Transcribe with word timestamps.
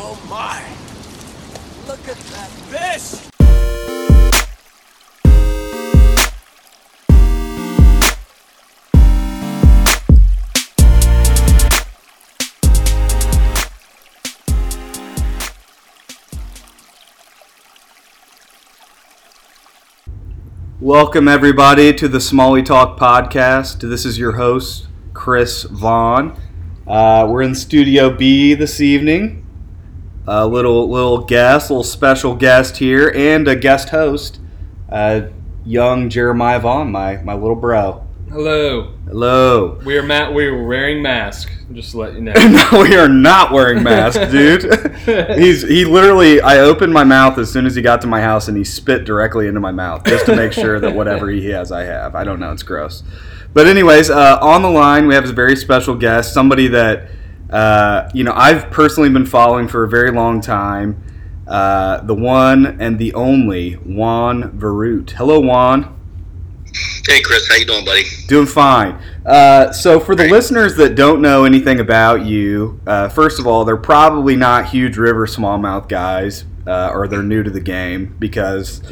oh 0.00 0.16
my! 0.28 0.62
Look 1.88 2.08
at 2.08 2.16
that 2.16 2.48
fish! 2.70 3.24
Welcome, 20.80 21.26
everybody, 21.26 21.92
to 21.94 22.06
the 22.06 22.20
Smalley 22.20 22.62
Talk 22.62 22.98
podcast. 22.98 23.80
This 23.80 24.04
is 24.04 24.16
your 24.16 24.32
host, 24.32 24.86
Chris 25.12 25.64
Vaughn. 25.64 26.40
Uh, 26.86 27.26
we're 27.28 27.42
in 27.42 27.56
Studio 27.56 28.16
B 28.16 28.54
this 28.54 28.80
evening. 28.80 29.44
A 30.30 30.46
little 30.46 30.90
little 30.90 31.24
guest, 31.24 31.70
little 31.70 31.82
special 31.82 32.34
guest 32.34 32.76
here, 32.76 33.10
and 33.16 33.48
a 33.48 33.56
guest 33.56 33.88
host, 33.88 34.38
uh, 34.90 35.22
young 35.64 36.10
Jeremiah 36.10 36.60
Vaughn, 36.60 36.92
my, 36.92 37.16
my 37.22 37.32
little 37.32 37.56
bro. 37.56 38.06
Hello. 38.28 38.92
Hello. 39.06 39.80
We 39.86 39.96
are 39.96 40.02
ma- 40.02 40.30
we 40.30 40.44
are 40.44 40.62
wearing 40.66 41.00
masks. 41.00 41.50
Just 41.72 41.92
to 41.92 41.96
let 41.96 42.12
you 42.12 42.20
know. 42.20 42.32
no, 42.72 42.82
we 42.82 42.94
are 42.94 43.08
not 43.08 43.52
wearing 43.52 43.82
masks, 43.82 44.30
dude. 44.30 44.64
He's 45.38 45.66
he 45.66 45.86
literally. 45.86 46.42
I 46.42 46.58
opened 46.58 46.92
my 46.92 47.04
mouth 47.04 47.38
as 47.38 47.50
soon 47.50 47.64
as 47.64 47.74
he 47.74 47.80
got 47.80 48.02
to 48.02 48.06
my 48.06 48.20
house, 48.20 48.48
and 48.48 48.56
he 48.58 48.64
spit 48.64 49.06
directly 49.06 49.46
into 49.46 49.60
my 49.60 49.72
mouth 49.72 50.04
just 50.04 50.26
to 50.26 50.36
make 50.36 50.52
sure 50.52 50.78
that 50.78 50.94
whatever 50.94 51.30
he 51.30 51.48
has, 51.52 51.72
I 51.72 51.84
have. 51.84 52.14
I 52.14 52.24
don't 52.24 52.38
know. 52.38 52.52
It's 52.52 52.62
gross. 52.62 53.02
But 53.54 53.66
anyways, 53.66 54.10
uh, 54.10 54.38
on 54.42 54.60
the 54.60 54.70
line 54.70 55.06
we 55.06 55.14
have 55.14 55.24
a 55.24 55.32
very 55.32 55.56
special 55.56 55.94
guest, 55.94 56.34
somebody 56.34 56.68
that 56.68 57.08
uh, 57.50 58.10
you 58.14 58.24
know 58.24 58.32
I've 58.34 58.70
personally 58.70 59.10
been 59.10 59.26
following 59.26 59.68
for 59.68 59.84
a 59.84 59.88
very 59.88 60.10
long 60.10 60.40
time. 60.40 61.02
Uh, 61.46 62.02
the 62.02 62.14
one 62.14 62.78
and 62.80 62.98
the 62.98 63.14
only 63.14 63.74
Juan 63.74 64.52
Veruete. 64.58 65.10
Hello, 65.10 65.40
Juan. 65.40 65.96
Hey 67.08 67.22
Chris, 67.22 67.48
how 67.48 67.54
you 67.54 67.64
doing, 67.64 67.86
buddy? 67.86 68.04
Doing 68.26 68.46
fine. 68.46 69.00
Uh, 69.24 69.72
so, 69.72 69.98
for 69.98 70.14
the 70.14 70.28
listeners 70.28 70.76
that 70.76 70.94
don't 70.94 71.22
know 71.22 71.44
anything 71.44 71.80
about 71.80 72.26
you, 72.26 72.80
uh, 72.86 73.08
first 73.08 73.38
of 73.38 73.46
all, 73.46 73.64
they're 73.64 73.78
probably 73.78 74.36
not 74.36 74.68
huge 74.68 74.98
river 74.98 75.26
smallmouth 75.26 75.88
guys, 75.88 76.44
uh, 76.66 76.90
or 76.92 77.08
they're 77.08 77.22
new 77.22 77.42
to 77.42 77.50
the 77.50 77.60
game 77.60 78.14
because 78.18 78.82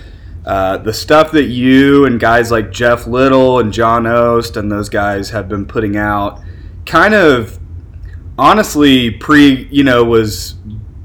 uh, 0.46 0.78
the 0.78 0.94
stuff 0.94 1.32
that 1.32 1.44
you 1.44 2.06
and 2.06 2.18
guys 2.18 2.50
like 2.50 2.70
Jeff 2.72 3.06
Little 3.06 3.58
and 3.58 3.72
John 3.72 4.06
Ost 4.06 4.56
and 4.56 4.72
those 4.72 4.88
guys 4.88 5.30
have 5.30 5.48
been 5.48 5.66
putting 5.66 5.96
out, 5.96 6.40
kind 6.86 7.12
of 7.12 7.58
honestly, 8.38 9.10
pre 9.10 9.68
you 9.70 9.84
know 9.84 10.04
was 10.04 10.54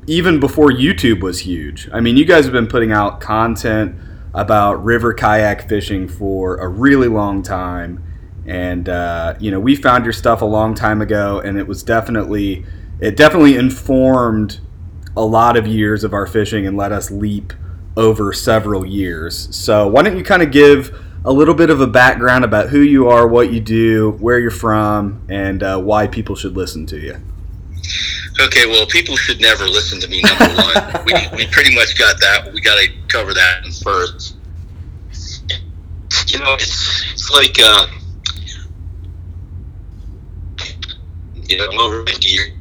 even 0.07 0.39
before 0.39 0.69
YouTube 0.69 1.21
was 1.21 1.39
huge. 1.39 1.89
I 1.93 1.99
mean, 1.99 2.17
you 2.17 2.25
guys 2.25 2.45
have 2.45 2.53
been 2.53 2.67
putting 2.67 2.91
out 2.91 3.21
content 3.21 3.95
about 4.33 4.83
river 4.83 5.13
kayak 5.13 5.67
fishing 5.67 6.07
for 6.07 6.57
a 6.57 6.67
really 6.67 7.07
long 7.07 7.43
time. 7.43 8.03
And, 8.45 8.89
uh, 8.89 9.35
you 9.39 9.51
know, 9.51 9.59
we 9.59 9.75
found 9.75 10.05
your 10.05 10.13
stuff 10.13 10.41
a 10.41 10.45
long 10.45 10.73
time 10.73 11.01
ago, 11.01 11.39
and 11.39 11.57
it 11.57 11.67
was 11.67 11.83
definitely, 11.83 12.65
it 12.99 13.15
definitely 13.15 13.55
informed 13.55 14.59
a 15.15 15.23
lot 15.23 15.57
of 15.57 15.67
years 15.67 16.03
of 16.03 16.13
our 16.13 16.25
fishing 16.25 16.65
and 16.65 16.75
let 16.75 16.91
us 16.91 17.11
leap 17.11 17.53
over 17.95 18.33
several 18.33 18.85
years. 18.85 19.53
So, 19.55 19.87
why 19.87 20.01
don't 20.01 20.17
you 20.17 20.23
kind 20.23 20.41
of 20.41 20.51
give 20.51 20.97
a 21.23 21.31
little 21.31 21.53
bit 21.53 21.69
of 21.69 21.81
a 21.81 21.87
background 21.87 22.43
about 22.43 22.69
who 22.69 22.79
you 22.79 23.07
are, 23.07 23.27
what 23.27 23.51
you 23.51 23.59
do, 23.59 24.11
where 24.19 24.39
you're 24.39 24.49
from, 24.49 25.25
and 25.29 25.61
uh, 25.61 25.79
why 25.79 26.07
people 26.07 26.35
should 26.35 26.57
listen 26.57 26.85
to 26.87 26.99
you? 26.99 27.21
Okay, 28.39 28.65
well, 28.65 28.87
people 28.87 29.15
should 29.15 29.39
never 29.39 29.65
listen 29.65 29.99
to 29.99 30.07
me. 30.07 30.21
Number 30.21 30.45
one, 30.45 31.03
we, 31.05 31.13
we 31.37 31.47
pretty 31.47 31.75
much 31.75 31.97
got 31.97 32.19
that. 32.19 32.51
We 32.53 32.61
got 32.61 32.79
to 32.79 32.87
cover 33.07 33.33
that 33.33 33.65
first. 33.83 34.37
You 36.27 36.39
know, 36.39 36.53
it's 36.53 37.11
it's 37.13 37.29
like 37.31 37.57
uh, 37.61 37.87
you 41.47 41.57
know, 41.57 41.67
I'm 41.71 41.79
over 41.79 42.05
fifty 42.05 42.29
years. 42.29 42.51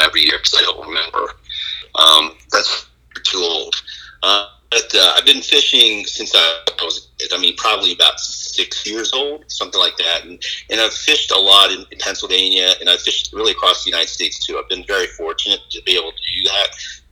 Every 0.00 0.22
year 0.22 0.38
because 0.38 0.54
I 0.56 0.62
don't 0.62 0.86
remember. 0.86 1.18
Um, 1.96 2.36
that's 2.52 2.87
too 3.18 3.38
old. 3.38 3.74
Uh, 4.22 4.46
but 4.70 4.94
uh, 4.94 5.14
I've 5.16 5.24
been 5.24 5.40
fishing 5.40 6.04
since 6.04 6.32
I, 6.34 6.62
was, 6.82 7.08
I 7.32 7.38
mean, 7.38 7.56
probably 7.56 7.92
about 7.92 8.20
six 8.20 8.86
years 8.86 9.12
old, 9.14 9.44
something 9.50 9.80
like 9.80 9.96
that. 9.96 10.24
And, 10.24 10.42
and 10.70 10.80
I've 10.80 10.92
fished 10.92 11.30
a 11.30 11.38
lot 11.38 11.70
in, 11.70 11.86
in 11.90 11.98
Pennsylvania 11.98 12.72
and 12.80 12.90
I've 12.90 13.00
fished 13.00 13.32
really 13.32 13.52
across 13.52 13.84
the 13.84 13.90
United 13.90 14.08
States 14.08 14.44
too. 14.44 14.58
I've 14.58 14.68
been 14.68 14.84
very 14.84 15.06
fortunate 15.06 15.60
to 15.70 15.82
be 15.84 15.96
able 15.96 16.12
to 16.12 16.32
do 16.34 16.42
that. 16.44 16.66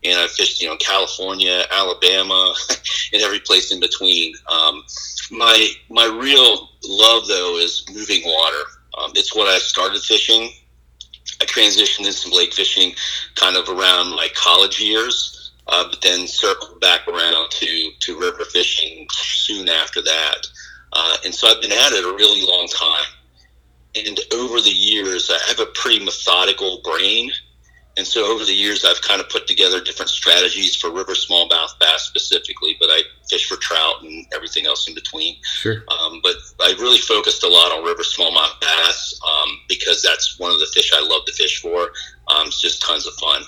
And 0.04 0.20
I've 0.20 0.32
fished, 0.32 0.60
you 0.60 0.68
know, 0.68 0.76
California, 0.76 1.64
Alabama, 1.72 2.54
and 3.12 3.22
every 3.22 3.40
place 3.40 3.72
in 3.72 3.80
between. 3.80 4.34
Um, 4.52 4.84
my, 5.30 5.68
my 5.88 6.06
real 6.06 6.68
love 6.86 7.26
though 7.26 7.56
is 7.58 7.84
moving 7.92 8.22
water. 8.24 8.64
Um, 8.98 9.12
it's 9.14 9.34
what 9.34 9.48
I 9.48 9.58
started 9.58 10.02
fishing. 10.02 10.50
I 11.40 11.44
transitioned 11.44 12.00
into 12.00 12.12
some 12.12 12.32
lake 12.32 12.52
fishing 12.52 12.94
kind 13.34 13.56
of 13.56 13.68
around 13.68 14.10
my 14.10 14.28
college 14.34 14.80
years. 14.80 15.35
Uh, 15.68 15.88
but 15.90 16.00
then 16.00 16.26
circled 16.28 16.80
back 16.80 17.06
around 17.08 17.50
to, 17.50 17.90
to 17.98 18.18
river 18.18 18.44
fishing 18.44 19.06
soon 19.10 19.68
after 19.68 20.00
that. 20.00 20.46
Uh, 20.92 21.16
and 21.24 21.34
so 21.34 21.48
I've 21.48 21.60
been 21.60 21.72
at 21.72 21.92
it 21.92 22.04
a 22.04 22.14
really 22.14 22.46
long 22.46 22.68
time. 22.68 23.04
And 23.96 24.18
over 24.34 24.60
the 24.60 24.70
years, 24.70 25.30
I 25.30 25.38
have 25.48 25.60
a 25.60 25.66
pretty 25.66 26.04
methodical 26.04 26.80
brain. 26.84 27.30
And 27.96 28.06
so 28.06 28.30
over 28.30 28.44
the 28.44 28.52
years, 28.52 28.84
I've 28.84 29.00
kind 29.00 29.22
of 29.22 29.28
put 29.30 29.46
together 29.46 29.82
different 29.82 30.10
strategies 30.10 30.76
for 30.76 30.92
river 30.92 31.14
smallmouth 31.14 31.78
bass 31.80 32.02
specifically, 32.02 32.76
but 32.78 32.90
I 32.90 33.02
fish 33.30 33.48
for 33.48 33.56
trout 33.56 34.02
and 34.02 34.26
everything 34.34 34.66
else 34.66 34.86
in 34.86 34.94
between. 34.94 35.36
Sure. 35.42 35.82
Um, 35.88 36.20
but 36.22 36.34
I 36.60 36.74
really 36.78 36.98
focused 36.98 37.42
a 37.42 37.48
lot 37.48 37.72
on 37.72 37.84
river 37.84 38.02
smallmouth 38.02 38.60
bass 38.60 39.18
um, 39.26 39.60
because 39.66 40.02
that's 40.02 40.38
one 40.38 40.52
of 40.52 40.58
the 40.58 40.66
fish 40.74 40.92
I 40.94 41.00
love 41.00 41.24
to 41.24 41.32
fish 41.32 41.62
for. 41.62 41.92
Um, 42.28 42.48
it's 42.48 42.60
just 42.60 42.82
tons 42.82 43.06
of 43.06 43.14
fun. 43.14 43.42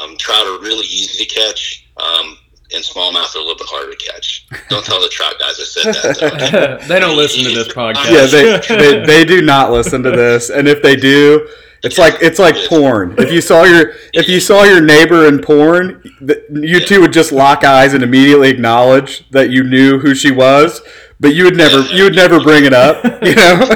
Um, 0.00 0.16
trout 0.16 0.46
are 0.46 0.60
really 0.60 0.86
easy 0.86 1.24
to 1.24 1.34
catch, 1.34 1.86
um, 1.96 2.38
and 2.72 2.82
smallmouth 2.82 3.34
are 3.34 3.38
a 3.38 3.42
little 3.42 3.56
bit 3.56 3.66
harder 3.68 3.94
to 3.94 4.12
catch. 4.12 4.46
Don't 4.68 4.84
tell 4.84 5.00
the 5.00 5.08
trout 5.08 5.34
guys 5.38 5.60
I 5.60 5.64
said 5.64 5.94
that. 5.94 6.84
they 6.88 7.00
don't 7.00 7.16
listen 7.16 7.44
to 7.44 7.50
this 7.50 7.68
podcast. 7.74 8.10
Yeah, 8.10 8.26
they, 8.26 8.76
they, 8.76 9.06
they 9.06 9.24
do 9.24 9.42
not 9.42 9.70
listen 9.70 10.02
to 10.02 10.10
this, 10.10 10.50
and 10.50 10.66
if 10.68 10.82
they 10.82 10.96
do, 10.96 11.48
it's 11.84 11.98
like 11.98 12.14
it's 12.20 12.38
like 12.38 12.56
porn. 12.68 13.14
If 13.18 13.30
you 13.32 13.40
saw 13.40 13.64
your 13.64 13.92
if 14.12 14.28
you 14.28 14.40
saw 14.40 14.64
your 14.64 14.80
neighbor 14.80 15.26
in 15.26 15.40
porn, 15.40 16.02
you 16.50 16.80
two 16.80 17.00
would 17.00 17.12
just 17.12 17.32
lock 17.32 17.64
eyes 17.64 17.94
and 17.94 18.02
immediately 18.02 18.48
acknowledge 18.48 19.28
that 19.30 19.50
you 19.50 19.62
knew 19.62 19.98
who 19.98 20.14
she 20.14 20.30
was, 20.30 20.80
but 21.20 21.34
you 21.34 21.44
would 21.44 21.56
never 21.56 21.80
you 21.92 22.04
would 22.04 22.16
never 22.16 22.40
bring 22.40 22.64
it 22.64 22.72
up. 22.72 23.04
You 23.04 23.34
know. 23.34 23.56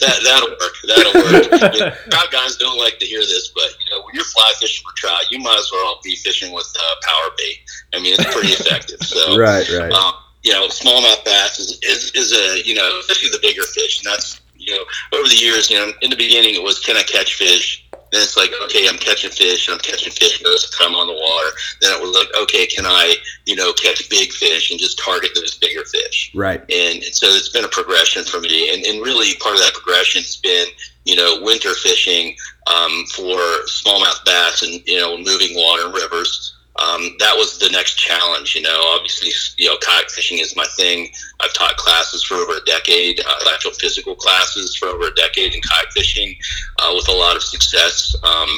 that 0.00 0.20
that'll 0.24 0.50
work. 0.50 0.74
That'll 0.86 1.14
work. 1.14 1.74
You 1.74 1.80
know, 1.80 1.92
trout 2.10 2.30
guys 2.30 2.56
don't 2.56 2.78
like 2.78 2.98
to 2.98 3.06
hear 3.06 3.20
this, 3.20 3.52
but 3.54 3.68
you 3.80 3.90
know 3.90 4.04
when 4.04 4.14
you're 4.14 4.24
fly 4.24 4.52
fishing 4.58 4.84
for 4.84 4.94
trout, 4.96 5.30
you 5.30 5.38
might 5.38 5.58
as 5.58 5.70
well 5.72 5.98
be 6.02 6.16
fishing 6.16 6.52
with 6.52 6.72
uh, 6.78 6.94
power 7.02 7.30
bait. 7.36 7.58
I 7.94 8.00
mean, 8.00 8.14
it's 8.18 8.32
pretty 8.32 8.48
effective. 8.52 9.00
So 9.00 9.38
right, 9.38 9.68
right. 9.70 9.92
Um, 9.92 10.14
you 10.42 10.52
know, 10.52 10.68
smallmouth 10.68 11.24
bass 11.24 11.58
is, 11.58 11.78
is 11.82 12.12
is 12.14 12.32
a 12.32 12.66
you 12.66 12.74
know 12.74 12.98
especially 13.00 13.30
the 13.30 13.40
bigger 13.42 13.62
fish, 13.62 14.02
and 14.02 14.12
that's 14.12 14.40
you 14.70 14.76
know 14.76 15.18
over 15.18 15.28
the 15.28 15.36
years. 15.36 15.70
You 15.70 15.78
know, 15.78 15.92
in 16.02 16.10
the 16.10 16.16
beginning 16.16 16.54
it 16.54 16.62
was 16.62 16.78
can 16.78 16.96
I 16.96 17.02
catch 17.02 17.34
fish. 17.34 17.84
Then 18.12 18.22
it's 18.22 18.36
like, 18.36 18.50
okay, 18.64 18.88
I'm 18.88 18.98
catching 18.98 19.30
fish. 19.30 19.68
I'm 19.68 19.78
catching 19.78 20.10
fish 20.12 20.42
most 20.42 20.64
of 20.64 20.70
the 20.72 20.76
time 20.82 20.96
on 20.96 21.06
the 21.06 21.14
water. 21.14 21.50
Then 21.80 21.96
it 21.96 22.02
was 22.02 22.10
like, 22.10 22.26
okay, 22.42 22.66
can 22.66 22.84
I, 22.84 23.14
you 23.46 23.54
know, 23.54 23.72
catch 23.72 24.08
big 24.10 24.32
fish 24.32 24.70
and 24.70 24.80
just 24.80 24.98
target 24.98 25.30
those 25.34 25.56
bigger 25.58 25.84
fish? 25.84 26.32
Right. 26.34 26.60
And, 26.60 27.04
and 27.04 27.14
so 27.14 27.28
it's 27.28 27.50
been 27.50 27.64
a 27.64 27.68
progression 27.68 28.24
for 28.24 28.40
me. 28.40 28.74
And, 28.74 28.84
and 28.84 29.00
really 29.00 29.36
part 29.36 29.54
of 29.54 29.60
that 29.60 29.74
progression 29.74 30.22
has 30.22 30.36
been, 30.36 30.66
you 31.04 31.14
know, 31.14 31.38
winter 31.42 31.72
fishing 31.74 32.34
um, 32.66 33.04
for 33.14 33.38
smallmouth 33.70 34.24
bass 34.24 34.62
and, 34.62 34.82
you 34.86 34.98
know, 34.98 35.16
moving 35.16 35.54
water 35.54 35.86
and 35.86 35.94
rivers. 35.94 36.56
Um, 36.80 37.14
that 37.18 37.36
was 37.36 37.58
the 37.58 37.68
next 37.68 37.96
challenge. 37.96 38.54
You 38.54 38.62
know, 38.62 38.80
obviously, 38.94 39.30
you 39.58 39.68
know, 39.68 39.76
kayak 39.78 40.10
fishing 40.10 40.38
is 40.38 40.56
my 40.56 40.66
thing. 40.76 41.10
I've 41.40 41.52
taught 41.52 41.76
classes 41.76 42.24
for 42.24 42.36
over 42.36 42.54
a 42.54 42.64
decade, 42.64 43.20
uh, 43.20 43.50
actual 43.52 43.72
physical 43.72 44.14
classes 44.14 44.74
for 44.76 44.88
over 44.88 45.08
a 45.08 45.14
decade 45.14 45.54
in 45.54 45.60
kayak 45.60 45.92
fishing, 45.92 46.34
uh, 46.78 46.92
with 46.94 47.08
a 47.08 47.12
lot 47.12 47.36
of 47.36 47.42
success. 47.42 48.16
Um, 48.24 48.48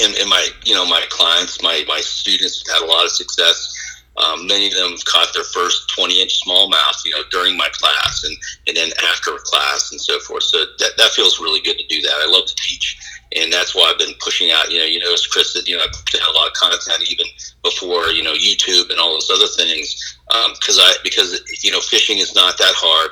and, 0.00 0.14
and 0.16 0.28
my, 0.30 0.46
you 0.64 0.74
know, 0.74 0.86
my 0.86 1.04
clients, 1.10 1.60
my 1.62 1.84
my 1.88 2.00
students 2.00 2.62
have 2.68 2.80
had 2.80 2.88
a 2.88 2.90
lot 2.90 3.04
of 3.04 3.10
success. 3.10 3.74
Um, 4.16 4.46
many 4.46 4.68
of 4.68 4.74
them 4.74 4.94
caught 5.06 5.34
their 5.34 5.42
first 5.42 5.90
20 5.96 6.22
inch 6.22 6.44
smallmouth, 6.46 7.04
you 7.04 7.10
know, 7.10 7.22
during 7.32 7.56
my 7.56 7.68
class 7.72 8.22
and, 8.24 8.36
and 8.68 8.76
then 8.76 8.90
after 9.10 9.32
class 9.42 9.90
and 9.90 10.00
so 10.00 10.20
forth. 10.20 10.44
So 10.44 10.64
that, 10.78 10.92
that 10.98 11.10
feels 11.10 11.40
really 11.40 11.60
good 11.60 11.78
to 11.78 11.86
do 11.88 12.00
that. 12.02 12.14
I 12.22 12.30
love 12.30 12.46
to 12.46 12.54
teach. 12.54 12.96
And 13.36 13.52
that's 13.52 13.74
why 13.74 13.90
I've 13.90 13.98
been 13.98 14.14
pushing 14.20 14.50
out, 14.52 14.70
you 14.70 14.78
know, 14.78 14.84
you 14.84 15.00
notice 15.00 15.26
Chris 15.26 15.54
that, 15.54 15.66
you 15.66 15.76
know, 15.76 15.82
I 15.82 15.88
put 15.88 16.22
out 16.22 16.30
a 16.30 16.38
lot 16.38 16.48
of 16.48 16.54
content 16.54 17.10
even 17.10 17.26
before, 17.62 18.08
you 18.08 18.22
know, 18.22 18.34
YouTube 18.34 18.90
and 18.90 19.00
all 19.00 19.12
those 19.12 19.30
other 19.30 19.48
things. 19.58 20.16
Um, 20.30 20.52
cause 20.64 20.78
I, 20.80 20.94
because, 21.02 21.42
you 21.64 21.70
know, 21.72 21.80
fishing 21.80 22.18
is 22.18 22.34
not 22.34 22.58
that 22.58 22.74
hard. 22.76 23.10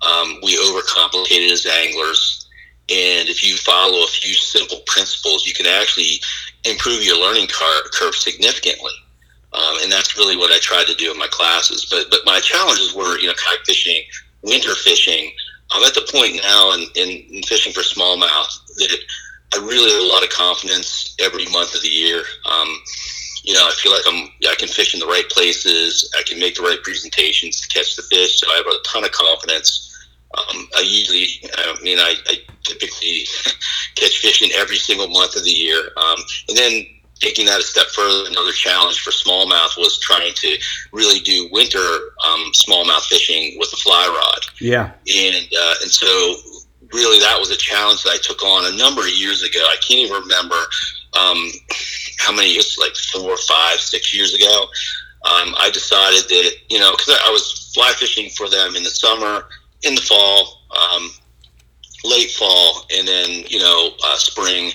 Um, 0.00 0.40
we 0.42 0.56
overcomplicate 0.56 1.44
it 1.44 1.52
as 1.52 1.66
anglers 1.66 2.48
And 2.90 3.28
if 3.28 3.46
you 3.46 3.56
follow 3.56 4.02
a 4.02 4.08
few 4.08 4.34
simple 4.34 4.80
principles, 4.86 5.46
you 5.46 5.54
can 5.54 5.66
actually 5.66 6.20
improve 6.64 7.04
your 7.04 7.20
learning 7.20 7.46
curve 7.46 8.14
significantly. 8.16 8.92
Um, 9.52 9.76
and 9.82 9.92
that's 9.92 10.16
really 10.16 10.36
what 10.36 10.50
I 10.50 10.58
tried 10.58 10.86
to 10.86 10.94
do 10.94 11.12
in 11.12 11.18
my 11.18 11.28
classes. 11.30 11.86
But 11.88 12.10
but 12.10 12.20
my 12.26 12.40
challenges 12.40 12.94
were, 12.94 13.18
you 13.18 13.28
know, 13.28 13.34
kayak 13.34 13.64
fishing, 13.64 14.02
winter 14.42 14.74
fishing. 14.74 15.30
I'm 15.70 15.84
at 15.84 15.94
the 15.94 16.08
point 16.10 16.40
now 16.42 16.72
in, 16.72 16.86
in, 16.96 17.24
in 17.32 17.42
fishing 17.44 17.72
for 17.72 17.82
smallmouth 17.82 18.66
that 18.78 18.98
I 19.54 19.58
really 19.58 19.90
have 19.90 20.02
a 20.02 20.06
lot 20.06 20.22
of 20.22 20.30
confidence 20.30 21.14
every 21.18 21.46
month 21.46 21.74
of 21.74 21.82
the 21.82 21.88
year. 21.88 22.22
Um, 22.44 22.68
you 23.42 23.54
know, 23.54 23.66
I 23.66 23.72
feel 23.78 23.92
like 23.92 24.02
I'm 24.06 24.30
I 24.48 24.54
can 24.56 24.68
fish 24.68 24.94
in 24.94 25.00
the 25.00 25.06
right 25.06 25.28
places. 25.30 26.10
I 26.16 26.22
can 26.22 26.38
make 26.38 26.54
the 26.54 26.62
right 26.62 26.82
presentations 26.82 27.60
to 27.60 27.68
catch 27.68 27.96
the 27.96 28.02
fish. 28.02 28.40
So 28.40 28.46
I 28.50 28.56
have 28.56 28.66
a 28.66 28.82
ton 28.86 29.04
of 29.04 29.12
confidence. 29.12 29.86
Um, 30.36 30.68
I 30.76 30.82
usually, 30.82 31.26
I 31.56 31.76
mean, 31.82 31.98
I, 31.98 32.14
I 32.28 32.34
typically 32.62 33.24
catch 33.96 34.18
fish 34.18 34.42
in 34.42 34.50
every 34.54 34.76
single 34.76 35.08
month 35.08 35.34
of 35.34 35.42
the 35.42 35.50
year. 35.50 35.90
Um, 35.96 36.18
and 36.48 36.56
then 36.56 36.86
taking 37.20 37.46
that 37.46 37.60
a 37.60 37.62
step 37.62 37.86
further, 37.88 38.30
another 38.30 38.52
challenge 38.52 39.00
for 39.00 39.10
smallmouth 39.10 39.76
was 39.76 39.98
trying 40.00 40.32
to 40.34 40.56
really 40.92 41.20
do 41.20 41.48
winter 41.52 41.78
um, 41.78 42.52
smallmouth 42.52 43.04
fishing 43.06 43.58
with 43.58 43.72
a 43.72 43.76
fly 43.76 44.06
rod. 44.06 44.40
Yeah. 44.60 44.92
And 45.12 45.46
uh, 45.60 45.74
and 45.82 45.90
so 45.90 46.06
really 46.92 47.18
that 47.20 47.38
was 47.38 47.50
a 47.50 47.56
challenge 47.56 48.02
that 48.04 48.10
I 48.10 48.18
took 48.22 48.42
on 48.42 48.72
a 48.72 48.76
number 48.76 49.02
of 49.02 49.10
years 49.10 49.42
ago. 49.42 49.60
I 49.60 49.76
can't 49.76 50.00
even 50.00 50.22
remember 50.22 50.56
um, 51.18 51.50
how 52.18 52.32
many 52.32 52.52
years, 52.52 52.76
like 52.80 52.94
four, 53.12 53.36
five, 53.36 53.80
six 53.80 54.14
years 54.14 54.34
ago. 54.34 54.66
Um, 55.22 55.54
I 55.58 55.70
decided 55.72 56.28
that 56.28 56.52
you 56.70 56.78
know 56.78 56.92
because 56.92 57.20
I 57.26 57.30
was 57.30 57.72
fly 57.74 57.92
fishing 57.96 58.30
for 58.30 58.48
them 58.48 58.74
in 58.74 58.82
the 58.82 58.90
summer, 58.90 59.46
in 59.82 59.94
the 59.94 60.00
fall, 60.00 60.62
um, 60.70 61.10
late 62.04 62.30
fall, 62.30 62.86
and 62.96 63.06
then 63.06 63.44
you 63.48 63.58
know 63.58 63.90
uh, 64.04 64.16
spring. 64.16 64.72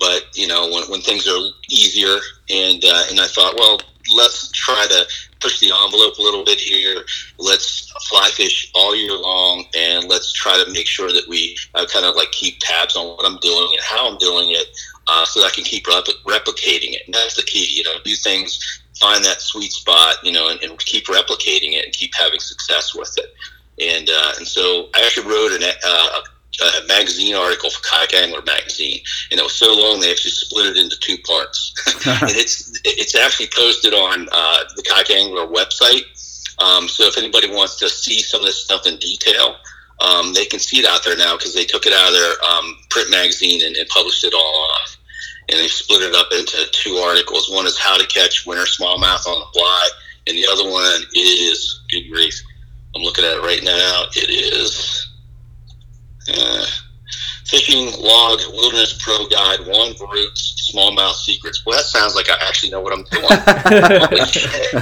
But 0.00 0.26
you 0.34 0.46
know 0.46 0.70
when, 0.70 0.84
when 0.90 1.00
things 1.02 1.28
are 1.28 1.40
easier, 1.68 2.16
and 2.48 2.82
uh, 2.84 3.04
and 3.10 3.20
I 3.20 3.26
thought, 3.26 3.56
well, 3.56 3.80
let's 4.16 4.50
try 4.52 4.86
to 4.88 5.06
push 5.42 5.58
the 5.60 5.72
envelope 5.84 6.16
a 6.18 6.22
little 6.22 6.44
bit 6.44 6.60
here. 6.60 7.04
Let's 7.38 7.92
fly 8.08 8.30
fish 8.32 8.70
all 8.74 8.94
year 8.94 9.16
long, 9.16 9.64
and 9.76 10.08
let's 10.08 10.32
try 10.32 10.62
to 10.62 10.70
make 10.72 10.86
sure 10.86 11.08
that 11.08 11.26
we 11.28 11.56
uh, 11.74 11.86
kind 11.92 12.06
of 12.06 12.14
like 12.14 12.30
keep 12.30 12.58
tabs 12.60 12.96
on 12.96 13.16
what 13.16 13.26
I'm 13.26 13.38
doing 13.38 13.68
and 13.72 13.82
how 13.82 14.08
I'm 14.08 14.18
doing 14.18 14.50
it, 14.50 14.68
uh, 15.08 15.24
so 15.24 15.40
that 15.40 15.48
I 15.48 15.50
can 15.50 15.64
keep 15.64 15.86
rep- 15.86 16.04
replicating 16.26 16.94
it. 16.94 17.02
And 17.06 17.14
that's 17.14 17.36
the 17.36 17.42
key. 17.42 17.66
You 17.70 17.84
know, 17.84 17.96
do 18.04 18.14
things, 18.14 18.82
find 19.00 19.24
that 19.24 19.40
sweet 19.40 19.72
spot, 19.72 20.16
you 20.22 20.32
know, 20.32 20.48
and, 20.48 20.62
and 20.62 20.78
keep 20.78 21.06
replicating 21.06 21.72
it 21.74 21.84
and 21.84 21.92
keep 21.92 22.14
having 22.14 22.40
success 22.40 22.94
with 22.94 23.16
it. 23.18 23.34
And 23.80 24.08
uh, 24.08 24.32
and 24.38 24.46
so 24.46 24.88
I 24.94 25.04
actually 25.06 25.28
wrote 25.28 25.52
an, 25.52 25.62
uh, 25.84 26.20
a 26.60 26.86
magazine 26.86 27.34
article 27.34 27.70
for 27.70 27.80
Kayak 27.82 28.14
Angler 28.14 28.42
magazine, 28.42 29.00
and 29.30 29.40
it 29.40 29.42
was 29.42 29.54
so 29.54 29.74
long 29.74 30.00
they 30.00 30.10
actually 30.10 30.32
split 30.32 30.66
it 30.66 30.76
into 30.76 30.98
two 31.00 31.16
parts. 31.18 31.72
and 32.06 32.36
it's 32.36 32.78
it's 32.84 33.14
actually 33.14 33.48
posted 33.54 33.94
on 33.94 34.28
uh, 34.30 34.64
the 34.76 34.82
Kayak 34.82 35.10
Angler 35.10 35.46
website. 35.46 36.04
Um, 36.58 36.88
so 36.88 37.04
if 37.04 37.16
anybody 37.16 37.50
wants 37.50 37.78
to 37.78 37.88
see 37.88 38.20
some 38.20 38.40
of 38.40 38.46
this 38.46 38.62
stuff 38.62 38.86
in 38.86 38.98
detail, 38.98 39.56
um, 40.00 40.34
they 40.34 40.44
can 40.44 40.60
see 40.60 40.78
it 40.78 40.86
out 40.86 41.02
there 41.04 41.16
now 41.16 41.36
because 41.36 41.54
they 41.54 41.64
took 41.64 41.86
it 41.86 41.92
out 41.92 42.08
of 42.08 42.14
their 42.14 42.34
um, 42.44 42.76
print 42.90 43.10
magazine 43.10 43.64
and, 43.64 43.76
and 43.76 43.88
published 43.88 44.24
it 44.24 44.34
all 44.34 44.68
off. 44.70 44.96
And 45.48 45.58
they 45.58 45.68
split 45.68 46.02
it 46.02 46.14
up 46.14 46.28
into 46.32 46.66
two 46.72 46.96
articles. 46.96 47.50
One 47.50 47.66
is 47.66 47.78
how 47.78 47.96
to 47.96 48.06
catch 48.06 48.46
winter 48.46 48.64
smallmouth 48.64 49.26
on 49.26 49.40
the 49.40 49.46
fly, 49.52 49.88
and 50.26 50.36
the 50.36 50.46
other 50.52 50.70
one 50.70 51.02
is 51.14 51.80
good 51.90 52.10
grief. 52.10 52.40
I'm 52.94 53.02
looking 53.02 53.24
at 53.24 53.38
it 53.38 53.42
right 53.42 53.62
now. 53.64 54.04
It 54.14 54.30
is 54.30 55.11
uh, 56.28 56.66
Fishing 57.46 57.90
Log 58.00 58.40
Wilderness 58.52 58.98
Pro 59.02 59.26
Guide 59.28 59.60
Juan 59.66 59.92
Veruete's 59.98 60.70
Smallmouth 60.72 61.12
Secrets. 61.14 61.62
Well, 61.66 61.76
that 61.76 61.84
sounds 61.84 62.14
like 62.14 62.30
I 62.30 62.36
actually 62.48 62.70
know 62.70 62.80
what 62.80 62.94
I'm 62.94 63.04
doing. 63.04 63.26
Holy 64.08 64.24
shit. 64.24 64.72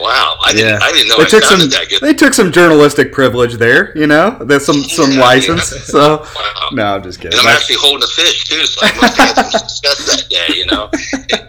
Wow, 0.00 0.34
I 0.44 0.52
didn't, 0.52 0.82
I 0.82 0.90
didn't 0.90 1.08
know 1.08 1.18
they 1.18 1.22
I 1.24 1.28
took 1.28 1.44
some. 1.44 1.60
that 1.70 1.86
good. 1.88 2.00
They 2.00 2.14
took 2.14 2.34
some 2.34 2.50
journalistic 2.50 3.12
privilege 3.12 3.54
there. 3.54 3.96
You 3.96 4.08
know, 4.08 4.30
there's 4.40 4.64
some 4.66 4.82
some 4.82 5.12
Yeah, 5.12 5.20
license. 5.20 5.70
yeah. 5.72 5.78
So 5.84 6.18
Wow. 6.34 6.68
no, 6.72 6.84
I'm 6.96 7.02
just 7.04 7.20
kidding. 7.20 7.38
And 7.38 7.46
I'm 7.46 7.54
actually 7.54 7.76
holding 7.78 8.02
a 8.02 8.08
fish 8.08 8.44
too, 8.44 8.64
so 8.66 8.80
I 8.86 8.92
must 9.00 9.16
have 9.18 9.36
had 9.36 9.46
some 9.46 9.68
success 9.68 10.06
that 10.06 10.28
day, 10.28 10.54
you 10.56 10.66
know. 10.66 10.90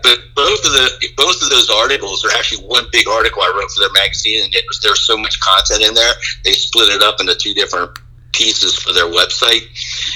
But 0.03 0.19
both 0.35 0.59
of 0.63 0.71
the 0.77 1.09
both 1.17 1.41
of 1.41 1.49
those 1.49 1.69
articles 1.71 2.23
are 2.23 2.31
actually 2.37 2.63
one 2.67 2.85
big 2.91 3.07
article 3.07 3.41
I 3.41 3.51
wrote 3.57 3.71
for 3.71 3.79
their 3.81 3.91
magazine, 3.93 4.43
and 4.45 4.53
it 4.53 4.63
was 4.67 4.79
there's 4.81 5.01
so 5.07 5.17
much 5.17 5.39
content 5.39 5.81
in 5.83 5.93
there. 5.95 6.13
They 6.43 6.51
split 6.53 6.89
it 6.93 7.01
up 7.01 7.19
into 7.19 7.33
two 7.35 7.53
different 7.55 7.97
pieces 8.33 8.75
for 8.77 8.93
their 8.93 9.05
website, 9.05 9.63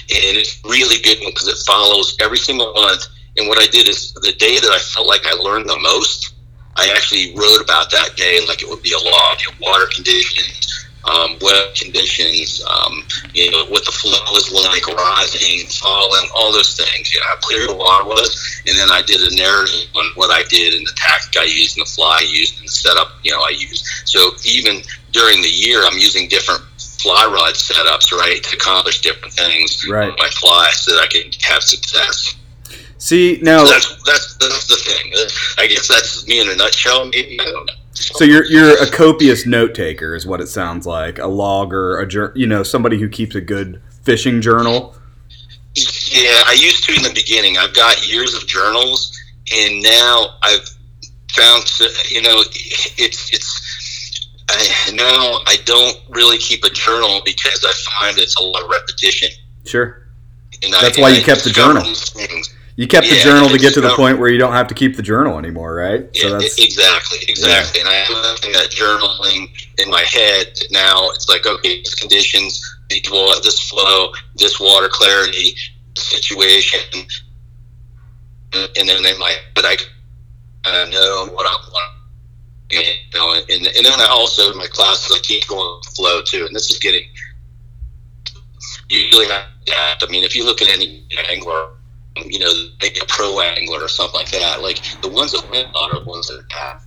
and 0.09 0.37
it's 0.37 0.61
really 0.63 1.01
good 1.01 1.17
because 1.25 1.47
it 1.47 1.57
follows 1.65 2.15
every 2.19 2.37
single 2.37 2.73
month. 2.73 3.07
And 3.37 3.47
what 3.47 3.59
I 3.59 3.67
did 3.67 3.87
is 3.87 4.13
the 4.13 4.33
day 4.33 4.59
that 4.59 4.71
I 4.71 4.79
felt 4.79 5.07
like 5.07 5.25
I 5.25 5.33
learned 5.33 5.69
the 5.69 5.79
most, 5.79 6.33
I 6.75 6.91
actually 6.95 7.33
wrote 7.35 7.61
about 7.63 7.91
that 7.91 8.15
day 8.15 8.39
like 8.47 8.61
it 8.61 8.69
would 8.69 8.83
be 8.83 8.93
a 8.93 8.97
log, 8.97 9.39
you 9.39 9.47
know, 9.51 9.67
water 9.67 9.87
conditions, 9.93 10.87
um, 11.05 11.37
web 11.41 11.73
conditions, 11.75 12.63
um, 12.63 13.03
you 13.33 13.51
know, 13.51 13.65
what 13.65 13.85
the 13.85 13.91
flow 13.91 14.35
is 14.35 14.51
like, 14.53 14.85
rising, 14.87 15.67
falling, 15.67 16.29
all 16.35 16.51
those 16.51 16.75
things, 16.77 17.13
you 17.13 17.19
know, 17.19 17.25
how 17.27 17.35
clear 17.37 17.67
the 17.67 17.75
water 17.75 18.05
was. 18.05 18.61
And 18.67 18.77
then 18.77 18.89
I 18.91 19.01
did 19.01 19.21
a 19.21 19.35
narrative 19.35 19.89
on 19.95 20.05
what 20.15 20.31
I 20.31 20.43
did 20.47 20.73
and 20.73 20.85
the 20.85 20.93
tactic 20.95 21.41
I 21.41 21.45
used 21.45 21.77
and 21.77 21.85
the 21.85 21.89
fly 21.89 22.19
I 22.21 22.25
used 22.29 22.59
and 22.59 22.67
the 22.67 22.71
setup, 22.71 23.13
you 23.23 23.31
know, 23.31 23.41
I 23.41 23.49
used. 23.49 23.85
So 24.05 24.31
even 24.45 24.81
during 25.11 25.41
the 25.41 25.49
year, 25.49 25.83
I'm 25.83 25.97
using 25.97 26.27
different 26.27 26.63
fly 27.01 27.25
rod 27.25 27.55
setups, 27.55 28.11
right, 28.11 28.41
to 28.43 28.55
accomplish 28.55 29.01
different 29.01 29.33
things 29.33 29.85
Right. 29.87 30.07
with 30.07 30.17
my 30.19 30.29
fly 30.29 30.69
so 30.73 30.91
that 30.95 31.01
I 31.03 31.07
can 31.07 31.31
have 31.43 31.63
success. 31.63 32.35
See 32.97 33.39
now, 33.41 33.65
So 33.65 33.71
that's, 33.71 34.03
that's, 34.03 34.35
that's 34.37 34.67
the 34.67 34.75
thing. 34.75 35.11
I 35.57 35.67
guess 35.67 35.87
that's 35.87 36.27
me 36.27 36.39
in 36.41 36.49
a 36.49 36.55
nutshell, 36.55 37.05
maybe. 37.05 37.39
I 37.41 37.45
don't 37.45 37.65
know. 37.65 37.73
so 37.93 38.23
you're 38.23 38.45
you're 38.45 38.81
a 38.81 38.89
copious 38.91 39.45
note 39.47 39.73
taker, 39.73 40.15
is 40.15 40.25
what 40.27 40.39
it 40.39 40.47
sounds 40.47 40.85
like. 40.85 41.17
A 41.17 41.25
logger, 41.27 41.99
a 41.99 42.07
jour- 42.07 42.31
you 42.35 42.45
know, 42.45 42.61
somebody 42.61 42.99
who 42.99 43.09
keeps 43.09 43.33
a 43.35 43.41
good 43.41 43.81
fishing 44.03 44.39
journal. 44.41 44.95
Yeah, 45.75 46.43
I 46.45 46.55
used 46.59 46.83
to 46.85 46.93
in 46.95 47.01
the 47.03 47.13
beginning. 47.13 47.57
I've 47.57 47.73
got 47.73 48.07
years 48.07 48.35
of 48.35 48.45
journals, 48.45 49.17
and 49.51 49.81
now 49.81 50.35
I've 50.43 50.67
found, 51.31 51.63
you 52.09 52.21
know, 52.21 52.41
it's 52.97 53.33
it's. 53.33 53.70
I, 54.51 54.91
now 54.93 55.39
I 55.47 55.57
don't 55.65 55.97
really 56.09 56.37
keep 56.37 56.63
a 56.63 56.69
journal 56.69 57.21
because 57.25 57.65
I 57.65 57.73
find 57.99 58.17
it's 58.17 58.35
a 58.35 58.43
lot 58.43 58.63
of 58.63 58.69
repetition. 58.69 59.29
Sure. 59.65 60.07
And 60.63 60.73
That's 60.73 60.97
I, 60.97 61.01
why 61.01 61.09
you 61.09 61.23
kept 61.23 61.43
the 61.43 61.49
journal. 61.49 61.83
You 62.77 62.87
kept 62.87 63.09
the 63.09 63.17
journal 63.17 63.49
to 63.49 63.57
get 63.57 63.73
to 63.75 63.81
the 63.81 63.93
point 63.95 64.17
where 64.17 64.29
you 64.29 64.37
don't 64.37 64.53
have 64.53 64.67
to 64.67 64.73
keep 64.73 64.95
the 64.95 65.03
journal 65.03 65.37
anymore, 65.37 65.75
right? 65.75 66.09
So 66.15 66.27
Yeah, 66.27 66.37
that's 66.39 66.59
exactly, 66.59 67.19
exactly. 67.27 67.81
And 67.81 67.89
I 67.89 67.93
have 67.93 68.07
that 68.53 68.69
journaling 68.71 69.49
in 69.77 69.89
my 69.89 70.01
head 70.01 70.57
now. 70.71 71.09
It's 71.11 71.27
like, 71.29 71.45
okay, 71.45 71.77
these 71.77 71.95
conditions, 71.95 72.61
this 72.89 73.69
flow, 73.69 74.11
this 74.35 74.59
water 74.59 74.89
clarity, 74.89 75.55
situation, 75.95 76.79
and 78.53 78.89
then 78.89 79.05
in 79.05 79.19
my 79.19 79.35
but 79.55 79.65
I 79.65 79.77
uh, 80.65 80.85
know 80.91 81.27
what 81.33 81.45
I 81.45 81.53
want. 81.71 82.00
You 82.71 83.19
know, 83.19 83.33
and, 83.33 83.67
and 83.67 83.85
then 83.85 83.99
I 83.99 84.07
also 84.09 84.51
in 84.51 84.57
my 84.57 84.67
classes 84.67 85.15
I 85.15 85.19
keep 85.21 85.47
going 85.47 85.81
flow 85.95 86.21
too. 86.21 86.45
And 86.45 86.55
this 86.55 86.71
is 86.71 86.79
getting 86.79 87.03
have 88.91 89.45
to 89.65 89.71
adapt. 89.71 90.03
I 90.03 90.07
mean, 90.07 90.23
if 90.23 90.35
you 90.35 90.45
look 90.45 90.61
at 90.61 90.69
any 90.69 91.05
angler, 91.29 91.69
you 92.25 92.39
know, 92.39 92.51
maybe 92.81 92.99
a 93.01 93.05
pro 93.05 93.39
angler 93.39 93.83
or 93.83 93.87
something 93.87 94.19
like 94.19 94.31
that, 94.31 94.61
like 94.61 94.81
the 95.01 95.09
ones 95.09 95.31
that 95.31 95.49
win 95.49 95.67
are 95.75 95.99
the 95.99 96.05
ones 96.05 96.27
that 96.27 96.43
have. 96.51 96.85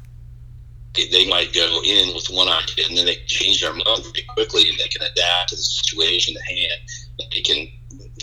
They, 0.95 1.09
they 1.09 1.29
might 1.29 1.53
go 1.53 1.81
in 1.85 2.14
with 2.14 2.26
one 2.31 2.49
idea 2.49 2.87
and 2.88 2.97
then 2.97 3.07
they 3.07 3.17
change 3.26 3.61
their 3.61 3.73
mind 3.73 4.05
very 4.05 4.25
quickly 4.29 4.69
and 4.69 4.79
they 4.79 4.87
can 4.88 5.03
adapt 5.03 5.49
to 5.49 5.57
the 5.57 5.62
situation 5.62 6.37
at 6.37 6.47
hand. 6.47 6.81
And 7.19 7.33
they 7.33 7.41
can, 7.41 7.67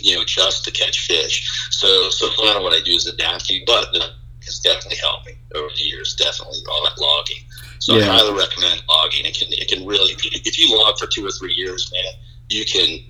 you 0.00 0.16
know, 0.16 0.22
adjust 0.22 0.64
to 0.64 0.70
catch 0.70 1.06
fish. 1.06 1.68
So, 1.70 2.08
so 2.08 2.26
lot 2.42 2.56
of 2.56 2.62
what 2.62 2.72
I 2.72 2.82
do 2.82 2.92
is 2.92 3.06
adapting, 3.06 3.64
but 3.66 3.94
uh, 3.94 4.08
it's 4.46 4.60
definitely 4.60 4.98
helping 4.98 5.36
over 5.54 5.68
the 5.74 5.82
years. 5.82 6.14
Definitely 6.14 6.58
all 6.70 6.84
that 6.84 7.00
logging. 7.00 7.44
So 7.78 7.96
Yeah. 7.96 8.10
I 8.10 8.18
highly 8.18 8.38
recommend 8.38 8.82
logging. 8.88 9.26
It 9.26 9.34
can, 9.38 9.48
it 9.52 9.68
can 9.68 9.86
really, 9.86 10.12
if 10.12 10.58
you 10.58 10.76
log 10.78 10.98
for 10.98 11.06
two 11.06 11.26
or 11.26 11.30
three 11.30 11.54
years, 11.54 11.90
man, 11.92 12.12
you 12.48 12.64
can, 12.64 13.00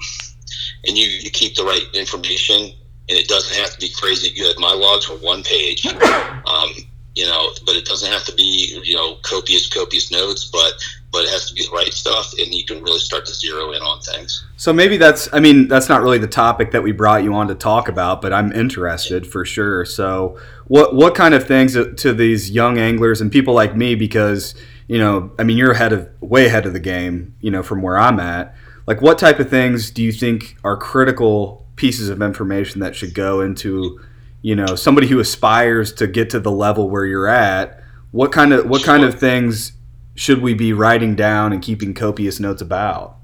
and 0.86 0.96
you, 0.96 1.08
you 1.08 1.30
keep 1.30 1.54
the 1.54 1.64
right 1.64 1.86
information 1.94 2.72
and 3.08 3.18
it 3.18 3.28
doesn't 3.28 3.56
have 3.56 3.70
to 3.72 3.78
be 3.80 3.90
crazy 3.90 4.32
good. 4.34 4.58
My 4.58 4.72
logs 4.72 5.08
were 5.08 5.16
one 5.16 5.42
page, 5.42 5.86
um, 5.86 6.70
you 7.14 7.26
know, 7.26 7.50
but 7.66 7.76
it 7.76 7.84
doesn't 7.84 8.10
have 8.10 8.24
to 8.24 8.34
be, 8.34 8.80
you 8.84 8.94
know, 8.94 9.16
copious, 9.22 9.68
copious 9.68 10.10
notes, 10.10 10.48
but, 10.50 10.72
but 11.12 11.24
it 11.24 11.30
has 11.30 11.46
to 11.48 11.54
be 11.54 11.62
the 11.64 11.70
right 11.70 11.92
stuff 11.92 12.32
and 12.38 12.52
you 12.52 12.64
can 12.64 12.82
really 12.82 12.98
start 12.98 13.26
to 13.26 13.34
zero 13.34 13.72
in 13.72 13.82
on 13.82 14.00
things. 14.00 14.46
So 14.56 14.72
maybe 14.72 14.96
that's 14.96 15.28
I 15.32 15.40
mean 15.40 15.68
that's 15.68 15.88
not 15.88 16.02
really 16.02 16.18
the 16.18 16.26
topic 16.26 16.70
that 16.70 16.82
we 16.82 16.90
brought 16.92 17.22
you 17.22 17.34
on 17.34 17.48
to 17.48 17.54
talk 17.54 17.88
about, 17.88 18.22
but 18.22 18.32
I'm 18.32 18.50
interested 18.52 19.26
for 19.26 19.44
sure. 19.44 19.84
So 19.84 20.38
what 20.66 20.94
what 20.94 21.14
kind 21.14 21.34
of 21.34 21.46
things 21.46 21.74
to 21.74 22.12
these 22.14 22.50
young 22.50 22.78
anglers 22.78 23.20
and 23.20 23.30
people 23.30 23.52
like 23.52 23.76
me 23.76 23.94
because 23.94 24.54
you 24.88 24.98
know 24.98 25.30
I 25.38 25.44
mean 25.44 25.58
you're 25.58 25.72
ahead 25.72 25.92
of 25.92 26.08
way 26.20 26.46
ahead 26.46 26.64
of 26.64 26.72
the 26.72 26.80
game 26.80 27.34
you 27.40 27.50
know 27.50 27.62
from 27.62 27.82
where 27.82 27.98
I'm 27.98 28.18
at. 28.18 28.56
Like 28.86 29.02
what 29.02 29.18
type 29.18 29.38
of 29.38 29.50
things 29.50 29.90
do 29.90 30.02
you 30.02 30.12
think 30.12 30.56
are 30.64 30.76
critical 30.76 31.66
pieces 31.76 32.08
of 32.08 32.22
information 32.22 32.80
that 32.80 32.96
should 32.96 33.14
go 33.14 33.42
into 33.42 34.00
you 34.40 34.56
know 34.56 34.74
somebody 34.76 35.08
who 35.08 35.20
aspires 35.20 35.92
to 35.92 36.06
get 36.06 36.30
to 36.30 36.40
the 36.40 36.50
level 36.50 36.88
where 36.88 37.04
you're 37.04 37.28
at 37.28 37.82
what 38.12 38.30
kind 38.30 38.52
of 38.52 38.66
what 38.66 38.82
kind 38.82 39.04
of 39.04 39.18
things 39.18 39.72
should 40.14 40.42
we 40.42 40.54
be 40.54 40.72
writing 40.72 41.14
down 41.14 41.52
and 41.52 41.62
keeping 41.62 41.94
copious 41.94 42.38
notes 42.38 42.62
about 42.62 43.18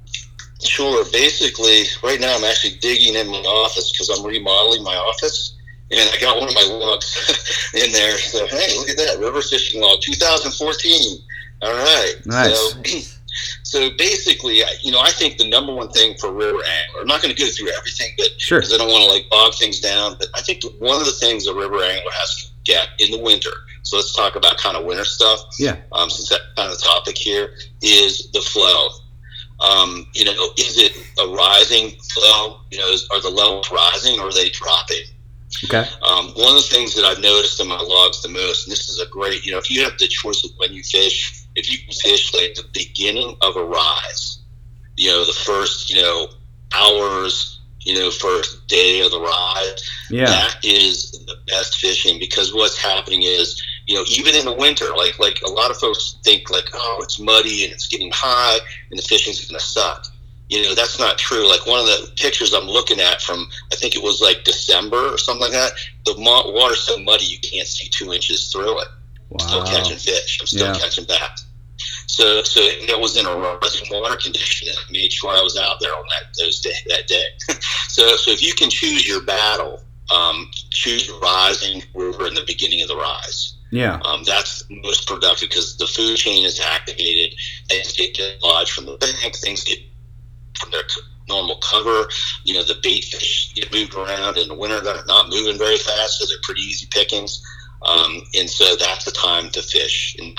Sure. 0.61 1.05
Basically, 1.13 1.85
right 2.03 2.21
now 2.21 2.37
I'm 2.37 2.45
actually 2.45 2.79
digging 2.81 3.15
in 3.15 3.29
my 3.29 3.39
office 3.39 3.93
because 3.93 4.09
I'm 4.09 4.27
remodeling 4.27 4.83
my 4.83 4.97
office, 4.97 5.57
and 5.91 6.01
I 6.01 6.21
got 6.21 6.39
one 6.39 6.49
of 6.49 6.55
my 6.55 6.65
logs 6.65 7.71
in 7.75 7.93
there. 7.93 8.19
So 8.19 8.47
hey, 8.47 8.77
look 8.77 8.89
at 8.89 8.97
that 8.97 9.19
river 9.21 9.41
fishing 9.41 9.81
log 9.81 10.01
2014. 10.01 11.19
All 11.63 11.73
right. 11.73 12.15
Nice. 12.27 12.59
So, 12.59 12.83
so 13.63 13.91
basically, 13.99 14.63
you 14.83 14.91
know, 14.91 15.01
I 15.01 15.11
think 15.11 15.39
the 15.39 15.49
number 15.49 15.73
one 15.73 15.91
thing 15.91 16.17
for 16.19 16.33
river 16.33 16.59
angler. 16.59 17.03
I'm 17.03 17.07
not 17.07 17.23
going 17.23 17.35
to 17.35 17.41
go 17.41 17.49
through 17.49 17.71
everything, 17.77 18.13
but 18.17 18.29
sure 18.39 18.59
because 18.59 18.75
I 18.75 18.79
don't 18.79 18.91
want 18.91 19.05
to 19.05 19.11
like 19.11 19.31
bog 19.31 19.55
things 19.55 19.79
down. 19.79 20.17
But 20.19 20.29
I 20.35 20.41
think 20.41 20.63
one 20.81 21.01
of 21.01 21.07
the 21.07 21.13
things 21.13 21.47
a 21.47 21.55
river 21.55 21.83
angler 21.83 22.13
has 22.15 22.35
to 22.43 22.49
get 22.65 22.89
in 22.99 23.13
the 23.13 23.19
winter. 23.19 23.51
So 23.83 23.97
let's 23.97 24.15
talk 24.15 24.37
about 24.37 24.59
kind 24.59 24.77
of 24.77 24.85
winter 24.85 25.05
stuff. 25.05 25.41
Yeah. 25.59 25.77
Um, 25.93 26.11
since 26.11 26.29
that 26.31 26.41
kind 26.57 26.73
of 26.73 26.83
topic 26.83 27.17
here 27.17 27.55
is 27.83 28.31
the 28.33 28.41
flow. 28.41 28.89
Um, 29.61 30.07
you 30.15 30.25
know, 30.25 30.33
is 30.57 30.79
it 30.79 30.93
a 31.21 31.29
rising 31.35 31.91
flow? 32.15 32.61
You 32.71 32.79
know, 32.79 32.89
is, 32.89 33.09
are 33.13 33.21
the 33.21 33.31
levels 33.31 33.71
rising 33.73 34.21
or 34.21 34.29
are 34.29 34.33
they 34.33 34.51
dropping? 34.51 35.05
okay 35.65 35.89
Um, 36.03 36.29
one 36.35 36.57
of 36.57 36.63
the 36.63 36.69
things 36.71 36.95
that 36.95 37.05
I've 37.05 37.21
noticed 37.21 37.61
in 37.61 37.69
my 37.69 37.81
logs 37.81 38.23
the 38.23 38.29
most, 38.29 38.67
and 38.67 38.73
this 38.73 38.89
is 38.89 39.01
a 39.01 39.07
great, 39.07 39.45
you 39.45 39.53
know, 39.53 39.59
if 39.59 39.71
you 39.71 39.83
have 39.83 39.99
the 39.99 40.07
choice 40.07 40.45
of 40.45 40.51
when 40.59 40.73
you 40.73 40.83
fish, 40.83 41.45
if 41.57 41.71
you 41.71 41.79
can 41.79 41.93
fish 41.93 42.33
like 42.35 42.55
the 42.55 42.65
beginning 42.73 43.37
of 43.41 43.57
a 43.57 43.65
rise, 43.65 44.41
you 44.97 45.11
know, 45.11 45.25
the 45.25 45.33
first, 45.33 45.91
you 45.91 46.01
know, 46.01 46.29
hours, 46.75 47.58
you 47.83 47.95
know, 47.99 48.11
first 48.11 48.67
day 48.69 49.01
of 49.05 49.11
the 49.11 49.21
ride. 49.21 49.75
yeah 50.11 50.27
that 50.27 50.57
is 50.65 51.13
the 51.27 51.37
best 51.47 51.79
fishing 51.79 52.19
because 52.19 52.53
what's 52.55 52.77
happening 52.79 53.23
is, 53.23 53.63
you 53.87 53.95
know, 53.95 54.05
even 54.11 54.35
in 54.35 54.45
the 54.45 54.53
winter, 54.55 54.87
like 54.97 55.19
like 55.19 55.41
a 55.47 55.51
lot 55.51 55.71
of 55.71 55.77
folks 55.79 56.17
think 56.25 56.51
like, 56.51 56.69
oh, 56.75 56.99
it's 57.03 57.19
muddy 57.19 57.65
and 57.65 57.73
it's 57.73 57.87
getting 57.89 58.11
high 58.13 58.59
and 58.91 58.99
the 58.99 59.03
fishing's 59.03 59.47
going 59.47 59.59
to 59.59 59.65
suck. 59.65 60.07
You 60.51 60.63
know, 60.63 60.75
that's 60.75 60.99
not 60.99 61.19
true. 61.19 61.47
Like 61.49 61.67
one 61.67 61.79
of 61.81 61.87
the 61.87 62.11
pictures 62.17 62.55
I'm 62.55 62.65
looking 62.67 63.01
at 63.01 63.21
from, 63.21 63.47
I 63.71 63.77
think 63.77 63.95
it 63.95 64.03
was 64.03 64.21
like 64.23 64.45
December 64.45 65.13
or 65.13 65.19
something 65.19 65.43
like 65.43 65.53
that. 65.53 65.73
The 66.07 66.15
water's 66.19 66.81
so 66.81 66.99
muddy 66.99 67.27
you 67.27 67.39
can't 67.41 67.67
see 67.69 67.89
two 67.91 68.13
inches 68.15 68.51
through 68.51 68.81
it. 68.81 68.89
I'm 69.33 69.41
still 69.47 69.65
catching 69.67 69.99
fish. 69.99 70.39
I'm 70.41 70.47
still 70.47 70.73
Yeah. 70.73 70.79
catching 70.81 71.05
bass. 71.05 71.45
So, 72.09 72.43
so 72.43 72.61
it 72.63 72.99
was 72.99 73.17
in 73.19 73.27
a 73.27 73.31
rising 73.31 73.87
water 73.91 74.17
condition, 74.17 74.69
and 74.69 74.77
I 74.79 74.91
made 74.91 75.13
sure 75.13 75.31
I 75.31 75.43
was 75.43 75.59
out 75.59 75.79
there 75.79 75.95
on 75.95 76.05
that 76.09 76.35
those 76.39 76.61
day 76.61 76.73
that 76.89 77.07
day. 77.07 77.25
so, 77.89 78.17
so 78.17 78.31
if 78.31 78.43
you 78.43 78.55
can 78.55 78.71
choose 78.71 79.07
your 79.07 79.23
battle, 79.23 79.83
um, 80.11 80.51
choose 80.71 81.11
rising 81.23 81.83
river 81.95 82.27
in 82.27 82.35
the 82.35 82.45
beginning 82.47 82.81
of 82.81 82.89
the 82.89 82.97
rise. 82.97 83.59
yeah 83.71 84.01
Um, 84.07 84.25
that's 84.25 84.65
most 84.71 85.07
productive 85.07 85.51
because 85.51 85.77
the 85.77 85.87
food 85.87 86.17
chain 86.17 86.47
is 86.47 86.59
activated. 86.61 87.39
Things 87.69 87.93
get 87.93 88.15
dislodged 88.15 88.73
from 88.73 88.87
the 88.87 88.97
bank. 88.97 89.37
Things 89.37 89.63
get 89.65 89.79
from 90.59 90.71
their 90.71 90.85
normal 91.29 91.57
cover. 91.57 92.09
You 92.45 92.55
know, 92.55 92.63
the 92.63 92.81
bait 92.83 93.05
fish 93.05 93.53
get 93.55 93.71
moved 93.71 93.95
around 93.95 94.39
in 94.39 94.49
the 94.49 94.55
winter. 94.55 94.81
They're 94.81 95.05
not 95.07 95.29
moving 95.29 95.59
very 95.59 95.77
fast, 95.77 96.19
so 96.19 96.27
they're 96.27 96.43
pretty 96.43 96.63
easy 96.63 96.87
pickings. 96.91 97.45
Um, 97.83 98.23
and 98.35 98.51
so 98.51 98.75
that's 98.77 99.05
the 99.05 99.13
time 99.13 99.51
to 99.51 99.63
fish 99.63 100.17
and 100.19 100.37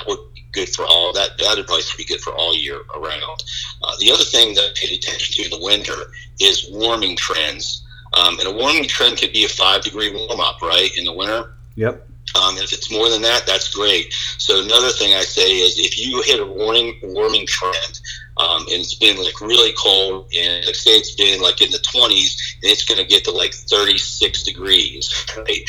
good 0.52 0.68
for 0.68 0.84
all 0.84 1.12
that. 1.12 1.38
That 1.38 1.58
advice 1.58 1.92
would 1.92 1.98
be 1.98 2.04
good 2.04 2.20
for 2.20 2.32
all 2.32 2.56
year 2.56 2.80
around. 2.94 3.44
Uh, 3.82 3.92
the 4.00 4.10
other 4.10 4.24
thing 4.24 4.54
that 4.54 4.64
I 4.64 4.70
paid 4.74 4.96
attention 4.96 5.34
to 5.34 5.44
in 5.44 5.50
the 5.50 5.64
winter 5.64 6.12
is 6.40 6.68
warming 6.70 7.16
trends. 7.16 7.84
Um, 8.12 8.38
and 8.40 8.48
a 8.48 8.52
warming 8.52 8.88
trend 8.88 9.18
could 9.18 9.32
be 9.32 9.44
a 9.44 9.48
five 9.48 9.82
degree 9.82 10.12
warm 10.12 10.40
up, 10.40 10.60
right, 10.62 10.90
in 10.98 11.04
the 11.04 11.12
winter. 11.12 11.54
yep 11.76 12.06
Um, 12.34 12.56
if 12.58 12.72
it's 12.72 12.90
more 12.90 13.08
than 13.08 13.22
that, 13.22 13.46
that's 13.46 13.72
great. 13.72 14.12
So 14.38 14.62
another 14.62 14.90
thing 14.90 15.14
I 15.14 15.22
say 15.22 15.58
is 15.58 15.78
if 15.78 15.98
you 15.98 16.22
hit 16.22 16.40
a 16.40 16.46
warming 16.46 16.98
warming 17.02 17.46
trend, 17.46 18.00
um, 18.40 18.62
and 18.62 18.80
it's 18.80 18.94
been 18.94 19.18
like 19.18 19.40
really 19.40 19.72
cold, 19.76 20.30
and 20.34 20.64
say 20.74 20.92
it's 20.92 21.14
been 21.14 21.42
like 21.42 21.60
in 21.60 21.70
the 21.70 21.78
20s, 21.78 22.56
and 22.62 22.70
it's 22.70 22.84
going 22.84 22.98
to 22.98 23.04
get 23.06 23.24
to 23.24 23.30
like 23.30 23.52
36 23.52 24.42
degrees, 24.42 25.26
right? 25.36 25.68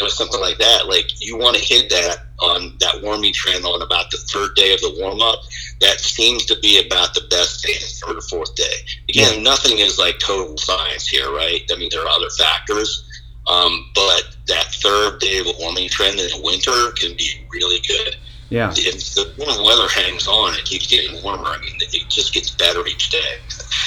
Or 0.00 0.08
something 0.08 0.40
like 0.40 0.58
that. 0.58 0.86
Like 0.86 1.06
you 1.20 1.36
want 1.36 1.56
to 1.56 1.64
hit 1.64 1.90
that 1.90 2.18
on 2.40 2.76
that 2.78 3.02
warming 3.02 3.32
trend 3.32 3.64
on 3.64 3.82
about 3.82 4.10
the 4.10 4.18
third 4.18 4.54
day 4.54 4.72
of 4.72 4.80
the 4.80 4.94
warm 5.00 5.20
up. 5.20 5.40
That 5.80 5.98
seems 5.98 6.44
to 6.46 6.58
be 6.60 6.84
about 6.86 7.14
the 7.14 7.26
best 7.28 7.64
day, 7.64 7.74
the 7.74 8.06
third 8.06 8.18
or 8.18 8.22
fourth 8.22 8.54
day. 8.54 8.74
Again, 9.08 9.42
nothing 9.42 9.78
is 9.78 9.98
like 9.98 10.18
total 10.20 10.56
science 10.56 11.08
here, 11.08 11.30
right? 11.30 11.62
I 11.72 11.76
mean, 11.76 11.88
there 11.90 12.02
are 12.02 12.08
other 12.08 12.30
factors. 12.38 13.08
Um, 13.48 13.90
but 13.96 14.36
that 14.46 14.66
third 14.70 15.18
day 15.18 15.38
of 15.38 15.46
a 15.46 15.52
warming 15.58 15.88
trend 15.88 16.20
in 16.20 16.28
the 16.28 16.40
winter 16.44 16.92
can 16.92 17.16
be 17.16 17.44
really 17.50 17.80
good. 17.86 18.16
Yeah 18.52 18.72
If 18.76 19.14
the 19.14 19.32
warm 19.38 19.64
weather 19.64 19.88
hangs 19.88 20.28
on, 20.28 20.54
it 20.54 20.64
keeps 20.64 20.86
getting 20.86 21.22
warmer. 21.22 21.46
I 21.48 21.58
mean, 21.60 21.76
it 21.80 22.08
just 22.08 22.34
gets 22.34 22.50
better 22.50 22.86
each 22.86 23.10
day. 23.10 23.38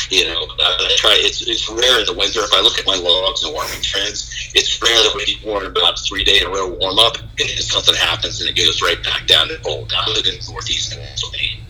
You 0.10 0.26
know, 0.28 0.42
uh, 0.44 0.78
I 0.82 0.94
try. 0.98 1.16
It's 1.22 1.46
it's 1.48 1.70
rare 1.70 2.00
in 2.00 2.06
the 2.06 2.14
winter. 2.18 2.40
If 2.42 2.54
I 2.54 2.62
look 2.62 2.78
at 2.80 2.86
my 2.86 2.96
logs 2.96 3.44
and 3.44 3.54
warming 3.54 3.82
trends, 3.82 4.32
it's 4.56 4.82
rare 4.82 4.98
that 5.04 5.14
we 5.16 5.26
get 5.26 5.46
warm 5.46 5.66
about 5.66 6.00
three 6.00 6.24
day 6.24 6.40
in 6.42 6.48
a 6.48 6.50
row 6.50 6.70
warm 6.74 6.98
up, 7.00 7.18
and 7.18 7.48
then 7.50 7.58
something 7.62 7.96
happens 7.96 8.42
and 8.42 8.50
it 8.50 8.56
goes 8.58 8.82
right 8.82 9.02
back 9.04 9.28
down 9.28 9.48
to 9.50 9.58
cold. 9.64 9.94
I 9.96 10.10
live 10.10 10.26
in 10.26 10.36
northeast 10.50 10.92
Pennsylvania. 10.98 11.62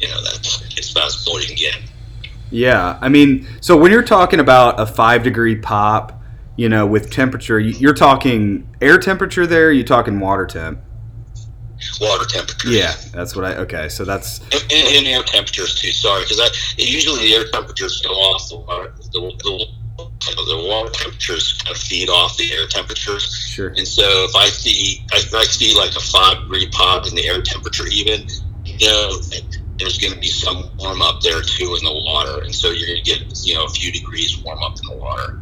You 0.00 0.08
know, 0.08 0.22
that's 0.22 0.62
it's 0.78 0.90
about 0.92 1.06
as 1.06 1.24
cold 1.24 1.42
you 1.42 1.48
can 1.48 1.56
get. 1.56 1.78
Yeah, 2.50 2.98
I 3.00 3.08
mean, 3.08 3.46
so 3.60 3.76
when 3.76 3.90
you're 3.92 4.02
talking 4.02 4.38
about 4.40 4.78
a 4.78 4.86
five 4.86 5.22
degree 5.22 5.56
pop, 5.56 6.20
you 6.56 6.68
know, 6.68 6.86
with 6.86 7.10
temperature, 7.10 7.58
you- 7.58 7.74
you're 7.78 7.94
talking 7.94 8.68
air 8.80 8.98
temperature 8.98 9.46
there. 9.46 9.72
You're 9.72 9.84
talking 9.86 10.20
water 10.20 10.46
temp? 10.46 10.80
Water 12.00 12.24
temperature. 12.26 12.68
Yeah, 12.68 12.94
that's 13.12 13.34
what 13.36 13.44
I. 13.44 13.54
Okay, 13.56 13.88
so 13.88 14.04
that's 14.04 14.40
And, 14.52 14.62
and, 14.72 14.96
and 14.96 15.06
air 15.06 15.22
temperatures 15.22 15.80
too. 15.80 15.90
Sorry, 15.92 16.22
because 16.24 16.40
I 16.40 16.48
usually 16.78 17.20
the 17.20 17.34
air 17.34 17.44
temperatures 17.48 18.00
go 18.02 18.10
off 18.10 18.48
the 18.48 18.58
water. 18.58 18.94
The, 19.12 19.20
the, 19.20 19.66
the 19.98 20.66
water 20.68 20.90
temperatures 20.90 21.60
kind 21.64 21.76
of 21.76 21.82
feed 21.82 22.08
off 22.08 22.36
the 22.36 22.52
air 22.52 22.66
temperatures. 22.66 23.34
sure. 23.48 23.68
And 23.68 23.86
so 23.86 24.02
if 24.24 24.34
I 24.36 24.46
see 24.46 25.04
if 25.12 25.34
I 25.34 25.44
see 25.44 25.76
like 25.76 25.94
a 25.96 26.00
five 26.00 26.38
degree 26.42 26.68
pop 26.70 27.06
in 27.06 27.14
the 27.14 27.26
air 27.26 27.42
temperature, 27.42 27.86
even 27.88 28.26
you 28.64 28.88
know 28.88 29.20
there's 29.78 29.98
going 29.98 30.14
to 30.14 30.20
be 30.20 30.28
some 30.28 30.70
warm 30.78 31.02
up 31.02 31.20
there 31.20 31.42
too 31.42 31.76
in 31.78 31.84
the 31.84 31.92
water, 31.92 32.42
and 32.42 32.54
so 32.54 32.70
you're 32.70 32.86
going 32.86 33.02
to 33.02 33.10
get 33.10 33.22
you 33.44 33.54
know 33.54 33.64
a 33.64 33.68
few 33.70 33.90
degrees 33.92 34.38
warm 34.44 34.62
up 34.62 34.76
in 34.78 34.96
the 34.96 34.96
water. 35.02 35.40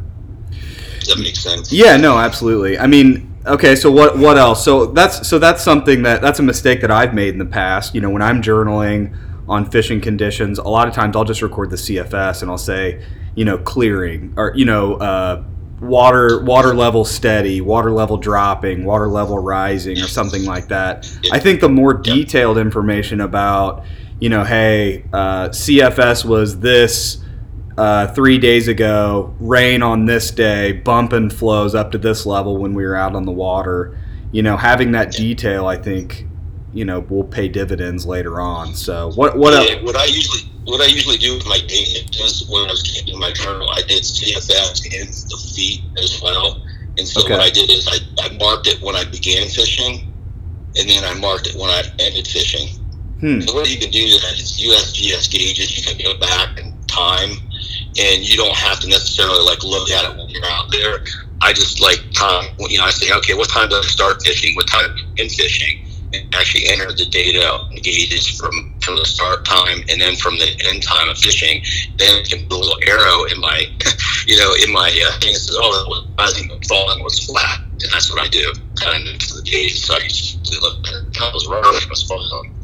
Does 1.03 1.15
that 1.15 1.21
make 1.21 1.35
sense? 1.35 1.71
Yeah, 1.71 1.97
no, 1.97 2.17
absolutely. 2.17 2.77
I 2.77 2.87
mean, 2.87 3.33
okay, 3.45 3.75
so 3.75 3.91
what 3.91 4.17
what 4.17 4.37
else? 4.37 4.63
So 4.63 4.87
that's 4.87 5.27
so 5.27 5.39
that's 5.39 5.63
something 5.63 6.03
that 6.03 6.21
that's 6.21 6.39
a 6.39 6.43
mistake 6.43 6.81
that 6.81 6.91
I've 6.91 7.13
made 7.13 7.29
in 7.29 7.39
the 7.39 7.45
past. 7.45 7.95
You 7.95 8.01
know, 8.01 8.09
when 8.09 8.21
I'm 8.21 8.41
journaling 8.41 9.15
on 9.47 9.69
fishing 9.69 9.99
conditions, 9.99 10.59
a 10.59 10.67
lot 10.67 10.87
of 10.87 10.93
times 10.93 11.15
I'll 11.15 11.23
just 11.23 11.41
record 11.41 11.69
the 11.69 11.75
CFS 11.75 12.41
and 12.41 12.51
I'll 12.51 12.57
say, 12.57 13.03
you 13.35 13.45
know, 13.45 13.57
clearing 13.57 14.33
or 14.37 14.53
you 14.55 14.65
know, 14.65 14.95
uh, 14.95 15.43
water 15.79 16.43
water 16.43 16.73
level 16.73 17.03
steady, 17.03 17.61
water 17.61 17.91
level 17.91 18.17
dropping, 18.17 18.85
water 18.85 19.07
level 19.07 19.39
rising, 19.39 19.97
or 19.99 20.07
something 20.07 20.45
like 20.45 20.67
that. 20.67 21.11
I 21.31 21.39
think 21.39 21.61
the 21.61 21.69
more 21.69 21.93
detailed 21.93 22.57
information 22.57 23.21
about, 23.21 23.83
you 24.19 24.29
know, 24.29 24.43
hey, 24.43 25.03
uh, 25.11 25.49
CFS 25.49 26.23
was 26.23 26.59
this 26.59 27.20
uh, 27.81 28.13
three 28.13 28.37
days 28.37 28.67
ago, 28.67 29.35
rain 29.39 29.81
on 29.81 30.05
this 30.05 30.29
day, 30.29 30.71
bumping 30.71 31.31
flows 31.31 31.73
up 31.73 31.91
to 31.91 31.97
this 31.97 32.27
level 32.27 32.57
when 32.57 32.75
we 32.75 32.85
were 32.85 32.95
out 32.95 33.15
on 33.15 33.25
the 33.25 33.31
water. 33.31 33.97
You 34.31 34.43
know, 34.43 34.55
having 34.55 34.91
that 34.91 35.11
detail, 35.11 35.65
I 35.65 35.77
think, 35.77 36.27
you 36.73 36.85
know, 36.85 36.99
will 36.99 37.23
pay 37.23 37.47
dividends 37.47 38.05
later 38.05 38.39
on. 38.39 38.75
So, 38.75 39.11
what 39.13 39.35
what 39.35 39.55
else? 39.55 39.67
Yeah, 39.67 39.81
what 39.81 39.95
I 39.95 40.05
usually 40.05 40.41
what 40.65 40.79
I 40.79 40.85
usually 40.85 41.17
do 41.17 41.33
with 41.33 41.47
my 41.47 41.57
data 41.57 42.05
is 42.23 42.47
when 42.47 42.67
I 42.67 42.71
was 42.71 42.83
keeping 42.83 43.19
my 43.19 43.31
journal, 43.31 43.67
I 43.71 43.81
did 43.81 44.03
CFS 44.03 44.85
and 45.01 45.09
the 45.09 45.51
feet 45.55 45.81
as 45.97 46.21
well. 46.21 46.61
And 46.99 47.07
so 47.07 47.23
Okay. 47.23 47.33
what 47.33 47.41
I 47.41 47.49
did 47.49 47.71
is 47.71 47.87
I, 47.87 48.25
I 48.25 48.37
marked 48.37 48.67
it 48.67 48.79
when 48.83 48.95
I 48.95 49.05
began 49.05 49.47
fishing, 49.49 50.13
and 50.77 50.87
then 50.87 51.03
I 51.03 51.15
marked 51.15 51.47
it 51.47 51.55
when 51.55 51.71
I 51.71 51.81
ended 51.97 52.27
fishing. 52.27 52.67
Hmm. 53.21 53.39
The 53.39 53.55
way 53.55 53.63
you 53.65 53.79
can 53.79 53.89
do 53.89 53.99
is 54.03 54.61
USGS 54.61 55.31
gauges. 55.31 55.75
You 55.75 55.83
can 55.83 55.97
go 55.97 56.19
back 56.19 56.59
in 56.59 56.77
time, 56.85 57.31
and 57.99 58.23
you 58.23 58.37
don't 58.37 58.55
have 58.55 58.79
to 58.79 58.87
necessarily 58.87 59.43
like 59.43 59.63
look 59.63 59.89
at 59.89 60.09
it 60.09 60.17
when 60.17 60.29
you're 60.29 60.45
out 60.45 60.71
there. 60.71 61.03
I 61.41 61.53
just 61.53 61.81
like 61.81 61.99
time. 62.13 62.53
You 62.59 62.77
know, 62.77 62.85
I 62.85 62.91
say, 62.91 63.11
okay, 63.11 63.33
what 63.33 63.49
time 63.49 63.69
did 63.69 63.83
I 63.83 63.87
start 63.87 64.21
fishing? 64.23 64.55
What 64.55 64.67
time 64.67 64.95
in 65.17 65.27
fishing? 65.29 65.85
And 66.13 66.35
actually 66.35 66.67
enter 66.67 66.91
the 66.91 67.05
data 67.05 67.65
and 67.69 67.81
gauges 67.81 68.27
from 68.27 68.73
from 68.81 68.95
the 68.95 69.05
start 69.05 69.45
time 69.45 69.83
and 69.89 70.01
then 70.01 70.15
from 70.15 70.37
the 70.37 70.47
end 70.69 70.83
time 70.83 71.09
of 71.09 71.17
fishing. 71.17 71.63
Then 71.97 72.19
I 72.19 72.23
can 72.27 72.47
put 72.47 72.53
a 72.53 72.59
little 72.59 72.79
arrow 72.87 73.25
in 73.25 73.39
my, 73.39 73.57
you 74.27 74.37
know, 74.37 74.53
in 74.63 74.71
my 74.71 74.87
uh, 74.87 75.19
thing 75.19 75.33
that 75.33 75.39
says, 75.39 75.57
oh, 75.59 75.71
that 75.71 75.89
was 75.89 76.07
rising, 76.17 76.49
was 76.49 76.67
falling, 76.67 77.03
was 77.03 77.19
flat, 77.25 77.61
and 77.71 77.91
that's 77.91 78.11
what 78.11 78.21
I 78.21 78.27
do. 78.27 78.53
Kind 78.79 79.07
of 79.07 79.17
to 79.19 79.33
the 79.35 79.41
gauge. 79.43 79.79
So 79.79 79.95
I 79.95 79.99
usually 80.03 80.59
look 80.61 80.87
at 80.87 80.93
it. 80.93 81.33
Was 81.33 81.47
rising, 81.47 81.89
was 81.89 82.03
falling. 82.03 82.55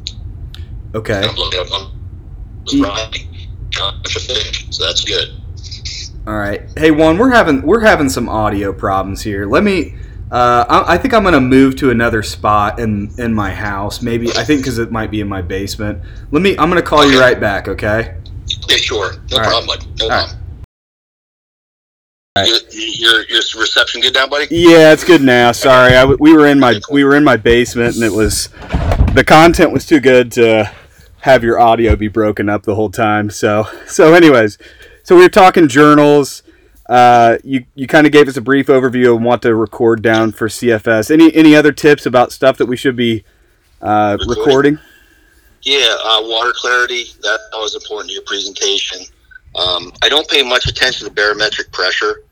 Okay. 0.96 1.26
At. 1.26 1.36
Was. 1.36 1.54
Got 3.76 3.94
a 3.94 3.98
bunch 3.98 4.16
of 4.16 4.22
fish, 4.24 4.68
so 4.72 4.86
that's 4.86 5.04
good. 5.04 5.30
All 6.26 6.38
right. 6.38 6.62
Hey, 6.78 6.92
Juan, 6.92 7.18
we're 7.18 7.32
having 7.32 7.62
we're 7.62 7.82
having 7.82 8.10
some 8.10 8.28
audio 8.28 8.74
problems 8.74 9.22
here. 9.22 9.46
Let 9.46 9.64
me. 9.64 9.96
Uh, 10.30 10.66
I, 10.68 10.96
I 10.96 10.98
think 10.98 11.14
I'm 11.14 11.24
gonna 11.24 11.40
move 11.40 11.78
to 11.78 11.90
another 11.90 12.22
spot 12.22 12.80
in 12.80 13.12
in 13.18 13.34
my 13.34 13.52
house. 13.52 14.02
Maybe 14.02 14.30
I 14.32 14.44
think 14.44 14.62
because 14.62 14.78
it 14.78 14.92
might 14.92 15.10
be 15.10 15.22
in 15.22 15.28
my 15.30 15.42
basement. 15.42 16.02
Let 16.32 16.42
me. 16.42 16.52
I'm 16.58 16.70
gonna 16.70 16.82
call 16.82 17.10
you 17.10 17.20
right 17.20 17.40
back. 17.40 17.68
Okay. 17.68 18.18
Yeah, 18.68 18.76
sure. 18.76 19.14
No 19.32 19.38
All 19.38 19.40
right. 19.40 19.50
problem, 19.50 19.68
bud. 19.68 20.00
No 20.00 20.06
All 20.06 20.10
right. 20.10 20.28
problem. 20.28 20.44
Right. 22.38 22.48
Your, 22.48 22.60
your 22.72 23.26
your 23.30 23.42
reception 23.60 24.02
good 24.02 24.14
now, 24.14 24.28
buddy? 24.28 24.48
Yeah, 24.52 24.92
it's 24.92 25.04
good 25.04 25.22
now. 25.22 25.52
Sorry, 25.54 25.96
I 25.96 26.06
we 26.06 26.34
were 26.34 26.48
in 26.48 26.60
my 26.60 26.80
we 26.92 27.04
were 27.04 27.16
in 27.16 27.24
my 27.24 27.38
basement, 27.38 27.96
and 27.96 28.04
it 28.04 28.12
was 28.12 28.50
the 29.14 29.24
content 29.26 29.72
was 29.72 29.86
too 29.86 30.00
good 30.00 30.32
to 30.34 30.72
have 31.22 31.44
your 31.44 31.60
audio 31.60 31.96
be 31.96 32.08
broken 32.08 32.50
up 32.50 32.64
the 32.64 32.76
whole 32.76 32.92
time. 32.92 33.30
So 33.30 33.68
so, 33.88 34.14
anyways, 34.14 34.58
so 35.04 35.16
we 35.16 35.22
were 35.22 35.30
talking 35.30 35.68
journals. 35.68 36.44
Uh, 36.88 37.38
you 37.44 37.66
you 37.76 37.88
kind 37.88 38.06
of 38.06 38.14
gave 38.14 38.28
us 38.28 38.38
a 38.38 38.42
brief 38.42 38.68
overview 38.68 39.16
of 39.16 39.22
what 39.22 39.42
to 39.42 39.54
record 39.56 40.02
down 40.02 40.32
for 40.32 40.48
CFS. 40.48 41.12
Any 41.12 41.34
any 41.36 41.56
other 41.56 41.72
tips 41.72 42.06
about 42.06 42.32
stuff 42.32 42.58
that 42.58 42.66
we 42.66 42.78
should 42.78 42.96
be 42.96 43.24
uh, 43.82 44.18
Recording. 44.28 44.80
Yeah, 45.64 45.96
uh, 46.06 46.22
water 46.24 46.54
clarity. 46.56 47.06
That 47.22 47.40
was 47.54 47.76
important 47.76 48.10
to 48.10 48.14
your 48.14 48.24
presentation. 48.24 49.00
Um, 49.56 49.92
I 50.04 50.10
don't 50.10 50.28
pay 50.30 50.44
much 50.44 50.68
attention 50.68 51.08
to 51.08 51.14
barometric 51.14 51.72
pressure. 51.72 52.24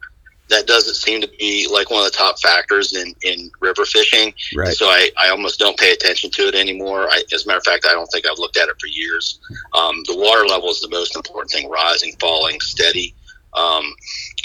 That 0.49 0.67
doesn't 0.67 0.95
seem 0.95 1.21
to 1.21 1.27
be 1.39 1.67
like 1.71 1.89
one 1.89 2.05
of 2.05 2.11
the 2.11 2.15
top 2.15 2.39
factors 2.39 2.95
in, 2.95 3.15
in 3.23 3.49
river 3.61 3.83
fishing. 3.85 4.33
Right. 4.55 4.75
So 4.75 4.85
I, 4.85 5.09
I 5.21 5.29
almost 5.29 5.59
don't 5.59 5.77
pay 5.77 5.91
attention 5.91 6.29
to 6.31 6.47
it 6.47 6.55
anymore. 6.55 7.07
I, 7.09 7.23
as 7.33 7.45
a 7.45 7.47
matter 7.47 7.57
of 7.57 7.63
fact, 7.63 7.85
I 7.89 7.93
don't 7.93 8.07
think 8.07 8.27
I've 8.27 8.37
looked 8.37 8.57
at 8.57 8.69
it 8.69 8.75
for 8.79 8.87
years. 8.87 9.39
Um, 9.73 10.03
the 10.05 10.15
water 10.15 10.45
level 10.45 10.69
is 10.69 10.81
the 10.81 10.89
most 10.89 11.15
important 11.15 11.51
thing 11.51 11.69
rising, 11.69 12.13
falling, 12.19 12.59
steady. 12.61 13.15
Um, 13.55 13.95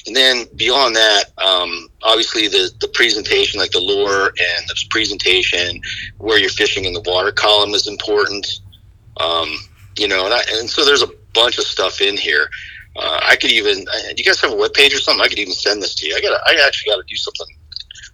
and 0.07 0.17
then 0.17 0.47
beyond 0.57 0.97
that, 0.97 1.25
um, 1.39 1.89
obviously 2.03 2.49
the, 2.49 2.71
the 2.81 2.89
presentation, 2.89 3.61
like 3.61 3.73
the 3.73 3.81
lure 3.81 4.29
and 4.29 4.69
the 4.69 4.85
presentation, 4.89 5.81
where 6.19 6.39
you're 6.39 6.49
fishing 6.49 6.85
in 6.87 6.93
the 6.93 7.03
water 7.03 7.33
column 7.33 7.75
is 7.75 7.87
important. 7.87 8.61
Um, 9.19 9.55
you 9.99 10.09
know, 10.09 10.25
and, 10.25 10.33
I, 10.33 10.41
and 10.53 10.71
so 10.71 10.85
there's 10.85 11.03
a 11.03 11.11
bunch 11.35 11.59
of 11.59 11.65
stuff 11.65 12.01
in 12.01 12.17
here. 12.17 12.49
Uh, 13.01 13.21
I 13.23 13.37
could 13.37 13.51
even, 13.51 13.87
uh, 13.89 14.09
do 14.09 14.15
you 14.19 14.25
guys 14.25 14.41
have 14.41 14.53
a 14.53 14.57
web 14.57 14.75
page 14.75 14.95
or 14.95 14.99
something? 14.99 15.25
I 15.25 15.29
could 15.29 15.39
even 15.39 15.55
send 15.55 15.83
this 15.83 15.95
to 15.97 16.07
you. 16.07 16.15
I 16.15 16.21
got, 16.21 16.41
I 16.47 16.67
actually 16.67 16.91
got 16.91 16.97
to 16.99 17.05
do 17.09 17.17
something 17.17 17.47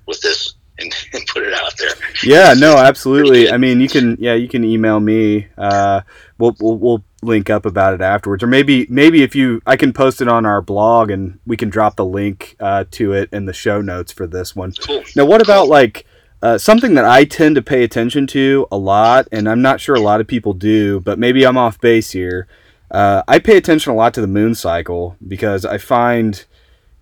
with 0.06 0.20
this 0.20 0.54
and, 0.78 0.94
and 1.12 1.26
put 1.26 1.42
it 1.42 1.52
out 1.52 1.76
there. 1.78 1.90
Yeah, 2.22 2.54
no, 2.56 2.76
absolutely. 2.76 3.50
I 3.50 3.56
mean, 3.56 3.80
you 3.80 3.88
can 3.88 4.16
yeah, 4.18 4.34
you 4.34 4.48
can 4.48 4.64
email 4.64 5.00
me. 5.00 5.48
Uh, 5.56 6.02
we'll, 6.38 6.56
we'll 6.60 6.78
we'll 6.78 7.04
link 7.22 7.50
up 7.50 7.66
about 7.66 7.94
it 7.94 8.00
afterwards, 8.00 8.42
or 8.42 8.46
maybe 8.46 8.86
maybe 8.88 9.22
if 9.22 9.34
you, 9.34 9.60
I 9.66 9.76
can 9.76 9.92
post 9.92 10.20
it 10.20 10.28
on 10.28 10.46
our 10.46 10.62
blog, 10.62 11.10
and 11.10 11.38
we 11.46 11.56
can 11.56 11.68
drop 11.68 11.96
the 11.96 12.04
link 12.04 12.56
uh, 12.60 12.84
to 12.92 13.12
it 13.12 13.28
in 13.32 13.46
the 13.46 13.52
show 13.52 13.80
notes 13.80 14.12
for 14.12 14.26
this 14.26 14.54
one. 14.54 14.72
Cool. 14.72 15.02
Now, 15.14 15.24
what 15.24 15.42
about 15.42 15.68
like 15.68 16.06
uh, 16.42 16.58
something 16.58 16.94
that 16.94 17.04
I 17.04 17.24
tend 17.24 17.56
to 17.56 17.62
pay 17.62 17.82
attention 17.82 18.26
to 18.28 18.66
a 18.70 18.76
lot, 18.76 19.28
and 19.32 19.48
I'm 19.48 19.62
not 19.62 19.80
sure 19.80 19.94
a 19.94 20.00
lot 20.00 20.20
of 20.20 20.26
people 20.26 20.52
do, 20.52 21.00
but 21.00 21.18
maybe 21.18 21.46
I'm 21.46 21.56
off 21.56 21.80
base 21.80 22.10
here. 22.10 22.46
Uh, 22.90 23.22
I 23.26 23.38
pay 23.38 23.56
attention 23.56 23.92
a 23.92 23.96
lot 23.96 24.14
to 24.14 24.20
the 24.20 24.26
moon 24.26 24.54
cycle 24.54 25.16
because 25.26 25.64
I 25.64 25.78
find, 25.78 26.44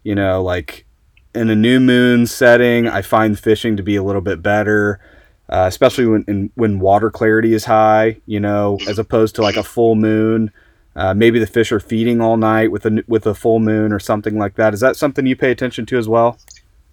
you 0.02 0.14
know, 0.14 0.42
like 0.42 0.86
in 1.34 1.50
a 1.50 1.54
new 1.54 1.80
moon 1.80 2.26
setting, 2.26 2.88
I 2.88 3.02
find 3.02 3.38
fishing 3.38 3.76
to 3.76 3.82
be 3.82 3.96
a 3.96 4.02
little 4.02 4.22
bit 4.22 4.42
better, 4.42 5.00
uh, 5.48 5.66
especially 5.68 6.06
when 6.06 6.24
in, 6.26 6.50
when 6.54 6.78
water 6.78 7.10
clarity 7.10 7.52
is 7.52 7.64
high. 7.64 8.20
You 8.26 8.40
know, 8.40 8.78
as 8.88 8.98
opposed 8.98 9.34
to 9.36 9.42
like 9.42 9.56
a 9.56 9.64
full 9.64 9.94
moon. 9.94 10.50
Uh, 10.96 11.12
maybe 11.12 11.40
the 11.40 11.46
fish 11.46 11.72
are 11.72 11.80
feeding 11.80 12.20
all 12.20 12.36
night 12.36 12.70
with 12.70 12.86
a 12.86 13.02
with 13.08 13.26
a 13.26 13.34
full 13.34 13.58
moon 13.58 13.92
or 13.92 13.98
something 13.98 14.38
like 14.38 14.54
that. 14.54 14.72
Is 14.72 14.80
that 14.80 14.96
something 14.96 15.26
you 15.26 15.34
pay 15.34 15.50
attention 15.50 15.86
to 15.86 15.98
as 15.98 16.08
well? 16.08 16.38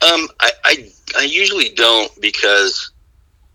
Um, 0.02 0.28
I, 0.40 0.52
I, 0.64 0.92
I 1.20 1.22
usually 1.22 1.70
don't 1.70 2.10
because 2.20 2.92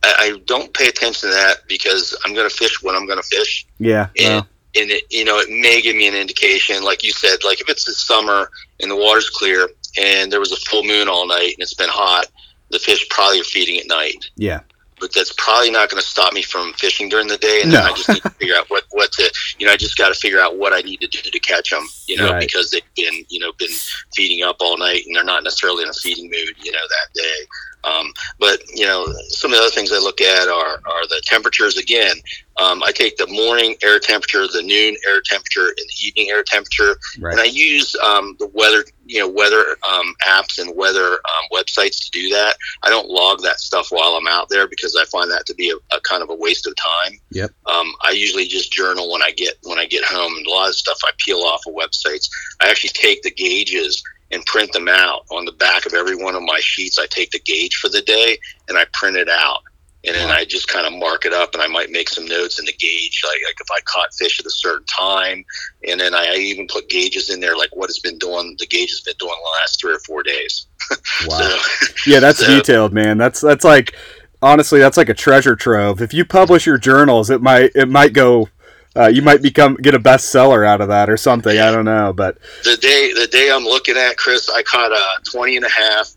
I, 0.05 0.15
I 0.19 0.39
don't 0.45 0.73
pay 0.73 0.87
attention 0.87 1.31
to 1.31 1.35
that 1.35 1.67
because 1.67 2.17
I'm 2.25 2.33
going 2.33 2.49
to 2.49 2.55
fish 2.55 2.81
when 2.83 2.95
I'm 2.95 3.07
going 3.07 3.21
to 3.21 3.27
fish. 3.27 3.67
Yeah. 3.79 4.09
and 4.17 4.35
well, 4.35 4.49
and 4.77 4.91
it 4.91 5.05
you 5.11 5.25
know 5.25 5.39
it 5.39 5.49
may 5.49 5.81
give 5.81 5.97
me 5.97 6.07
an 6.09 6.15
indication 6.15 6.83
like 6.85 7.03
you 7.03 7.11
said 7.13 7.39
like 7.45 7.61
if 7.61 7.69
it's 7.69 7.85
the 7.85 7.93
summer 7.93 8.51
and 8.81 8.91
the 8.91 8.97
water's 8.97 9.31
clear 9.31 9.69
and 10.01 10.31
there 10.31 10.41
was 10.41 10.53
a 10.53 10.57
full 10.57 10.83
moon 10.85 11.09
all 11.09 11.27
night 11.27 11.53
and 11.55 11.61
it's 11.61 11.75
been 11.75 11.89
hot 11.91 12.27
the 12.71 12.79
fish 12.79 13.07
probably 13.11 13.41
are 13.41 13.45
feeding 13.45 13.79
at 13.79 13.87
night 13.87 14.31
yeah. 14.37 14.61
but 15.01 15.13
that's 15.15 15.33
probably 15.39 15.71
not 15.71 15.89
going 15.89 16.01
to 16.01 16.07
stop 16.07 16.33
me 16.33 16.43
from 16.43 16.73
fishing 16.75 17.09
during 17.09 17.29
the 17.29 17.39
day 17.39 17.61
and 17.63 17.73
then 17.73 17.83
i 17.83 17.91
just 17.93 18.09
need 18.09 18.23
to 18.23 18.31
figure 18.41 18.57
out 18.57 18.69
what 18.69 18.85
what 18.91 19.11
to 19.13 19.31
you 19.59 19.67
know 19.67 19.73
i 19.73 19.77
just 19.77 19.97
got 19.97 20.09
to 20.09 20.15
figure 20.19 20.41
out 20.41 20.57
what 20.59 20.73
i 20.73 20.81
need 20.81 21.01
to 21.01 21.07
do 21.07 21.19
to 21.19 21.39
catch 21.39 21.71
them 21.71 21.87
you 22.07 22.17
know 22.17 22.31
Right. 22.33 22.41
because 22.41 22.71
they've 22.71 22.83
been 22.97 23.25
you 23.29 23.39
know 23.39 23.53
been 23.59 23.71
feeding 24.15 24.43
up 24.45 24.57
all 24.61 24.77
night 24.77 25.03
and 25.07 25.15
they're 25.15 25.25
not 25.25 25.45
necessarily 25.45 25.83
in 25.85 25.89
a 25.89 25.93
feeding 25.95 26.27
mood 26.31 26.55
you 26.63 26.73
know 26.73 26.87
that 26.89 27.15
day 27.15 27.47
um, 27.87 28.13
but 28.39 28.61
you 28.75 28.85
know 28.85 29.07
some 29.29 29.53
of 29.53 29.59
the 29.59 29.63
other 29.63 29.75
things 29.75 29.93
i 29.93 29.99
look 29.99 30.21
at 30.21 30.49
are 30.49 30.81
are 30.87 31.07
the 31.09 31.23
temperatures 31.25 31.77
again 31.77 32.17
um, 32.59 32.83
I 32.83 32.93
take 32.93 33.17
the 33.17 33.27
morning 33.27 33.77
air 33.83 33.99
temperature, 33.99 34.47
the 34.47 34.63
noon 34.63 34.97
air 35.07 35.21
temperature, 35.21 35.69
and 35.69 35.77
the 35.77 36.07
evening 36.07 36.31
air 36.31 36.43
temperature, 36.43 36.97
and 37.17 37.39
I 37.39 37.45
use 37.45 37.95
um, 37.97 38.35
the 38.39 38.47
weather, 38.47 38.85
you 39.05 39.21
know, 39.21 39.29
weather 39.29 39.77
um, 39.87 40.15
apps 40.27 40.59
and 40.59 40.75
weather 40.75 41.13
um, 41.13 41.45
websites 41.53 42.05
to 42.05 42.11
do 42.13 42.31
that. 42.31 42.57
I 42.83 42.89
don't 42.89 43.09
log 43.09 43.43
that 43.43 43.61
stuff 43.61 43.89
while 43.91 44.17
I'm 44.17 44.27
out 44.27 44.49
there 44.49 44.67
because 44.67 44.97
I 44.97 45.05
find 45.07 45.31
that 45.31 45.45
to 45.47 45.55
be 45.55 45.71
a, 45.71 45.77
a 45.95 46.01
kind 46.01 46.23
of 46.23 46.31
a 46.31 46.35
waste 46.35 46.67
of 46.67 46.75
time. 46.77 47.19
Yep. 47.31 47.51
Um, 47.67 47.93
I 48.03 48.13
usually 48.13 48.47
just 48.47 48.73
journal 48.73 49.13
when 49.13 49.23
I 49.23 49.33
get 49.33 49.57
when 49.65 49.79
I 49.79 49.85
get 49.85 50.05
home, 50.05 50.35
and 50.37 50.47
a 50.47 50.51
lot 50.51 50.69
of 50.69 50.75
stuff 50.75 50.99
I 51.05 51.11
peel 51.19 51.41
off 51.41 51.61
of 51.67 51.75
websites. 51.75 52.31
I 52.63 52.71
actually 52.71 52.91
take 52.91 53.21
the 53.23 53.33
gauges 53.33 54.03
and 54.33 54.45
print 54.47 54.73
them 54.73 54.89
out 54.89 55.25
on 55.31 55.45
the 55.45 55.53
back 55.53 55.87
of 55.87 55.95
every 55.95 56.17
one 56.17 56.35
of 56.35 56.43
my 56.43 56.59
sheets. 56.61 56.99
I 56.99 57.07
take 57.07 57.31
the 57.31 57.39
gauge 57.41 57.77
for 57.77 57.89
the 57.89 58.03
day 58.03 58.39
and 58.69 58.77
I 58.77 58.85
print 58.93 59.17
it 59.17 59.29
out 59.29 59.61
and 60.07 60.15
then 60.15 60.31
I 60.31 60.45
just 60.45 60.69
kind 60.69 60.87
of 60.87 60.93
mark 60.93 61.25
it 61.25 61.33
up, 61.33 61.53
and 61.55 61.63
I 61.63 61.67
might 61.67 61.91
make 61.91 62.09
some 62.09 62.27
notes 62.27 62.61
in 62.61 62.65
the 62.65 62.73
gauge, 62.75 63.23
like, 63.25 63.41
like 63.45 63.57
if 63.61 63.67
I 63.73 63.81
caught 63.87 64.15
fish 64.15 64.39
at 64.39 64.47
a 64.47 64.51
certain 64.51 64.87
time, 64.87 65.45
and 65.89 65.99
then 65.99 66.15
I, 66.15 66.33
even 66.37 66.69
put 66.69 66.89
gauges 66.89 67.29
in 67.29 67.41
there, 67.41 67.57
like 67.57 67.75
what 67.75 67.91
it's 67.91 67.99
been 67.99 68.19
doing. 68.19 68.55
The 68.59 68.67
gauge 68.67 68.91
has 68.91 69.01
been 69.01 69.17
doing 69.19 69.33
the 69.35 69.51
last 69.61 69.81
three 69.81 69.95
or 69.95 69.99
four 70.01 70.23
days. 70.23 70.67
Wow. 71.27 71.39
So, 71.39 71.87
Yeah, 72.07 72.21
that's 72.21 72.39
So- 72.39 72.47
detailed, 72.47 72.93
man. 72.93 73.19
That's 73.19 73.41
that's 73.41 73.65
like 73.65 73.97
honestly, 74.43 74.79
that's 74.79 74.97
like 74.97 75.09
a 75.09 75.15
treasure 75.15 75.57
trove. 75.57 76.01
If 76.01 76.15
you 76.15 76.25
publish 76.25 76.67
your 76.67 76.79
journals, 76.79 77.29
it 77.31 77.43
might 77.43 77.73
it 77.75 77.89
might 77.89 78.13
go. 78.13 78.49
Uh, 78.97 79.09
you 79.09 79.21
might 79.23 79.43
become 79.43 79.75
get 79.77 79.95
a 79.95 79.99
bestseller 79.99 80.67
out 80.67 80.81
of 80.81 80.89
that 80.89 81.11
or 81.11 81.17
something. 81.17 81.59
I 81.59 81.71
don't 81.71 81.85
know, 81.85 82.13
but 82.13 82.39
the 82.65 82.77
day 82.77 83.13
the 83.13 83.27
day 83.27 83.51
I'm 83.53 83.65
looking 83.65 83.97
at, 83.97 84.17
Chris, 84.17 84.49
I 84.49 84.63
caught 84.63 84.93
a 84.93 85.05
20 85.31 85.57
and 85.57 85.65
a 85.67 85.69
half, 85.69 86.11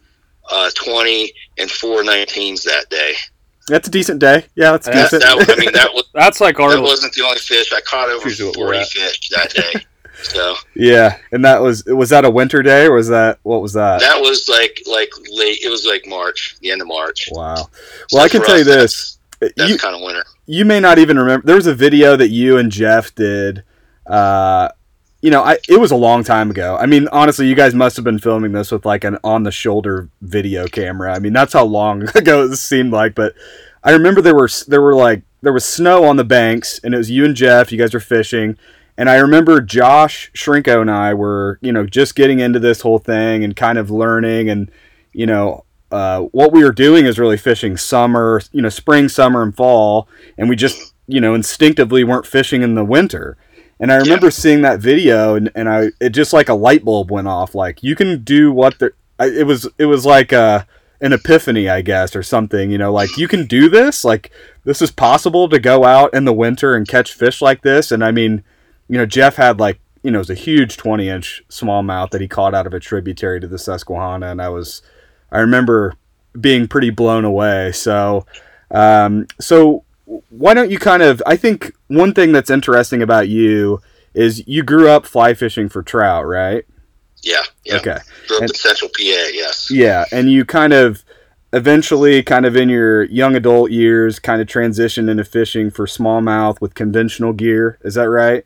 uh, 0.49 0.69
20 0.75 1.33
and 1.57 1.69
four 1.69 2.03
19s 2.03 2.63
that 2.63 2.89
day. 2.89 3.13
that's 3.67 3.87
a 3.87 3.91
decent 3.91 4.19
day. 4.19 4.45
Yeah, 4.55 4.71
that's 4.71 4.85
That's- 4.87 5.11
decent. 5.11 5.23
That, 5.47 5.57
I 5.57 5.59
mean, 5.59 5.73
that 5.73 5.89
was 5.93 6.05
That's 6.13 6.39
like 6.41 6.59
our. 6.59 6.71
that 6.71 6.81
wasn't 6.81 7.13
the 7.13 7.23
only 7.23 7.39
fish 7.39 7.71
I 7.73 7.81
caught. 7.81 8.09
Over 8.09 8.27
Usually 8.29 8.49
what 8.49 8.57
we're 8.57 8.73
40 8.73 8.85
fish 8.85 9.29
that 9.29 9.49
day. 9.53 9.85
So 10.21 10.55
yeah, 10.75 11.17
and 11.31 11.45
that 11.45 11.61
was 11.61 11.85
was 11.85 12.09
that 12.09 12.25
a 12.25 12.29
winter 12.29 12.61
day 12.61 12.85
or 12.87 12.93
was 12.95 13.07
that 13.07 13.39
what 13.43 13.61
was 13.61 13.71
that? 13.73 14.01
that 14.01 14.19
was 14.19 14.49
like 14.49 14.81
like 14.85 15.09
late. 15.31 15.59
It 15.63 15.69
was 15.69 15.85
like 15.85 16.05
March, 16.07 16.57
the 16.61 16.71
end 16.71 16.81
of 16.81 16.87
March. 16.87 17.29
Wow. 17.31 17.55
So 17.55 17.69
Well, 18.17 18.25
I 18.25 18.27
can 18.29 18.41
for 18.41 18.47
tell 18.47 18.57
you 18.57 18.63
this. 18.65 19.17
That's, 19.39 19.53
that's 19.55 19.71
You 19.71 19.77
kind 19.77 19.95
of 19.95 20.01
winter. 20.01 20.25
You 20.49 20.65
may 20.65 20.79
not 20.79 20.97
even 20.97 21.19
remember. 21.19 21.45
There 21.45 21.55
was 21.55 21.67
a 21.67 21.75
video 21.75 22.15
that 22.15 22.29
you 22.29 22.57
and 22.57 22.71
Jeff 22.71 23.13
did. 23.13 23.63
Uh, 24.07 24.69
you 25.21 25.29
know, 25.29 25.43
I 25.43 25.59
it 25.69 25.79
was 25.79 25.91
a 25.91 25.95
long 25.95 26.23
time 26.23 26.49
ago. 26.49 26.75
I 26.75 26.87
mean, 26.87 27.07
honestly, 27.11 27.47
you 27.47 27.53
guys 27.53 27.75
must 27.75 27.95
have 27.97 28.03
been 28.03 28.17
filming 28.17 28.51
this 28.51 28.71
with 28.71 28.83
like 28.83 29.03
an 29.03 29.19
on 29.23 29.43
the 29.43 29.51
shoulder 29.51 30.09
video 30.21 30.65
camera. 30.65 31.13
I 31.13 31.19
mean, 31.19 31.33
that's 31.33 31.53
how 31.53 31.65
long 31.65 32.09
ago 32.15 32.45
it 32.45 32.55
seemed 32.55 32.91
like. 32.91 33.13
But 33.13 33.35
I 33.83 33.91
remember 33.91 34.23
there 34.23 34.33
were 34.33 34.49
there 34.67 34.81
were 34.81 34.95
like 34.95 35.21
there 35.43 35.53
was 35.53 35.65
snow 35.65 36.03
on 36.05 36.15
the 36.15 36.23
banks, 36.23 36.79
and 36.83 36.95
it 36.95 36.97
was 36.97 37.11
you 37.11 37.25
and 37.25 37.35
Jeff. 37.35 37.71
You 37.71 37.77
guys 37.77 37.93
were 37.93 37.99
fishing, 37.99 38.57
and 38.97 39.07
I 39.07 39.17
remember 39.17 39.61
Josh 39.61 40.31
Shrinko 40.33 40.81
and 40.81 40.89
I 40.89 41.13
were 41.13 41.59
you 41.61 41.71
know 41.71 41.85
just 41.85 42.15
getting 42.15 42.39
into 42.39 42.57
this 42.57 42.81
whole 42.81 42.97
thing 42.97 43.43
and 43.43 43.55
kind 43.55 43.77
of 43.77 43.91
learning, 43.91 44.49
and 44.49 44.71
you 45.13 45.27
know. 45.27 45.65
Uh, 45.91 46.21
what 46.31 46.51
we 46.51 46.63
were 46.63 46.71
doing 46.71 47.05
is 47.05 47.17
really 47.17 47.37
fishing 47.37 47.77
summer, 47.77 48.41
you 48.51 48.61
know, 48.61 48.69
spring, 48.69 49.09
summer, 49.09 49.41
and 49.41 49.55
fall, 49.55 50.07
and 50.37 50.47
we 50.49 50.55
just, 50.55 50.93
you 51.07 51.19
know, 51.19 51.33
instinctively 51.33 52.03
weren't 52.03 52.27
fishing 52.27 52.61
in 52.61 52.75
the 52.75 52.85
winter. 52.85 53.37
And 53.79 53.91
I 53.91 53.97
remember 53.97 54.29
seeing 54.29 54.61
that 54.61 54.79
video, 54.79 55.35
and, 55.35 55.49
and 55.55 55.69
I 55.69 55.89
it 55.99 56.09
just 56.09 56.33
like 56.33 56.49
a 56.49 56.53
light 56.53 56.83
bulb 56.83 57.11
went 57.11 57.27
off. 57.27 57.55
Like 57.55 57.81
you 57.81 57.95
can 57.95 58.23
do 58.23 58.51
what 58.51 58.77
the 58.79 58.91
I, 59.17 59.27
it 59.27 59.47
was 59.47 59.67
it 59.77 59.85
was 59.85 60.05
like 60.05 60.33
uh 60.33 60.65
an 61.01 61.13
epiphany, 61.13 61.69
I 61.69 61.81
guess, 61.81 62.15
or 62.15 62.23
something. 62.23 62.69
You 62.69 62.77
know, 62.77 62.91
like 62.91 63.17
you 63.17 63.27
can 63.27 63.45
do 63.45 63.69
this. 63.69 64.03
Like 64.03 64.31
this 64.65 64.81
is 64.81 64.91
possible 64.91 65.47
to 65.49 65.59
go 65.59 65.85
out 65.85 66.13
in 66.13 66.25
the 66.25 66.33
winter 66.33 66.75
and 66.75 66.87
catch 66.87 67.13
fish 67.13 67.41
like 67.41 67.61
this. 67.61 67.91
And 67.91 68.03
I 68.03 68.11
mean, 68.11 68.43
you 68.89 68.97
know, 68.97 69.05
Jeff 69.05 69.37
had 69.37 69.59
like 69.59 69.79
you 70.03 70.11
know 70.11 70.17
it 70.17 70.27
was 70.27 70.29
a 70.29 70.35
huge 70.35 70.75
twenty 70.75 71.07
inch 71.07 71.43
smallmouth 71.49 72.11
that 72.11 72.21
he 72.21 72.27
caught 72.27 72.53
out 72.53 72.67
of 72.67 72.73
a 72.73 72.79
tributary 72.81 73.39
to 73.39 73.47
the 73.47 73.57
Susquehanna, 73.57 74.27
and 74.27 74.41
I 74.41 74.49
was 74.49 74.81
I 75.31 75.39
remember 75.39 75.93
being 76.39 76.67
pretty 76.67 76.89
blown 76.89 77.25
away. 77.25 77.71
So, 77.71 78.25
um, 78.71 79.27
so 79.39 79.83
why 80.29 80.53
don't 80.53 80.71
you 80.71 80.79
kind 80.79 81.01
of? 81.03 81.21
I 81.25 81.35
think 81.35 81.73
one 81.87 82.13
thing 82.13 82.31
that's 82.31 82.49
interesting 82.49 83.01
about 83.01 83.29
you 83.29 83.81
is 84.13 84.47
you 84.47 84.63
grew 84.63 84.89
up 84.89 85.05
fly 85.05 85.33
fishing 85.33 85.69
for 85.69 85.83
trout, 85.83 86.25
right? 86.25 86.65
Yeah, 87.21 87.41
yeah. 87.65 87.75
Okay. 87.77 87.97
Grew 88.27 88.37
up 88.37 88.41
And- 88.43 88.49
in 88.51 88.55
Central 88.55 88.89
PA. 88.89 89.01
Yes. 89.33 89.69
Yeah, 89.71 90.05
and 90.11 90.31
you 90.31 90.45
kind 90.45 90.73
of 90.73 91.03
eventually, 91.53 92.21
kind 92.23 92.45
of 92.45 92.55
in 92.55 92.69
your 92.69 93.03
young 93.05 93.35
adult 93.35 93.71
years, 93.71 94.19
kind 94.19 94.41
of 94.41 94.47
transitioned 94.47 95.09
into 95.09 95.23
fishing 95.23 95.71
for 95.71 95.85
smallmouth 95.85 96.61
with 96.61 96.75
conventional 96.75 97.33
gear. 97.33 97.77
Is 97.83 97.95
that 97.95 98.09
right? 98.09 98.45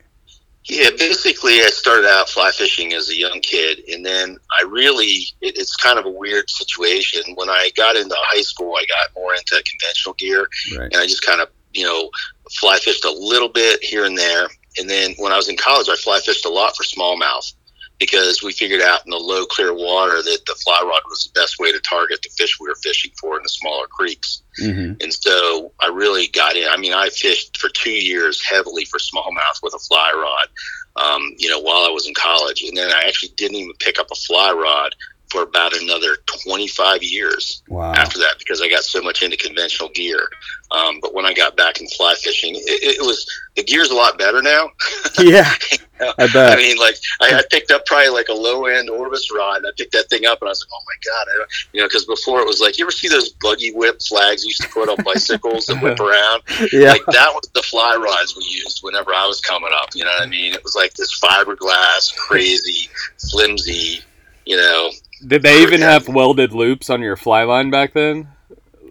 Yeah, 0.66 0.90
basically, 0.98 1.60
I 1.60 1.66
started 1.66 2.06
out 2.08 2.28
fly 2.30 2.50
fishing 2.50 2.94
as 2.94 3.10
a 3.10 3.14
young 3.14 3.40
kid, 3.40 3.82
and 3.92 4.04
then 4.04 4.38
I 4.58 4.62
really, 4.64 5.26
it, 5.42 5.58
it's 5.58 5.76
kind 5.76 5.98
of 5.98 6.06
a 6.06 6.10
weird 6.10 6.48
situation. 6.48 7.22
When 7.34 7.50
I 7.50 7.70
got 7.76 7.96
into 7.96 8.14
high 8.18 8.40
school, 8.40 8.74
I 8.74 8.84
got 8.86 9.14
more 9.14 9.34
into 9.34 9.62
conventional 9.70 10.14
gear, 10.14 10.48
Right. 10.78 10.90
and 10.90 10.96
I 10.96 11.06
just 11.06 11.24
kind 11.24 11.42
of, 11.42 11.48
you 11.74 11.84
know, 11.84 12.10
fly 12.58 12.78
fished 12.78 13.04
a 13.04 13.10
little 13.12 13.50
bit 13.50 13.82
here 13.84 14.06
and 14.06 14.16
there. 14.16 14.48
And 14.78 14.88
then 14.88 15.12
when 15.18 15.32
I 15.32 15.36
was 15.36 15.48
in 15.48 15.56
college, 15.56 15.88
I 15.90 15.96
fly 15.96 16.18
fished 16.20 16.46
a 16.46 16.48
lot 16.50 16.74
for 16.76 16.82
smallmouth 16.82 17.52
because 17.98 18.42
we 18.42 18.52
figured 18.52 18.82
out 18.82 19.04
in 19.04 19.10
the 19.10 19.16
low, 19.16 19.46
clear 19.46 19.72
water 19.72 20.22
that 20.22 20.38
the 20.46 20.54
fly 20.64 20.80
rod 20.82 21.02
was 21.08 21.24
the 21.24 21.40
best 21.40 21.58
way 21.58 21.70
to 21.72 21.80
target 21.80 22.20
the 22.22 22.30
fish 22.36 22.58
we 22.60 22.68
were 22.68 22.74
fishing 22.76 23.12
for 23.20 23.36
in 23.36 23.42
the 23.42 23.48
smaller 23.48 23.86
creeks. 23.86 24.42
Mm-hmm. 24.60 24.94
And 25.00 25.12
so 25.12 25.72
I 25.80 25.88
really 25.88 26.26
got 26.28 26.56
in. 26.56 26.66
I 26.68 26.76
mean, 26.76 26.92
I 26.92 27.08
fished 27.10 27.58
for 27.58 27.68
two 27.68 27.90
years 27.90 28.44
heavily 28.44 28.84
for 28.84 28.98
smallmouth 28.98 29.62
with 29.62 29.74
a 29.74 29.78
fly 29.78 30.10
rod, 30.14 31.04
um, 31.04 31.34
you 31.38 31.48
know, 31.48 31.60
while 31.60 31.84
I 31.84 31.90
was 31.90 32.08
in 32.08 32.14
college. 32.14 32.62
And 32.62 32.76
then 32.76 32.90
I 32.90 33.02
actually 33.06 33.32
didn't 33.36 33.56
even 33.56 33.74
pick 33.78 33.98
up 33.98 34.08
a 34.10 34.16
fly 34.16 34.52
rod 34.52 34.94
for 35.34 35.42
about 35.42 35.76
another 35.76 36.16
25 36.44 37.02
years 37.02 37.62
Wow. 37.68 37.92
after 37.92 38.18
that 38.20 38.36
because 38.38 38.62
I 38.62 38.68
got 38.68 38.84
so 38.84 39.02
much 39.02 39.22
into 39.24 39.36
conventional 39.36 39.88
gear. 39.88 40.28
Um, 40.70 40.98
but 41.02 41.12
when 41.12 41.26
I 41.26 41.34
got 41.34 41.56
back 41.56 41.80
in 41.80 41.88
fly 41.88 42.14
fishing, 42.14 42.54
it, 42.54 42.62
it 42.98 43.00
was 43.04 43.26
the 43.56 43.64
gear's 43.64 43.90
a 43.90 43.94
lot 43.94 44.16
better 44.16 44.42
now. 44.42 44.70
yeah, 45.20 45.50
I 46.00 46.12
I 46.18 46.26
bet. 46.32 46.58
mean, 46.58 46.76
like 46.78 46.94
I, 47.20 47.34
I 47.38 47.42
picked 47.50 47.70
up 47.72 47.84
probably 47.86 48.08
like 48.10 48.28
a 48.28 48.32
low 48.32 48.66
end 48.66 48.90
Orvis 48.90 49.28
rod, 49.34 49.58
and 49.58 49.66
I 49.66 49.70
picked 49.76 49.92
that 49.92 50.08
thing 50.08 50.24
up, 50.26 50.40
and 50.40 50.48
I 50.48 50.50
was 50.50 50.64
like, 50.64 50.72
"Oh 50.72 50.84
my 50.86 50.94
god!" 51.04 51.26
I, 51.32 51.38
don't- 51.38 51.50
you 51.72 51.80
know, 51.80 51.86
because 51.86 52.04
before 52.04 52.40
it 52.40 52.46
was 52.46 52.60
like, 52.60 52.78
you 52.78 52.84
ever 52.84 52.90
see 52.92 53.08
those 53.08 53.30
buggy 53.40 53.72
whip 53.72 54.00
flags 54.02 54.42
you 54.44 54.48
used 54.48 54.62
to 54.62 54.68
put 54.68 54.88
on 54.88 54.96
bicycles 55.04 55.66
that 55.66 55.80
whip 55.82 55.98
around? 56.08 56.42
yeah, 56.72 56.90
Like 56.90 57.04
that 57.06 57.32
was 57.34 57.48
the 57.54 57.62
fly 57.62 57.94
rods 57.96 58.36
we 58.36 58.44
used 58.44 58.80
whenever 58.82 59.12
I 59.14 59.26
was 59.26 59.40
coming 59.40 59.70
up. 59.82 59.90
You 59.94 60.04
know 60.04 60.10
what 60.12 60.22
I 60.22 60.26
mean? 60.26 60.54
It 60.54 60.62
was 60.64 60.74
like 60.74 60.94
this 60.94 61.18
fiberglass, 61.20 62.16
crazy, 62.16 62.88
flimsy. 63.30 64.00
You 64.46 64.58
know, 64.58 64.90
Did 65.26 65.42
they 65.42 65.62
even 65.62 65.80
have 65.80 66.08
welded 66.08 66.52
loops 66.52 66.90
on 66.90 67.00
your 67.02 67.16
fly 67.16 67.44
line 67.44 67.70
back 67.70 67.92
then? 67.94 68.28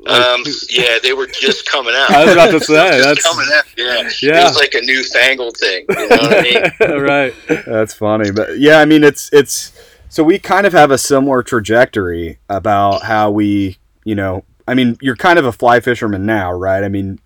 Like- 0.05 0.21
um, 0.21 0.43
yeah, 0.69 0.97
they 1.01 1.13
were 1.13 1.27
just 1.27 1.65
coming 1.69 1.93
out. 1.95 2.11
I 2.11 2.25
was 2.25 2.33
about 2.33 2.51
to 2.51 2.59
say, 2.59 2.73
that's- 2.99 3.21
coming 3.23 3.47
out. 3.53 3.63
Yeah, 3.77 4.09
Yeah. 4.21 4.41
it 4.41 4.43
was 4.43 4.57
like 4.57 4.73
a 4.73 4.81
newfangled 4.81 5.55
thing. 5.57 5.85
You 5.89 5.95
know 5.95 6.07
what 6.17 6.37
I 6.37 6.41
mean? 6.41 7.01
right. 7.01 7.33
that's 7.65 7.93
funny. 7.93 8.31
But 8.31 8.59
yeah, 8.59 8.79
I 8.79 8.85
mean, 8.85 9.03
it's 9.03 9.29
it's 9.31 9.71
so 10.09 10.23
we 10.23 10.39
kind 10.39 10.67
of 10.67 10.73
have 10.73 10.91
a 10.91 10.97
similar 10.97 11.41
trajectory 11.43 12.37
about 12.49 13.03
how 13.03 13.31
we, 13.31 13.77
you 14.03 14.15
know, 14.15 14.43
I 14.67 14.73
mean, 14.73 14.97
you're 15.01 15.15
kind 15.15 15.39
of 15.39 15.45
a 15.45 15.51
fly 15.51 15.79
fisherman 15.79 16.25
now, 16.25 16.51
right? 16.51 16.83
I 16.83 16.89
mean, 16.89 17.19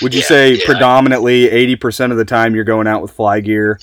would 0.00 0.14
you 0.14 0.20
Yeah, 0.20 0.26
say 0.26 0.52
yeah. 0.54 0.64
predominantly 0.66 1.50
eighty 1.50 1.76
percent 1.76 2.12
of 2.12 2.18
the 2.18 2.24
time 2.24 2.54
you're 2.54 2.64
going 2.64 2.86
out 2.86 3.02
with 3.02 3.10
fly 3.10 3.40
gear 3.40 3.78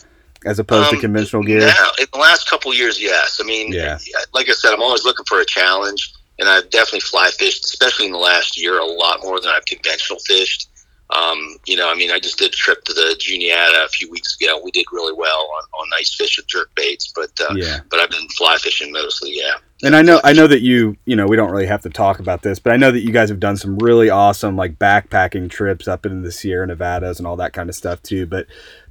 as 0.45 0.59
opposed 0.59 0.89
to 0.89 0.95
Um, 0.95 1.01
conventional 1.01 1.43
gear? 1.43 1.59
Now, 1.59 1.91
in 1.99 2.07
the 2.13 2.19
last 2.19 2.49
couple 2.49 2.73
years, 2.73 3.01
yes. 3.01 3.39
I 3.39 3.43
mean, 3.43 3.71
Yeah. 3.73 3.97
like 4.33 4.49
I 4.49 4.53
said, 4.53 4.73
I'm 4.73 4.81
always 4.81 5.03
looking 5.03 5.25
for 5.25 5.39
a 5.39 5.45
challenge, 5.45 6.11
and 6.39 6.47
I've 6.47 6.69
definitely 6.69 7.01
fly 7.01 7.29
fished, 7.31 7.65
especially 7.65 8.05
in 8.05 8.11
the 8.11 8.17
last 8.19 8.57
year, 8.61 8.79
a 8.79 8.85
lot 8.85 9.21
more 9.21 9.39
than 9.41 9.51
I've 9.51 9.65
conventional 9.65 10.19
fished. 10.19 10.67
Um, 11.11 11.57
you 11.65 11.75
know, 11.75 11.89
I 11.89 11.95
mean, 11.95 12.11
I 12.11 12.19
just 12.19 12.37
did 12.37 12.53
a 12.53 12.55
trip 12.55 12.83
to 12.85 12.93
the 12.93 13.15
Juniata 13.19 13.83
a 13.83 13.89
few 13.89 14.11
weeks 14.11 14.37
ago. 14.39 14.61
We 14.63 14.69
did 14.69 14.85
really 14.91 15.13
well 15.13 15.39
on, 15.57 15.63
on 15.81 15.89
nice 15.89 16.13
fish 16.13 16.37
and 16.37 16.47
jerk 16.47 16.69
baits, 16.75 17.11
but 17.15 17.31
uh, 17.41 17.55
yeah. 17.55 17.79
but 17.89 17.99
I've 17.99 18.11
been 18.11 18.27
fly 18.37 18.57
fishing 18.57 18.91
mostly. 18.91 19.31
Yeah, 19.35 19.53
And 19.81 19.95
I 19.95 20.03
know 20.03 20.21
I 20.23 20.33
know 20.33 20.45
that 20.45 20.61
you 20.61 20.97
you 21.05 21.15
know 21.15 21.25
we 21.25 21.35
don't 21.35 21.49
really 21.49 21.65
have 21.65 21.81
to 21.81 21.89
talk 21.89 22.19
about 22.19 22.43
this, 22.43 22.59
but 22.59 22.73
I 22.73 22.77
know 22.77 22.91
that 22.91 22.99
you 23.01 23.11
guys 23.11 23.29
have 23.29 23.39
done 23.39 23.57
some 23.57 23.79
really 23.79 24.11
awesome 24.11 24.55
like 24.55 24.77
backpacking 24.77 25.49
trips 25.49 25.87
up 25.87 26.05
into 26.05 26.21
the 26.21 26.31
Sierra 26.31 26.67
Nevadas 26.67 27.17
and 27.17 27.25
all 27.25 27.37
that 27.37 27.53
kind 27.53 27.69
of 27.69 27.75
stuff 27.75 28.03
too. 28.03 28.27
But 28.27 28.45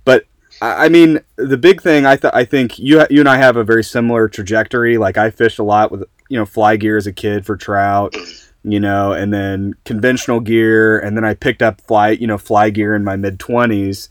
but 0.05 0.25
I 0.61 0.89
mean 0.89 1.21
the 1.37 1.57
big 1.57 1.81
thing 1.83 2.07
I 2.07 2.19
I 2.33 2.45
think 2.45 2.79
you 2.79 3.05
you 3.11 3.21
and 3.21 3.29
I 3.29 3.37
have 3.37 3.57
a 3.57 3.65
very 3.65 3.85
similar 3.85 4.29
trajectory. 4.29 4.99
Like 4.99 5.17
I 5.17 5.31
fished 5.31 5.59
a 5.59 5.65
lot 5.65 5.91
with 5.91 6.05
you 6.29 6.39
know 6.39 6.47
fly 6.47 6.77
gear 6.77 6.97
as 6.97 7.07
a 7.07 7.13
kid 7.13 7.47
for 7.47 7.57
trout, 7.57 8.17
you 8.65 8.81
know, 8.81 9.13
and 9.13 9.33
then 9.33 9.75
conventional 9.85 10.41
gear, 10.41 10.99
and 10.99 11.17
then 11.17 11.25
I 11.25 11.35
picked 11.35 11.63
up 11.63 11.81
fly 11.83 12.11
you 12.11 12.27
know 12.27 12.39
fly 12.39 12.71
gear 12.71 12.95
in 12.95 13.05
my 13.05 13.17
mid 13.17 13.39
twenties. 13.39 14.09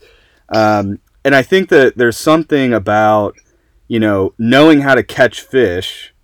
Um, 0.48 1.00
and 1.24 1.34
I 1.34 1.42
think 1.42 1.68
that 1.68 1.96
there's 1.98 2.16
something 2.16 2.72
about 2.72 3.36
you 3.88 4.00
know 4.00 4.34
knowing 4.38 4.80
how 4.80 4.94
to 4.94 5.02
catch 5.02 5.42
fish 5.42 6.14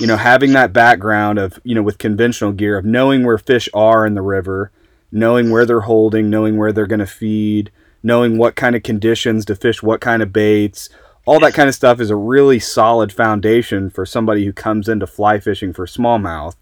you 0.00 0.06
know 0.06 0.16
having 0.16 0.52
that 0.52 0.72
background 0.72 1.38
of 1.38 1.60
you 1.64 1.74
know 1.74 1.82
with 1.82 1.98
conventional 1.98 2.52
gear 2.52 2.76
of 2.76 2.84
knowing 2.84 3.24
where 3.24 3.38
fish 3.38 3.68
are 3.72 4.06
in 4.06 4.14
the 4.14 4.22
river 4.22 4.70
knowing 5.10 5.50
where 5.50 5.64
they're 5.64 5.80
holding 5.80 6.28
knowing 6.28 6.56
where 6.56 6.72
they're 6.72 6.86
going 6.86 6.98
to 6.98 7.06
feed 7.06 7.70
knowing 8.02 8.38
what 8.38 8.56
kind 8.56 8.76
of 8.76 8.82
conditions 8.82 9.44
to 9.44 9.54
fish 9.54 9.82
what 9.82 10.00
kind 10.00 10.22
of 10.22 10.32
baits 10.32 10.88
all 11.26 11.40
that 11.40 11.52
kind 11.52 11.68
of 11.68 11.74
stuff 11.74 12.00
is 12.00 12.08
a 12.08 12.16
really 12.16 12.58
solid 12.58 13.12
foundation 13.12 13.90
for 13.90 14.06
somebody 14.06 14.46
who 14.46 14.52
comes 14.52 14.88
into 14.88 15.06
fly 15.06 15.38
fishing 15.38 15.72
for 15.72 15.86
smallmouth 15.86 16.54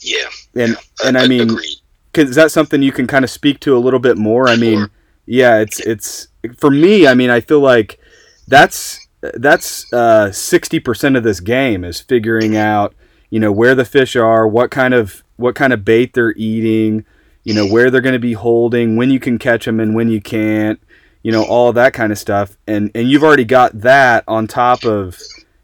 yeah. 0.00 0.28
and 0.54 0.76
and 1.04 1.16
i 1.16 1.26
mean 1.26 1.42
agreed. 1.50 1.76
is 2.14 2.34
that 2.34 2.50
something 2.50 2.82
you 2.82 2.92
can 2.92 3.06
kind 3.06 3.24
of 3.24 3.30
speak 3.30 3.60
to 3.60 3.76
a 3.76 3.78
little 3.78 4.00
bit 4.00 4.18
more 4.18 4.48
i 4.48 4.56
mean 4.56 4.88
yeah 5.26 5.58
it's 5.58 5.78
it's 5.80 6.28
for 6.58 6.70
me 6.70 7.06
i 7.06 7.14
mean 7.14 7.30
i 7.30 7.40
feel 7.40 7.60
like 7.60 8.00
that's 8.48 8.98
that's 9.34 9.90
uh 9.92 10.26
60% 10.30 11.16
of 11.16 11.22
this 11.22 11.38
game 11.38 11.84
is 11.84 12.00
figuring 12.00 12.56
out 12.56 12.94
you 13.30 13.38
know 13.38 13.52
where 13.52 13.74
the 13.74 13.84
fish 13.84 14.16
are 14.16 14.48
what 14.48 14.70
kind 14.70 14.94
of 14.94 15.22
what 15.36 15.54
kind 15.54 15.72
of 15.72 15.84
bait 15.84 16.12
they're 16.14 16.34
eating 16.36 17.04
you 17.44 17.54
know 17.54 17.66
where 17.66 17.90
they're 17.90 18.00
going 18.00 18.12
to 18.12 18.18
be 18.18 18.32
holding 18.32 18.96
when 18.96 19.10
you 19.10 19.20
can 19.20 19.38
catch 19.38 19.64
them 19.64 19.80
and 19.80 19.94
when 19.94 20.08
you 20.08 20.20
can't 20.20 20.80
you 21.22 21.32
know 21.32 21.44
all 21.44 21.72
that 21.72 21.92
kind 21.92 22.12
of 22.12 22.18
stuff 22.18 22.56
and 22.66 22.90
and 22.94 23.08
you've 23.10 23.22
already 23.22 23.44
got 23.44 23.78
that 23.80 24.24
on 24.26 24.46
top 24.46 24.84
of 24.84 25.20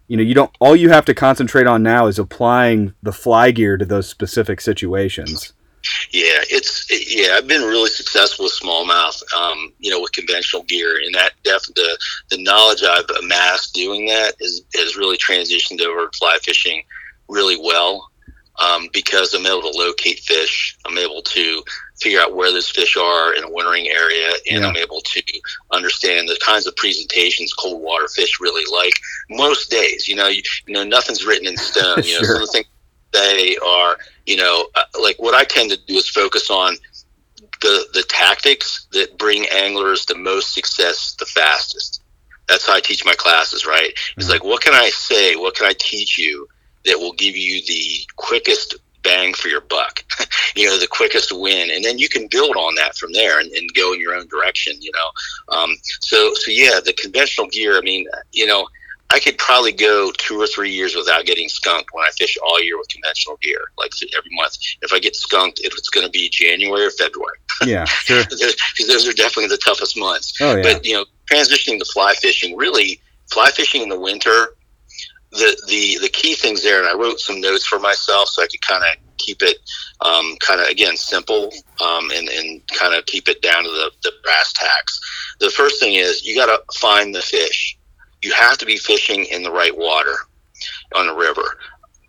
you 0.06 0.16
know 0.16 0.22
you 0.22 0.34
don't 0.34 0.50
all 0.60 0.76
you 0.76 0.88
have 0.88 1.04
to 1.04 1.14
concentrate 1.14 1.66
on 1.66 1.82
now 1.82 2.06
is 2.06 2.18
applying 2.18 2.94
the 3.02 3.12
fly 3.12 3.50
gear 3.50 3.76
to 3.76 3.84
those 3.84 4.08
specific 4.08 4.60
situations 4.60 5.52
Yeah, 6.10 6.42
it's 6.50 6.88
yeah. 6.90 7.36
I've 7.36 7.46
been 7.46 7.62
really 7.62 7.88
successful 7.88 8.46
with 8.46 8.58
smallmouth, 8.60 9.22
um, 9.32 9.72
you 9.78 9.90
know, 9.90 10.00
with 10.00 10.12
conventional 10.12 10.64
gear, 10.64 11.00
and 11.02 11.14
that 11.14 11.32
definitely 11.44 11.84
the, 11.84 11.98
the 12.36 12.42
knowledge 12.42 12.82
I've 12.82 13.08
amassed 13.22 13.74
doing 13.74 14.06
that 14.06 14.34
is 14.40 14.62
has 14.74 14.96
really 14.96 15.16
transitioned 15.16 15.80
over 15.80 16.08
to 16.08 16.18
fly 16.18 16.36
fishing 16.42 16.82
really 17.28 17.58
well 17.62 18.07
um, 18.58 18.88
because 18.92 19.34
I'm 19.34 19.46
able 19.46 19.62
to 19.62 19.78
locate 19.78 20.20
fish. 20.20 20.76
I'm 20.86 20.98
able 20.98 21.22
to 21.22 21.62
figure 22.00 22.20
out 22.20 22.34
where 22.34 22.52
those 22.52 22.68
fish 22.70 22.96
are 22.96 23.34
in 23.34 23.44
a 23.44 23.50
wintering 23.50 23.88
area, 23.88 24.30
and 24.50 24.62
Yeah. 24.62 24.68
I'm 24.68 24.76
able 24.76 25.00
to 25.00 25.22
understand 25.72 26.28
the 26.28 26.38
kinds 26.44 26.66
of 26.66 26.76
presentations 26.76 27.52
cold 27.54 27.82
water 27.82 28.08
fish 28.08 28.40
really 28.40 28.64
like. 28.76 28.94
Most 29.30 29.70
days, 29.70 30.08
you 30.08 30.16
know, 30.16 30.28
you, 30.28 30.42
you 30.66 30.74
know, 30.74 30.84
nothing's 30.84 31.24
written 31.26 31.46
in 31.48 31.56
stone. 31.56 32.02
You 32.04 32.14
know, 32.14 32.22
Sure. 32.22 32.34
some 32.34 32.42
of 32.42 32.48
the 32.48 32.52
things 32.52 32.66
they 33.12 33.56
are, 33.64 33.96
you 34.26 34.36
know, 34.36 34.66
uh, 34.74 34.82
like 35.02 35.16
what 35.18 35.34
I 35.34 35.44
tend 35.44 35.70
to 35.70 35.78
do 35.86 35.94
is 35.94 36.08
focus 36.08 36.50
on 36.50 36.76
the 37.60 37.86
the 37.94 38.02
tactics 38.08 38.86
that 38.92 39.18
bring 39.18 39.46
anglers 39.54 40.04
the 40.06 40.14
most 40.16 40.54
success 40.54 41.14
the 41.18 41.26
fastest. 41.26 42.02
That's 42.48 42.66
how 42.66 42.74
I 42.74 42.80
teach 42.80 43.04
my 43.04 43.14
classes, 43.14 43.66
right? 43.66 43.92
It's 44.16 44.26
Mhm. 44.26 44.30
like, 44.30 44.44
what 44.44 44.62
can 44.62 44.74
I 44.74 44.90
say? 44.90 45.36
What 45.36 45.54
can 45.54 45.66
I 45.66 45.74
teach 45.78 46.18
you 46.18 46.48
that 46.84 46.98
will 46.98 47.12
give 47.12 47.36
you 47.36 47.60
the 47.66 48.06
quickest 48.16 48.76
bang 49.02 49.32
for 49.34 49.48
your 49.48 49.60
buck? 49.60 50.04
you 50.56 50.66
know, 50.66 50.78
the 50.78 50.86
quickest 50.86 51.32
win, 51.32 51.70
and 51.70 51.84
then 51.84 51.98
you 51.98 52.08
can 52.08 52.28
build 52.30 52.56
on 52.56 52.74
that 52.76 52.96
from 52.96 53.12
there 53.12 53.40
and, 53.40 53.50
and 53.52 53.72
go 53.74 53.92
in 53.92 54.00
your 54.00 54.14
own 54.14 54.26
direction. 54.28 54.74
You 54.80 54.90
know, 54.92 55.56
um, 55.56 55.76
so 56.00 56.32
so 56.34 56.50
yeah, 56.50 56.80
the 56.84 56.92
conventional 56.92 57.48
gear. 57.48 57.76
I 57.76 57.80
mean, 57.80 58.06
you 58.32 58.46
know, 58.46 58.66
I 59.10 59.20
could 59.20 59.38
probably 59.38 59.72
go 59.72 60.12
two 60.18 60.40
or 60.40 60.46
three 60.46 60.70
years 60.70 60.94
without 60.94 61.24
getting 61.26 61.48
skunked 61.48 61.90
when 61.92 62.04
I 62.04 62.10
fish 62.18 62.36
all 62.44 62.62
year 62.62 62.78
with 62.78 62.88
conventional 62.88 63.36
gear, 63.42 63.60
like 63.78 63.92
every 64.16 64.30
month. 64.32 64.56
If 64.82 64.92
I 64.92 64.98
get 64.98 65.16
skunked, 65.16 65.60
it's 65.62 65.88
going 65.88 66.06
to 66.06 66.10
be 66.10 66.28
January 66.30 66.84
or 66.86 66.90
February 66.90 67.38
yeah 67.66 67.84
sure 68.04 68.22
because 68.24 68.86
those 68.86 69.08
are 69.08 69.12
definitely 69.12 69.48
the 69.48 69.58
toughest 69.58 69.96
months. 69.96 70.34
oh 70.40 70.56
yeah 70.56 70.62
But 70.62 70.84
you 70.84 70.94
know, 70.94 71.04
transitioning 71.30 71.78
to 71.78 71.84
fly 71.84 72.14
fishing, 72.14 72.56
really, 72.56 73.00
fly 73.32 73.50
fishing 73.50 73.82
in 73.82 73.88
the 73.88 73.98
winter. 73.98 74.54
The 75.30 75.60
the 75.68 75.98
the 76.00 76.08
key 76.08 76.34
things 76.34 76.62
there, 76.62 76.80
and 76.80 76.88
I 76.88 76.94
wrote 76.94 77.20
some 77.20 77.40
notes 77.40 77.66
for 77.66 77.78
myself 77.78 78.28
so 78.28 78.42
I 78.42 78.46
could 78.46 78.62
kind 78.62 78.82
of 78.82 78.90
keep 79.18 79.42
it 79.42 79.58
um, 80.00 80.36
kind 80.40 80.60
of 80.60 80.68
again 80.68 80.96
simple 80.96 81.52
um, 81.84 82.10
and 82.14 82.28
and 82.28 82.66
kind 82.68 82.94
of 82.94 83.04
keep 83.06 83.28
it 83.28 83.42
down 83.42 83.64
to 83.64 83.70
the 83.70 83.90
the 84.02 84.12
brass 84.22 84.52
tacks. 84.54 85.00
The 85.40 85.50
first 85.50 85.80
thing 85.80 85.94
is 85.94 86.24
you 86.24 86.34
got 86.34 86.46
to 86.46 86.62
find 86.78 87.14
the 87.14 87.22
fish. 87.22 87.78
You 88.22 88.32
have 88.32 88.58
to 88.58 88.66
be 88.66 88.76
fishing 88.76 89.26
in 89.26 89.42
the 89.42 89.50
right 89.50 89.76
water 89.76 90.16
on 90.94 91.06
the 91.06 91.14
river. 91.14 91.58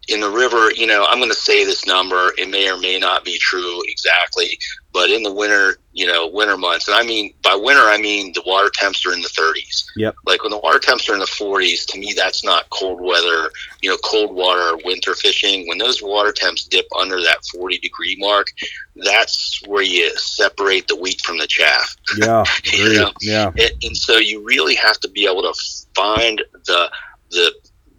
In 0.08 0.22
the 0.22 0.30
river, 0.30 0.72
you 0.72 0.88
know, 0.88 1.06
I'm 1.08 1.20
going 1.20 1.30
to 1.30 1.36
say 1.36 1.64
this 1.66 1.86
number. 1.86 2.32
It 2.38 2.50
may 2.50 2.72
or 2.72 2.78
may 2.78 2.98
not 2.98 3.24
be 3.24 3.38
true 3.38 3.82
exactly, 3.86 4.58
but 4.92 5.12
in 5.12 5.22
the 5.22 5.32
winter 5.32 5.78
you 5.92 6.06
know, 6.06 6.28
winter 6.28 6.58
months. 6.58 6.88
And 6.88 6.96
I 6.96 7.04
mean, 7.04 7.34
by 7.42 7.56
winter, 7.56 7.82
I 7.82 7.98
mean 7.98 8.32
the 8.34 8.44
water 8.46 8.70
temps 8.74 9.06
are 9.06 9.14
in 9.14 9.22
the 9.22 9.30
30s. 9.30 9.86
Yep. 9.96 10.16
Like 10.26 10.44
when 10.44 10.52
the 10.52 10.60
water 10.60 10.80
temps 10.80 11.10
are 11.10 11.14
in 11.14 11.20
the 11.20 11.26
40s, 11.26 11.86
to 11.88 12.00
me, 12.00 12.14
that's 12.16 12.44
not 12.44 12.70
cold 12.70 13.02
weather, 13.02 13.52
you 13.82 13.90
know, 13.90 13.98
cold 14.04 14.34
water 14.36 14.78
winter 14.86 15.16
fishing. 15.16 15.68
When 15.68 15.80
those 15.80 16.02
water 16.02 16.32
temps 16.32 16.66
dip 16.66 16.86
under 16.96 17.20
that 17.22 17.44
40 17.52 17.80
degree 17.80 18.16
mark, 18.20 18.48
that's 18.96 19.62
where 19.66 19.82
you 19.82 20.16
separate 20.18 20.88
the 20.88 20.96
wheat 20.96 21.22
from 21.22 21.38
the 21.38 21.48
chaff. 21.48 21.96
Yeah. 22.18 22.44
You 22.72 22.94
know? 22.94 23.12
Yeah. 23.20 23.48
And, 23.48 23.72
and 23.84 23.98
so 23.98 24.18
you 24.18 24.46
really 24.46 24.76
have 24.76 25.00
to 25.00 25.10
be 25.10 25.26
able 25.26 25.42
to 25.42 25.54
find 25.96 26.42
the, 26.66 26.90
the, 27.32 27.52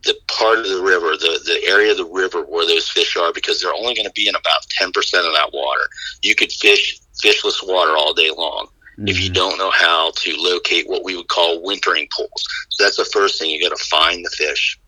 the 0.04 0.14
part 0.28 0.58
of 0.58 0.68
the 0.68 0.80
river, 0.80 1.16
the, 1.16 1.40
the 1.44 1.68
area 1.68 1.90
of 1.90 1.98
the 1.98 2.06
river 2.06 2.42
where 2.42 2.66
those 2.66 2.88
fish 2.88 3.16
are, 3.16 3.32
because 3.32 3.60
they're 3.60 3.74
only 3.74 3.94
going 3.94 4.06
to 4.06 4.12
be 4.12 4.28
in 4.28 4.34
about 4.34 4.64
10% 4.80 4.88
of 4.88 5.34
that 5.34 5.50
water. 5.52 5.82
You 6.22 6.34
could 6.34 6.52
fish 6.52 6.99
fishless 7.22 7.66
water 7.66 7.96
all 7.96 8.12
day 8.14 8.30
long 8.36 8.68
if 9.06 9.18
you 9.18 9.30
Mhm. 9.30 9.34
don't 9.34 9.58
know 9.58 9.70
how 9.70 10.10
to 10.16 10.36
locate 10.36 10.86
what 10.86 11.02
we 11.04 11.16
would 11.16 11.28
call 11.28 11.62
wintering 11.62 12.06
pools. 12.14 12.44
So 12.70 12.84
that's 12.84 12.98
the 12.98 13.04
first 13.06 13.38
thing 13.38 13.50
you 13.50 13.62
got 13.62 13.76
to 13.76 13.84
find 13.84 14.24
the 14.24 14.30
fish. 14.30 14.78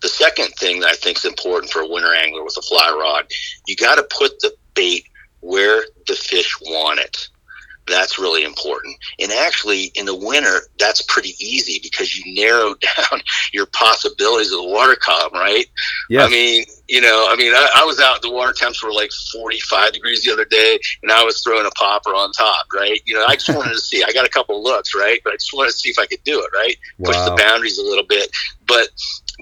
The 0.00 0.08
second 0.08 0.54
thing 0.56 0.80
that 0.80 0.90
I 0.90 0.94
think 0.94 1.18
is 1.18 1.24
important 1.24 1.72
for 1.72 1.80
a 1.80 1.86
winter 1.88 2.14
angler 2.14 2.44
with 2.44 2.56
a 2.56 2.62
fly 2.62 2.90
rod, 2.90 3.26
you 3.66 3.76
got 3.76 3.96
to 3.96 4.04
put 4.04 4.38
the 4.40 4.54
bait 4.74 5.06
where 5.40 5.84
the 6.06 6.14
fish 6.14 6.54
want 6.60 7.00
it. 7.00 7.28
That's 7.86 8.18
really 8.18 8.44
important. 8.44 8.96
And 9.18 9.32
actually, 9.32 9.86
in 9.94 10.06
the 10.06 10.14
winter, 10.14 10.68
that's 10.78 11.02
pretty 11.02 11.34
easy 11.40 11.80
because 11.82 12.16
you 12.16 12.34
narrow 12.34 12.74
down 12.98 13.22
your 13.52 13.66
possibilities 13.66 14.52
of 14.52 14.58
the 14.58 14.68
water 14.68 14.94
column, 14.96 15.32
right? 15.32 15.66
Yes. 16.08 16.26
I 16.26 16.30
mean, 16.30 16.64
you 16.90 17.00
know, 17.00 17.28
I 17.30 17.36
mean, 17.36 17.52
I, 17.54 17.68
I 17.76 17.84
was 17.84 18.00
out. 18.00 18.20
The 18.20 18.32
water 18.32 18.52
temps 18.52 18.82
were 18.82 18.92
like 18.92 19.12
forty-five 19.32 19.92
degrees 19.92 20.24
the 20.24 20.32
other 20.32 20.44
day, 20.44 20.76
and 21.04 21.12
I 21.12 21.22
was 21.22 21.40
throwing 21.40 21.64
a 21.64 21.70
popper 21.70 22.10
on 22.10 22.32
top, 22.32 22.66
right? 22.74 23.00
You 23.06 23.14
know, 23.14 23.24
I 23.28 23.36
just 23.36 23.48
wanted 23.48 23.74
to 23.74 23.78
see. 23.80 24.02
I 24.02 24.12
got 24.12 24.26
a 24.26 24.28
couple 24.28 24.56
of 24.56 24.64
looks, 24.64 24.92
right? 24.92 25.20
But 25.22 25.34
I 25.34 25.36
just 25.36 25.54
wanted 25.54 25.70
to 25.70 25.78
see 25.78 25.88
if 25.88 26.00
I 26.00 26.06
could 26.06 26.22
do 26.24 26.40
it, 26.40 26.50
right? 26.52 26.76
Push 27.04 27.14
the 27.14 27.36
boundaries 27.38 27.78
a 27.78 27.84
little 27.84 28.04
bit. 28.04 28.32
But, 28.66 28.88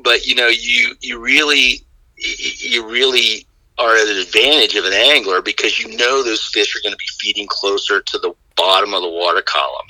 but 0.04 0.26
you 0.26 0.34
know, 0.34 0.48
you 0.48 0.94
you 1.00 1.18
really, 1.18 1.80
you 2.18 2.86
really 2.86 3.46
are 3.78 3.96
at 3.96 4.08
an 4.08 4.18
advantage 4.18 4.74
of 4.74 4.84
an 4.84 4.92
angler 4.92 5.40
because 5.40 5.78
you 5.78 5.96
know 5.96 6.22
those 6.22 6.44
fish 6.44 6.76
are 6.76 6.82
going 6.82 6.92
to 6.92 6.98
be 6.98 7.08
feeding 7.18 7.46
closer 7.48 8.02
to 8.02 8.18
the 8.18 8.34
bottom 8.56 8.92
of 8.92 9.00
the 9.00 9.08
water 9.08 9.40
column. 9.40 9.86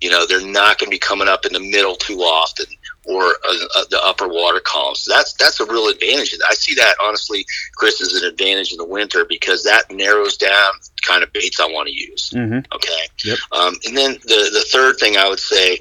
You 0.00 0.08
know, 0.08 0.24
they're 0.24 0.40
not 0.40 0.78
going 0.78 0.90
to 0.90 0.94
be 0.94 0.98
coming 0.98 1.28
up 1.28 1.44
in 1.44 1.52
the 1.52 1.60
middle 1.60 1.94
too 1.94 2.20
often 2.20 2.66
or 3.04 3.22
uh, 3.24 3.54
uh, 3.76 3.84
the 3.90 4.00
upper 4.02 4.28
water 4.28 4.60
column. 4.60 4.94
So 4.94 5.12
that's 5.12 5.32
that's 5.34 5.60
a 5.60 5.66
real 5.66 5.88
advantage. 5.88 6.36
I 6.48 6.54
see 6.54 6.74
that 6.76 6.94
honestly, 7.02 7.44
Chris, 7.76 8.00
as 8.00 8.14
an 8.14 8.28
advantage 8.28 8.72
in 8.72 8.78
the 8.78 8.84
winter 8.84 9.24
because 9.24 9.64
that 9.64 9.90
narrows 9.90 10.36
down 10.36 10.72
kind 11.02 11.22
of 11.22 11.32
baits 11.32 11.58
I 11.60 11.66
want 11.66 11.88
to 11.88 11.94
use. 11.94 12.30
hmm 12.30 12.58
Okay. 12.72 13.08
Yep. 13.24 13.38
Um, 13.52 13.74
and 13.86 13.96
then 13.96 14.12
the 14.24 14.50
the 14.52 14.64
third 14.70 14.98
thing 14.98 15.16
I 15.16 15.28
would 15.28 15.40
say, 15.40 15.78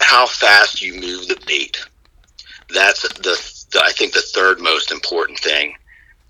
how 0.00 0.26
fast 0.26 0.82
you 0.82 1.00
move 1.00 1.28
the 1.28 1.40
bait. 1.46 1.78
That's 2.74 3.02
the, 3.02 3.22
the 3.72 3.82
I 3.82 3.92
think 3.92 4.12
the 4.12 4.22
third 4.22 4.60
most 4.60 4.92
important 4.92 5.38
thing. 5.38 5.74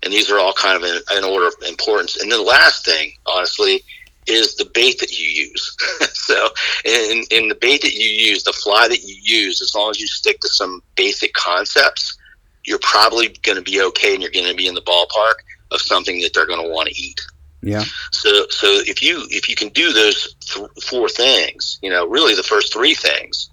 And 0.03 0.13
these 0.13 0.29
are 0.29 0.39
all 0.39 0.53
kind 0.53 0.77
of 0.77 0.83
in, 0.83 0.99
in 1.17 1.23
order 1.23 1.47
of 1.47 1.55
importance. 1.67 2.21
And 2.21 2.31
the 2.31 2.41
last 2.41 2.85
thing, 2.85 3.13
honestly, 3.25 3.83
is 4.27 4.55
the 4.55 4.65
bait 4.65 4.99
that 4.99 5.17
you 5.17 5.27
use. 5.27 5.77
so, 6.13 6.49
in, 6.85 7.23
in 7.31 7.47
the 7.47 7.55
bait 7.55 7.81
that 7.81 7.93
you 7.93 8.09
use, 8.09 8.43
the 8.43 8.53
fly 8.53 8.87
that 8.87 9.03
you 9.03 9.15
use, 9.21 9.61
as 9.61 9.73
long 9.73 9.89
as 9.89 9.99
you 9.99 10.07
stick 10.07 10.39
to 10.41 10.49
some 10.49 10.81
basic 10.95 11.33
concepts, 11.33 12.17
you're 12.65 12.79
probably 12.79 13.29
going 13.43 13.57
to 13.57 13.61
be 13.61 13.81
okay, 13.81 14.13
and 14.13 14.21
you're 14.21 14.31
going 14.31 14.49
to 14.49 14.55
be 14.55 14.67
in 14.67 14.75
the 14.75 14.81
ballpark 14.81 15.35
of 15.71 15.81
something 15.81 16.19
that 16.21 16.33
they're 16.33 16.45
going 16.45 16.61
to 16.61 16.69
want 16.69 16.89
to 16.89 17.01
eat. 17.01 17.19
Yeah. 17.61 17.83
So, 18.11 18.47
so 18.49 18.67
if 18.85 19.01
you 19.01 19.25
if 19.29 19.49
you 19.49 19.55
can 19.55 19.69
do 19.69 19.91
those 19.91 20.35
th- 20.41 20.69
four 20.83 21.09
things, 21.09 21.79
you 21.81 21.89
know, 21.89 22.05
really 22.05 22.35
the 22.35 22.43
first 22.43 22.71
three 22.71 22.93
things, 22.93 23.49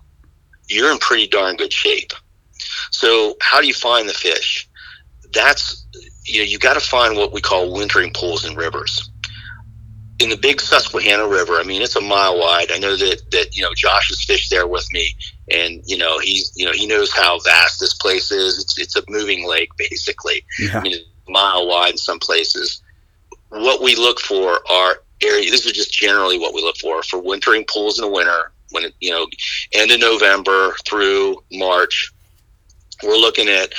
you're 0.69 0.93
in 0.93 0.99
pretty 0.99 1.27
darn 1.27 1.57
good 1.57 1.73
shape. 1.73 2.13
So, 2.91 3.37
how 3.41 3.61
do 3.61 3.67
you 3.67 3.75
find 3.75 4.09
the 4.09 4.15
fish? 4.15 4.69
That's 5.33 5.87
you 6.25 6.41
know, 6.41 6.45
you 6.45 6.59
got 6.59 6.75
to 6.75 6.81
find 6.81 7.17
what 7.17 7.33
we 7.33 7.41
call 7.41 7.73
wintering 7.73 8.13
pools 8.13 8.45
and 8.45 8.57
rivers. 8.57 9.11
In 10.21 10.31
the 10.31 10.37
big 10.37 10.61
Susquehanna 10.61 11.27
River, 11.27 11.55
I 11.55 11.65
mean, 11.65 11.83
it's 11.83 11.97
a 11.97 12.01
mile 12.01 12.39
wide. 12.39 12.71
I 12.71 12.79
know 12.79 12.97
that 12.97 13.23
that 13.33 13.57
you 13.57 13.63
know 13.63 13.75
Josh 13.75 14.09
has 14.09 14.23
fished 14.25 14.51
there 14.51 14.67
with 14.67 14.87
me, 14.93 15.15
and 15.51 15.83
you 15.87 15.99
know 15.99 16.19
he's 16.19 16.53
you 16.55 16.65
know 16.65 16.73
he 16.73 16.87
knows 16.87 17.13
how 17.13 17.39
vast 17.41 17.81
this 17.81 17.95
place 17.95 18.31
is. 18.31 18.59
It's 18.59 18.79
it's 18.79 18.97
a 18.97 19.03
moving 19.09 19.47
lake 19.47 19.71
basically. 19.77 20.45
Yeah. 20.59 20.79
I 20.79 20.83
mean, 20.83 20.95
a 20.95 21.31
mile 21.31 21.67
wide 21.67 21.93
in 21.93 21.99
some 21.99 22.19
places. 22.21 22.81
What 23.49 23.83
we 23.83 23.97
look 23.97 24.21
for 24.21 24.61
are 24.71 24.99
area. 25.23 25.51
This 25.51 25.67
is 25.67 25.73
just 25.73 25.93
generally 25.93 26.39
what 26.39 26.55
we 26.55 26.63
look 26.63 26.77
for 26.77 27.03
for 27.03 27.21
wintering 27.21 27.65
pools 27.69 27.99
in 27.99 28.05
the 28.05 28.11
winter. 28.11 28.53
When 28.71 28.85
it, 28.85 28.95
you 29.01 29.11
know, 29.11 29.27
end 29.73 29.91
of 29.91 30.01
November 30.01 30.75
through 30.87 31.43
March, 31.53 32.13
we're 33.03 33.17
looking 33.17 33.49
at 33.49 33.73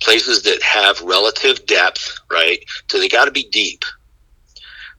places 0.00 0.42
that 0.42 0.62
have 0.62 1.00
relative 1.00 1.64
depth, 1.66 2.18
right? 2.30 2.58
So 2.88 2.98
they 2.98 3.08
got 3.08 3.24
to 3.24 3.30
be 3.30 3.48
deep. 3.50 3.84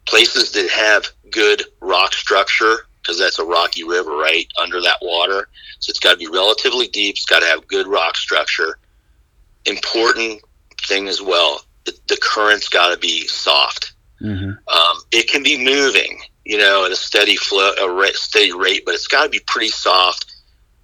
Places 0.05 0.51
that 0.51 0.69
have 0.69 1.07
good 1.31 1.63
rock 1.81 2.13
structure, 2.13 2.87
because 3.01 3.19
that's 3.19 3.39
a 3.39 3.45
rocky 3.45 3.83
river, 3.83 4.11
right 4.11 4.47
under 4.61 4.81
that 4.81 4.97
water. 5.01 5.49
So 5.79 5.89
it's 5.89 5.99
got 5.99 6.11
to 6.11 6.17
be 6.17 6.27
relatively 6.27 6.87
deep. 6.87 7.15
It's 7.15 7.25
got 7.25 7.41
to 7.41 7.47
have 7.47 7.67
good 7.67 7.87
rock 7.87 8.15
structure. 8.15 8.77
Important 9.65 10.41
thing 10.81 11.07
as 11.07 11.21
well. 11.21 11.61
The, 11.85 11.93
the 12.07 12.17
current's 12.21 12.69
got 12.69 12.93
to 12.93 12.99
be 12.99 13.27
soft. 13.27 13.93
hmm 14.19 14.51
Um, 14.67 14.95
it 15.11 15.27
can 15.27 15.43
be 15.43 15.57
moving, 15.63 16.21
you 16.45 16.57
know, 16.57 16.85
at 16.85 16.91
a 16.91 16.95
steady 16.95 17.35
flow, 17.35 17.71
a 17.71 18.13
steady 18.13 18.53
rate, 18.53 18.83
but 18.85 18.93
it's 18.93 19.07
got 19.07 19.23
to 19.23 19.29
be 19.29 19.41
pretty 19.47 19.69
soft, 19.69 20.25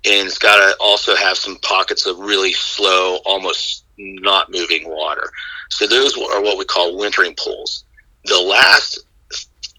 and 0.03 0.27
it's 0.27 0.39
got 0.39 0.57
to 0.57 0.75
also 0.79 1.15
have 1.15 1.37
some 1.37 1.57
pockets 1.57 2.05
of 2.05 2.19
really 2.19 2.53
slow, 2.53 3.17
almost 3.25 3.85
not 3.97 4.51
moving 4.51 4.89
water. 4.89 5.29
So 5.69 5.87
those 5.87 6.17
are 6.17 6.41
what 6.41 6.57
we 6.57 6.65
call 6.65 6.97
wintering 6.97 7.35
pools. 7.37 7.85
The 8.25 8.39
last 8.39 8.99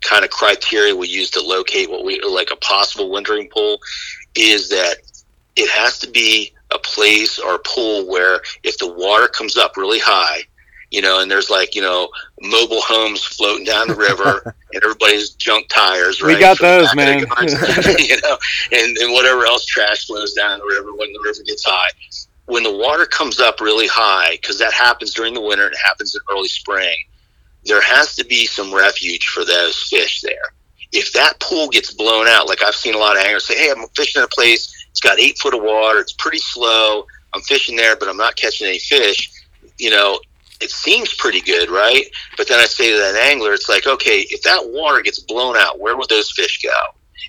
kind 0.03 0.25
of 0.25 0.31
criteria 0.31 0.95
we 0.95 1.09
use 1.09 1.31
to 1.31 1.41
locate 1.41 1.91
what 1.91 2.05
we 2.05 2.21
like 2.23 2.51
a 2.51 2.57
possible 2.57 3.11
wintering 3.11 3.49
pool 3.49 3.81
is 4.35 4.69
that 4.69 4.97
it 5.57 5.71
has 5.71 5.99
to 5.99 6.11
be 6.11 6.53
a 6.75 6.79
place 6.79 7.39
or 7.39 7.57
a 7.57 7.59
pool 7.61 8.07
where 8.07 8.41
if 8.63 8.79
the 8.79 8.93
water 8.93 9.29
comes 9.29 9.57
up 9.57 9.77
really 9.77 9.99
high, 9.99 10.43
you 10.91 11.03
know, 11.03 11.21
and 11.21 11.31
there's 11.31 11.51
like, 11.51 11.75
you 11.75 11.83
know, 11.83 12.09
mobile 12.41 12.81
homes 12.81 13.23
floating 13.25 13.65
down 13.65 13.89
the 13.89 13.95
river 13.95 14.43
and 14.73 14.83
everybody's 14.83 15.31
junk 15.31 15.69
tires, 15.69 16.23
We 16.23 16.39
got 16.39 16.59
those, 16.59 16.95
man. 16.95 17.21
you 17.99 18.21
know, 18.23 18.39
and, 18.73 18.97
and 18.99 19.13
whatever 19.13 19.45
else 19.47 19.65
trash 19.67 20.07
flows 20.07 20.33
down 20.35 20.59
the 20.59 20.67
river 20.67 20.95
when 20.95 21.13
the 21.13 21.21
river 21.25 21.43
gets 21.47 21.65
high. 21.65 21.89
When 22.47 22.63
the 22.63 22.77
water 22.77 23.07
comes 23.07 23.41
up 23.41 23.61
really 23.61 23.87
high, 23.87 24.33
because 24.33 24.59
that 24.59 24.73
happens 24.73 25.15
during 25.15 25.33
the 25.33 25.41
winter 25.41 25.65
and 25.65 25.73
it 25.73 25.81
happens 25.83 26.15
in 26.15 26.21
early 26.35 26.49
spring, 26.49 26.97
there 27.65 27.81
has 27.81 28.15
to 28.17 28.25
be 28.25 28.47
some 28.47 28.75
refuge 28.75 29.27
for 29.27 29.45
those 29.45 29.83
fish 29.85 30.21
there. 30.23 30.53
If 30.93 31.13
that 31.13 31.41
pool 31.41 31.69
gets 31.69 31.95
blown 31.95 32.29
out, 32.29 32.49
like 32.49 32.63
I've 32.63 32.75
seen 32.75 32.95
a 32.95 32.99
lot 32.99 33.17
of 33.17 33.23
anglers 33.23 33.47
say, 33.47 33.57
hey, 33.57 33.71
I'm 33.71 33.87
fishing 33.97 34.21
in 34.21 34.25
a 34.25 34.29
place, 34.29 34.87
it's 34.91 35.01
got 35.01 35.19
eight 35.19 35.39
foot 35.39 35.55
of 35.55 35.63
water, 35.63 36.01
it's 36.01 36.13
pretty 36.13 36.39
slow, 36.39 37.07
I'm 37.35 37.41
fishing 37.43 37.77
there, 37.77 37.97
but 37.97 38.09
I'm 38.09 38.17
not 38.17 38.37
catching 38.37 38.67
any 38.67 38.79
fish, 38.79 39.31
you 39.79 39.91
know, 39.91 40.19
it 40.61 40.71
seems 40.71 41.15
pretty 41.15 41.41
good, 41.41 41.71
right? 41.71 42.05
But 42.37 42.47
then 42.47 42.61
I 42.61 42.67
say 42.67 42.93
to 42.93 42.99
that 42.99 43.17
angler, 43.17 43.53
it's 43.53 43.69
like, 43.69 43.87
okay, 43.87 44.21
if 44.31 44.43
that 44.43 44.61
water 44.69 45.03
gets 45.03 45.19
blown 45.19 45.57
out, 45.57 45.81
where 45.81 45.97
would 45.97 46.09
those 46.09 46.31
fish 46.31 46.63
go? 46.63 46.71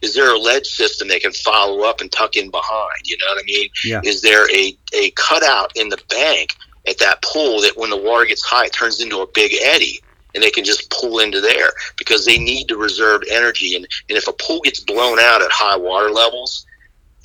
Is 0.04 0.13
there 0.13 0.34
a 0.34 0.38
ledge 0.38 0.67
system 0.67 1.08
they 1.08 1.19
can 1.19 1.32
follow 1.32 1.84
up 1.84 2.02
and 2.02 2.12
tuck 2.12 2.36
in 2.36 2.52
behind? 2.52 3.00
You 3.06 3.17
know 3.17 3.34
what 3.34 3.41
I 3.41 3.46
mean? 3.46 3.69
Yeah. 3.86 4.02
Is 4.04 4.22
there 4.22 4.46
a, 4.54 4.78
a 4.93 5.12
cutout 5.12 5.72
in 5.76 5.89
the 5.89 6.00
bank 6.10 6.54
at 6.88 7.00
that 7.00 7.24
pool 7.24 7.62
that 7.62 7.78
when 7.78 7.89
the 7.89 7.98
water 7.98 8.26
gets 8.26 8.43
high, 8.43 8.65
it 8.65 8.74
turns 8.74 9.02
into 9.02 9.19
a 9.19 9.28
big 9.34 9.54
eddy 9.63 10.00
and 10.34 10.43
they 10.43 10.50
can 10.50 10.63
just 10.63 10.89
pull 10.89 11.19
into 11.19 11.41
there 11.41 11.72
because 11.98 12.26
they 12.26 12.38
need 12.38 12.67
to 12.67 12.78
reserve 12.78 13.22
energy. 13.30 13.76
And, 13.76 13.88
and 14.10 14.17
if 14.17 14.28
a 14.28 14.34
pool 14.34 14.62
gets 14.62 14.80
blown 14.80 15.19
out 15.19 15.41
at 15.41 15.52
high 15.52 15.78
water 15.78 16.10
levels, 16.10 16.65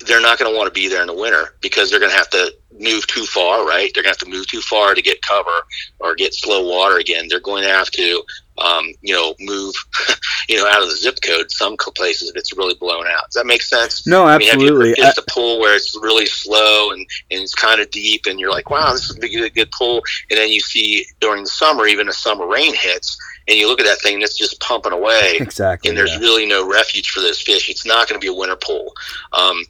they're 0.05 0.21
not 0.21 0.39
going 0.39 0.51
to 0.51 0.57
want 0.57 0.67
to 0.67 0.73
be 0.73 0.87
there 0.87 1.01
in 1.01 1.07
the 1.07 1.13
winter 1.13 1.55
because 1.61 1.89
they're 1.89 1.99
going 1.99 2.11
to 2.11 2.17
have 2.17 2.29
to 2.29 2.53
move 2.79 3.05
too 3.07 3.25
far, 3.25 3.67
right? 3.67 3.91
They're 3.93 4.03
going 4.03 4.13
to 4.13 4.19
have 4.19 4.29
to 4.29 4.37
move 4.37 4.47
too 4.47 4.61
far 4.61 4.95
to 4.95 5.01
get 5.01 5.21
cover 5.21 5.65
or 5.99 6.15
get 6.15 6.33
slow 6.33 6.67
water 6.67 6.97
again. 6.97 7.27
They're 7.27 7.41
going 7.41 7.63
to 7.63 7.69
have 7.69 7.91
to, 7.91 8.23
um, 8.59 8.85
you 9.01 9.13
know, 9.13 9.35
move, 9.39 9.75
you 10.49 10.57
know, 10.57 10.67
out 10.67 10.81
of 10.81 10.89
the 10.89 10.95
zip 10.95 11.19
code 11.23 11.51
some 11.51 11.77
places 11.77 12.29
if 12.29 12.35
it's 12.35 12.55
really 12.55 12.75
blown 12.75 13.07
out. 13.07 13.25
Does 13.25 13.35
that 13.35 13.45
make 13.45 13.61
sense? 13.61 14.05
No, 14.05 14.25
I 14.25 14.37
mean, 14.37 14.49
absolutely. 14.49 14.89
you 14.89 15.03
ever 15.03 15.13
a 15.17 15.31
pool 15.31 15.59
where 15.59 15.75
it's 15.75 15.97
really 16.01 16.25
slow 16.25 16.91
and, 16.91 16.99
and 17.31 17.41
it's 17.41 17.55
kind 17.55 17.81
of 17.81 17.89
deep 17.91 18.25
and 18.27 18.39
you're 18.39 18.51
like, 18.51 18.69
wow, 18.69 18.91
this 18.93 19.09
is 19.09 19.17
a 19.17 19.29
good, 19.29 19.53
good 19.53 19.71
pool. 19.71 20.01
And 20.29 20.37
then 20.37 20.49
you 20.49 20.59
see 20.59 21.05
during 21.19 21.43
the 21.43 21.49
summer, 21.49 21.87
even 21.87 22.09
a 22.09 22.13
summer 22.13 22.47
rain 22.47 22.73
hits 22.75 23.17
and 23.47 23.57
you 23.57 23.67
look 23.67 23.79
at 23.79 23.85
that 23.85 24.01
thing 24.01 24.15
and 24.15 24.23
it's 24.23 24.37
just 24.37 24.59
pumping 24.59 24.91
away 24.91 25.37
exactly. 25.39 25.89
and 25.89 25.97
there's 25.97 26.13
yeah. 26.13 26.19
really 26.19 26.45
no 26.45 26.69
refuge 26.69 27.09
for 27.09 27.19
those 27.19 27.41
fish. 27.41 27.69
It's 27.69 27.85
not 27.85 28.07
going 28.07 28.19
to 28.19 28.23
be 28.23 28.31
a 28.31 28.37
winter 28.37 28.55
pool. 28.55 28.93
Um, 29.33 29.63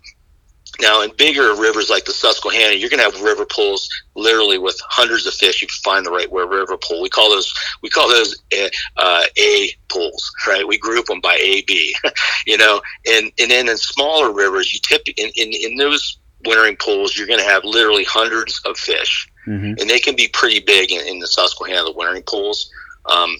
Now, 0.79 1.01
in 1.01 1.11
bigger 1.17 1.53
rivers 1.55 1.89
like 1.89 2.05
the 2.05 2.13
Susquehanna, 2.13 2.75
you're 2.75 2.89
going 2.89 2.99
to 2.99 3.11
have 3.11 3.21
river 3.21 3.45
pools 3.45 3.89
literally 4.15 4.57
with 4.57 4.79
hundreds 4.87 5.25
of 5.25 5.33
fish. 5.33 5.61
You 5.61 5.67
can 5.67 5.75
find 5.83 6.05
the 6.05 6.11
right 6.11 6.31
where 6.31 6.47
river 6.47 6.77
pool. 6.77 7.01
We 7.01 7.09
call 7.09 7.29
those 7.29 7.53
we 7.81 7.89
call 7.89 8.07
those 8.07 8.41
uh, 8.57 8.69
uh, 8.97 9.23
A 9.37 9.71
pools, 9.89 10.31
right? 10.47 10.67
We 10.67 10.77
group 10.77 11.07
them 11.07 11.19
by 11.21 11.35
A, 11.35 11.63
B, 11.63 11.95
you 12.47 12.57
know. 12.57 12.81
And 13.11 13.31
and 13.39 13.51
then 13.51 13.67
in 13.67 13.77
smaller 13.77 14.31
rivers, 14.31 14.73
you 14.73 14.79
tip 14.81 15.01
in 15.17 15.29
in, 15.35 15.53
in 15.53 15.75
those 15.75 16.17
wintering 16.45 16.77
pools, 16.77 17.17
you're 17.17 17.27
going 17.27 17.39
to 17.39 17.45
have 17.45 17.63
literally 17.65 18.05
hundreds 18.05 18.61
of 18.65 18.77
fish, 18.77 19.29
hmm 19.45 19.73
and 19.79 19.89
they 19.89 19.99
can 19.99 20.15
be 20.15 20.29
pretty 20.29 20.59
big 20.59 20.91
in, 20.91 21.05
in 21.07 21.19
the 21.19 21.27
Susquehanna, 21.27 21.85
the 21.85 21.93
wintering 21.93 22.23
pools. 22.23 22.71
Um, 23.05 23.37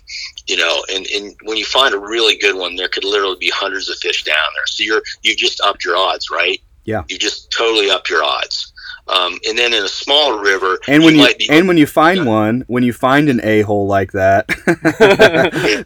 you 0.48 0.58
know, 0.58 0.84
and, 0.92 1.06
and 1.08 1.36
when 1.44 1.58
you 1.58 1.66
find 1.66 1.94
a 1.94 2.00
really 2.00 2.38
good 2.38 2.56
one, 2.56 2.76
there 2.76 2.88
could 2.88 3.04
literally 3.04 3.38
be 3.40 3.52
hundreds 3.54 3.90
of 3.90 3.98
fish 3.98 4.24
down 4.24 4.36
there. 4.56 4.66
So 4.66 4.84
you're 4.84 5.04
you 5.22 5.36
just 5.36 5.62
upped 5.62 5.86
your 5.86 5.96
odds, 5.96 6.30
right? 6.32 6.60
Yeah. 6.90 7.04
You 7.08 7.18
just 7.20 7.52
totally 7.52 7.92
up 7.92 8.10
your 8.10 8.24
odds. 8.24 8.74
Um, 9.08 9.40
and 9.48 9.58
then 9.58 9.74
in 9.74 9.84
a 9.84 9.88
smaller 9.88 10.40
river, 10.42 10.80
And 10.88 11.04
when 11.04 11.16
you, 11.16 11.22
might 11.22 11.38
be 11.40 11.48
and 11.50 11.68
when 11.68 11.78
you 11.78 11.86
find 11.88 12.20
Yeah. 12.20 12.26
one, 12.26 12.64
when 12.68 12.84
you 12.84 12.94
find 12.94 13.28
an 13.30 13.40
a 13.44 13.62
hole 13.62 13.86
like 13.88 14.12
that, 14.14 14.48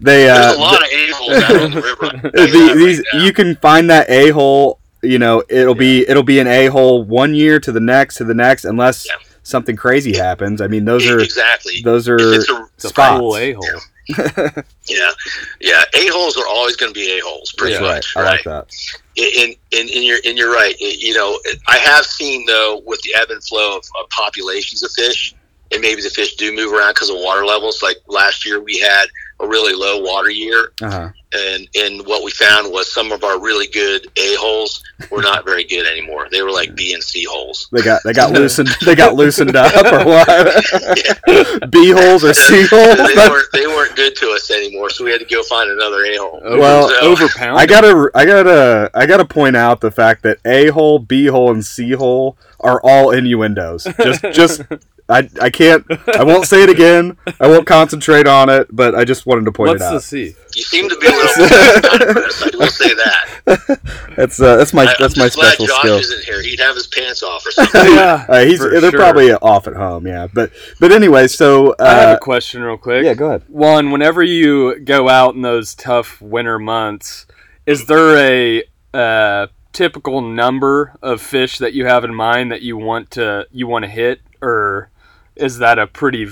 they 0.02 0.26
there's 0.26 0.56
uh, 0.56 0.56
a 0.58 0.60
lot 0.60 0.82
of 0.82 0.88
a-holes 0.92 1.44
out 1.44 1.62
on 1.62 1.72
the 1.72 1.82
river. 1.82 2.30
The, 2.34 2.48
you 2.50 2.76
these 2.76 2.98
right 3.14 3.24
you 3.24 3.34
can 3.34 3.56
find 3.58 3.90
that 3.90 4.10
a 4.10 4.30
hole. 4.32 4.80
You 5.02 5.20
know, 5.20 5.44
it'll 5.50 5.76
be 5.76 6.08
it'll 6.08 6.24
be 6.24 6.40
an 6.40 6.48
a 6.48 6.68
hole 6.68 7.04
one 7.04 7.34
year 7.36 7.60
to 7.60 7.72
the 7.72 7.80
next 7.80 8.16
to 8.16 8.24
the 8.24 8.34
next, 8.34 8.64
unless 8.66 9.06
Yeah. 9.06 9.16
something 9.44 9.76
crazy 9.76 10.16
happens. 10.18 10.62
I 10.62 10.68
mean, 10.68 10.86
those 10.86 11.06
are 11.10 11.20
exactly. 11.20 11.82
those 11.84 12.08
are 12.08 12.16
If 12.18 12.40
it's 12.42 12.50
a, 12.50 12.66
It's 12.76 12.86
a 12.86 12.94
cool 12.94 13.36
a 13.38 13.52
hole. 13.54 13.66
yeah, 13.66 13.80
yeah. 14.88 15.12
Yeah. 15.62 15.84
A 15.96 16.08
holes 16.10 16.38
are 16.38 16.48
always 16.48 16.76
going 16.76 16.94
to 16.94 17.00
be 17.00 17.18
a 17.18 17.22
holes, 17.24 17.54
pretty 17.58 17.74
Yeah. 17.76 17.80
right. 17.82 17.96
much, 17.96 18.14
I 18.18 18.22
right? 18.22 18.30
like 18.32 18.44
that. 18.46 18.68
and, 19.18 19.56
and, 19.72 19.90
and 19.90 20.04
you're 20.04 20.20
and 20.26 20.38
you're 20.38 20.52
right. 20.54 20.76
It- 20.80 21.02
you 21.02 21.14
know, 21.14 21.40
I 21.68 21.78
have 21.78 22.06
seen 22.06 22.46
though 22.46 22.82
with 22.86 23.02
the 23.02 23.14
ebb 23.16 23.30
and 23.30 23.44
flow 23.44 23.78
of, 23.78 23.84
of 24.02 24.10
populations 24.10 24.84
of 24.84 24.92
fish, 24.92 25.34
and 25.72 25.82
maybe 25.82 26.02
the 26.02 26.10
fish 26.10 26.36
do 26.36 26.54
move 26.56 26.74
around 26.74 26.92
because 26.94 27.10
of 27.10 27.18
water 27.20 27.46
levels. 27.46 27.82
Like 27.82 27.98
last 28.08 28.46
year, 28.46 28.62
we 28.62 28.80
had 28.80 29.06
a 29.40 29.48
really 29.48 29.74
low 29.74 30.00
water 30.02 30.30
year, 30.30 30.74
Uh 30.82 30.90
huh. 30.92 31.10
And 31.36 31.68
and 31.76 32.06
what 32.06 32.24
we 32.24 32.32
found 32.32 32.72
was 32.72 32.92
some 32.92 33.12
of 33.12 33.24
our 33.24 33.40
really 33.40 33.68
good 33.68 34.06
a 34.18 34.36
holes 34.36 34.84
were 35.12 35.22
not 35.22 35.46
very 35.46 35.64
good 35.64 35.86
anymore. 35.88 36.28
They 36.32 36.42
were 36.42 36.52
like 36.52 36.76
B 36.76 36.94
and 36.94 37.04
C 37.04 37.24
holes. 37.24 37.68
They 37.72 37.82
got 37.82 38.02
they 38.04 38.14
got 38.14 38.32
loosened 38.32 38.70
they 38.86 38.96
got 38.96 39.16
loosened 39.16 39.56
up 39.56 39.74
or 39.86 40.06
what? 40.06 40.64
B 41.72 41.92
holes 41.92 42.24
or 42.24 42.34
C 42.34 42.62
they 42.64 42.68
holes? 42.70 43.16
weren't 43.30 43.48
they 43.54 43.68
weren't 43.68 43.96
good 43.96 44.16
to 44.18 44.30
us 44.32 44.52
anymore, 44.52 44.90
so 44.90 45.04
we 45.04 45.12
had 45.12 45.20
to 45.20 45.26
go 45.26 45.44
find 45.44 45.70
another 45.70 46.04
a 46.06 46.16
hole. 46.18 46.42
Well, 46.44 46.90
So- 46.90 47.12
overpounded. 47.12 47.60
I 47.62 47.66
gotta 47.66 48.10
I 48.16 48.26
gotta 48.26 48.92
I 48.94 49.06
gotta 49.06 49.26
point 49.26 49.56
out 49.56 49.82
the 49.82 49.92
fact 49.92 50.24
that 50.24 50.38
A 50.46 50.68
hole, 50.68 51.00
B 51.00 51.28
hole, 51.28 51.52
and 51.52 51.66
C 51.66 51.92
hole 51.92 52.38
are 52.60 52.80
all 52.84 53.12
innuendos. 53.12 53.84
Just 54.02 54.22
just 54.32 54.62
I 55.14 55.30
I 55.42 55.50
can't 55.50 55.86
I 56.16 56.24
won't 56.24 56.46
say 56.46 56.64
it 56.64 56.70
again. 56.70 57.18
I 57.40 57.48
won't 57.48 57.68
concentrate 57.68 58.28
on 58.28 58.50
it, 58.50 58.68
but 58.72 58.96
I 58.96 59.04
just 59.06 59.26
wanted 59.26 59.46
to 59.46 59.52
point 59.52 59.70
What's 59.70 59.84
it 59.84 59.90
the 59.90 59.96
out. 59.96 60.04
C? 60.04 60.36
You 60.56 60.64
seem 60.64 60.90
to 60.90 60.98
be 60.98 61.08
a 61.08 61.10
little. 61.12 61.34
I 61.48 62.52
will 62.58 62.68
say 62.68 62.94
that. 62.94 63.80
That's 64.16 64.40
uh, 64.40 64.56
that's 64.58 64.74
my 64.74 64.84
I, 64.84 64.96
that's 65.00 65.16
I'm 65.18 65.20
my 65.22 65.26
just 65.26 65.36
glad 65.36 65.48
special 65.54 65.66
Josh 65.68 65.80
skill. 65.80 65.98
isn't 65.98 66.24
here. 66.24 66.42
He'd 66.42 66.60
have 66.60 66.76
his 66.76 66.88
pants 66.88 67.24
off 67.24 67.46
or 67.46 67.52
something. 67.58 67.82
yeah, 67.86 68.26
Uh, 68.30 68.46
he's 68.46 68.60
for 68.60 68.70
they're 68.80 68.92
sure. 68.92 69.00
probably 69.00 69.32
off 69.34 69.68
at 69.68 69.76
home, 69.76 70.06
yeah. 70.08 70.28
But 70.34 70.52
but 70.80 70.92
anyway, 70.92 71.28
so 71.28 71.76
I 71.80 71.90
have 71.90 72.10
uh, 72.10 72.16
a 72.16 72.20
question 72.20 72.62
real 72.62 72.78
quick. 72.78 73.04
yeah, 73.06 73.14
go 73.14 73.28
ahead. 73.28 73.44
Juan, 73.48 73.92
whenever 73.92 74.24
you 74.24 74.80
go 74.80 75.10
out 75.10 75.36
in 75.36 75.42
those 75.42 75.76
tough 75.76 76.22
winter 76.22 76.60
months, 76.60 77.26
is 77.66 77.86
there 77.88 78.18
a 78.18 78.64
uh, 78.94 79.48
typical 79.72 80.22
number 80.22 80.94
of 81.02 81.22
fish 81.22 81.58
that 81.58 81.74
you 81.74 81.86
have 81.86 82.04
in 82.04 82.14
mind 82.14 82.52
that 82.52 82.62
you 82.62 82.78
want 82.78 83.10
to 83.12 83.48
you 83.52 83.66
want 83.68 83.84
to 83.86 83.90
hit, 83.90 84.22
or 84.42 84.90
is 85.36 85.58
that 85.60 85.80
a 85.80 85.88
pretty 85.88 86.28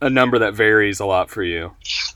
a 0.00 0.08
number 0.08 0.38
that 0.38 0.54
varies 0.54 0.98
a 1.00 1.04
lot 1.06 1.28
for 1.30 1.42
you? 1.42 1.72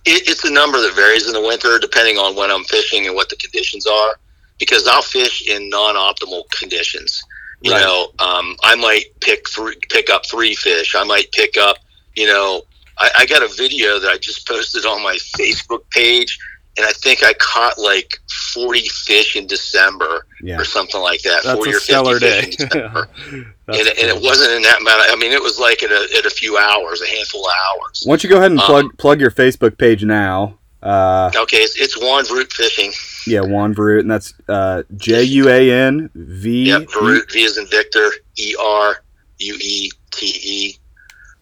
it, 0.07 0.27
it's 0.29 0.45
a 0.45 0.51
number 0.51 0.81
that 0.81 0.95
varies 0.95 1.27
in 1.27 1.33
the 1.35 1.41
winter 1.41 1.79
depending 1.79 2.17
on 2.17 2.35
when 2.35 2.51
I'm 2.51 2.65
fishing 2.65 3.07
and 3.07 3.15
what 3.15 3.29
the 3.29 3.37
conditions 3.37 3.87
are. 3.87 4.15
Because 4.59 4.87
I'll 4.87 5.03
fish 5.03 5.49
in 5.49 5.69
non-optimal 5.71 6.49
conditions. 6.51 7.23
You 7.63 7.73
Right. 7.73 7.81
know, 7.83 8.13
um, 8.21 8.57
I 8.63 8.75
might 8.77 9.07
pick 9.21 9.49
three, 9.49 9.75
pick 9.91 10.09
up 10.09 10.25
three 10.27 10.55
fish. 10.55 10.95
I 10.95 11.03
might 11.05 11.31
pick 11.33 11.57
up, 11.57 11.77
you 12.15 12.27
know, 12.27 12.63
I, 12.99 13.11
I 13.21 13.27
got 13.27 13.43
a 13.43 13.49
video 13.49 13.99
that 13.99 14.11
I 14.11 14.19
just 14.19 14.47
posted 14.49 14.85
on 14.87 15.03
my 15.03 15.15
Facebook 15.39 15.81
page, 15.91 16.39
and 16.77 16.87
I 16.87 16.93
think 16.93 17.23
I 17.25 17.33
caught 17.35 17.77
like 17.79 18.19
40 18.55 18.89
fish 18.89 19.35
in 19.37 19.47
December 19.49 20.27
Yeah. 20.43 20.59
or 20.61 20.65
something 20.65 21.01
like 21.01 21.23
that. 21.23 21.43
That's 21.45 21.57
40 21.57 21.71
a 21.71 21.75
or 21.75 21.81
50 21.81 21.85
stellar 21.85 22.21
fish 22.21 22.57
day. 22.57 23.43
in 23.69 23.73
December. 23.75 23.85
That's 23.91 24.01
and, 24.03 24.11
and 24.11 24.19
it 24.19 24.23
wasn't 24.25 24.53
in 24.53 24.63
that 24.63 24.81
amount. 24.81 25.01
Of, 25.01 25.07
I 25.13 25.17
mean, 25.17 25.33
it 25.33 25.43
was 25.43 25.59
like 25.59 25.83
in 25.83 25.91
a, 25.91 26.19
in 26.19 26.27
a 26.27 26.31
few 26.31 26.59
hours, 26.59 27.01
a 27.03 27.07
handful 27.07 27.47
of 27.47 27.53
hours. 27.71 28.03
Why 28.05 28.13
don't 28.13 28.25
you 28.25 28.31
go 28.31 28.37
ahead 28.39 28.51
and 28.51 28.61
Um, 28.61 28.67
plug 28.67 28.99
plug 28.99 29.21
your 29.21 29.31
Facebook 29.31 29.79
page 29.79 30.05
now? 30.05 30.59
Uh, 30.83 31.31
Okay, 31.37 31.59
it's, 31.59 31.81
it's 31.81 31.97
Juan 32.01 32.25
Root 32.33 32.53
Fishing. 32.53 32.93
yeah, 33.27 33.41
Juan 33.41 33.73
Veruete, 33.73 34.01
and 34.01 34.11
that's 34.11 34.35
uh, 34.49 34.83
J 34.97 35.23
U 35.23 35.49
A 35.49 35.71
N 35.71 36.11
V. 36.15 36.65
Yep, 36.69 36.83
Veruete, 36.89 37.31
V 37.33 37.43
is 37.43 37.57
in 37.59 37.67
Victor, 37.69 38.11
E 38.37 38.55
R 38.61 38.97
U 39.39 39.55
E 39.61 39.91
T 40.11 40.27
E, 40.43 40.77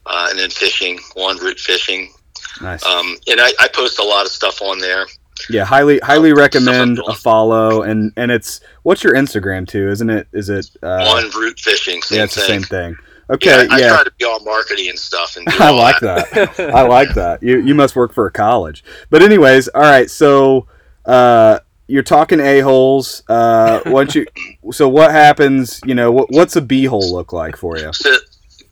uh, 0.06 0.26
and 0.30 0.38
then 0.38 0.50
fishing, 0.50 0.98
Juan 1.16 1.38
Root 1.38 1.58
Fishing. 1.58 2.12
Nice. 2.60 2.84
Um, 2.84 3.16
and 3.28 3.40
I, 3.40 3.50
I 3.58 3.68
post 3.68 3.98
a 3.98 4.04
lot 4.04 4.26
of 4.26 4.32
stuff 4.32 4.60
on 4.60 4.78
there. 4.78 5.06
Yeah, 5.50 5.64
highly 5.64 5.98
highly 6.00 6.32
um, 6.32 6.38
recommend 6.38 6.98
a 7.06 7.14
follow 7.14 7.82
and 7.82 8.12
and 8.16 8.30
it's 8.30 8.60
what's 8.82 9.02
your 9.04 9.14
Instagram 9.14 9.66
too, 9.66 9.88
isn't 9.88 10.10
it? 10.10 10.28
Is 10.32 10.48
it 10.48 10.70
uh 10.82 11.04
Juan 11.04 11.30
Root 11.30 11.58
Fishing, 11.58 12.02
same 12.02 12.18
yeah, 12.18 12.24
it's 12.24 12.34
the 12.34 12.40
same 12.42 12.62
thing. 12.62 12.96
Okay, 13.30 13.52
I, 13.52 13.74
I 13.74 13.78
yeah. 13.78 13.88
try 13.88 14.04
to 14.04 14.12
be 14.18 14.24
all 14.24 14.40
markety 14.40 14.90
and 14.90 14.98
stuff. 14.98 15.36
And 15.36 15.48
I 15.50 15.70
like 15.70 16.00
that. 16.00 16.58
I 16.58 16.82
like 16.82 17.14
that. 17.14 17.42
You 17.42 17.60
you 17.60 17.74
must 17.74 17.94
work 17.94 18.12
for 18.12 18.26
a 18.26 18.32
college. 18.32 18.82
But 19.08 19.22
anyways, 19.22 19.68
all 19.68 19.82
right, 19.82 20.10
so 20.10 20.66
uh 21.04 21.60
you're 21.86 22.02
talking 22.02 22.40
a-holes. 22.40 23.22
Uh 23.28 23.80
once 23.86 24.14
you 24.14 24.26
so 24.72 24.88
what 24.88 25.12
happens, 25.12 25.80
you 25.84 25.94
know, 25.94 26.10
what 26.10 26.30
what's 26.30 26.56
a 26.56 26.60
b-hole 26.60 27.12
look 27.12 27.32
like 27.32 27.56
for 27.56 27.78
you? 27.78 27.92
So, 27.92 28.16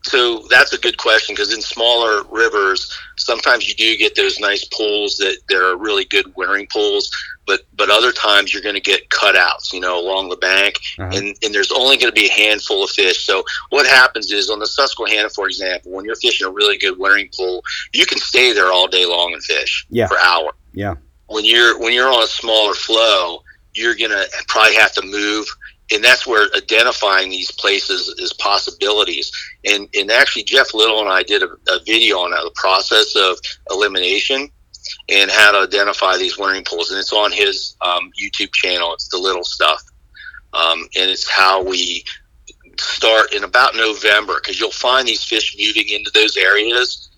so 0.03 0.47
that's 0.49 0.73
a 0.73 0.77
good 0.77 0.97
question 0.97 1.35
because 1.35 1.53
in 1.53 1.61
smaller 1.61 2.23
rivers, 2.29 2.97
sometimes 3.29 3.67
you 3.69 3.75
do 3.75 3.95
get 3.97 4.15
those 4.15 4.39
nice 4.39 4.65
pools 4.65 5.17
that 5.17 5.37
there 5.49 5.63
are 5.69 5.77
really 5.77 6.05
good 6.05 6.25
wintering 6.35 6.67
pools, 6.73 7.09
but 7.45 7.61
but 7.75 7.89
other 7.89 8.11
times 8.11 8.51
you're 8.51 8.63
going 8.69 8.75
to 8.81 8.81
get 8.93 9.07
cutouts, 9.09 9.71
you 9.71 9.79
know, 9.79 9.99
along 10.03 10.29
the 10.29 10.35
bank, 10.37 10.73
Uh-huh. 10.97 11.11
and 11.17 11.27
and 11.43 11.53
there's 11.53 11.71
only 11.71 11.95
going 11.97 12.11
to 12.13 12.19
be 12.21 12.27
a 12.27 12.31
handful 12.43 12.83
of 12.83 12.89
fish. 12.89 13.19
So 13.25 13.43
what 13.69 13.85
happens 13.85 14.31
is 14.31 14.49
on 14.49 14.59
the 14.59 14.67
Susquehanna, 14.67 15.29
for 15.29 15.45
example, 15.47 15.91
when 15.91 16.05
you're 16.05 16.15
fishing 16.25 16.47
a 16.47 16.51
really 16.59 16.77
good 16.77 16.97
wintering 16.97 17.29
pool, 17.37 17.63
you 17.93 18.05
can 18.05 18.17
stay 18.17 18.51
there 18.53 18.71
all 18.71 18.87
day 18.87 19.05
long 19.05 19.33
and 19.33 19.43
fish 19.43 19.85
Yeah. 19.89 20.07
for 20.07 20.17
hours. 20.19 20.53
Yeah. 20.73 20.95
When 21.27 21.45
you're 21.45 21.77
when 21.79 21.93
you're 21.93 22.11
on 22.11 22.23
a 22.23 22.27
smaller 22.27 22.73
flow, 22.73 23.43
you're 23.75 23.95
gonna 23.95 24.23
probably 24.47 24.75
have 24.75 24.93
to 24.93 25.01
move 25.03 25.45
and 25.91 26.03
that's 26.03 26.27
where 26.27 26.47
identifying 26.55 27.29
these 27.29 27.51
places 27.51 28.07
is 28.19 28.33
possibilities. 28.33 29.31
And 29.65 29.87
and 29.95 30.11
actually, 30.11 30.43
Jeff 30.43 30.73
Little 30.73 31.01
and 31.01 31.09
I 31.09 31.23
did 31.23 31.43
a, 31.43 31.49
a 31.71 31.79
video 31.85 32.17
on 32.17 32.31
the 32.31 32.51
process 32.55 33.15
of 33.15 33.39
elimination 33.71 34.49
and 35.09 35.29
how 35.29 35.51
to 35.51 35.59
identify 35.59 36.17
these 36.17 36.37
learning 36.37 36.63
pools, 36.63 36.91
and 36.91 36.99
it's 36.99 37.13
on 37.13 37.31
his 37.31 37.75
um, 37.81 38.11
YouTube 38.19 38.53
channel. 38.53 38.93
It's 38.93 39.07
the 39.09 39.17
little 39.17 39.43
stuff, 39.43 39.81
um, 40.53 40.87
and 40.97 41.09
it's 41.09 41.29
how 41.29 41.63
we 41.63 42.03
start 42.79 43.33
in 43.33 43.43
about 43.43 43.75
November 43.75 44.35
because 44.35 44.59
you'll 44.59 44.71
find 44.71 45.07
these 45.07 45.23
fish 45.23 45.55
moving 45.59 45.89
into 45.89 46.11
those 46.13 46.37
areas 46.37 47.09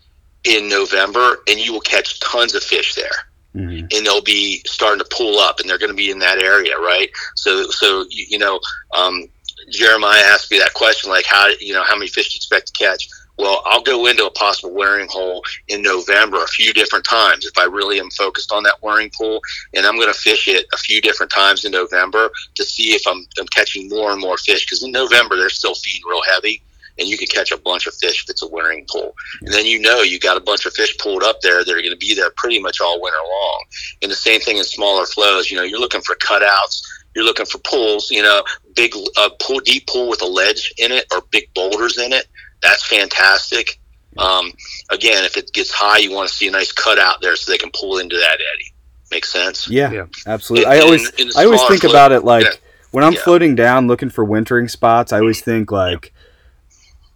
in 0.43 0.67
November, 0.69 1.43
and 1.47 1.59
you 1.59 1.71
will 1.71 1.81
catch 1.81 2.19
tons 2.19 2.55
of 2.55 2.63
fish 2.63 2.95
there 2.95 3.30
Mhm. 3.55 3.93
and 3.93 4.05
they'll 4.05 4.21
be 4.21 4.61
starting 4.65 4.99
to 4.99 5.15
pull 5.15 5.37
up 5.39 5.59
and 5.59 5.69
they're 5.69 5.77
going 5.77 5.91
to 5.91 5.95
be 5.95 6.09
in 6.11 6.19
that 6.19 6.41
area 6.41 6.77
right? 6.77 7.09
So 7.35 7.69
so 7.69 8.05
you, 8.09 8.25
you 8.29 8.37
know 8.37 8.59
um, 8.95 9.27
jeremiah 9.69 10.21
asked 10.27 10.49
me 10.51 10.57
that 10.57 10.73
question 10.73 11.09
like 11.09 11.25
how 11.25 11.47
you 11.59 11.73
know 11.73 11.83
how 11.83 11.95
many 11.95 12.07
fish 12.07 12.29
do 12.29 12.35
you 12.35 12.37
expect 12.39 12.67
to 12.67 12.73
catch? 12.73 13.07
Well 13.37 13.61
i'll 13.65 13.81
go 13.81 14.05
into 14.07 14.25
a 14.25 14.31
possible 14.31 14.73
wearing 14.73 15.07
hole 15.09 15.43
in 15.67 15.81
november 15.81 16.43
a 16.43 16.47
few 16.47 16.73
different 16.73 17.05
times 17.05 17.45
if 17.45 17.57
i 17.57 17.63
really 17.63 17.99
am 17.99 18.09
focused 18.11 18.51
on 18.51 18.63
that 18.63 18.75
wearing 18.81 19.09
pool 19.17 19.41
and 19.73 19.85
i'm 19.85 19.95
going 19.95 20.13
to 20.13 20.19
fish 20.19 20.47
it 20.47 20.65
a 20.73 20.77
few 20.77 21.01
different 21.01 21.31
times 21.31 21.65
in 21.65 21.71
november 21.71 22.29
to 22.55 22.63
see 22.63 22.93
if 22.93 23.05
i'm, 23.07 23.25
I'm 23.39 23.47
catching 23.47 23.89
more 23.89 24.11
and 24.11 24.21
more 24.21 24.37
fish 24.37 24.65
because 24.65 24.83
in 24.83 24.91
november 24.91 25.37
they're 25.37 25.49
still 25.49 25.75
feeding 25.75 26.07
real 26.07 26.21
heavy 26.23 26.61
and 26.99 27.07
you 27.07 27.17
can 27.17 27.27
catch 27.27 27.51
a 27.51 27.57
bunch 27.57 27.87
of 27.87 27.93
fish 27.95 28.23
if 28.23 28.29
it's 28.29 28.41
a 28.43 28.47
wintering 28.47 28.85
pool. 28.89 29.15
And 29.41 29.53
then 29.53 29.65
you 29.65 29.79
know 29.79 30.01
you 30.01 30.19
got 30.19 30.37
a 30.37 30.41
bunch 30.41 30.65
of 30.65 30.73
fish 30.73 30.97
pulled 30.97 31.23
up 31.23 31.41
there 31.41 31.63
that 31.63 31.71
are 31.71 31.81
going 31.81 31.91
to 31.91 31.97
be 31.97 32.13
there 32.15 32.31
pretty 32.37 32.59
much 32.59 32.79
all 32.81 33.01
winter 33.01 33.17
long. 33.29 33.63
And 34.01 34.11
the 34.11 34.15
same 34.15 34.41
thing 34.41 34.57
in 34.57 34.63
smaller 34.63 35.05
flows. 35.05 35.49
You 35.49 35.57
know, 35.57 35.63
you're 35.63 35.79
looking 35.79 36.01
for 36.01 36.15
cutouts, 36.15 36.81
you're 37.15 37.25
looking 37.25 37.45
for 37.45 37.57
pools. 37.59 38.09
You 38.11 38.23
know, 38.23 38.43
big 38.75 38.93
uh, 39.17 39.29
pool, 39.41 39.59
deep 39.59 39.87
pool 39.87 40.09
with 40.09 40.21
a 40.21 40.27
ledge 40.27 40.73
in 40.77 40.91
it 40.91 41.05
or 41.13 41.21
big 41.31 41.53
boulders 41.53 41.97
in 41.97 42.13
it. 42.13 42.27
That's 42.61 42.85
fantastic. 42.85 43.79
Um, 44.17 44.51
again, 44.89 45.23
if 45.23 45.37
it 45.37 45.53
gets 45.53 45.71
high, 45.71 45.99
you 45.99 46.11
want 46.11 46.27
to 46.29 46.35
see 46.35 46.47
a 46.47 46.51
nice 46.51 46.71
cutout 46.71 47.21
there 47.21 47.35
so 47.35 47.51
they 47.51 47.57
can 47.57 47.71
pull 47.73 47.97
into 47.97 48.17
that 48.17 48.33
eddy. 48.35 48.73
Makes 49.09 49.29
sense. 49.31 49.69
Yeah, 49.69 49.91
Yeah. 49.91 50.05
absolutely. 50.27 50.65
In- 50.65 50.71
I 50.71 50.79
always 50.83 51.09
in- 51.11 51.27
in 51.29 51.33
I 51.37 51.45
always 51.45 51.61
think 51.63 51.81
flow- 51.81 51.89
about 51.91 52.11
it 52.11 52.23
like 52.23 52.45
yeah. 52.45 52.51
when 52.91 53.03
I'm 53.03 53.13
Yeah. 53.13 53.23
floating 53.23 53.55
down 53.55 53.87
looking 53.87 54.09
for 54.09 54.23
wintering 54.25 54.67
spots, 54.67 55.11
I 55.13 55.19
always 55.19 55.41
think 55.41 55.71
like 55.71 56.13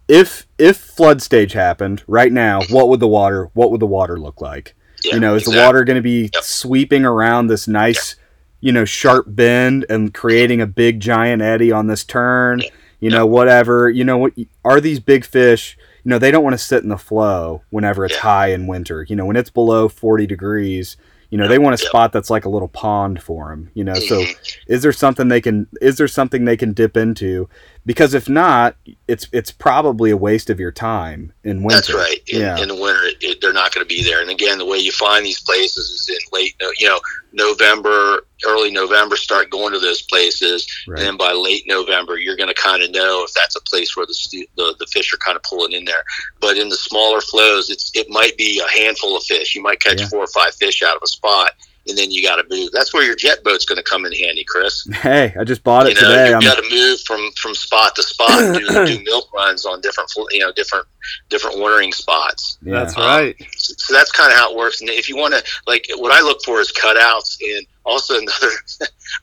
if 0.08 0.46
if 0.58 0.76
flood 0.76 1.20
stage 1.22 1.52
happened 1.52 2.02
right 2.06 2.32
now, 2.32 2.62
what 2.70 2.88
would 2.88 3.00
the 3.00 3.08
water 3.08 3.50
what 3.54 3.70
would 3.70 3.80
the 3.80 3.86
water 3.86 4.18
look 4.18 4.40
like? 4.40 4.74
Yeah, 5.04 5.14
you 5.14 5.20
know, 5.20 5.34
is 5.34 5.44
the 5.44 5.56
water 5.56 5.84
going 5.84 5.96
to 5.96 6.02
be 6.02 6.30
Yep. 6.34 6.42
sweeping 6.42 7.04
around 7.04 7.46
this 7.48 7.68
nice, 7.68 8.16
you 8.60 8.72
know, 8.72 8.84
sharp 8.84 9.26
bend 9.28 9.84
and 9.90 10.12
creating 10.14 10.60
a 10.60 10.66
big 10.66 11.00
giant 11.00 11.42
eddy 11.42 11.70
on 11.70 11.86
this 11.86 12.02
turn? 12.04 12.60
Yeah. 12.60 12.68
You 13.00 13.10
know, 13.10 13.26
whatever. 13.26 13.90
You 13.90 14.04
know, 14.04 14.16
what 14.16 14.32
are 14.64 14.80
these 14.80 15.00
big 15.00 15.24
fish? 15.24 15.76
You 16.02 16.10
know, 16.10 16.18
they 16.18 16.30
don't 16.30 16.42
want 16.44 16.54
to 16.54 16.58
sit 16.64 16.82
in 16.82 16.88
the 16.88 16.96
flow 16.96 17.62
whenever 17.70 18.04
it's 18.06 18.14
Yeah. 18.14 18.20
high 18.22 18.46
in 18.52 18.66
winter. 18.66 19.04
You 19.08 19.16
know, 19.16 19.26
when 19.26 19.36
it's 19.36 19.50
below 19.50 19.88
40 19.88 20.26
degrees, 20.26 20.96
you 21.30 21.36
know, 21.36 21.46
they 21.48 21.58
want 21.58 21.74
a 21.74 21.78
spot 21.84 22.12
that's 22.12 22.30
like 22.30 22.44
a 22.46 22.48
little 22.48 22.68
pond 22.68 23.20
for 23.20 23.50
them, 23.50 23.70
you 23.74 23.84
know. 23.84 23.98
So 23.98 24.20
Mhm. 24.22 24.34
is 24.68 24.82
there 24.82 24.92
something 24.92 25.28
they 25.28 25.40
can 25.42 25.66
is 25.82 25.96
there 25.98 26.08
something 26.08 26.44
they 26.46 26.56
can 26.56 26.72
dip 26.72 26.96
into? 26.96 27.48
Because 27.86 28.14
if 28.14 28.28
not, 28.28 28.74
it's 29.06 29.28
it's 29.30 29.52
probably 29.52 30.10
a 30.10 30.16
waste 30.16 30.50
of 30.50 30.58
your 30.58 30.72
time 30.72 31.32
in 31.44 31.62
winter. 31.62 31.76
That's 31.76 31.94
right. 31.94 32.18
In, 32.26 32.40
yeah. 32.40 32.58
in 32.58 32.66
the 32.66 32.74
winter, 32.74 33.00
it, 33.04 33.16
it, 33.20 33.40
they're 33.40 33.52
not 33.52 33.72
going 33.72 33.86
to 33.86 33.88
be 33.88 34.02
there. 34.02 34.20
And 34.20 34.28
again, 34.28 34.58
the 34.58 34.66
way 34.66 34.78
you 34.78 34.90
find 34.90 35.24
these 35.24 35.40
places 35.40 35.90
is 35.90 36.08
in 36.08 36.18
late, 36.36 36.56
uh, 36.60 36.66
you 36.78 36.88
know, 36.88 36.98
November, 37.32 38.26
early 38.44 38.72
November. 38.72 39.14
Start 39.14 39.50
going 39.50 39.72
to 39.72 39.78
those 39.78 40.02
places, 40.02 40.66
right. 40.88 40.98
and 40.98 41.06
then 41.06 41.16
by 41.16 41.32
late 41.32 41.62
November, 41.68 42.18
you're 42.18 42.36
going 42.36 42.48
to 42.48 42.60
kind 42.60 42.82
of 42.82 42.90
know 42.90 43.24
if 43.24 43.32
that's 43.34 43.54
a 43.54 43.60
place 43.60 43.96
where 43.96 44.04
the, 44.06 44.46
the 44.56 44.74
the 44.80 44.86
fish 44.86 45.14
are 45.14 45.18
kind 45.18 45.36
of 45.36 45.42
pulling 45.44 45.72
in 45.72 45.84
there. 45.84 46.02
But 46.40 46.56
in 46.56 46.68
the 46.68 46.76
smaller 46.76 47.20
flows, 47.20 47.70
it's 47.70 47.92
it 47.94 48.08
might 48.10 48.36
be 48.36 48.60
a 48.60 48.68
handful 48.82 49.16
of 49.16 49.22
fish. 49.22 49.54
You 49.54 49.62
might 49.62 49.80
catch 49.80 50.00
Yeah. 50.00 50.08
four 50.08 50.24
or 50.24 50.28
five 50.34 50.56
fish 50.56 50.82
out 50.82 50.96
of 50.96 51.02
a 51.04 51.06
spot, 51.06 51.52
and 51.88 51.96
then 51.96 52.10
you 52.10 52.22
got 52.22 52.36
to 52.36 52.44
move. 52.50 52.70
That's 52.72 52.92
where 52.92 53.04
your 53.04 53.14
jet 53.14 53.44
boat's 53.44 53.64
going 53.64 53.76
to 53.76 53.82
come 53.82 54.04
in 54.04 54.12
handy, 54.12 54.44
Chris. 54.44 54.86
Hey, 54.92 55.34
I 55.38 55.44
just 55.44 55.62
bought 55.62 55.86
it 55.86 55.96
you 55.96 56.02
know, 56.02 56.08
today. 56.08 56.28
you 56.28 56.34
I'm 56.34 56.40
got 56.40 56.56
to 56.56 56.68
move 56.70 57.00
from 57.02 57.30
from 57.32 57.54
spot 57.54 57.94
to 57.96 58.02
spot, 58.02 58.42
and 58.42 58.54
do, 58.54 58.86
do 58.86 59.04
milk 59.04 59.32
runs 59.32 59.64
on 59.64 59.80
different, 59.80 60.10
you 60.30 60.40
know, 60.40 60.52
different 60.52 60.86
different 61.28 61.58
wintering 61.58 61.92
spots. 61.92 62.58
yeah. 62.62 62.74
That's 62.74 62.96
right. 62.96 63.36
So 63.56 63.94
that's 63.94 64.12
kind 64.12 64.32
of 64.32 64.38
how 64.38 64.50
it 64.52 64.56
works. 64.56 64.80
And 64.80 64.90
if 64.90 65.08
you 65.08 65.16
want 65.16 65.34
to, 65.34 65.44
like, 65.66 65.86
what 65.96 66.12
I 66.12 66.20
look 66.20 66.42
for 66.44 66.60
is 66.60 66.72
cutouts. 66.72 67.38
And 67.42 67.66
also 67.86 68.14
another 68.18 68.50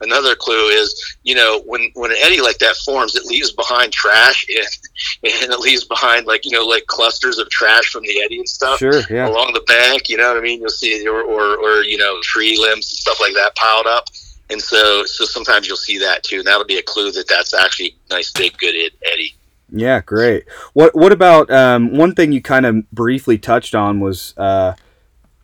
another 0.00 0.34
clue 0.34 0.68
is, 0.68 1.16
you 1.22 1.34
know, 1.34 1.62
when 1.66 1.90
when 1.94 2.10
an 2.10 2.16
eddy 2.22 2.40
like 2.40 2.58
that 2.58 2.76
forms, 2.76 3.14
it 3.14 3.24
leaves 3.26 3.52
behind 3.52 3.92
trash 3.92 4.46
and 4.48 5.32
and 5.42 5.52
it 5.52 5.60
leaves 5.60 5.84
behind 5.84 6.26
like 6.26 6.44
you 6.44 6.50
know 6.50 6.64
like 6.64 6.86
clusters 6.86 7.38
of 7.38 7.48
trash 7.50 7.84
from 7.90 8.02
the 8.02 8.20
eddy 8.24 8.38
and 8.38 8.48
stuff 8.48 8.78
Sure, 8.78 9.02
yeah. 9.10 9.28
along 9.28 9.52
the 9.52 9.64
bank. 9.66 10.08
You 10.08 10.16
know 10.16 10.28
what 10.28 10.38
I 10.38 10.40
mean? 10.40 10.60
You'll 10.60 10.70
see 10.70 11.06
or 11.06 11.22
or, 11.22 11.56
or 11.56 11.84
you 11.84 11.98
know 11.98 12.18
tree 12.22 12.58
limbs 12.58 12.90
and 12.90 12.98
stuff 12.98 13.20
like 13.20 13.34
that 13.34 13.54
piled 13.54 13.86
up. 13.86 14.08
And 14.50 14.60
so, 14.60 15.04
so 15.06 15.24
sometimes 15.24 15.66
you'll 15.66 15.76
see 15.78 15.98
that 16.00 16.22
too, 16.22 16.38
and 16.38 16.46
that'll 16.46 16.66
be 16.66 16.76
a 16.76 16.82
clue 16.82 17.10
that 17.12 17.26
that's 17.26 17.54
actually 17.54 17.96
a 18.10 18.14
nice, 18.14 18.30
big, 18.30 18.56
good 18.58 18.74
eddy. 19.10 19.34
Yeah, 19.70 20.02
great. 20.02 20.44
What 20.74 20.94
what 20.94 21.12
about 21.12 21.50
um, 21.50 21.96
one 21.96 22.14
thing 22.14 22.32
you 22.32 22.42
kind 22.42 22.66
of 22.66 22.90
briefly 22.90 23.38
touched 23.38 23.74
on 23.74 24.00
was 24.00 24.34
uh, 24.36 24.74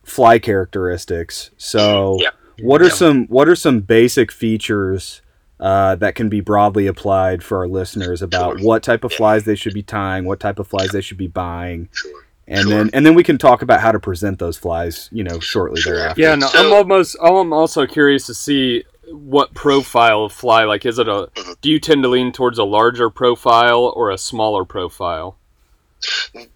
fly 0.03 0.39
characteristics. 0.39 1.51
So, 1.57 2.17
Yeah. 2.19 2.29
What 2.61 2.81
are 2.81 2.85
Yeah. 2.85 2.91
some 2.91 3.25
what 3.27 3.47
are 3.47 3.55
some 3.55 3.79
basic 3.81 4.31
features 4.31 5.21
uh, 5.59 5.95
that 5.95 6.15
can 6.15 6.27
be 6.27 6.41
broadly 6.41 6.87
applied 6.87 7.43
for 7.43 7.59
our 7.59 7.67
listeners 7.67 8.21
about 8.23 8.57
Sure. 8.57 8.67
what 8.67 8.81
type 8.83 9.03
of 9.03 9.11
Yeah. 9.11 9.17
flies 9.17 9.43
they 9.43 9.55
should 9.55 9.73
be 9.75 9.83
tying, 9.83 10.25
what 10.25 10.39
type 10.39 10.57
of 10.57 10.67
flies 10.67 10.89
they 10.89 11.01
should 11.01 11.17
be 11.19 11.27
buying, 11.27 11.87
Sure. 11.91 12.11
and 12.47 12.61
Sure. 12.63 12.69
then 12.71 12.89
and 12.93 13.05
then 13.05 13.13
we 13.13 13.23
can 13.23 13.37
talk 13.37 13.61
about 13.61 13.79
how 13.79 13.91
to 13.91 13.99
present 13.99 14.39
those 14.39 14.57
flies. 14.57 15.07
You 15.11 15.23
know, 15.23 15.39
shortly 15.39 15.79
Sure. 15.81 15.95
thereafter. 15.97 16.21
Yeah, 16.21 16.35
no, 16.35 16.47
I'm 16.47 16.51
So- 16.69 16.75
almost. 16.75 17.15
I'm 17.23 17.53
also 17.53 17.85
curious 17.85 18.25
to 18.25 18.33
see 18.33 18.83
what 19.11 19.53
profile 19.53 20.23
of 20.25 20.31
fly. 20.33 20.63
Like, 20.63 20.85
is 20.85 20.97
it 20.97 21.07
a? 21.07 21.27
Mhm. 21.35 21.55
Do 21.61 21.69
you 21.69 21.79
tend 21.79 22.01
to 22.03 22.09
lean 22.09 22.31
towards 22.31 22.57
a 22.57 22.63
larger 22.63 23.09
profile 23.11 23.93
or 23.95 24.09
a 24.09 24.17
smaller 24.17 24.65
profile? 24.65 25.37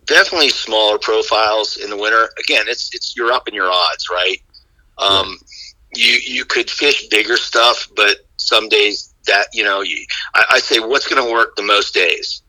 definitely 0.07 0.49
smaller 0.49 0.97
profiles 0.97 1.77
in 1.77 1.89
the 1.91 1.97
winter. 1.97 2.29
Again, 2.39 2.65
it's 2.67 2.89
it's 2.93 3.15
you're 3.15 3.31
up 3.31 3.47
in 3.47 3.53
your 3.53 3.69
odds, 3.71 4.07
right? 4.11 4.41
Um, 4.97 5.37
You 5.95 6.19
you 6.23 6.45
could 6.45 6.69
fish 6.69 7.07
bigger 7.07 7.37
stuff, 7.37 7.87
but 7.95 8.17
some 8.37 8.69
days 8.69 9.13
that 9.27 9.47
you 9.53 9.63
know, 9.63 9.81
you, 9.81 10.05
I, 10.33 10.45
I 10.51 10.59
say 10.59 10.79
what's 10.79 11.07
going 11.07 11.25
to 11.25 11.31
work 11.31 11.55
the 11.55 11.63
most 11.63 11.93
days, 11.93 12.41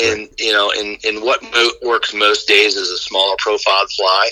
and 0.00 0.28
you 0.38 0.52
know, 0.52 0.70
and 0.76 0.98
and 1.04 1.22
what 1.22 1.42
mo- 1.42 1.72
works 1.82 2.14
most 2.14 2.48
days 2.48 2.76
is 2.76 2.90
a 2.90 2.98
smaller 2.98 3.36
profiled 3.38 3.90
fly. 3.90 4.30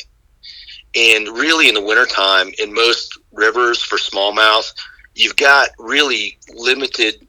And 0.94 1.28
really, 1.28 1.68
in 1.68 1.74
the 1.74 1.82
wintertime, 1.82 2.52
in 2.58 2.72
most 2.72 3.18
rivers 3.32 3.82
for 3.82 3.96
smallmouth, 3.96 4.72
you've 5.14 5.36
got 5.36 5.68
really 5.78 6.38
limited 6.54 7.26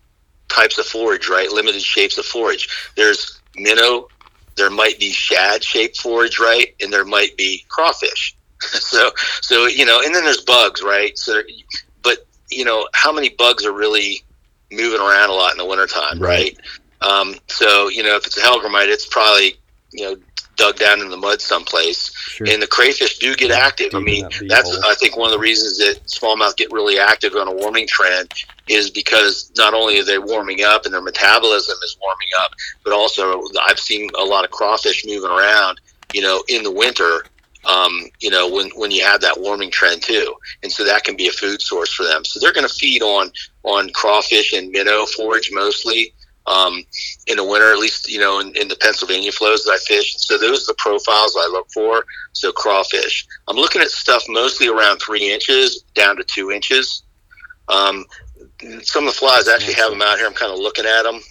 types 0.48 0.78
of 0.78 0.86
forage, 0.86 1.28
right? 1.28 1.52
Limited 1.52 1.82
shapes 1.82 2.18
of 2.18 2.26
forage. 2.26 2.70
There's 2.96 3.42
minnow, 3.58 4.08
there 4.56 4.70
might 4.70 5.00
be 5.00 5.12
shad 5.12 5.64
shaped 5.64 5.98
forage, 5.98 6.40
right? 6.40 6.76
And 6.82 6.92
there 6.92 7.06
might 7.06 7.38
be 7.38 7.66
crawfish. 7.70 8.36
so, 8.62 9.12
so 9.42 9.66
you 9.68 9.86
know, 9.86 10.02
and 10.04 10.14
then 10.14 10.24
there's 10.24 10.42
bugs, 10.42 10.82
right? 10.82 11.18
So, 11.18 11.42
but 12.04 12.26
you 12.50 12.66
know, 12.66 12.88
how 12.94 13.12
many 13.12 13.30
bugs 13.30 13.66
are 13.66 13.74
really 13.74 14.24
moving 14.72 15.00
around 15.00 15.30
a 15.30 15.34
lot 15.34 15.52
in 15.52 15.58
the 15.58 15.66
wintertime, 15.66 16.20
Right. 16.20 16.58
right? 17.02 17.10
Um, 17.10 17.36
so, 17.48 17.90
you 17.90 18.04
know, 18.04 18.16
if 18.16 18.26
it's 18.26 18.38
a 18.38 18.42
hellgrammite, 18.42 18.88
it's 18.88 19.06
probably 19.06 19.56
you 19.92 20.04
know 20.04 20.16
dug 20.58 20.76
down 20.78 21.00
in 21.02 21.10
the 21.10 21.18
mud 21.18 21.40
someplace. 21.40 22.12
Sure. 22.16 22.48
And 22.50 22.62
the 22.62 22.68
crayfish 22.68 23.20
do 23.20 23.36
get 23.36 23.52
active. 23.52 23.94
I 23.94 24.00
mean, 24.00 24.24
that 24.24 24.48
that's. 24.50 24.78
I 24.84 24.96
think 24.96 25.16
one 25.16 25.28
of 25.28 25.32
the 25.32 25.40
reasons 25.40 25.78
that 25.78 26.04
smallmouth 26.08 26.58
get 26.58 26.72
really 26.72 26.98
active 27.00 27.36
on 27.36 27.48
a 27.48 27.52
warming 27.54 27.88
trend 27.88 28.34
is 28.68 28.90
because 28.90 29.52
not 29.56 29.74
only 29.74 30.00
are 30.00 30.04
they 30.04 30.18
warming 30.18 30.64
up 30.64 30.86
and 30.86 30.94
their 30.94 31.02
metabolism 31.02 31.78
is 31.84 31.96
warming 32.02 32.28
up, 32.42 32.52
but 32.84 32.92
also 32.92 33.44
I've 33.66 33.80
seen 33.80 34.10
a 34.20 34.24
lot 34.24 34.44
of 34.44 34.52
crawfish 34.52 35.06
moving 35.06 35.30
around, 35.30 35.80
you 36.14 36.22
know, 36.22 36.44
in 36.50 36.64
the 36.64 36.72
winter. 36.72 37.24
Um, 37.68 38.06
you 38.20 38.30
know, 38.30 38.50
when 38.50 38.70
when 38.76 38.92
you 38.92 39.04
have 39.04 39.22
that 39.22 39.40
warming 39.40 39.72
trend 39.72 40.02
too, 40.02 40.34
and 40.64 40.72
so 40.72 40.86
that 40.86 41.04
can 41.04 41.18
be 41.18 41.28
a 41.28 41.32
food 41.32 41.62
source 41.62 41.94
for 41.94 42.04
them. 42.04 42.24
So 42.24 42.40
they're 42.40 42.54
going 42.54 42.68
to 42.68 42.74
feed 42.74 43.02
on 43.02 43.32
on 43.64 43.90
crawfish 43.90 44.54
and 44.54 44.72
minnow 44.72 45.06
forage 45.06 45.50
mostly 45.52 46.14
um, 46.48 46.84
in 47.28 47.38
the 47.38 47.44
winter, 47.44 47.72
at 47.72 47.78
least 47.78 48.10
you 48.10 48.20
know 48.20 48.40
in, 48.40 48.56
in 48.56 48.68
the 48.68 48.78
Pennsylvania 48.78 49.32
flows 49.32 49.66
that 49.66 49.72
I 49.72 49.78
fish. 49.80 50.16
So 50.18 50.38
those 50.38 50.64
are 50.64 50.72
the 50.72 50.78
profiles 50.78 51.36
I 51.38 51.48
look 51.52 51.70
for. 51.72 52.06
So 52.32 52.52
crawfish. 52.52 53.28
I'm 53.48 53.58
looking 53.58 53.82
at 53.82 53.90
stuff 53.90 54.24
mostly 54.30 54.70
around 54.70 55.00
three 55.00 55.32
inches 55.32 55.84
down 55.94 56.16
to 56.18 56.24
two 56.24 56.52
inches. 56.52 57.04
Um, 57.68 58.06
some 58.82 59.06
of 59.08 59.14
the 59.14 59.20
flies 59.20 59.48
I 59.48 59.56
actually 59.56 59.74
have 59.74 59.92
them 59.92 60.02
out 60.02 60.18
here. 60.18 60.26
I'm 60.26 60.34
kind 60.34 60.54
of 60.54 60.60
looking 60.60 60.86
at 60.86 61.04
them. 61.04 61.22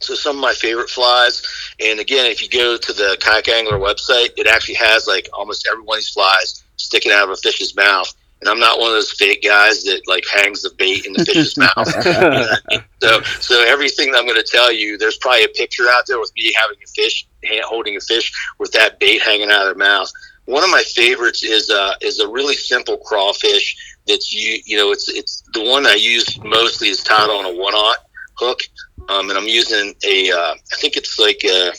So 0.00 0.14
some 0.14 0.36
of 0.36 0.42
my 0.42 0.52
favorite 0.52 0.90
flies, 0.90 1.42
and 1.80 2.00
again, 2.00 2.26
if 2.30 2.42
you 2.42 2.48
go 2.48 2.76
to 2.76 2.92
the 2.92 3.16
kayak 3.20 3.48
angler 3.48 3.78
website, 3.78 4.30
it 4.36 4.46
actually 4.46 4.74
has 4.74 5.06
like 5.06 5.28
almost 5.32 5.66
every 5.70 5.82
one 5.82 5.98
of 5.98 6.00
these 6.00 6.10
flies 6.10 6.64
sticking 6.76 7.12
out 7.12 7.24
of 7.24 7.30
a 7.30 7.36
fish's 7.36 7.74
mouth. 7.74 8.12
And 8.40 8.50
I'm 8.50 8.58
not 8.58 8.78
one 8.78 8.88
of 8.88 8.94
those 8.94 9.12
fake 9.12 9.42
guys 9.42 9.82
that 9.84 10.02
like 10.06 10.24
hangs 10.26 10.62
the 10.62 10.70
bait 10.76 11.06
in 11.06 11.14
the 11.14 11.24
fish's 11.24 11.56
mouth. 11.58 12.82
So, 13.02 13.20
so 13.40 13.62
everything 13.62 14.10
that 14.10 14.18
I'm 14.18 14.26
going 14.26 14.42
to 14.42 14.50
tell 14.50 14.72
you, 14.72 14.96
there's 14.96 15.18
probably 15.18 15.44
a 15.44 15.48
picture 15.48 15.84
out 15.90 16.06
there 16.06 16.18
with 16.18 16.32
me 16.34 16.52
having 16.58 16.78
a 16.82 16.88
fish, 16.88 17.26
holding 17.62 17.94
a 17.96 18.00
fish 18.00 18.32
with 18.58 18.72
that 18.72 18.98
bait 18.98 19.20
hanging 19.20 19.50
out 19.50 19.68
of 19.68 19.76
their 19.76 19.86
mouth. 19.86 20.10
One 20.46 20.64
of 20.64 20.70
my 20.70 20.82
favorites 20.82 21.44
is 21.44 21.70
uh, 21.70 21.92
is 22.00 22.20
a 22.20 22.28
really 22.28 22.54
simple 22.54 22.96
crawfish 22.96 23.76
that's 24.06 24.32
you 24.32 24.60
you 24.64 24.76
know 24.76 24.92
it's 24.92 25.08
it's 25.08 25.42
the 25.52 25.62
one 25.62 25.86
I 25.86 25.94
use 25.94 26.38
mostly 26.42 26.88
is 26.88 27.02
tied 27.02 27.28
on 27.28 27.44
a 27.44 27.54
one 27.54 27.74
aught 27.74 27.98
hook, 28.38 28.60
um, 29.08 29.30
and 29.30 29.38
I'm 29.38 29.46
using 29.46 29.94
a 30.04 30.30
uh, 30.30 30.54
I 30.54 30.76
think 30.76 30.96
it's 30.96 31.18
like 31.18 31.40
a, 31.44 31.68
I 31.68 31.74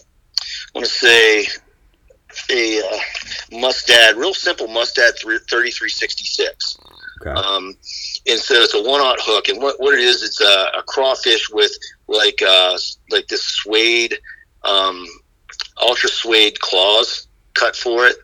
want 0.74 0.86
to 0.86 0.92
say 0.92 1.46
a 2.50 2.80
uh, 2.80 2.98
mustad, 3.52 4.16
real 4.16 4.34
simple 4.34 4.68
mustad 4.68 5.18
3366. 5.20 6.78
Okay. 7.22 7.32
Um, 7.32 7.76
and 8.28 8.40
so 8.40 8.56
it's 8.56 8.76
a 8.76 8.84
one 8.84 9.02
aught 9.02 9.20
hook, 9.22 9.50
and 9.50 9.62
what, 9.62 9.80
what 9.80 9.94
it 9.94 10.02
is, 10.02 10.22
it's 10.22 10.42
a, 10.42 10.80
a 10.80 10.84
crawfish 10.84 11.50
with 11.50 11.72
like 12.08 12.42
uh, 12.42 12.78
like 13.10 13.28
this 13.28 13.44
suede, 13.44 14.20
um, 14.64 15.06
ultra 15.82 16.10
suede 16.10 16.60
claws 16.60 17.28
cut 17.54 17.76
for 17.76 18.06
it, 18.06 18.18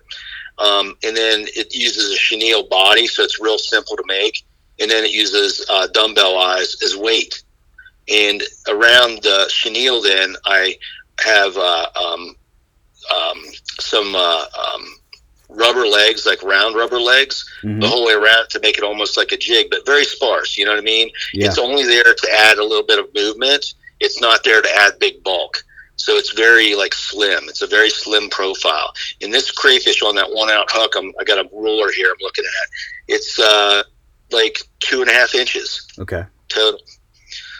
um, 0.59 0.95
and 1.03 1.17
then 1.17 1.47
it 1.55 1.73
uses 1.73 2.13
a 2.13 2.15
chenille 2.15 2.67
body, 2.67 3.07
so 3.07 3.23
it's 3.23 3.41
real 3.41 3.57
simple 3.57 3.97
to 3.97 4.03
make, 4.07 4.43
and 4.79 4.91
then 4.91 5.03
it 5.03 5.11
uses 5.11 5.65
uh, 5.69 5.87
dumbbell 5.87 6.37
eyes 6.37 6.75
as 6.83 6.95
weight, 6.95 7.43
and 8.09 8.43
around 8.69 9.21
the 9.23 9.45
chenille, 9.49 10.01
then 10.01 10.35
I 10.45 10.77
have 11.23 11.55
uh, 11.57 11.87
um, 11.95 12.35
um, 13.15 13.43
some 13.79 14.15
uh, 14.15 14.45
um, 14.73 14.85
rubber 15.49 15.85
legs, 15.85 16.25
like 16.25 16.41
round 16.43 16.75
rubber 16.75 16.99
legs 16.99 17.45
Mhm. 17.63 17.81
the 17.81 17.87
whole 17.87 18.05
way 18.05 18.13
around 18.13 18.49
to 18.49 18.59
make 18.59 18.77
it 18.77 18.83
almost 18.83 19.15
like 19.17 19.31
a 19.31 19.37
jig, 19.37 19.67
but 19.69 19.85
very 19.85 20.05
sparse. 20.05 20.57
You 20.57 20.65
know 20.65 20.71
what 20.71 20.79
I 20.79 20.83
mean? 20.83 21.11
Yeah. 21.33 21.47
It's 21.47 21.57
only 21.59 21.83
there 21.83 22.13
to 22.13 22.27
add 22.31 22.57
a 22.57 22.63
little 22.63 22.85
bit 22.85 22.99
of 22.99 23.13
movement. 23.13 23.73
It's 23.99 24.19
not 24.19 24.43
there 24.43 24.61
to 24.61 24.75
add 24.75 24.99
big 24.99 25.23
bulk. 25.23 25.63
So 25.95 26.17
it's 26.17 26.33
very 26.33 26.75
like 26.75 26.93
slim. 26.93 27.43
It's 27.47 27.61
a 27.61 27.67
very 27.67 27.89
slim 27.89 28.29
profile. 28.29 28.91
In 29.21 29.29
this 29.31 29.51
crayfish 29.51 30.01
on 30.01 30.15
that 30.15 30.29
one 30.29 30.49
aught 30.49 30.69
hook, 30.71 30.95
I'm, 30.97 31.13
I 31.19 31.23
got 31.23 31.37
a 31.37 31.47
ruler 31.53 31.91
here. 31.91 32.09
I'm 32.09 32.17
looking 32.19 32.43
at. 32.45 32.67
It's 33.07 33.37
uh, 33.39 33.83
like 34.31 34.57
two 34.79 35.01
and 35.01 35.09
a 35.09 35.13
half 35.13 35.35
inches 35.35 35.87
Okay. 35.99 36.23
total. 36.49 36.79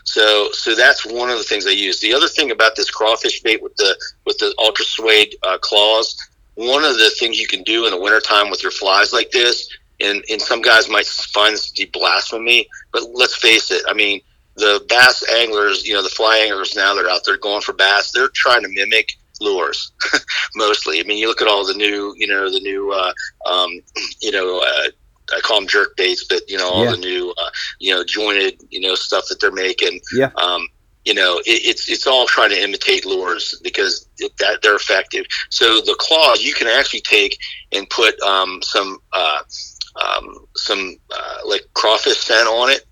So 0.03 0.49
so 0.51 0.75
that's 0.75 1.05
one 1.05 1.29
of 1.29 1.37
the 1.37 1.43
things 1.43 1.65
I 1.65 1.71
use. 1.71 1.99
The 1.99 2.13
other 2.13 2.27
thing 2.27 2.51
about 2.51 2.75
this 2.75 2.89
crawfish 2.89 3.41
bait 3.41 3.61
with 3.61 3.75
the 3.77 3.95
with 4.25 4.37
the 4.37 4.53
ultra 4.59 4.85
suede 4.85 5.35
uh, 5.43 5.57
claws, 5.59 6.17
one 6.55 6.83
of 6.83 6.97
the 6.97 7.11
things 7.19 7.39
you 7.39 7.47
can 7.47 7.63
do 7.63 7.85
in 7.85 7.91
the 7.91 7.99
wintertime 7.99 8.49
with 8.49 8.61
your 8.61 8.71
flies 8.71 9.13
like 9.13 9.31
this, 9.31 9.69
and 9.99 10.23
and 10.29 10.41
some 10.41 10.61
guys 10.61 10.89
might 10.89 11.07
find 11.07 11.53
this 11.53 11.71
to 11.71 11.85
be 11.85 11.89
blasphemy, 11.91 12.67
but 12.91 13.03
let's 13.13 13.35
face 13.35 13.71
it. 13.71 13.83
I 13.87 13.93
mean, 13.93 14.21
the 14.55 14.85
bass 14.89 15.23
anglers, 15.31 15.85
you 15.85 15.93
know, 15.93 16.03
the 16.03 16.09
fly 16.09 16.37
anglers 16.37 16.75
now 16.75 16.93
that 16.93 17.05
are 17.05 17.09
out 17.09 17.23
there 17.25 17.37
going 17.37 17.61
for 17.61 17.73
bass, 17.73 18.11
they're 18.11 18.29
trying 18.33 18.63
to 18.63 18.69
mimic 18.69 19.13
lures 19.41 19.91
mostly. 20.55 20.99
I 20.99 21.03
mean, 21.03 21.17
you 21.17 21.27
look 21.27 21.41
at 21.41 21.47
all 21.47 21.65
the 21.65 21.73
new, 21.73 22.13
you 22.17 22.27
know, 22.27 22.49
the 22.51 22.59
new, 22.59 22.91
uh, 22.91 23.13
um, 23.45 23.81
you 24.21 24.31
know, 24.31 24.59
uh, 24.59 24.89
I 25.35 25.39
call 25.41 25.59
them 25.59 25.67
jerk 25.67 25.95
baits, 25.97 26.23
but 26.23 26.49
you 26.49 26.57
know, 26.57 26.69
all 26.69 26.85
Yeah. 26.85 26.91
the 26.91 26.97
new, 26.97 27.33
uh, 27.37 27.49
you 27.79 27.93
know, 27.93 28.03
jointed, 28.03 28.61
you 28.69 28.79
know, 28.79 28.95
stuff 28.95 29.25
that 29.29 29.39
they're 29.39 29.51
making. 29.51 30.01
Yeah. 30.15 30.31
Um, 30.35 30.67
you 31.05 31.13
know, 31.13 31.39
it, 31.39 31.65
it's 31.65 31.89
it's 31.89 32.07
all 32.07 32.25
trying 32.27 32.49
to 32.51 32.61
imitate 32.61 33.05
lures 33.05 33.59
because 33.63 34.07
it, 34.19 34.31
that 34.37 34.61
they're 34.61 34.75
effective. 34.75 35.25
So 35.49 35.81
the 35.81 35.95
claws 35.99 36.43
you 36.43 36.53
can 36.53 36.67
actually 36.67 37.01
take 37.01 37.37
and 37.73 37.89
put 37.89 38.19
um, 38.21 38.61
some 38.61 38.99
uh, 39.11 39.41
um, 40.01 40.45
some 40.55 40.95
uh, 41.11 41.37
like 41.45 41.65
crawfish 41.73 42.17
scent 42.19 42.47
on 42.47 42.69
it, 42.69 42.85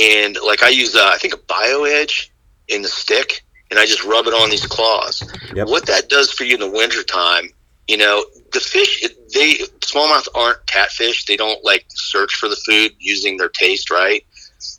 and 0.00 0.36
like 0.44 0.62
I 0.62 0.68
use 0.68 0.94
uh, 0.94 1.10
I 1.12 1.18
think 1.18 1.34
a 1.34 1.38
Bio 1.38 1.84
Edge 1.84 2.32
in 2.68 2.82
the 2.82 2.88
stick, 2.88 3.42
and 3.70 3.80
I 3.80 3.86
just 3.86 4.04
rub 4.04 4.26
it 4.26 4.34
on 4.34 4.48
these 4.50 4.66
claws. 4.66 5.22
Yep. 5.54 5.66
What 5.68 5.86
that 5.86 6.08
does 6.08 6.32
for 6.32 6.44
you 6.44 6.54
in 6.54 6.60
the 6.60 6.70
wintertime, 6.70 7.48
you 7.88 7.96
know, 7.96 8.24
the 8.52 8.60
fish 8.60 9.02
it- 9.02 9.18
they 9.32 9.54
smallmouth 9.80 10.28
aren't 10.34 10.64
catfish. 10.66 11.24
They 11.26 11.36
don't 11.36 11.62
like 11.64 11.84
search 11.88 12.34
for 12.34 12.48
the 12.48 12.56
food 12.56 12.92
using 12.98 13.36
their 13.36 13.48
taste, 13.48 13.90
right? 13.90 14.24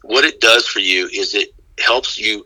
What 0.04 0.24
it 0.24 0.40
does 0.42 0.68
for 0.68 0.80
you 0.80 1.08
is 1.08 1.34
it 1.34 1.50
helps 1.80 2.18
you 2.20 2.44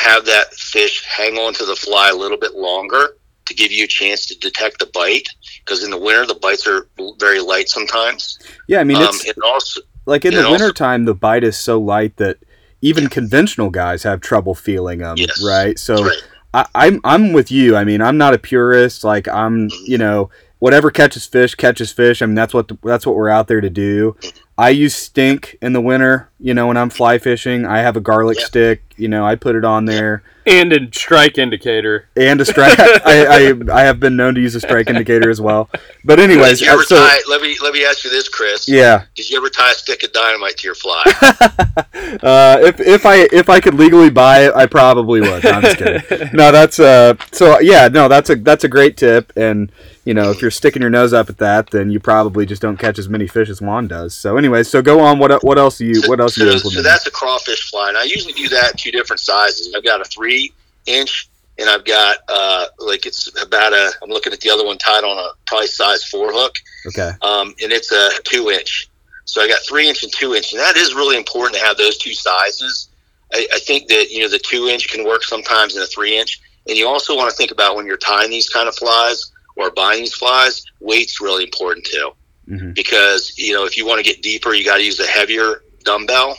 have 0.00 0.24
that 0.26 0.52
fish 0.54 1.04
hang 1.04 1.36
on 1.38 1.52
to 1.54 1.64
the 1.64 1.76
fly 1.76 2.10
a 2.10 2.14
little 2.14 2.36
bit 2.38 2.54
longer 2.54 3.16
to 3.46 3.54
give 3.54 3.72
you 3.72 3.84
a 3.84 3.88
chance 3.88 4.26
to 4.26 4.38
detect 4.38 4.78
the 4.78 4.86
bite 4.94 5.28
because 5.64 5.82
in 5.82 5.90
the 5.90 5.98
winter 5.98 6.26
the 6.26 6.34
bites 6.36 6.66
are 6.66 6.86
very 7.18 7.40
light 7.40 7.68
sometimes 7.68 8.38
Yeah, 8.68 8.80
I 8.80 8.84
mean, 8.84 8.98
um, 8.98 9.04
it's 9.08 9.24
and 9.28 9.42
also 9.42 9.80
like 10.06 10.24
in 10.24 10.32
the 10.34 10.40
also- 10.40 10.50
wintertime, 10.52 11.04
the 11.04 11.14
bite 11.14 11.44
is 11.44 11.58
so 11.58 11.80
light 11.80 12.16
that 12.18 12.38
even 12.82 13.08
conventional 13.08 13.70
guys 13.70 14.02
have 14.04 14.20
trouble 14.20 14.54
feeling 14.54 15.00
them, 15.00 15.16
Yes. 15.18 15.42
right? 15.44 15.78
So 15.78 16.04
right. 16.04 16.22
I, 16.54 16.66
I'm 16.74 17.00
I'm 17.04 17.32
with 17.32 17.50
you. 17.52 17.76
I 17.76 17.84
mean, 17.84 18.00
I'm 18.00 18.16
not 18.16 18.32
a 18.34 18.38
purist. 18.38 19.04
Like 19.04 19.28
I'm, 19.28 19.68
you 19.84 19.98
know, 19.98 20.30
whatever 20.60 20.90
catches 20.92 21.26
fish 21.26 21.56
catches 21.56 21.90
fish. 21.90 22.22
I 22.22 22.26
mean, 22.26 22.36
that's 22.36 22.54
what 22.54 22.68
the, 22.68 22.78
that's 22.84 23.04
what 23.04 23.16
we're 23.16 23.28
out 23.28 23.48
there 23.48 23.60
to 23.60 23.70
do. 23.70 24.16
I 24.60 24.68
use 24.70 24.94
stink 24.94 25.56
in 25.62 25.72
the 25.72 25.80
winter. 25.80 26.28
You 26.38 26.52
know, 26.54 26.66
when 26.66 26.76
I'm 26.76 26.90
fly 26.90 27.18
fishing, 27.18 27.64
I 27.64 27.78
have 27.78 27.96
a 27.96 28.00
garlic 28.00 28.38
Yeah. 28.38 28.44
stick. 28.46 28.82
You 28.96 29.08
know, 29.08 29.24
I 29.24 29.34
put 29.34 29.56
it 29.56 29.64
on 29.64 29.86
there 29.86 30.22
And 30.46 30.72
a 30.74 30.80
strike 30.92 31.38
indicator. 31.38 32.08
and 32.16 32.38
a 32.40 32.44
strike. 32.44 32.78
I, 32.80 33.54
I 33.64 33.80
I 33.80 33.82
have 33.84 33.98
been 33.98 34.16
known 34.16 34.34
to 34.34 34.40
use 34.42 34.54
a 34.54 34.60
strike 34.60 34.90
indicator 34.90 35.30
as 35.30 35.40
well. 35.40 35.70
But 36.04 36.20
anyways, 36.20 36.58
did 36.58 36.66
you 36.66 36.72
ever 36.72 36.82
uh, 36.82 36.84
so 36.84 36.96
tie, 36.96 37.18
let 37.28 37.40
me 37.40 37.56
let 37.62 37.72
me 37.72 37.84
ask 37.84 38.04
you 38.04 38.10
this 38.10 38.28
chris 38.28 38.68
yeah. 38.68 39.04
did 39.14 39.30
you 39.30 39.38
ever 39.38 39.48
tie 39.48 39.70
a 39.70 39.74
stick 39.74 40.02
of 40.02 40.12
dynamite 40.12 40.56
to 40.58 40.66
your 40.68 40.74
fly 40.74 41.02
Uh, 42.22 42.58
if 42.62 42.80
if 42.80 43.06
I 43.06 43.28
if 43.32 43.48
I 43.48 43.60
could 43.60 43.74
legally 43.74 44.10
buy 44.10 44.46
it, 44.46 44.54
I 44.54 44.66
probably 44.66 45.20
would. 45.20 45.44
No, 45.44 45.50
I'm 45.50 45.62
just 45.62 45.78
kidding. 45.78 46.28
No, 46.34 46.50
that's 46.52 46.78
uh. 46.78 47.14
So 47.32 47.60
yeah, 47.60 47.88
no, 47.88 48.08
that's 48.08 48.30
a 48.30 48.36
that's 48.36 48.64
a 48.64 48.68
great 48.68 48.96
tip. 48.96 49.32
And 49.36 49.70
you 50.04 50.14
know, 50.14 50.30
if 50.30 50.42
you're 50.42 50.50
sticking 50.50 50.82
your 50.82 50.90
nose 50.90 51.12
up 51.12 51.30
at 51.30 51.38
that, 51.38 51.70
then 51.70 51.90
you 51.90 52.00
probably 52.00 52.46
just 52.46 52.60
don't 52.62 52.78
catch 52.78 52.98
as 52.98 53.08
many 53.08 53.26
fish 53.26 53.48
as 53.48 53.60
Juan 53.60 53.86
does. 53.86 54.12
So, 54.14 54.36
anyways, 54.50 54.68
so 54.68 54.82
go 54.82 55.00
on. 55.00 55.18
What 55.18 55.42
what 55.42 55.58
else 55.58 55.78
do 55.78 55.86
you 55.86 56.02
what 56.06 56.20
else 56.20 56.34
do 56.34 56.44
you 56.44 56.50
so, 56.50 56.56
implement? 56.56 56.76
so 56.76 56.82
that's 56.82 57.06
a 57.06 57.10
crawfish 57.10 57.70
fly 57.70 57.88
and 57.88 57.98
i 57.98 58.04
usually 58.04 58.32
do 58.32 58.48
that 58.48 58.72
in 58.72 58.76
two 58.76 58.90
different 58.90 59.20
sizes 59.20 59.74
i've 59.74 59.84
got 59.84 60.00
a 60.00 60.04
three 60.04 60.52
inch 60.86 61.28
and 61.58 61.68
i've 61.68 61.84
got 61.84 62.18
uh 62.28 62.66
like 62.78 63.06
it's 63.06 63.28
about 63.42 63.72
a 63.72 63.92
i'm 64.02 64.10
looking 64.10 64.32
at 64.32 64.40
the 64.40 64.50
other 64.50 64.64
one 64.64 64.78
tied 64.78 65.04
on 65.04 65.18
a 65.18 65.28
probably 65.46 65.66
size 65.66 66.04
four 66.04 66.32
hook 66.32 66.54
okay. 66.86 67.12
um, 67.22 67.54
and 67.62 67.72
it's 67.72 67.92
a 67.92 68.10
two 68.24 68.50
inch. 68.50 68.88
So 69.24 69.40
I 69.40 69.48
got 69.48 69.60
three 69.68 69.88
inch 69.88 70.02
and 70.02 70.12
two 70.12 70.34
inch, 70.34 70.52
and 70.52 70.60
that 70.60 70.76
is 70.76 70.94
really 70.94 71.16
important 71.16 71.58
to 71.58 71.64
have 71.64 71.76
those 71.76 71.98
two 71.98 72.14
sizes. 72.14 72.88
I, 73.32 73.46
I 73.54 73.58
think 73.60 73.88
that 73.88 74.10
you 74.10 74.20
know 74.20 74.28
the 74.28 74.38
two 74.38 74.66
inch 74.66 74.88
can 74.88 75.04
work 75.04 75.22
sometimes 75.22 75.76
in 75.76 75.82
a 75.82 75.86
three 75.86 76.18
inch, 76.18 76.40
and 76.68 76.76
you 76.76 76.88
also 76.88 77.16
want 77.16 77.30
to 77.30 77.36
think 77.36 77.52
about 77.52 77.76
when 77.76 77.86
you're 77.86 77.96
tying 77.96 78.30
these 78.30 78.48
kind 78.48 78.68
of 78.68 78.74
flies 78.74 79.30
or 79.56 79.70
buying 79.70 80.00
these 80.00 80.14
flies, 80.14 80.64
weight's 80.80 81.20
really 81.20 81.44
important 81.44 81.84
too, 81.84 82.12
hmm 82.46 82.72
because 82.72 83.36
you 83.38 83.52
know 83.52 83.64
if 83.64 83.76
you 83.76 83.86
want 83.86 84.04
to 84.04 84.04
get 84.04 84.22
deeper, 84.22 84.54
you 84.54 84.64
got 84.64 84.78
to 84.78 84.84
use 84.84 85.00
a 85.00 85.06
heavier 85.06 85.62
dumbbell. 85.84 86.36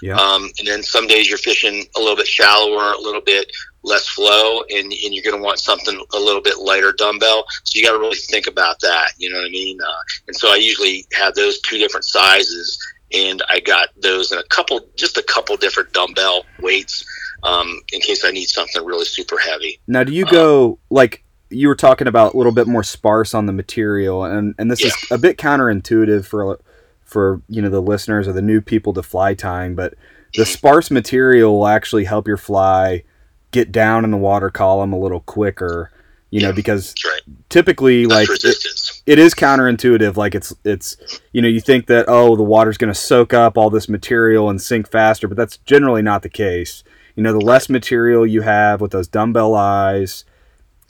Yeah. 0.00 0.16
Um, 0.16 0.50
and 0.58 0.66
then 0.66 0.82
some 0.82 1.06
days 1.06 1.28
you're 1.28 1.38
fishing 1.38 1.86
a 1.96 2.00
little 2.00 2.16
bit 2.16 2.26
shallower, 2.26 2.92
a 2.92 3.00
little 3.00 3.20
bit 3.20 3.50
less 3.84 4.08
flow, 4.08 4.62
and, 4.70 4.92
and 4.92 5.14
you're 5.14 5.24
going 5.24 5.36
to 5.36 5.42
want 5.42 5.58
something 5.58 6.00
a 6.12 6.18
little 6.18 6.40
bit 6.40 6.58
lighter 6.58 6.92
dumbbell. 6.92 7.44
So 7.64 7.78
you 7.78 7.84
got 7.84 7.92
to 7.92 7.98
really 7.98 8.16
think 8.16 8.46
about 8.46 8.80
that. 8.80 9.12
You 9.18 9.30
know 9.30 9.36
what 9.36 9.46
I 9.46 9.50
mean? 9.50 9.80
Uh, 9.80 10.00
and 10.28 10.36
so 10.36 10.52
I 10.52 10.56
usually 10.56 11.06
have 11.14 11.34
those 11.34 11.60
two 11.60 11.78
different 11.78 12.04
sizes, 12.04 12.78
and 13.12 13.42
I 13.50 13.60
got 13.60 13.88
those 14.00 14.32
in 14.32 14.38
a 14.38 14.44
couple, 14.44 14.80
just 14.96 15.18
a 15.18 15.22
couple 15.22 15.56
different 15.56 15.92
dumbbell 15.92 16.44
weights, 16.60 17.04
um, 17.42 17.80
in 17.92 18.00
case 18.00 18.24
I 18.24 18.30
need 18.30 18.46
something 18.46 18.84
really 18.84 19.04
super 19.04 19.38
heavy. 19.38 19.80
Now, 19.88 20.04
do 20.04 20.12
you 20.12 20.24
go 20.26 20.78
like 20.90 21.21
you 21.52 21.68
were 21.68 21.74
talking 21.76 22.06
about 22.08 22.34
a 22.34 22.36
little 22.36 22.52
bit 22.52 22.66
more 22.66 22.82
sparse 22.82 23.34
on 23.34 23.46
the 23.46 23.52
material, 23.52 24.24
and 24.24 24.54
and 24.58 24.70
this 24.70 24.82
is 24.84 24.94
a 25.10 25.18
bit 25.18 25.38
counterintuitive 25.38 26.24
for 26.26 26.58
for 27.04 27.42
you 27.48 27.60
know 27.62 27.68
the 27.70 27.80
listeners 27.82 28.26
or 28.26 28.32
the 28.32 28.42
new 28.42 28.60
people 28.60 28.92
to 28.94 29.02
fly 29.02 29.34
tying, 29.34 29.74
but 29.74 29.94
the 30.36 30.46
sparse 30.46 30.90
material 30.90 31.58
will 31.58 31.66
actually 31.68 32.04
help 32.04 32.26
your 32.26 32.36
fly 32.38 33.04
get 33.50 33.70
down 33.70 34.04
in 34.04 34.10
the 34.10 34.16
water 34.16 34.50
column 34.50 34.92
a 34.92 34.98
little 34.98 35.20
quicker. 35.20 35.90
You 36.30 36.40
know, 36.40 36.48
Yeah. 36.48 36.52
because 36.54 36.94
right. 37.04 37.20
typically, 37.50 38.06
Less 38.06 38.26
like 38.30 38.42
it, 38.42 39.02
it 39.04 39.18
is 39.18 39.34
counterintuitive. 39.34 40.16
Like 40.16 40.34
it's 40.34 40.54
it's 40.64 40.96
you 41.32 41.42
know 41.42 41.48
you 41.48 41.60
think 41.60 41.86
that 41.88 42.06
oh 42.08 42.36
the 42.36 42.42
water's 42.42 42.78
going 42.78 42.92
to 42.92 42.98
soak 42.98 43.34
up 43.34 43.58
all 43.58 43.68
this 43.68 43.88
material 43.88 44.48
and 44.48 44.60
sink 44.60 44.90
faster, 44.90 45.28
but 45.28 45.36
that's 45.36 45.58
generally 45.58 46.00
not 46.00 46.22
the 46.22 46.30
case. 46.30 46.82
You 47.14 47.22
know, 47.22 47.34
the 47.34 47.44
less 47.44 47.68
material 47.68 48.26
you 48.26 48.40
have 48.40 48.80
with 48.80 48.92
those 48.92 49.06
dumbbell 49.06 49.54
eyes 49.54 50.24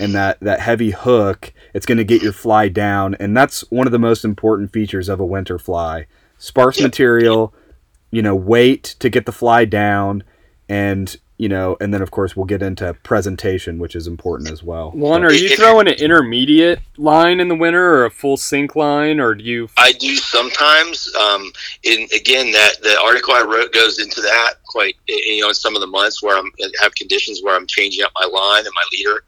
and 0.03 0.15
that 0.15 0.41
that 0.41 0.61
heavy 0.61 0.91
hook, 0.91 1.53
it's 1.73 1.87
going 1.87 1.99
to 1.99 2.05
get 2.05 2.23
your 2.23 2.33
fly 2.33 2.69
down, 2.69 3.15
and 3.15 3.37
that's 3.37 3.63
one 3.71 3.87
of 3.87 3.93
the 3.93 3.99
most 3.99 4.25
important 4.25 4.73
features 4.73 5.09
of 5.09 5.21
a 5.21 5.25
winter 5.25 5.59
fly. 5.59 6.07
Sparse 6.39 6.81
material, 6.81 7.55
you 8.11 8.21
know, 8.21 8.35
weight 8.35 8.97
to 8.99 9.09
get 9.09 9.27
the 9.27 9.33
fly 9.33 9.65
down, 9.65 10.25
and 10.69 11.17
you 11.39 11.49
know, 11.49 11.77
and 11.81 11.93
then 11.93 12.03
of 12.03 12.11
course 12.11 12.37
we'll 12.37 12.47
get 12.47 12.63
into 12.63 12.95
presentation, 13.03 13.79
which 13.79 13.97
is 13.97 14.07
important 14.07 14.51
as 14.51 14.63
well. 14.63 14.91
Juan, 14.93 15.25
are 15.25 15.33
you 15.33 15.57
throwing 15.57 15.89
an 15.89 15.95
intermediate 15.95 16.81
line 16.99 17.41
in 17.41 17.49
the 17.49 17.55
winter 17.55 17.95
or 17.95 18.05
a 18.05 18.11
full 18.11 18.37
sink 18.37 18.77
line, 18.77 19.19
or 19.19 19.35
do 19.35 19.45
you? 19.45 19.69
I 19.77 19.93
do 19.93 20.15
sometimes. 20.17 21.13
Um, 21.17 21.53
in 21.85 22.09
again, 22.15 22.53
that 22.53 22.75
the 22.83 22.97
article 23.03 23.35
I 23.35 23.43
wrote 23.43 23.73
goes 23.73 23.99
into 23.99 24.21
that 24.21 24.55
quite. 24.67 24.97
You 25.09 25.43
know, 25.43 25.49
in 25.49 25.55
some 25.55 25.75
of 25.75 25.81
the 25.81 25.87
months 25.87 26.23
where 26.23 26.37
I'm 26.37 26.51
have 26.81 26.95
conditions 26.95 27.41
where 27.43 27.57
I'm 27.57 27.67
changing 27.67 28.05
up 28.05 28.13
my 28.15 28.27
line 28.27 28.65
and 28.65 28.75
my 28.75 28.85
leader, 28.93 29.25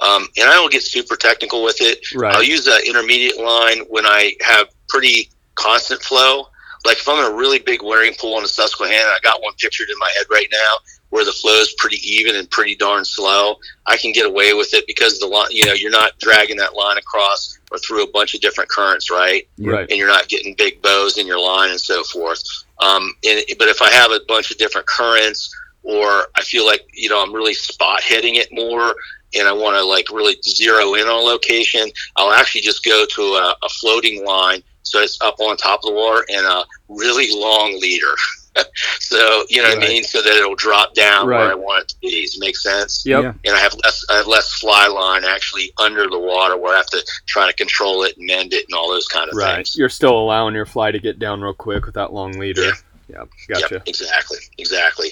um, 0.00 0.28
and 0.36 0.48
I 0.48 0.54
don't 0.54 0.72
get 0.72 0.82
super 0.82 1.16
technical 1.16 1.64
with 1.64 1.80
it. 1.80 2.00
I'll 2.34 2.42
use 2.42 2.66
an 2.66 2.80
intermediate 2.86 3.38
line 3.38 3.80
when 3.88 4.06
I 4.06 4.34
have 4.40 4.68
pretty 4.88 5.30
constant 5.54 6.02
flow. 6.02 6.48
Like 6.84 6.98
if 6.98 7.08
I'm 7.08 7.24
in 7.24 7.32
a 7.32 7.36
really 7.36 7.58
big 7.58 7.82
wearing 7.82 8.14
pool 8.14 8.36
in 8.36 8.42
the 8.44 8.48
Susquehanna, 8.48 9.10
I 9.10 9.18
got 9.22 9.42
one 9.42 9.52
pictured 9.58 9.88
in 9.90 9.98
my 9.98 10.10
head 10.16 10.26
right 10.30 10.46
now 10.52 10.76
where 11.10 11.24
the 11.24 11.32
flow 11.32 11.58
is 11.60 11.74
pretty 11.78 11.96
even 12.06 12.36
and 12.36 12.50
pretty 12.50 12.74
darn 12.74 13.04
slow. 13.04 13.56
I 13.86 13.96
can 13.96 14.12
get 14.12 14.26
away 14.26 14.54
with 14.54 14.74
it 14.74 14.86
because 14.86 15.18
the 15.18 15.26
line, 15.26 15.48
you 15.50 15.64
know, 15.66 15.72
you're 15.72 15.90
not 15.90 16.18
dragging 16.18 16.56
that 16.58 16.74
line 16.74 16.98
across 16.98 17.58
or 17.72 17.78
through 17.78 18.04
a 18.04 18.10
bunch 18.10 18.34
of 18.34 18.40
different 18.40 18.70
currents, 18.70 19.10
right? 19.10 19.48
Right. 19.58 19.88
and 19.88 19.98
you're 19.98 20.08
not 20.08 20.28
getting 20.28 20.54
big 20.54 20.82
bows 20.82 21.18
in 21.18 21.26
your 21.26 21.40
line 21.40 21.70
and 21.70 21.80
so 21.80 22.04
forth. 22.04 22.42
Um, 22.80 23.14
and, 23.26 23.42
but 23.58 23.68
if 23.68 23.82
I 23.82 23.90
have 23.90 24.10
a 24.10 24.20
bunch 24.28 24.50
of 24.50 24.58
different 24.58 24.86
currents, 24.86 25.54
or 25.88 26.26
I 26.36 26.42
feel 26.42 26.66
like 26.66 26.86
you 26.92 27.08
know 27.08 27.22
I'm 27.22 27.32
really 27.32 27.54
spot 27.54 28.02
hitting 28.02 28.34
it 28.36 28.48
more, 28.52 28.94
and 29.34 29.48
I 29.48 29.52
want 29.52 29.76
to 29.76 29.84
like 29.84 30.10
really 30.10 30.36
zero 30.42 30.94
in 30.94 31.02
on 31.08 31.08
a 31.20 31.26
location, 31.26 31.88
I'll 32.16 32.32
actually 32.32 32.60
just 32.60 32.84
go 32.84 33.04
to 33.06 33.22
a, 33.22 33.56
a 33.62 33.68
floating 33.80 34.24
line, 34.24 34.62
so 34.82 35.00
it's 35.00 35.18
up 35.22 35.36
on 35.40 35.56
top 35.56 35.80
of 35.82 35.90
the 35.90 35.94
water, 35.94 36.24
and 36.28 36.46
a 36.46 36.64
really 36.88 37.28
long 37.32 37.78
leader. 37.80 38.14
so 38.98 39.44
you 39.48 39.62
know 39.62 39.68
what 39.68 39.78
I 39.78 39.88
mean, 39.88 40.02
so 40.04 40.20
that 40.20 40.32
it'll 40.34 40.54
drop 40.56 40.92
down 40.94 41.26
Right. 41.28 41.38
where 41.38 41.52
I 41.52 41.54
want 41.54 41.82
it 41.84 41.88
to 41.90 41.96
be. 42.00 42.22
Does 42.22 42.36
it 42.36 42.40
make 42.40 42.56
sense? 42.56 43.04
Yep. 43.06 43.22
Yeah. 43.22 43.32
and 43.44 43.54
I 43.56 43.60
have 43.60 43.74
less 43.84 44.04
I 44.10 44.16
have 44.16 44.26
less 44.26 44.52
fly 44.54 44.86
line 44.88 45.24
actually 45.24 45.72
under 45.78 46.08
the 46.08 46.18
water 46.18 46.56
where 46.56 46.74
I 46.74 46.78
have 46.78 46.86
to 46.86 47.04
try 47.26 47.46
to 47.46 47.52
control 47.54 48.02
it 48.02 48.16
and 48.16 48.26
mend 48.26 48.52
it 48.52 48.64
and 48.68 48.76
all 48.76 48.90
those 48.90 49.06
kind 49.06 49.30
of 49.30 49.36
Right. 49.36 49.56
things. 49.56 49.76
You're 49.76 49.88
still 49.88 50.18
allowing 50.18 50.54
your 50.54 50.66
fly 50.66 50.90
to 50.90 50.98
get 50.98 51.18
down 51.18 51.40
real 51.40 51.54
quick 51.54 51.86
with 51.86 51.94
that 51.94 52.12
long 52.12 52.32
leader. 52.32 52.62
Yeah. 52.62 52.72
Yeah. 53.08 53.24
Gotcha. 53.48 53.74
Yep, 53.76 53.82
exactly, 53.86 54.38
exactly. 54.58 55.08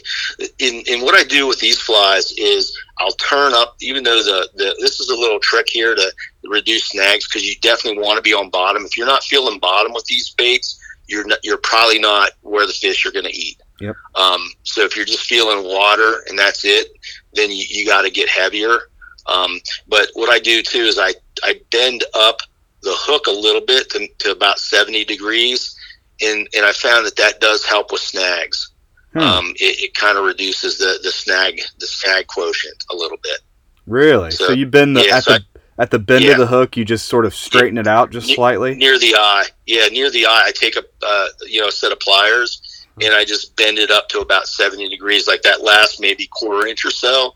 In 0.59 0.82
in 0.86 1.01
what 1.01 1.14
I 1.14 1.24
do 1.24 1.47
with 1.47 1.59
these 1.61 1.80
flies 1.80 2.32
is 2.32 2.76
I'll 2.99 3.12
turn 3.12 3.55
up, 3.55 3.76
even 3.80 4.05
though 4.05 4.22
the, 4.22 4.49
the 4.55 4.76
this 4.80 5.01
is 5.01 5.09
a 5.09 5.14
little 5.14 5.40
trick 5.40 5.66
here 5.68 5.94
to 5.94 6.12
reduce 6.44 6.88
snags 6.88 7.26
because 7.26 7.44
you 7.44 7.55
definitely 7.62 8.03
want 8.03 8.16
to 8.16 8.22
be 8.22 8.34
on 8.34 8.51
bottom. 8.51 8.84
If 8.84 8.99
you're 8.99 9.07
not 9.07 9.24
feeling 9.24 9.59
bottom 9.59 9.94
with 9.94 10.05
these 10.05 10.30
baits, 10.30 10.78
you're 11.09 11.26
not, 11.26 11.38
you're 11.42 11.59
probably 11.59 11.99
not 11.99 12.32
where 12.42 12.66
the 12.66 12.72
fish 12.72 13.07
are 13.07 13.12
going 13.12 13.24
to 13.24 13.34
eat. 13.34 13.61
Yep. 13.80 13.97
Um, 14.14 14.49
so 14.62 14.82
if 14.82 14.97
you're 14.97 15.05
just 15.05 15.26
feeling 15.26 15.64
water 15.64 16.22
and 16.28 16.38
that's 16.38 16.64
it, 16.64 16.88
then 17.34 17.51
you, 17.51 17.64
you 17.68 17.86
got 17.86 18.03
to 18.03 18.11
get 18.11 18.28
heavier. 18.28 18.78
Um, 19.26 19.61
but 19.88 20.09
what 20.14 20.30
I 20.30 20.38
do 20.38 20.62
too 20.62 20.80
is 20.80 20.99
I, 20.99 21.14
I 21.42 21.61
bend 21.70 22.05
up 22.14 22.40
the 22.82 22.94
hook 22.94 23.26
a 23.26 23.30
little 23.30 23.61
bit 23.61 23.90
to, 23.90 24.09
to 24.18 24.30
about 24.32 24.59
70 24.59 25.05
degrees. 25.05 25.76
And, 26.22 26.48
and 26.56 26.64
I 26.64 26.72
found 26.72 27.04
that 27.06 27.16
that 27.16 27.40
does 27.40 27.64
help 27.64 27.92
with 27.92 28.00
snags. 28.00 28.70
Hmm. 29.12 29.18
Um, 29.20 29.44
it, 29.56 29.80
it 29.82 29.94
kind 29.94 30.16
of 30.18 30.24
reduces 30.24 30.78
the, 30.78 30.98
the 31.02 31.10
snag, 31.10 31.60
the 31.78 31.86
snag 31.86 32.26
quotient 32.26 32.84
a 32.90 32.96
little 32.96 33.18
bit. 33.22 33.40
really? 33.86 34.30
So, 34.30 34.46
so- 34.48 34.52
you 34.52 34.66
bend 34.66 34.96
the 34.96 35.04
yeah, 35.06 35.16
at 35.16 35.24
so 35.24 35.32
the 35.34 35.44
at 35.78 35.90
the 35.90 35.98
bend 35.98 36.24
yeah. 36.24 36.32
of 36.32 36.38
the 36.38 36.46
hook, 36.46 36.74
you 36.78 36.86
just 36.86 37.06
sort 37.06 37.26
of 37.26 37.34
straighten 37.34 37.76
it 37.76 37.86
out 37.86 38.10
just 38.10 38.28
Ne- 38.28 38.34
slightly. 38.34 38.74
near 38.76 38.98
the 38.98 39.14
eye. 39.14 39.44
Yeah, 39.66 39.86
near 39.88 40.10
the 40.10 40.24
eye. 40.24 40.44
I 40.46 40.52
take 40.52 40.74
a 40.76 40.82
uh, 41.06 41.26
you 41.46 41.60
know 41.60 41.68
a 41.68 41.72
set 41.72 41.92
of 41.92 42.00
pliers 42.00 42.86
and 43.02 43.12
I 43.12 43.26
just 43.26 43.54
bend 43.56 43.78
it 43.78 43.90
up 43.90 44.08
to 44.08 44.20
about 44.20 44.46
seventy 44.48 44.88
degrees, 44.88 45.28
like 45.28 45.42
that 45.42 45.62
last 45.62 46.00
maybe 46.00 46.26
quarter 46.32 46.66
inch 46.66 46.82
or 46.86 46.90
so 46.90 47.34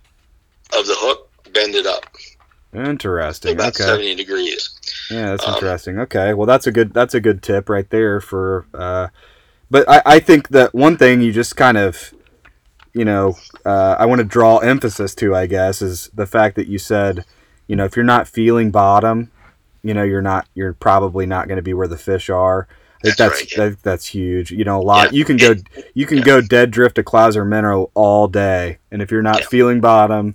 of 0.78 0.86
the 0.86 0.94
hook. 0.96 1.28
Bend 1.52 1.74
it 1.74 1.84
up 1.84 2.06
Interesting. 2.72 3.54
about 3.54 3.74
Okay. 3.74 3.84
seventy 3.84 4.14
degrees. 4.14 4.70
Yeah, 5.11 5.30
that's 5.30 5.46
Um, 5.46 5.54
interesting. 5.54 5.98
Okay, 6.00 6.34
well, 6.34 6.46
that's 6.46 6.66
a 6.66 6.72
good 6.72 6.92
that's 6.94 7.14
a 7.14 7.20
good 7.20 7.42
tip 7.42 7.68
right 7.68 7.88
there 7.90 8.20
for. 8.20 8.66
Uh, 8.72 9.08
but 9.70 9.88
I, 9.88 10.02
I 10.06 10.18
think 10.20 10.48
that 10.48 10.74
one 10.74 10.96
thing 10.96 11.20
you 11.20 11.32
just 11.32 11.56
kind 11.56 11.76
of, 11.76 12.12
you 12.94 13.04
know, 13.04 13.36
uh, 13.64 13.96
I 13.98 14.06
want 14.06 14.20
to 14.20 14.24
draw 14.24 14.58
emphasis 14.58 15.14
to, 15.16 15.34
I 15.34 15.46
guess, 15.46 15.82
is 15.82 16.11
the 16.14 16.26
fact 16.26 16.56
that 16.56 16.66
you 16.68 16.78
said, 16.78 17.24
you 17.68 17.76
know, 17.76 17.84
if 17.84 17.96
you're 17.96 18.04
not 18.04 18.28
feeling 18.28 18.70
bottom, 18.70 19.30
you 19.82 19.94
know, 19.94 20.02
you're 20.02 20.22
not 20.22 20.46
you're 20.54 20.74
probably 20.74 21.26
not 21.26 21.48
going 21.48 21.56
to 21.56 21.62
be 21.62 21.74
where 21.74 21.88
the 21.88 21.98
fish 21.98 22.30
are. 22.30 22.68
I 23.02 23.02
think 23.04 23.16
That's 23.16 23.16
that's 23.16 23.40
right, 23.40 23.52
yeah. 23.56 23.68
that, 23.70 23.82
that's 23.82 24.06
huge. 24.06 24.50
You 24.52 24.64
know, 24.64 24.78
a 24.80 24.82
lot 24.82 25.12
Yeah. 25.12 25.18
you 25.18 25.24
can 25.24 25.36
go 25.38 25.54
you 25.94 26.06
can 26.06 26.18
yeah. 26.18 26.24
go 26.24 26.40
dead 26.40 26.70
drift 26.70 26.96
to 26.96 27.02
Clouser 27.02 27.46
Minnow 27.48 27.90
all 27.94 28.28
day, 28.28 28.78
and 28.92 29.00
if 29.02 29.11
you're 29.11 29.22
not 29.22 29.44
feeling 29.44 29.80
bottom, 29.80 30.34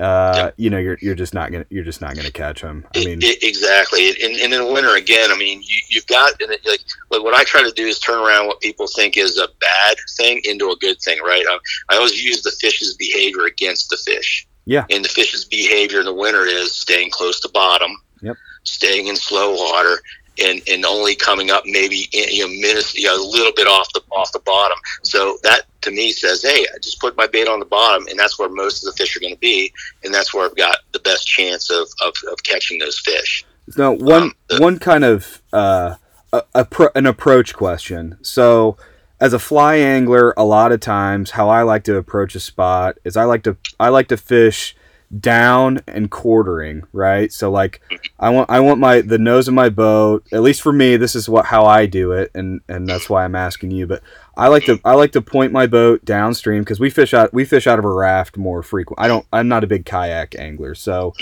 uh, 0.00 0.32
Yeah. 0.36 0.50
you 0.56 0.70
know, 0.70 0.78
you're 0.78 0.98
you're 1.00 1.14
just 1.14 1.34
not 1.34 1.50
gonna 1.52 1.66
you're 1.70 1.84
just 1.84 2.00
not 2.00 2.14
gonna 2.14 2.30
catch 2.30 2.62
them. 2.62 2.84
I 2.94 3.04
mean, 3.04 3.20
I- 3.22 3.36
exactly. 3.42 4.08
And, 4.10 4.34
and 4.36 4.52
in 4.54 4.64
the 4.64 4.72
winter 4.72 4.94
again, 4.96 5.30
I 5.32 5.36
mean, 5.36 5.60
you, 5.62 5.76
you've 5.88 6.06
got 6.06 6.40
and 6.40 6.50
it, 6.52 6.60
like, 6.66 6.80
like 7.10 7.22
what 7.22 7.34
I 7.34 7.44
try 7.44 7.62
to 7.62 7.70
do 7.72 7.86
is 7.86 7.98
turn 7.98 8.18
around 8.18 8.46
what 8.46 8.60
people 8.60 8.86
think 8.94 9.16
is 9.16 9.38
a 9.38 9.48
bad 9.60 9.96
thing 10.16 10.40
into 10.44 10.70
a 10.70 10.76
good 10.76 11.00
thing, 11.00 11.18
right? 11.24 11.44
I, 11.48 11.58
I 11.90 11.96
always 11.96 12.22
use 12.22 12.42
the 12.42 12.52
fish's 12.60 12.94
behavior 12.96 13.44
against 13.46 13.90
the 13.90 13.96
fish. 13.96 14.46
Yeah. 14.66 14.84
And 14.90 15.04
the 15.04 15.08
fish's 15.08 15.44
behavior 15.44 16.00
in 16.00 16.04
the 16.04 16.14
winter 16.14 16.44
is 16.44 16.72
staying 16.74 17.10
close 17.10 17.40
to 17.40 17.48
bottom, 17.48 17.90
Yep. 18.22 18.36
staying 18.64 19.06
in 19.08 19.16
slow 19.16 19.54
water, 19.54 20.00
and, 20.44 20.60
and 20.68 20.84
only 20.84 21.14
coming 21.14 21.50
up 21.50 21.64
maybe 21.66 22.06
you 22.12 22.46
know 22.46 22.48
minutes 22.48 22.94
you 22.94 23.04
know, 23.06 23.16
a 23.16 23.24
little 23.30 23.52
bit 23.56 23.66
off 23.66 23.92
the 23.92 24.00
off 24.12 24.32
the 24.32 24.40
bottom. 24.40 24.78
So 25.02 25.38
that 25.42 25.62
to 25.82 25.90
me 25.90 26.12
says, 26.12 26.42
hey, 26.42 26.66
I 26.74 26.78
just 26.82 27.00
put 27.00 27.16
my 27.16 27.26
bait 27.26 27.48
on 27.48 27.60
the 27.60 27.64
bottom, 27.66 28.06
and 28.08 28.18
that's 28.18 28.38
where 28.38 28.48
most 28.48 28.84
of 28.84 28.92
the 28.92 28.96
fish 28.96 29.16
are 29.16 29.20
going 29.20 29.34
to 29.34 29.40
be, 29.40 29.72
and 30.04 30.12
that's 30.12 30.34
where 30.34 30.44
I've 30.44 30.56
got 30.56 30.78
the 30.92 30.98
best 31.00 31.26
chance 31.26 31.70
of, 31.70 31.88
of, 32.04 32.14
of 32.30 32.42
catching 32.42 32.78
those 32.78 32.98
fish. 32.98 33.44
No, 33.76 33.92
one 33.92 34.22
Um, 34.22 34.34
the- 34.48 34.60
one 34.60 34.78
kind 34.78 35.04
of 35.04 35.40
uh, 35.52 35.94
a, 36.32 36.42
a 36.54 36.64
pro, 36.64 36.88
an 36.94 37.06
approach 37.06 37.54
question. 37.54 38.18
So, 38.22 38.76
as 39.20 39.32
a 39.32 39.38
fly 39.38 39.76
angler, 39.76 40.32
a 40.36 40.44
lot 40.44 40.72
of 40.72 40.80
times 40.80 41.32
how 41.32 41.48
I 41.48 41.62
like 41.62 41.84
to 41.84 41.96
approach 41.96 42.34
a 42.34 42.40
spot 42.40 42.98
is 43.04 43.16
I 43.16 43.24
like 43.24 43.42
to 43.44 43.56
I 43.78 43.88
like 43.88 44.08
to 44.08 44.16
fish 44.16 44.74
down 45.20 45.80
and 45.86 46.10
quartering, 46.10 46.82
right? 46.92 47.32
So 47.32 47.50
like 47.50 47.80
I 48.18 48.30
want 48.30 48.50
I 48.50 48.60
want 48.60 48.78
my 48.78 49.00
the 49.00 49.18
nose 49.18 49.48
of 49.48 49.54
my 49.54 49.68
boat, 49.68 50.26
at 50.32 50.42
least 50.42 50.60
for 50.60 50.72
me, 50.72 50.96
this 50.96 51.14
is 51.14 51.28
what 51.28 51.46
how 51.46 51.64
I 51.64 51.86
do 51.86 52.12
it 52.12 52.30
and 52.34 52.60
and 52.68 52.86
that's 52.86 53.08
why 53.08 53.24
I'm 53.24 53.34
asking 53.34 53.70
you, 53.70 53.86
but 53.86 54.02
I 54.36 54.48
like 54.48 54.64
to 54.64 54.80
I 54.84 54.94
like 54.94 55.12
to 55.12 55.22
point 55.22 55.52
my 55.52 55.66
boat 55.66 56.04
downstream 56.04 56.64
cuz 56.64 56.78
we 56.78 56.90
fish 56.90 57.14
out 57.14 57.32
we 57.32 57.44
fish 57.44 57.66
out 57.66 57.78
of 57.78 57.84
a 57.84 57.92
raft 57.92 58.36
more 58.36 58.62
frequent. 58.62 59.00
I 59.00 59.08
don't 59.08 59.26
I'm 59.32 59.48
not 59.48 59.64
a 59.64 59.68
big 59.68 59.86
kayak 59.86 60.38
angler. 60.38 60.74
So 60.74 61.14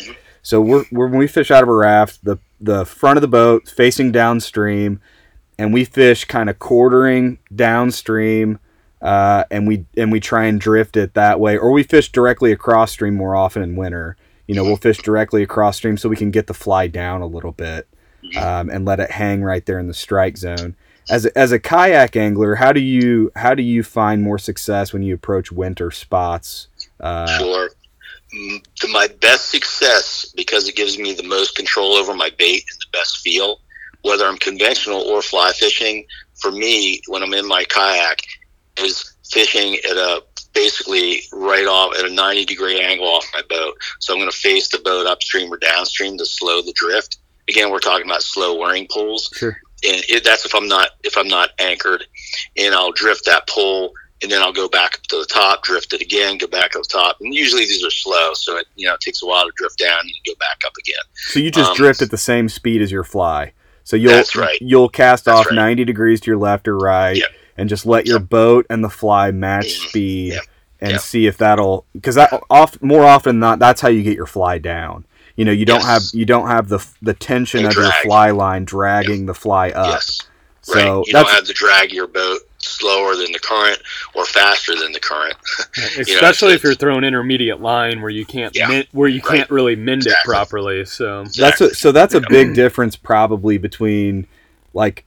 so 0.42 0.60
we're, 0.60 0.84
we're 0.90 1.08
when 1.08 1.18
we 1.18 1.26
fish 1.26 1.50
out 1.50 1.62
of 1.62 1.68
a 1.68 1.74
raft, 1.74 2.24
the 2.24 2.38
the 2.60 2.84
front 2.84 3.16
of 3.16 3.22
the 3.22 3.28
boat 3.28 3.68
facing 3.68 4.10
downstream 4.12 5.00
and 5.58 5.72
we 5.72 5.84
fish 5.84 6.24
kind 6.24 6.50
of 6.50 6.58
quartering 6.58 7.38
downstream 7.54 8.58
uh, 9.02 9.44
and 9.50 9.66
we 9.66 9.84
and 9.96 10.10
we 10.10 10.20
try 10.20 10.46
and 10.46 10.60
drift 10.60 10.96
it 10.96 11.14
that 11.14 11.40
way, 11.40 11.56
or 11.56 11.70
we 11.70 11.82
fish 11.82 12.10
directly 12.12 12.52
across 12.52 12.92
stream 12.92 13.14
more 13.14 13.36
often 13.36 13.62
in 13.62 13.76
winter. 13.76 14.16
You 14.46 14.54
know, 14.54 14.62
we'll 14.62 14.76
fish 14.76 14.98
directly 14.98 15.42
across 15.42 15.76
stream 15.76 15.96
so 15.96 16.08
we 16.08 16.16
can 16.16 16.30
get 16.30 16.46
the 16.46 16.54
fly 16.54 16.86
down 16.86 17.20
a 17.20 17.26
little 17.26 17.50
bit 17.50 17.88
um, 18.38 18.70
and 18.70 18.84
let 18.84 19.00
it 19.00 19.10
hang 19.10 19.42
right 19.42 19.64
there 19.66 19.78
in 19.78 19.88
the 19.88 19.94
strike 19.94 20.36
zone. 20.36 20.76
As 21.08 21.26
a, 21.26 21.36
as 21.38 21.52
a 21.52 21.58
kayak 21.58 22.16
angler, 22.16 22.54
how 22.56 22.72
do 22.72 22.80
you 22.80 23.30
how 23.34 23.54
do 23.54 23.62
you 23.62 23.82
find 23.82 24.22
more 24.22 24.38
success 24.38 24.92
when 24.92 25.02
you 25.02 25.14
approach 25.14 25.52
winter 25.52 25.90
spots? 25.90 26.68
Uh, 27.00 27.26
Sure. 27.38 27.70
Mm, 28.34 28.60
my 28.92 29.06
best 29.20 29.50
success, 29.50 30.32
because 30.36 30.68
it 30.68 30.74
gives 30.74 30.98
me 30.98 31.12
the 31.12 31.22
most 31.22 31.54
control 31.54 31.92
over 31.92 32.12
my 32.12 32.30
bait 32.38 32.64
and 32.70 32.80
the 32.80 32.98
best 32.98 33.18
feel, 33.18 33.60
whether 34.02 34.26
I'm 34.26 34.36
conventional 34.38 35.00
or 35.02 35.22
fly 35.22 35.52
fishing, 35.52 36.04
for 36.34 36.50
me, 36.50 37.00
when 37.06 37.22
I'm 37.22 37.34
in 37.34 37.46
my 37.46 37.64
kayak, 37.64 38.20
is 38.78 39.14
fishing 39.30 39.74
at 39.88 39.96
a 39.96 40.22
basically 40.54 41.20
right 41.32 41.66
off 41.66 41.94
at 41.98 42.06
a 42.06 42.10
90 42.12 42.44
degree 42.46 42.80
angle 42.80 43.06
off 43.06 43.26
my 43.34 43.42
boat. 43.48 43.76
So 44.00 44.14
I'm 44.14 44.18
going 44.20 44.30
to 44.30 44.36
face 44.36 44.68
the 44.70 44.78
boat 44.78 45.06
upstream 45.06 45.52
or 45.52 45.58
downstream 45.58 46.16
to 46.18 46.24
slow 46.24 46.62
the 46.62 46.72
drift. 46.74 47.18
Again, 47.48 47.70
we're 47.70 47.78
talking 47.78 48.06
about 48.06 48.22
slow 48.22 48.58
whirring 48.58 48.86
pulls 48.90 49.30
sure. 49.34 49.60
and 49.86 50.02
it, 50.08 50.24
that's 50.24 50.44
if 50.46 50.54
I'm 50.54 50.66
not 50.66 50.90
if 51.04 51.16
I'm 51.16 51.28
not 51.28 51.50
anchored, 51.58 52.04
and 52.56 52.74
I'll 52.74 52.92
drift 52.92 53.24
that 53.26 53.46
pole, 53.48 53.92
and 54.22 54.32
then 54.32 54.42
I'll 54.42 54.52
go 54.52 54.68
back 54.68 54.94
up 54.94 55.02
to 55.04 55.18
the 55.18 55.26
top, 55.26 55.62
drift 55.62 55.92
it 55.92 56.00
again, 56.00 56.38
go 56.38 56.46
back 56.48 56.74
up 56.74 56.82
top, 56.90 57.18
and 57.20 57.32
usually 57.34 57.64
these 57.66 57.84
are 57.84 57.90
slow, 57.90 58.32
so 58.34 58.56
it 58.56 58.66
you 58.74 58.86
know 58.88 58.94
it 58.94 59.00
takes 59.00 59.22
a 59.22 59.26
while 59.26 59.44
to 59.44 59.52
drift 59.56 59.78
down 59.78 60.00
and 60.00 60.10
go 60.26 60.32
back 60.40 60.58
up 60.66 60.72
again. 60.78 61.02
So 61.14 61.38
you 61.38 61.50
just 61.50 61.70
Um, 61.70 61.76
drift 61.76 62.02
at 62.02 62.10
the 62.10 62.16
same 62.18 62.48
speed 62.48 62.82
as 62.82 62.90
your 62.90 63.04
fly. 63.04 63.52
So 63.84 63.94
you'll 63.94 64.10
That's 64.12 64.34
right. 64.34 64.58
you'll 64.60 64.88
cast 64.88 65.26
That's 65.26 65.40
off 65.40 65.46
right. 65.46 65.54
90 65.54 65.84
degrees 65.84 66.20
to 66.22 66.30
your 66.30 66.38
left 66.38 66.66
or 66.66 66.76
right 66.76 67.16
Yep. 67.16 67.30
And 67.58 67.68
just 67.68 67.86
let 67.86 68.06
your 68.06 68.18
Yep. 68.20 68.28
boat 68.28 68.66
and 68.70 68.82
the 68.84 68.90
fly 68.90 69.30
match 69.30 69.72
speed 69.88 70.32
Yep. 70.34 70.44
and 70.80 70.90
Yep. 70.92 71.00
see 71.00 71.26
if 71.26 71.38
that'll 71.38 71.84
cuz 72.02 72.14
that 72.16 72.32
off 72.50 72.80
more 72.82 73.04
often 73.04 73.36
than 73.36 73.40
not 73.40 73.58
that's 73.58 73.80
how 73.80 73.88
you 73.88 74.02
get 74.02 74.16
your 74.16 74.26
fly 74.26 74.58
down. 74.58 75.04
You 75.36 75.44
know, 75.44 75.52
you 75.52 75.64
don't 75.66 75.80
Yes. 75.80 75.86
have 75.86 76.02
you 76.12 76.24
don't 76.24 76.48
have 76.48 76.68
the 76.68 76.84
the 77.02 77.14
tension 77.14 77.62
No 77.62 77.68
of 77.68 77.74
your 77.74 77.92
fly 78.02 78.30
line 78.30 78.64
dragging 78.64 79.26
the 79.26 79.34
fly 79.34 79.70
up. 79.70 79.88
yes, 79.94 80.22
So 80.62 80.74
right. 80.74 80.84
You 81.06 81.12
that's 81.12 81.28
don't 81.28 81.34
have 81.34 81.44
to 81.44 81.52
drag 81.52 81.92
your 81.92 82.06
boat 82.06 82.40
slower 82.58 83.14
than 83.14 83.30
the 83.32 83.38
current 83.38 83.78
or 84.14 84.24
faster 84.24 84.74
than 84.74 84.90
the 84.92 84.98
current. 84.98 85.36
Especially 85.98 86.48
if 86.48 86.56
it's- 86.56 86.64
you're 86.64 86.74
throwing 86.74 87.04
intermediate 87.04 87.60
line 87.60 88.00
where 88.00 88.10
you 88.10 88.24
can't 88.26 88.54
Yeah, 88.56 88.66
min- 88.68 88.86
where 88.92 89.08
you 89.08 89.20
right. 89.24 89.36
can't 89.38 89.50
really 89.50 89.76
mend 89.76 90.06
it 90.06 90.14
properly. 90.24 90.84
So 90.84 91.24
That's 91.38 91.60
a, 91.60 91.74
so 91.74 91.92
that's 91.92 92.14
a 92.14 92.20
big 92.20 92.54
difference 92.54 92.96
probably 92.96 93.56
between 93.58 94.26
like 94.74 95.04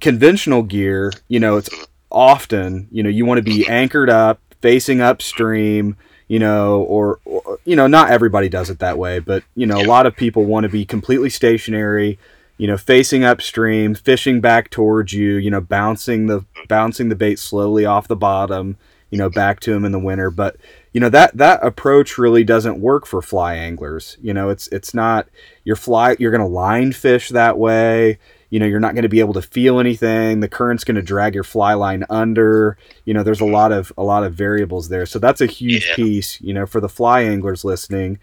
conventional 0.00 0.62
gear. 0.62 1.12
You 1.28 1.40
know, 1.40 1.56
it's 1.56 1.70
often 2.10 2.88
you 2.90 3.02
know 3.02 3.10
you 3.10 3.24
want 3.24 3.38
to 3.38 3.42
be 3.42 3.66
anchored 3.68 4.10
up, 4.10 4.40
facing 4.60 5.00
upstream. 5.00 5.96
You 6.28 6.40
know, 6.40 6.82
or, 6.82 7.20
or 7.24 7.60
you 7.64 7.76
know, 7.76 7.86
not 7.86 8.10
everybody 8.10 8.48
does 8.48 8.68
it 8.68 8.80
that 8.80 8.98
way, 8.98 9.20
but 9.20 9.44
you 9.54 9.64
know, 9.64 9.80
a 9.80 9.86
lot 9.86 10.06
of 10.06 10.16
people 10.16 10.44
want 10.44 10.64
to 10.64 10.68
be 10.68 10.84
completely 10.84 11.30
stationary. 11.30 12.18
You 12.58 12.66
know, 12.66 12.76
facing 12.76 13.22
upstream, 13.22 13.94
fishing 13.94 14.40
back 14.40 14.70
towards 14.70 15.12
you. 15.12 15.34
You 15.36 15.52
know, 15.52 15.60
bouncing 15.60 16.26
the 16.26 16.44
bouncing 16.68 17.10
the 17.10 17.14
bait 17.14 17.38
slowly 17.38 17.84
off 17.84 18.08
the 18.08 18.16
bottom. 18.16 18.76
You 19.10 19.18
know, 19.18 19.30
back 19.30 19.60
to 19.60 19.72
them 19.72 19.84
in 19.84 19.92
the 19.92 20.00
winter, 20.00 20.32
but 20.32 20.56
you 20.92 21.00
know 21.00 21.10
that 21.10 21.36
that 21.36 21.62
approach 21.62 22.16
really 22.16 22.42
doesn't 22.42 22.80
work 22.80 23.06
for 23.06 23.22
fly 23.22 23.54
anglers. 23.54 24.16
You 24.20 24.34
know, 24.34 24.48
it's 24.48 24.66
it's 24.68 24.94
not 24.94 25.28
your 25.62 25.76
fly 25.76 26.16
you're 26.18 26.32
going 26.32 26.40
to 26.40 26.46
line 26.46 26.92
fish 26.92 27.28
that 27.28 27.56
way 27.56 28.18
you 28.50 28.58
know 28.60 28.66
you're 28.66 28.80
not 28.80 28.94
going 28.94 29.02
to 29.02 29.08
be 29.08 29.20
able 29.20 29.34
to 29.34 29.42
feel 29.42 29.80
anything. 29.80 30.40
The 30.40 30.48
current's 30.48 30.84
going 30.84 30.94
to 30.96 31.02
drag 31.02 31.34
your 31.34 31.44
fly 31.44 31.74
line 31.74 32.04
under. 32.10 32.76
You 33.04 33.14
know 33.14 33.22
there's 33.22 33.40
a 33.40 33.44
lot 33.46 33.72
of 33.72 33.92
a 33.98 34.02
lot 34.02 34.24
of 34.24 34.34
variables 34.34 34.88
there. 34.88 35.06
So 35.06 35.18
that's 35.18 35.40
a 35.40 35.46
huge 35.46 35.86
Yeah. 35.88 35.94
piece 35.96 36.40
you 36.40 36.54
know 36.54 36.66
for 36.66 36.80
the 36.80 36.88
fly 36.88 37.22
anglers 37.22 37.64
listening. 37.64 38.18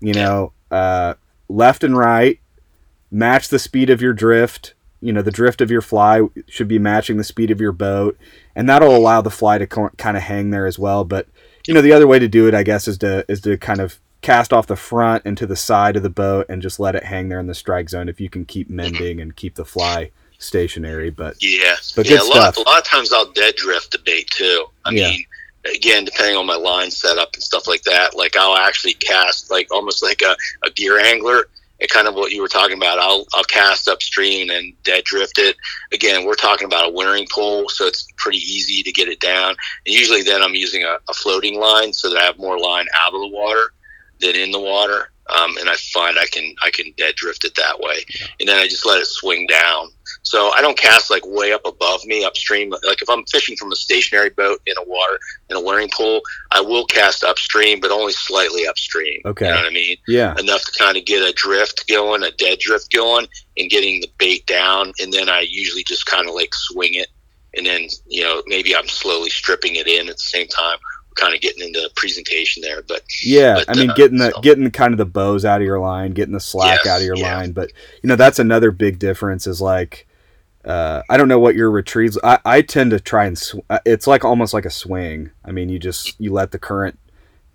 You 0.00 0.14
know 0.14 0.52
uh, 0.70 1.14
left 1.48 1.84
and 1.84 1.96
right 1.96 2.40
match 3.10 3.48
the 3.48 3.58
speed 3.58 3.90
of 3.90 4.02
your 4.02 4.12
drift. 4.12 4.74
You 5.00 5.12
know 5.12 5.22
the 5.22 5.30
drift 5.30 5.60
of 5.60 5.70
your 5.70 5.80
fly 5.80 6.22
should 6.48 6.68
be 6.68 6.78
matching 6.78 7.16
the 7.16 7.24
speed 7.24 7.50
of 7.50 7.60
your 7.60 7.72
boat 7.72 8.18
and 8.56 8.68
that'll 8.68 8.96
allow 8.96 9.20
the 9.20 9.30
fly 9.30 9.56
to 9.58 9.66
kind 9.66 10.16
of 10.16 10.22
hang 10.24 10.50
there 10.50 10.66
as 10.66 10.78
well. 10.78 11.04
But 11.04 11.28
you 11.66 11.74
know 11.74 11.82
the 11.82 11.92
other 11.92 12.06
way 12.06 12.18
to 12.18 12.28
do 12.28 12.48
it 12.48 12.54
i 12.54 12.62
guess 12.62 12.88
is 12.88 12.96
to 12.96 13.26
is 13.28 13.42
to 13.42 13.58
kind 13.58 13.78
of 13.80 14.00
cast 14.28 14.52
off 14.52 14.66
the 14.66 14.76
front 14.76 15.22
and 15.24 15.38
to 15.38 15.46
the 15.46 15.56
side 15.56 15.96
of 15.96 16.02
the 16.02 16.10
boat 16.10 16.44
and 16.50 16.60
just 16.60 16.78
let 16.78 16.94
it 16.94 17.02
hang 17.04 17.28
there 17.30 17.40
in 17.40 17.46
the 17.46 17.54
strike 17.54 17.88
zone 17.88 18.10
if 18.10 18.20
you 18.20 18.28
can 18.28 18.44
keep 18.44 18.68
mending 18.68 19.20
and 19.22 19.36
keep 19.36 19.54
the 19.54 19.64
fly 19.64 20.10
stationary 20.38 21.08
but 21.08 21.34
Yeah, 21.40 21.76
But 21.96 22.06
yeah. 22.06 22.18
good 22.18 22.22
a 22.22 22.24
lot, 22.24 22.56
a 22.56 22.60
lot 22.60 22.78
of 22.78 22.84
times 22.84 23.10
I'll 23.12 23.32
dead 23.32 23.56
drift 23.56 23.92
the 23.92 23.98
bait 23.98 24.28
too. 24.30 24.66
I 24.84 24.90
Yeah. 24.90 25.08
mean, 25.08 25.24
again, 25.74 26.04
depending 26.04 26.36
on 26.36 26.44
my 26.46 26.56
line 26.56 26.90
setup 26.90 27.30
and 27.34 27.42
stuff 27.42 27.66
like 27.66 27.82
that. 27.84 28.14
Like 28.14 28.36
I'll 28.36 28.56
actually 28.56 28.94
cast 28.94 29.50
like 29.50 29.68
almost 29.72 30.02
like 30.02 30.20
a, 30.22 30.36
a 30.62 30.70
gear 30.70 30.98
angler, 31.00 31.46
and 31.80 31.88
kind 31.90 32.08
of 32.08 32.14
what 32.14 32.32
you 32.32 32.42
were 32.42 32.48
talking 32.48 32.76
about. 32.76 32.98
I'll 32.98 33.26
I'll 33.34 33.44
cast 33.44 33.88
upstream 33.88 34.50
and 34.50 34.74
dead 34.84 35.04
drift 35.04 35.38
it. 35.38 35.56
Again, 35.92 36.24
we're 36.26 36.34
talking 36.34 36.66
about 36.66 36.88
a 36.88 36.92
wintering 36.92 37.26
pole, 37.32 37.68
so 37.68 37.86
it's 37.86 38.06
pretty 38.18 38.38
easy 38.38 38.82
to 38.82 38.92
get 38.92 39.08
it 39.08 39.20
down. 39.20 39.50
And 39.86 39.94
usually, 39.94 40.22
then 40.22 40.42
I'm 40.42 40.54
using 40.54 40.82
a, 40.84 40.98
a 41.08 41.14
floating 41.14 41.58
line 41.58 41.92
so 41.92 42.10
that 42.10 42.18
I 42.18 42.24
have 42.24 42.38
more 42.38 42.58
line 42.58 42.86
out 42.94 43.14
of 43.14 43.20
the 43.20 43.28
water 43.28 43.72
than 44.20 44.36
in 44.36 44.50
the 44.50 44.60
water. 44.60 45.10
Um, 45.28 45.58
and 45.58 45.68
I 45.68 45.74
find 45.76 46.18
I 46.18 46.24
can 46.26 46.54
I 46.64 46.70
can 46.70 46.86
dead 46.96 47.14
drift 47.16 47.44
it 47.44 47.54
that 47.56 47.78
way, 47.80 47.96
and 48.40 48.48
then 48.48 48.58
I 48.58 48.66
just 48.66 48.86
let 48.86 48.98
it 48.98 49.06
swing 49.06 49.46
down. 49.46 49.90
So 50.22 50.50
I 50.52 50.62
don't 50.62 50.78
cast 50.78 51.10
like 51.10 51.22
way 51.26 51.52
up 51.52 51.66
above 51.66 52.04
me 52.06 52.24
upstream. 52.24 52.70
Like 52.70 53.02
if 53.02 53.10
I'm 53.10 53.24
fishing 53.26 53.56
from 53.56 53.70
a 53.70 53.76
stationary 53.76 54.30
boat 54.30 54.60
in 54.66 54.74
a 54.78 54.84
water 54.84 55.18
in 55.50 55.56
a 55.56 55.60
learning 55.60 55.90
pool, 55.92 56.22
I 56.50 56.60
will 56.62 56.86
cast 56.86 57.24
upstream, 57.24 57.80
but 57.80 57.90
only 57.90 58.12
slightly 58.12 58.66
upstream. 58.66 59.20
Okay. 59.24 59.46
You 59.46 59.50
know 59.50 59.58
what 59.58 59.66
I 59.66 59.70
mean? 59.70 59.96
Yeah. 60.06 60.34
Enough 60.38 60.64
to 60.64 60.78
kind 60.78 60.96
of 60.96 61.04
get 61.04 61.28
a 61.28 61.32
drift 61.32 61.86
going, 61.88 62.22
a 62.22 62.30
dead 62.30 62.58
drift 62.58 62.90
going, 62.92 63.26
and 63.56 63.68
getting 63.68 64.00
the 64.00 64.10
bait 64.18 64.46
down. 64.46 64.92
And 65.00 65.12
then 65.12 65.28
I 65.28 65.46
usually 65.48 65.84
just 65.84 66.06
kind 66.06 66.26
of 66.26 66.34
like 66.34 66.54
swing 66.54 66.94
it, 66.94 67.08
and 67.54 67.66
then 67.66 67.88
you 68.06 68.22
know 68.22 68.42
maybe 68.46 68.74
I'm 68.74 68.88
slowly 68.88 69.30
stripping 69.30 69.76
it 69.76 69.86
in 69.86 70.08
at 70.08 70.16
the 70.16 70.22
same 70.22 70.48
time. 70.48 70.78
Kind 71.18 71.34
of 71.34 71.40
getting 71.40 71.66
into 71.66 71.90
presentation 71.96 72.62
there, 72.62 72.82
but 72.86 73.02
Yeah, 73.22 73.54
But, 73.54 73.76
I 73.76 73.80
mean, 73.80 73.90
uh, 73.90 73.94
getting 73.94 74.18
the 74.18 74.30
so- 74.30 74.40
getting 74.40 74.70
kind 74.70 74.94
of 74.94 74.98
the 74.98 75.06
bows 75.06 75.44
out 75.44 75.60
of 75.60 75.66
your 75.66 75.80
line, 75.80 76.12
getting 76.12 76.34
the 76.34 76.40
slack 76.40 76.86
out 76.86 77.00
of 77.00 77.06
your 77.06 77.16
yeah. 77.16 77.36
line, 77.36 77.52
but 77.52 77.72
you 78.02 78.08
know 78.08 78.16
that's 78.16 78.38
another 78.38 78.70
big 78.70 78.98
difference. 78.98 79.46
Is 79.46 79.60
like, 79.60 80.06
uh, 80.64 81.02
I 81.10 81.16
don't 81.16 81.28
know 81.28 81.38
what 81.40 81.54
your 81.56 81.70
retrieves. 81.70 82.18
I, 82.22 82.38
I 82.44 82.62
tend 82.62 82.92
to 82.92 83.00
try 83.00 83.26
and 83.26 83.38
sw- 83.38 83.56
uh, 83.68 83.80
it's 83.84 84.06
like 84.06 84.24
almost 84.24 84.54
like 84.54 84.64
a 84.64 84.70
swing. 84.70 85.30
I 85.44 85.50
mean, 85.50 85.68
you 85.68 85.78
just 85.78 86.14
you 86.20 86.32
let 86.32 86.52
the 86.52 86.58
current 86.58 86.98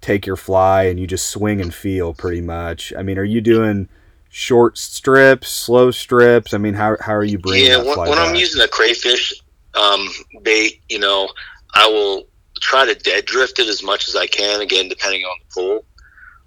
take 0.02 0.26
your 0.26 0.36
fly 0.36 0.84
and 0.84 1.00
you 1.00 1.08
just 1.08 1.30
swing 1.30 1.62
and 1.62 1.74
feel 1.74 2.14
pretty 2.14 2.42
much. 2.42 2.92
I 2.98 3.04
mean, 3.04 3.18
are 3.18 3.24
you 3.24 3.40
doing 3.40 3.88
short 4.30 4.78
strips, 4.78 5.48
slow 5.48 5.92
strips? 5.92 6.54
I 6.54 6.58
mean, 6.58 6.74
how 6.74 6.98
how 7.00 7.14
are 7.14 7.24
you 7.24 7.40
bringing 7.40 7.68
yeah, 7.68 7.78
when, 7.78 7.98
when 8.10 8.20
I'm 8.20 8.36
using 8.36 8.62
a 8.62 8.68
crayfish 8.68 9.34
um, 9.76 10.08
bait, 10.42 10.82
you 10.90 11.00
know, 11.00 11.30
I 11.74 11.88
will 11.88 12.28
try 12.64 12.86
to 12.86 12.96
dead 12.96 13.26
drift 13.26 13.60
it 13.60 13.68
as 13.68 13.84
much 13.84 14.08
as 14.08 14.16
I 14.16 14.28
can. 14.28 14.62
Again, 14.62 14.88
depending 14.88 15.24
on 15.24 15.38
the 15.40 15.54
pool, 15.54 15.86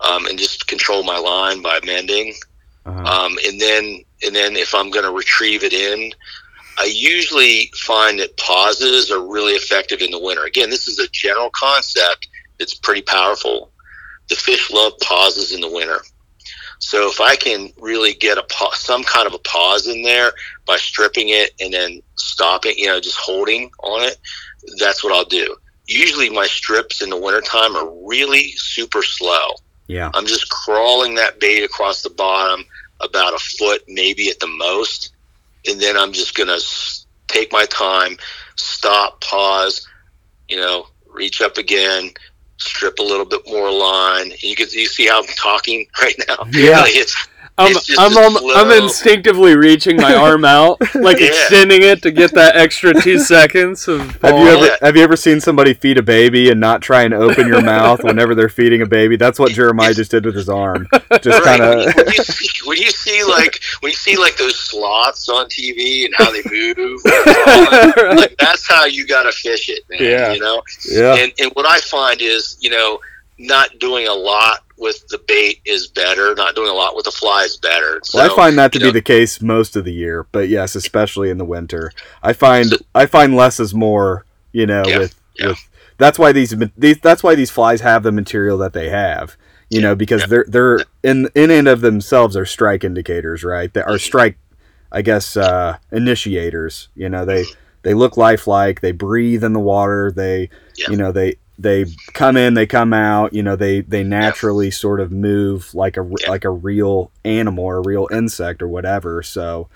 um, 0.00 0.26
and 0.26 0.38
just 0.38 0.66
control 0.66 1.02
my 1.02 1.18
line 1.18 1.62
by 1.62 1.80
mending. 1.84 2.34
uh-huh. 2.84 3.00
Um, 3.00 3.38
and 3.46 3.60
then 3.60 4.02
and 4.24 4.34
then 4.34 4.56
if 4.56 4.74
I'm 4.74 4.90
going 4.90 5.04
to 5.04 5.12
retrieve 5.12 5.62
it 5.62 5.72
in, 5.72 6.12
I 6.78 6.84
usually 6.84 7.70
find 7.76 8.18
that 8.18 8.36
pauses 8.36 9.10
are 9.10 9.20
really 9.20 9.52
effective 9.52 10.00
in 10.00 10.10
the 10.10 10.20
winter. 10.20 10.44
Again, 10.44 10.70
this 10.70 10.88
is 10.88 10.98
a 10.98 11.08
general 11.08 11.50
concept 11.54 12.28
that's 12.58 12.74
pretty 12.74 13.02
powerful. 13.02 13.72
The 14.28 14.36
fish 14.36 14.70
love 14.70 14.94
pauses 15.02 15.52
in 15.52 15.60
the 15.60 15.70
winter. 15.70 16.00
So 16.78 17.08
if 17.08 17.20
I 17.20 17.36
can 17.36 17.72
really 17.78 18.12
get 18.12 18.38
a 18.38 18.42
pa- 18.42 18.74
some 18.74 19.02
kind 19.04 19.26
of 19.26 19.34
a 19.34 19.38
pause 19.38 19.86
in 19.86 20.02
there 20.02 20.32
by 20.66 20.76
stripping 20.76 21.30
it 21.30 21.52
and 21.60 21.72
then 21.72 22.02
stopping, 22.16 22.74
you 22.76 22.86
know, 22.86 23.00
just 23.00 23.16
holding 23.16 23.70
on 23.80 24.02
it, 24.02 24.18
that's 24.78 25.02
what 25.02 25.12
I'll 25.12 25.24
do. 25.24 25.56
Usually 25.86 26.30
my 26.30 26.46
strips 26.46 27.02
in 27.02 27.10
the 27.10 27.16
wintertime 27.16 27.76
are 27.76 27.90
really 28.06 28.52
super 28.56 29.02
slow. 29.02 29.54
yeah, 29.86 30.10
I'm 30.14 30.26
just 30.26 30.50
crawling 30.50 31.14
that 31.16 31.38
bait 31.40 31.62
across 31.62 32.02
the 32.02 32.10
bottom 32.10 32.64
about 33.00 33.34
a 33.34 33.38
foot, 33.38 33.82
maybe 33.88 34.28
at 34.30 34.40
the 34.40 34.46
most. 34.46 35.12
And 35.68 35.80
then 35.80 35.96
I'm 35.96 36.12
just 36.12 36.34
going 36.34 36.48
to 36.48 36.64
take 37.28 37.52
my 37.52 37.66
time, 37.66 38.16
stop, 38.56 39.20
pause, 39.20 39.86
you 40.48 40.56
know, 40.56 40.86
reach 41.08 41.40
up 41.40 41.58
again, 41.58 42.10
strip 42.58 42.98
a 42.98 43.02
little 43.02 43.24
bit 43.24 43.42
more 43.46 43.70
line. 43.70 44.32
You 44.38 44.54
can 44.54 44.68
you 44.70 44.86
see 44.86 45.06
how 45.06 45.20
I'm 45.20 45.26
talking 45.26 45.86
right 46.02 46.14
now. 46.28 46.36
Yeah. 46.52 46.84
It's, 46.86 47.28
I'm 47.58 47.72
It's 47.72 47.86
just 47.86 47.98
I'm, 47.98 48.36
I'm 48.54 48.82
instinctively 48.82 49.56
reaching 49.56 49.96
my 49.96 50.14
arm 50.26 50.44
out, 50.44 50.78
like 50.94 51.18
Yeah. 51.20 51.28
extending 51.28 51.82
it 51.82 52.02
to 52.02 52.10
get 52.10 52.34
that 52.34 52.54
extra 52.54 52.92
two 52.92 53.18
seconds 53.34 53.88
of. 53.88 54.00
Have 54.20 54.38
you 54.38 54.46
ever 54.48 54.66
yeah. 54.66 54.76
have 54.82 54.94
you 54.96 55.02
ever 55.02 55.16
seen 55.16 55.40
somebody 55.40 55.72
feed 55.72 55.96
a 55.96 56.02
baby 56.02 56.50
and 56.50 56.60
not 56.60 56.82
try 56.82 57.04
and 57.04 57.14
open 57.14 57.46
your 57.48 57.62
mouth 57.62 58.04
whenever 58.04 58.34
they're 58.34 58.50
feeding 58.50 58.82
a 58.82 58.86
baby? 58.86 59.16
That's 59.16 59.38
what 59.38 59.52
Jeremiah 59.52 59.94
just 59.94 60.10
did 60.10 60.26
with 60.26 60.34
his 60.34 60.50
arm. 60.50 60.86
Just 61.22 61.42
Right. 61.46 61.58
kind 61.58 61.62
of 61.62 61.80
you, 61.86 61.92
when, 61.96 62.06
you 62.06 62.24
see, 62.24 62.68
when 62.68 62.76
you 62.78 62.90
see 62.90 63.24
like 63.28 63.60
when 63.80 63.90
you 63.90 63.96
see 63.96 64.16
like 64.18 64.36
those 64.36 64.58
sloths 64.58 65.28
on 65.30 65.46
TV 65.48 66.04
and 66.04 66.14
how 66.14 66.30
they 66.30 66.42
move, 66.50 67.00
like 68.18 68.36
that's 68.38 68.68
how 68.68 68.84
you 68.84 69.06
got 69.06 69.22
to 69.22 69.32
fish 69.32 69.70
it, 69.70 69.80
man. 69.88 69.98
Yeah. 70.02 70.32
You 70.34 70.40
know, 70.40 70.62
yeah. 70.90 71.14
and 71.14 71.32
and 71.38 71.50
what 71.52 71.64
I 71.66 71.78
find 71.80 72.20
is 72.20 72.58
you 72.60 72.68
know 72.68 73.00
not 73.38 73.78
doing 73.78 74.08
a 74.08 74.12
lot 74.14 74.60
with 74.78 75.06
the 75.08 75.18
bait 75.26 75.60
is 75.64 75.86
better. 75.88 76.34
Not 76.34 76.54
doing 76.54 76.68
a 76.68 76.74
lot 76.74 76.94
with 76.96 77.04
the 77.06 77.10
fly 77.12 77.42
is 77.44 77.56
better. 77.56 78.00
So, 78.04 78.18
Well, 78.18 78.30
I 78.30 78.36
find 78.36 78.58
that 78.58 78.72
to 78.72 78.78
be 78.78 78.86
know- 78.86 78.90
the 78.92 79.02
case 79.02 79.40
most 79.40 79.76
of 79.76 79.84
the 79.84 79.92
year, 79.92 80.26
but 80.32 80.48
yes, 80.48 80.74
especially 80.74 81.30
in 81.30 81.38
the 81.38 81.44
winter. 81.44 81.92
I 82.22 82.32
find 82.32 82.72
I 82.94 83.06
find 83.06 83.34
less 83.34 83.58
is 83.60 83.74
more. 83.74 84.24
You 84.52 84.66
know, 84.66 84.82
Yeah, 84.86 84.98
with 84.98 85.14
yeah. 85.38 85.46
with 85.48 85.58
that's 85.98 86.18
why 86.18 86.32
these 86.32 86.54
these 86.76 86.98
that's 87.00 87.22
why 87.22 87.34
these 87.34 87.50
flies 87.50 87.80
have 87.80 88.02
the 88.02 88.12
material 88.12 88.58
that 88.58 88.72
they 88.72 88.88
have. 88.90 89.36
You 89.70 89.80
know, 89.80 89.94
because 89.94 90.20
yeah. 90.22 90.26
they're 90.28 90.44
they're 90.48 90.78
in 91.02 91.28
in 91.34 91.50
and 91.50 91.66
of 91.68 91.80
themselves 91.80 92.36
are 92.36 92.46
strike 92.46 92.84
indicators, 92.84 93.42
right? 93.44 93.72
They 93.72 93.80
Mm-hmm. 93.80 93.90
are 93.90 93.98
strike, 93.98 94.38
I 94.92 95.02
guess, 95.02 95.36
uh, 95.36 95.78
initiators. 95.90 96.88
You 96.94 97.08
know, 97.08 97.24
they 97.24 97.42
Mm-hmm. 97.42 97.60
they 97.82 97.94
look 97.94 98.16
lifelike. 98.16 98.80
They 98.80 98.92
breathe 98.92 99.42
in 99.44 99.52
the 99.52 99.60
water. 99.60 100.12
They 100.14 100.50
Yeah. 100.76 100.90
you 100.90 100.96
know 100.96 101.12
they 101.12 101.36
they 101.58 101.86
come 102.12 102.36
in, 102.36 102.54
they 102.54 102.66
come 102.66 102.92
out. 102.92 103.32
You 103.32 103.42
know, 103.42 103.56
they 103.56 103.80
they 103.80 104.02
naturally 104.04 104.70
sort 104.70 105.00
of 105.00 105.10
move 105.12 105.74
like 105.74 105.96
a 105.96 106.08
Yeah. 106.20 106.30
like 106.30 106.44
a 106.44 106.50
real 106.50 107.10
animal 107.24 107.64
or 107.64 107.78
a 107.78 107.82
real 107.82 108.08
insect 108.12 108.62
or 108.62 108.68
whatever. 108.68 109.22
So, 109.22 109.68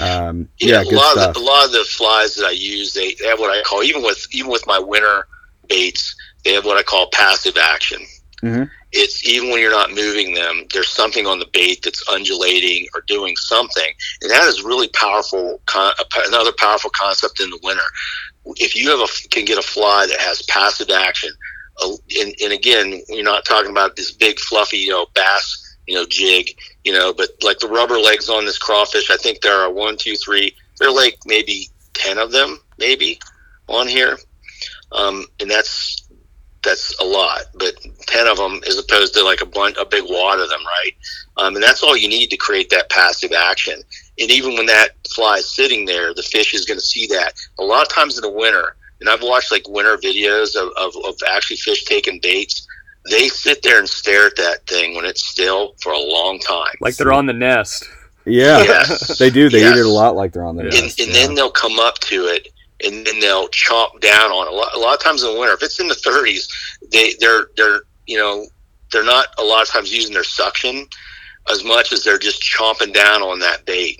um, 0.00 0.48
yeah, 0.58 0.82
yeah, 0.82 0.90
a 0.90 0.94
lot 0.96 1.12
stuff. 1.12 1.28
of 1.28 1.34
the, 1.34 1.40
a 1.40 1.42
lot 1.42 1.66
of 1.66 1.72
the 1.72 1.84
flies 1.84 2.34
that 2.36 2.46
I 2.46 2.50
use, 2.52 2.94
they, 2.94 3.14
they 3.14 3.26
have 3.26 3.38
what 3.38 3.50
I 3.56 3.62
call 3.62 3.82
even 3.82 4.02
with 4.02 4.26
even 4.32 4.50
with 4.50 4.66
my 4.66 4.78
winter 4.78 5.26
baits, 5.68 6.14
they 6.44 6.52
have 6.54 6.64
what 6.64 6.76
I 6.78 6.82
call 6.82 7.08
passive 7.12 7.56
action. 7.56 8.00
Mhm. 8.42 8.70
It's 8.92 9.26
even 9.28 9.50
when 9.50 9.60
you're 9.60 9.70
not 9.70 9.90
moving 9.90 10.32
them, 10.32 10.64
there's 10.72 10.88
something 10.88 11.26
on 11.26 11.38
the 11.40 11.46
bait 11.52 11.80
that's 11.82 12.08
undulating 12.08 12.86
or 12.94 13.02
doing 13.06 13.36
something, 13.36 13.92
and 14.22 14.30
that 14.30 14.44
is 14.44 14.62
really 14.62 14.88
powerful. 14.94 15.60
Con- 15.66 15.92
another 16.26 16.52
powerful 16.56 16.90
concept 16.96 17.40
in 17.40 17.50
the 17.50 17.58
winter. 17.62 17.82
If 18.56 18.76
you 18.76 18.90
have 18.90 19.00
a 19.00 19.28
can 19.28 19.44
get 19.44 19.58
a 19.58 19.62
fly 19.62 20.06
that 20.06 20.20
has 20.20 20.42
passive 20.42 20.90
action, 20.90 21.30
uh, 21.82 21.92
and, 22.20 22.34
and 22.42 22.52
again, 22.52 23.02
you're 23.08 23.24
not 23.24 23.44
talking 23.44 23.70
about 23.70 23.96
this 23.96 24.12
big 24.12 24.38
fluffy, 24.38 24.78
you 24.78 24.90
know, 24.90 25.06
bass, 25.14 25.76
you 25.86 25.94
know, 25.94 26.06
jig, 26.08 26.50
you 26.84 26.92
know, 26.92 27.12
but 27.12 27.30
like 27.42 27.58
the 27.58 27.68
rubber 27.68 27.98
legs 27.98 28.28
on 28.28 28.44
this 28.44 28.58
crawfish, 28.58 29.10
I 29.10 29.16
think 29.16 29.40
there 29.40 29.60
are 29.60 29.72
one, 29.72 29.96
two, 29.96 30.16
three. 30.16 30.54
There 30.78 30.88
are 30.88 30.94
like 30.94 31.18
maybe 31.26 31.68
ten 31.94 32.18
of 32.18 32.32
them, 32.32 32.60
maybe 32.78 33.18
on 33.68 33.88
here, 33.88 34.18
um, 34.92 35.26
and 35.40 35.50
that's 35.50 36.08
that's 36.62 36.98
a 37.00 37.04
lot. 37.04 37.42
But 37.54 37.74
ten 38.06 38.26
of 38.26 38.36
them, 38.36 38.60
as 38.66 38.78
opposed 38.78 39.14
to 39.14 39.24
like 39.24 39.40
a 39.40 39.46
bunch, 39.46 39.76
a 39.78 39.84
big 39.84 40.04
wad 40.08 40.40
of 40.40 40.48
them, 40.48 40.64
right? 40.64 40.92
Um, 41.36 41.54
and 41.54 41.62
that's 41.62 41.82
all 41.82 41.96
you 41.96 42.08
need 42.08 42.30
to 42.30 42.36
create 42.36 42.70
that 42.70 42.90
passive 42.90 43.32
action. 43.32 43.82
And 44.20 44.30
even 44.30 44.54
when 44.54 44.66
that 44.66 44.90
fly 45.14 45.36
is 45.38 45.54
sitting 45.54 45.84
there, 45.84 46.12
the 46.14 46.22
fish 46.22 46.54
is 46.54 46.64
going 46.64 46.78
to 46.78 46.84
see 46.84 47.06
that. 47.08 47.34
A 47.58 47.62
lot 47.64 47.82
of 47.82 47.88
times 47.88 48.16
in 48.16 48.22
the 48.22 48.30
winter, 48.30 48.76
and 49.00 49.08
I've 49.08 49.22
watched 49.22 49.52
like 49.52 49.68
winter 49.68 49.96
videos 49.96 50.56
of, 50.56 50.70
of, 50.76 50.94
of 51.04 51.14
actually 51.30 51.56
fish 51.58 51.84
taking 51.84 52.18
baits. 52.20 52.66
They 53.10 53.28
sit 53.28 53.62
there 53.62 53.78
and 53.78 53.88
stare 53.88 54.26
at 54.26 54.36
that 54.36 54.66
thing 54.66 54.94
when 54.96 55.04
it's 55.04 55.24
still 55.24 55.74
for 55.80 55.92
a 55.92 55.98
long 55.98 56.38
time. 56.40 56.74
like 56.80 56.96
they're 56.96 57.12
on 57.12 57.26
the 57.26 57.32
nest. 57.32 57.84
yeah, 58.26 58.58
Yes. 58.62 59.18
they 59.20 59.30
do. 59.30 59.48
They 59.48 59.60
Yes. 59.60 59.76
eat 59.76 59.80
it 59.80 59.86
a 59.86 59.90
lot 59.90 60.16
like 60.16 60.32
they're 60.32 60.44
on 60.44 60.56
their 60.56 60.66
and, 60.66 60.74
nest. 60.74 61.00
and 61.00 61.08
yeah. 61.08 61.26
then 61.26 61.34
they'll 61.34 61.50
come 61.50 61.78
up 61.78 61.98
to 62.00 62.26
it 62.26 62.48
and 62.84 63.06
then 63.06 63.18
they'll 63.20 63.48
chomp 63.48 64.00
down 64.00 64.30
on 64.30 64.46
it. 64.48 64.52
A 64.52 64.56
lot, 64.56 64.74
a 64.74 64.78
lot 64.78 64.94
of 64.94 65.00
times 65.00 65.22
in 65.22 65.32
the 65.32 65.38
winter, 65.38 65.54
if 65.54 65.62
it's 65.62 65.80
in 65.80 65.88
the 65.88 65.94
30s, 65.94 66.48
they 66.92 67.14
they're 67.20 67.48
they're 67.56 67.80
you 68.06 68.18
know 68.18 68.44
they're 68.92 69.04
not 69.04 69.28
a 69.38 69.42
lot 69.44 69.62
of 69.62 69.68
times 69.68 69.92
using 69.92 70.12
their 70.12 70.24
suction 70.24 70.86
as 71.50 71.64
much 71.64 71.92
as 71.92 72.04
they're 72.04 72.18
just 72.18 72.42
chomping 72.42 72.92
down 72.92 73.22
on 73.22 73.38
that 73.38 73.64
bait. 73.64 73.98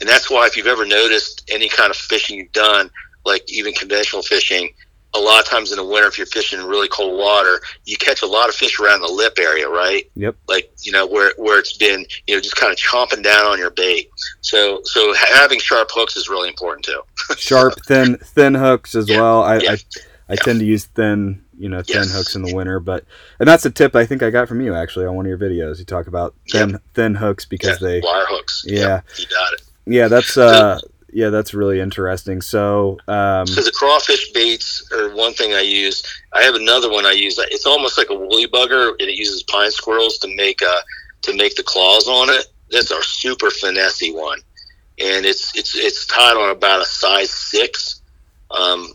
And 0.00 0.08
that's 0.08 0.30
why 0.30 0.46
if 0.46 0.56
you've 0.56 0.66
ever 0.66 0.84
noticed 0.84 1.48
any 1.52 1.68
kind 1.68 1.90
of 1.90 1.96
fishing 1.96 2.38
you've 2.38 2.52
done, 2.52 2.90
like 3.24 3.50
even 3.52 3.72
conventional 3.72 4.22
fishing, 4.22 4.72
a 5.16 5.18
lot 5.20 5.40
of 5.40 5.46
times 5.48 5.70
in 5.70 5.76
the 5.76 5.84
winter, 5.84 6.08
if 6.08 6.18
you're 6.18 6.26
fishing 6.26 6.58
in 6.58 6.66
really 6.66 6.88
cold 6.88 7.16
water, 7.16 7.60
you 7.84 7.96
catch 7.96 8.22
a 8.22 8.26
lot 8.26 8.48
of 8.48 8.54
fish 8.56 8.80
around 8.80 9.00
the 9.00 9.06
lip 9.06 9.38
area, 9.38 9.68
right? 9.68 10.10
Yep. 10.16 10.36
Like 10.48 10.72
you 10.82 10.90
know 10.90 11.06
where 11.06 11.32
where 11.36 11.58
it's 11.60 11.76
been, 11.76 12.04
you 12.26 12.34
know, 12.34 12.40
just 12.40 12.56
kind 12.56 12.72
of 12.72 12.78
chomping 12.78 13.22
down 13.22 13.46
on 13.46 13.58
your 13.58 13.70
bait. 13.70 14.10
So 14.40 14.80
so 14.82 15.14
having 15.14 15.60
sharp 15.60 15.88
hooks 15.92 16.16
is 16.16 16.28
really 16.28 16.48
important 16.48 16.84
too. 16.84 17.00
sharp, 17.38 17.74
thin, 17.86 18.16
thin 18.18 18.54
hooks 18.54 18.94
as 18.96 19.08
Yeah. 19.08 19.20
well. 19.20 19.42
I, 19.44 19.58
Yeah. 19.58 19.72
I, 19.72 19.76
I 20.28 20.36
tend 20.36 20.60
to 20.60 20.64
use 20.64 20.84
thin, 20.86 21.44
you 21.58 21.68
know, 21.68 21.82
thin 21.82 21.96
Yes. 22.02 22.12
hooks 22.12 22.34
in 22.34 22.42
the 22.42 22.54
winter, 22.54 22.80
but 22.80 23.04
and 23.38 23.48
that's 23.48 23.64
a 23.66 23.70
tip 23.70 23.94
I 23.94 24.06
think 24.06 24.22
I 24.22 24.30
got 24.30 24.48
from 24.48 24.60
you 24.60 24.74
actually 24.74 25.06
on 25.06 25.14
one 25.16 25.26
of 25.26 25.28
your 25.28 25.38
videos. 25.38 25.78
You 25.78 25.84
talk 25.84 26.06
about 26.06 26.34
thin, 26.50 26.80
thin 26.94 27.14
hooks 27.14 27.44
because 27.44 27.80
yeah, 27.80 27.88
they, 27.88 28.00
wire 28.00 28.24
hooks. 28.28 28.64
Yeah. 28.66 28.78
Yep, 28.80 29.04
you 29.18 29.26
got 29.26 29.52
it. 29.52 29.62
yeah, 29.86 30.08
that's 30.08 30.36
uh, 30.36 30.80
yeah, 31.12 31.28
that's 31.30 31.54
really 31.54 31.78
interesting. 31.78 32.40
So, 32.40 32.98
um, 33.06 33.46
So 33.46 33.60
the 33.60 33.70
crawfish 33.70 34.32
baits 34.32 34.90
are 34.92 35.14
one 35.14 35.32
thing 35.34 35.52
I 35.54 35.60
use. 35.60 36.02
I 36.32 36.42
have 36.42 36.54
another 36.56 36.90
one 36.90 37.06
I 37.06 37.12
use. 37.12 37.38
It's 37.38 37.66
almost 37.66 37.98
like 37.98 38.08
a 38.10 38.14
woolly 38.14 38.48
bugger, 38.48 38.90
and 38.98 39.08
it 39.08 39.14
uses 39.16 39.42
pine 39.44 39.70
squirrels 39.70 40.18
to 40.18 40.34
make 40.34 40.60
uh 40.62 40.80
to 41.22 41.36
make 41.36 41.54
the 41.56 41.62
claws 41.62 42.08
on 42.08 42.30
it. 42.30 42.46
That's 42.70 42.90
are 42.90 43.02
super 43.02 43.48
finessey 43.48 44.12
one, 44.14 44.40
and 44.98 45.24
it's 45.26 45.56
it's 45.56 45.76
it's 45.76 46.06
tied 46.06 46.36
on 46.36 46.50
about 46.50 46.80
a 46.80 46.86
size 46.86 47.30
six 47.30 48.00
um, 48.50 48.88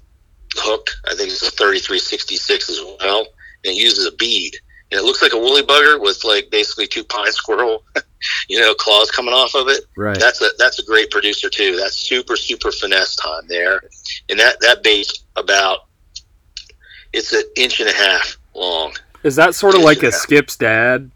hook. 0.60 0.90
I 1.08 1.16
think 1.16 1.30
it's 1.32 1.42
a 1.48 1.52
thirty 1.52 1.80
three 1.80 2.00
sixty 2.00 2.36
six 2.36 2.70
as 2.70 2.80
well, 3.00 3.20
and 3.66 3.74
it 3.74 3.78
uses 3.78 4.06
a 4.06 4.12
bead, 4.18 4.54
and 4.92 5.00
it 5.00 5.04
looks 5.04 5.22
like 5.22 5.34
a 5.34 5.38
woolly 5.38 5.64
bugger 5.64 6.00
with 6.00 6.24
like 6.24 6.50
basically 6.52 6.88
two 6.88 7.04
pine 7.04 7.32
squirrel, 7.32 7.84
you 8.50 8.60
know, 8.60 8.74
claws 8.74 9.12
coming 9.12 9.34
off 9.34 9.56
of 9.56 9.68
it. 9.68 9.86
Right. 9.98 10.20
That's 10.20 10.42
a 10.42 10.50
that's 10.58 10.80
a 10.80 10.86
great 10.86 11.10
producer 11.12 11.50
too. 11.50 11.76
That's 11.78 11.96
super 11.96 12.36
super 12.36 12.72
finesse 12.72 13.16
time 13.16 13.44
there, 13.48 13.82
and 14.30 14.40
that 14.40 14.60
that 14.62 14.84
bait's 14.84 15.24
about 15.36 15.86
it's 17.14 17.34
an 17.34 17.44
inch 17.56 17.80
and 17.80 17.90
a 17.90 17.94
half 17.94 18.38
long. 18.54 18.94
Is 19.24 19.36
that 19.36 19.56
sort 19.56 19.76
of 19.76 19.82
like 19.82 20.00
a 20.04 20.08
Yeah. 20.08 20.12
Skip's 20.12 20.56
dad? 20.56 21.12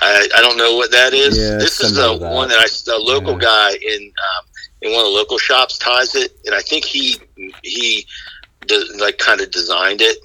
I, 0.00 0.28
I 0.36 0.40
don't 0.42 0.56
know 0.56 0.76
what 0.76 0.90
that 0.92 1.14
is. 1.14 1.38
Yeah, 1.38 1.56
this 1.56 1.80
is 1.80 1.96
a 1.98 2.02
that. 2.18 2.20
one 2.20 2.48
that 2.48 2.58
I 2.58 2.92
a 2.92 2.98
local 2.98 3.32
Yeah. 3.34 3.38
guy 3.38 3.70
in 3.74 4.02
um, 4.02 4.45
in 4.86 4.92
one 4.92 5.00
of 5.04 5.06
the 5.10 5.16
local 5.16 5.38
shops 5.38 5.78
ties 5.78 6.14
it, 6.14 6.36
and 6.46 6.54
I 6.54 6.60
think 6.60 6.84
he 6.84 7.16
he 7.62 8.06
de- 8.66 8.98
like 9.00 9.18
kind 9.18 9.40
of 9.40 9.50
designed 9.50 10.00
it, 10.00 10.18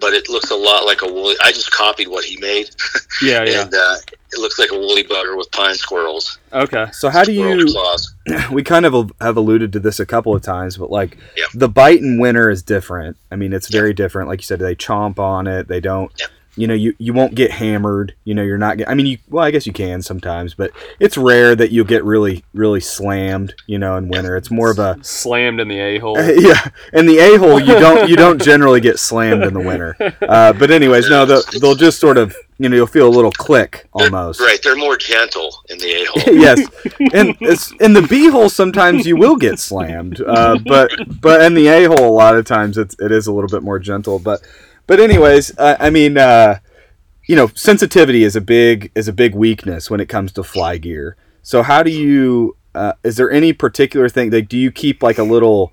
but 0.00 0.12
it 0.12 0.28
looks 0.28 0.50
a 0.50 0.56
lot 0.56 0.84
like 0.84 1.02
a 1.02 1.06
woolly. 1.12 1.36
I 1.42 1.52
just 1.52 1.70
copied 1.70 2.08
what 2.08 2.24
he 2.24 2.36
made, 2.38 2.70
Yeah, 3.22 3.44
yeah. 3.44 3.62
and 3.62 3.74
uh, 3.74 3.96
it 4.32 4.38
looks 4.40 4.58
like 4.58 4.70
a 4.72 4.78
woolly 4.78 5.04
bugger 5.04 5.36
with 5.36 5.50
pine 5.52 5.74
squirrels. 5.74 6.38
Okay. 6.52 6.86
So 6.92 7.08
how 7.10 7.22
do 7.24 7.32
you? 7.32 7.66
claws. 7.72 8.14
We 8.52 8.62
kind 8.62 8.86
of 8.86 9.12
have 9.20 9.36
alluded 9.36 9.72
to 9.74 9.80
this 9.80 9.98
a 10.00 10.06
couple 10.06 10.34
of 10.34 10.42
times, 10.42 10.76
but 10.76 10.90
like 10.90 11.18
Yeah. 11.36 11.44
the 11.54 11.68
bite 11.68 11.98
in 12.00 12.18
winter 12.20 12.50
is 12.50 12.62
different. 12.62 13.16
I 13.30 13.36
mean, 13.36 13.52
it's 13.52 13.68
very 13.68 13.92
different. 13.92 14.28
Like 14.28 14.40
you 14.40 14.44
said, 14.44 14.58
they 14.60 14.74
chomp 14.76 15.18
on 15.18 15.46
it. 15.46 15.68
They 15.68 15.80
don't. 15.80 16.10
Yeah. 16.18 16.26
You 16.54 16.66
know, 16.66 16.74
you, 16.74 16.94
you 16.98 17.14
won't 17.14 17.34
get 17.34 17.50
hammered. 17.50 18.14
You 18.24 18.34
know, 18.34 18.42
you're 18.42 18.58
not. 18.58 18.76
Get, 18.76 18.88
I 18.88 18.94
mean, 18.94 19.06
you 19.06 19.18
well, 19.30 19.44
I 19.44 19.50
guess 19.50 19.66
you 19.66 19.72
can 19.72 20.02
sometimes, 20.02 20.54
but 20.54 20.70
it's 21.00 21.16
rare 21.16 21.56
that 21.56 21.70
you'll 21.70 21.86
get 21.86 22.04
really 22.04 22.44
really 22.52 22.80
slammed. 22.80 23.54
You 23.66 23.78
know, 23.78 23.96
in 23.96 24.08
winter, 24.08 24.36
it's 24.36 24.50
more 24.50 24.70
of 24.70 24.78
a 24.78 24.98
Slammed 25.02 25.60
in 25.60 25.68
the 25.68 25.78
a 25.78 25.98
hole. 25.98 26.16
yeah. 26.20 26.68
In 26.92 27.06
the 27.06 27.18
a 27.18 27.38
hole, 27.38 27.58
you 27.58 27.78
don't 27.78 28.08
you 28.08 28.16
don't 28.16 28.40
generally 28.40 28.80
get 28.80 28.98
slammed 28.98 29.44
in 29.44 29.54
the 29.54 29.60
winter. 29.60 29.96
Uh, 30.20 30.52
but 30.52 30.70
anyways, 30.70 31.08
no, 31.08 31.24
they'll, 31.24 31.42
they'll 31.60 31.74
just 31.74 31.98
sort 31.98 32.18
of 32.18 32.36
you 32.58 32.68
know 32.68 32.76
you'll 32.76 32.86
feel 32.86 33.08
a 33.08 33.10
little 33.10 33.32
click 33.32 33.88
almost. 33.92 34.40
Right, 34.40 34.60
they're 34.62 34.76
more 34.76 34.96
gentle 34.96 35.62
in 35.68 35.78
the 35.78 35.92
a 35.92 36.04
hole. 36.04 36.22
yes, 36.34 36.60
and 37.12 37.36
it's, 37.40 37.72
in 37.80 37.92
the 37.92 38.02
B 38.02 38.28
hole 38.28 38.48
sometimes 38.48 39.06
you 39.06 39.16
will 39.16 39.36
get 39.36 39.58
slammed, 39.58 40.20
uh, 40.20 40.58
but 40.66 40.92
but 41.20 41.42
in 41.42 41.54
the 41.54 41.66
A 41.68 41.84
hole 41.84 42.06
a 42.06 42.12
lot 42.12 42.36
of 42.36 42.44
times 42.44 42.78
it's 42.78 42.94
it 43.00 43.10
is 43.10 43.26
a 43.26 43.32
little 43.32 43.48
bit 43.48 43.62
more 43.62 43.78
gentle. 43.78 44.18
But 44.18 44.42
but 44.86 45.00
anyways, 45.00 45.56
uh, 45.58 45.76
I 45.78 45.90
mean, 45.90 46.16
uh, 46.18 46.58
you 47.26 47.36
know, 47.36 47.48
sensitivity 47.54 48.24
is 48.24 48.36
a 48.36 48.40
big 48.40 48.90
is 48.94 49.08
a 49.08 49.12
big 49.12 49.34
weakness 49.34 49.90
when 49.90 50.00
it 50.00 50.08
comes 50.08 50.32
to 50.32 50.42
fly 50.42 50.78
gear. 50.78 51.16
So 51.42 51.62
how 51.62 51.82
do 51.82 51.90
you? 51.90 52.56
Uh, 52.74 52.94
is 53.04 53.16
there 53.16 53.30
any 53.30 53.52
particular 53.52 54.08
thing? 54.08 54.30
Like, 54.30 54.48
do 54.48 54.56
you 54.58 54.70
keep 54.72 55.02
like 55.02 55.18
a 55.18 55.22
little 55.24 55.72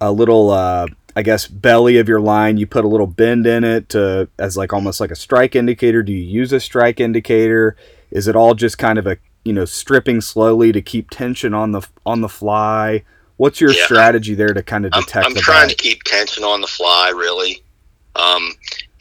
a 0.00 0.12
little? 0.12 0.50
Uh, 0.50 0.86
I 1.18 1.22
guess 1.22 1.46
belly 1.48 1.96
of 1.96 2.08
your 2.10 2.20
line, 2.20 2.58
you 2.58 2.66
put 2.66 2.84
a 2.84 2.88
little 2.88 3.06
bend 3.06 3.46
in 3.46 3.64
it 3.64 3.88
to 3.90 4.28
as 4.38 4.56
like 4.58 4.72
almost 4.74 5.00
like 5.00 5.10
a 5.10 5.16
strike 5.16 5.56
indicator. 5.56 6.02
Do 6.02 6.12
you 6.12 6.22
use 6.22 6.52
a 6.52 6.60
strike 6.60 7.00
indicator? 7.00 7.74
Is 8.10 8.28
it 8.28 8.36
all 8.36 8.54
just 8.54 8.76
kind 8.78 8.98
of 8.98 9.06
a 9.06 9.16
you 9.44 9.52
know 9.54 9.64
stripping 9.64 10.20
slowly 10.20 10.72
to 10.72 10.82
keep 10.82 11.08
tension 11.10 11.54
on 11.54 11.72
the 11.72 11.86
on 12.04 12.20
the 12.20 12.28
fly? 12.28 13.02
What's 13.38 13.60
your 13.60 13.70
Yeah. 13.72 13.84
strategy 13.84 14.34
there 14.34 14.52
to 14.54 14.62
kind 14.62 14.84
of 14.86 14.92
I'm, 14.94 15.02
detect 15.02 15.26
I'm 15.26 15.34
the 15.34 15.40
trying 15.40 15.68
bite? 15.68 15.76
to 15.78 15.82
keep 15.82 16.02
tension 16.04 16.44
on 16.44 16.60
the 16.60 16.66
fly, 16.66 17.10
really. 17.10 17.62
Um, 18.18 18.52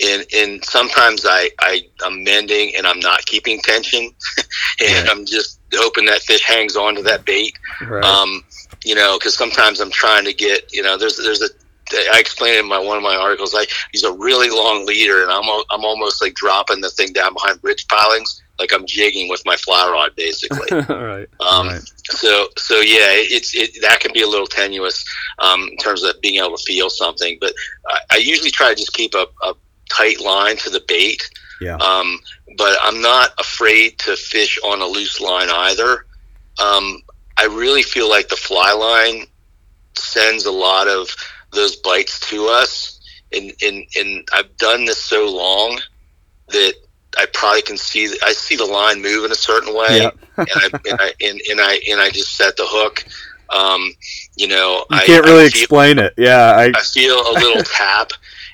and 0.03 0.25
and 0.35 0.63
sometimes 0.65 1.25
I 1.27 1.49
I 1.59 1.81
am 2.05 2.23
mending 2.23 2.75
and 2.75 2.85
I'm 2.85 2.99
not 2.99 3.25
keeping 3.25 3.61
tension, 3.61 4.01
and 4.81 5.07
Right. 5.07 5.09
I'm 5.09 5.25
just 5.25 5.59
hoping 5.73 6.05
that 6.05 6.21
fish 6.21 6.43
hangs 6.43 6.75
on 6.75 6.95
to 6.95 7.01
that 7.03 7.25
bait. 7.25 7.57
Right. 7.81 8.03
Um, 8.03 8.43
you 8.83 8.95
know, 8.95 9.17
because 9.17 9.35
sometimes 9.35 9.79
I'm 9.79 9.91
trying 9.91 10.25
to 10.25 10.33
get 10.33 10.71
you 10.73 10.83
know 10.83 10.97
there's 10.97 11.17
there's 11.17 11.41
a 11.41 11.49
I 11.93 12.19
explained 12.19 12.57
in 12.57 12.67
my 12.67 12.79
one 12.79 12.97
of 12.97 13.03
my 13.03 13.15
articles 13.15 13.53
I 13.55 13.65
use 13.93 14.03
a 14.03 14.11
really 14.11 14.49
long 14.49 14.85
leader 14.85 15.21
and 15.21 15.31
I'm 15.31 15.43
I'm 15.69 15.85
almost 15.85 16.21
like 16.21 16.33
dropping 16.33 16.81
the 16.81 16.89
thing 16.89 17.13
down 17.13 17.33
behind 17.33 17.61
bridge 17.61 17.87
pilings 17.87 18.41
like 18.59 18.73
I'm 18.73 18.85
jigging 18.85 19.29
with 19.29 19.43
my 19.45 19.55
fly 19.57 19.89
rod 19.89 20.15
basically. 20.15 20.67
right. 20.89 21.27
Um, 21.39 21.67
Right. 21.67 21.81
So, 22.07 22.47
so 22.57 22.75
yeah, 22.75 23.09
it's 23.11 23.55
it 23.55 23.81
that 23.81 23.99
can 23.99 24.13
be 24.13 24.21
a 24.21 24.27
little 24.27 24.47
tenuous 24.47 25.03
um, 25.39 25.67
in 25.69 25.77
terms 25.77 26.03
of 26.03 26.21
being 26.21 26.35
able 26.35 26.55
to 26.55 26.63
feel 26.63 26.89
something. 26.89 27.37
But 27.41 27.53
I, 27.87 27.99
I 28.11 28.17
usually 28.17 28.51
try 28.51 28.69
to 28.69 28.75
just 28.75 28.93
keep 28.93 29.15
a, 29.15 29.25
a 29.43 29.53
tight 29.89 30.21
line 30.21 30.57
to 30.57 30.69
the 30.69 30.83
bait. 30.87 31.27
Yeah. 31.59 31.77
Um, 31.77 32.19
but 32.57 32.77
I'm 32.81 33.01
not 33.01 33.31
afraid 33.39 33.97
to 33.99 34.15
fish 34.15 34.59
on 34.63 34.81
a 34.81 34.85
loose 34.85 35.19
line 35.19 35.49
either. 35.49 36.05
Um, 36.63 37.01
I 37.37 37.45
really 37.45 37.83
feel 37.83 38.09
like 38.09 38.29
the 38.29 38.35
fly 38.35 38.71
line 38.71 39.25
sends 39.97 40.45
a 40.45 40.51
lot 40.51 40.87
of 40.87 41.09
those 41.51 41.75
bites 41.77 42.19
to 42.29 42.47
us, 42.47 42.99
and 43.31 43.51
and 43.61 43.85
and 43.95 44.27
I've 44.33 44.55
done 44.57 44.85
this 44.85 45.01
so 45.01 45.27
long 45.29 45.79
that 46.49 46.75
I 47.17 47.25
probably 47.33 47.61
can 47.61 47.77
see 47.77 48.17
I 48.23 48.33
see 48.33 48.55
the 48.55 48.65
line 48.65 49.01
move 49.01 49.25
in 49.25 49.31
a 49.31 49.35
certain 49.35 49.73
way 49.75 49.97
Yeah. 50.01 50.11
and 50.37 50.49
I 50.55 50.69
and 50.89 51.01
I 51.01 51.13
and, 51.21 51.41
and 51.49 51.61
I 51.61 51.79
and 51.89 52.01
I 52.01 52.09
just 52.09 52.35
set 52.35 52.57
the 52.57 52.65
hook. 52.67 53.05
Um, 53.49 53.93
you 54.35 54.47
know, 54.47 54.85
You 54.89 54.97
I 54.97 55.05
can't 55.05 55.25
really 55.25 55.45
I 55.45 55.49
feel, 55.49 55.61
explain 55.61 55.99
it. 55.99 56.13
Yeah, 56.17 56.53
I 56.57 56.71
I 56.75 56.81
feel 56.81 57.15
a 57.15 57.33
little 57.33 57.63
tap. 57.77 58.11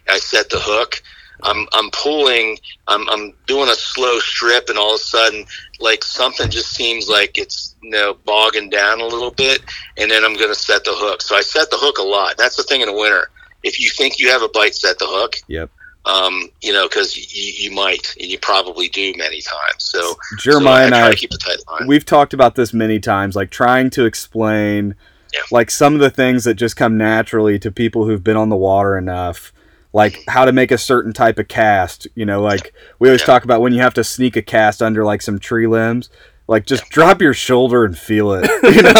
I 0.09 0.17
set 0.19 0.49
the 0.49 0.59
hook. 0.59 1.01
I'm 1.43 1.67
I'm 1.73 1.89
pulling. 1.91 2.57
I'm 2.87 3.09
I'm 3.09 3.33
doing 3.47 3.69
a 3.69 3.73
slow 3.73 4.19
strip, 4.19 4.69
and 4.69 4.77
all 4.77 4.93
of 4.93 4.99
a 5.01 5.03
sudden, 5.03 5.45
like 5.79 6.03
something 6.03 6.49
just 6.51 6.71
seems 6.71 7.07
like 7.09 7.37
it's 7.37 7.75
you 7.81 7.89
know 7.89 8.13
bogging 8.25 8.69
down 8.69 8.99
a 9.01 9.05
little 9.07 9.31
bit, 9.31 9.61
and 9.97 10.11
then 10.11 10.23
I'm 10.23 10.35
going 10.35 10.49
to 10.53 10.59
set 10.59 10.83
the 10.83 10.93
hook. 10.93 11.21
So 11.21 11.35
I 11.35 11.41
set 11.41 11.71
the 11.71 11.77
hook 11.77 11.97
a 11.97 12.03
lot. 12.03 12.37
That's 12.37 12.57
the 12.57 12.63
thing 12.63 12.81
in 12.81 12.87
the 12.87 12.93
winter. 12.93 13.29
If 13.63 13.79
you 13.79 13.89
think 13.89 14.19
you 14.19 14.29
have 14.29 14.41
a 14.43 14.49
bite, 14.49 14.75
set 14.75 14.99
the 14.99 15.07
hook. 15.07 15.35
Yep. 15.47 15.71
Um, 16.05 16.49
you 16.61 16.73
know, 16.73 16.87
because 16.87 17.15
you, 17.15 17.53
you 17.69 17.75
might, 17.75 18.15
and 18.19 18.27
you 18.29 18.39
probably 18.39 18.87
do 18.89 19.13
many 19.17 19.39
times. 19.41 19.83
So, 19.83 20.15
Jeremiah 20.39 20.81
so 20.83 20.85
and 20.87 20.95
I 20.95 21.07
I 21.07 21.11
to 21.11 21.15
keep 21.15 21.31
a 21.31 21.37
tight 21.37 21.57
line. 21.69 21.87
we've 21.87 22.05
talked 22.05 22.33
about 22.33 22.55
this 22.55 22.73
many 22.73 22.99
times 22.99 23.35
like 23.35 23.51
trying 23.51 23.91
to 23.91 24.05
explain 24.05 24.95
Yeah. 25.31 25.41
like 25.51 25.69
some 25.69 25.93
of 25.93 25.99
the 25.99 26.09
things 26.09 26.43
that 26.45 26.55
just 26.55 26.75
come 26.75 26.97
naturally 26.97 27.59
to 27.59 27.71
people 27.71 28.05
who've 28.05 28.23
been 28.23 28.35
on 28.37 28.49
the 28.49 28.55
water 28.57 28.97
enough 28.97 29.53
like 29.93 30.23
how 30.27 30.45
to 30.45 30.51
make 30.51 30.71
a 30.71 30.77
certain 30.77 31.11
type 31.13 31.37
of 31.37 31.47
cast 31.49 32.07
you 32.15 32.25
know 32.25 32.41
like 32.41 32.73
we 32.97 33.07
always 33.09 33.21
Yeah. 33.21 33.25
talk 33.27 33.43
about 33.43 33.61
when 33.61 33.71
you 33.73 33.81
have 33.81 33.93
to 33.95 34.03
sneak 34.03 34.35
a 34.35 34.41
cast 34.41 34.81
under 34.81 35.03
like 35.05 35.21
some 35.21 35.37
tree 35.37 35.67
limbs 35.67 36.09
like 36.51 36.65
just 36.65 36.87
drop 36.89 37.21
your 37.21 37.33
shoulder 37.33 37.85
and 37.85 37.97
feel 37.97 38.33
it 38.33 38.43
you 38.75 38.81
know 38.83 38.91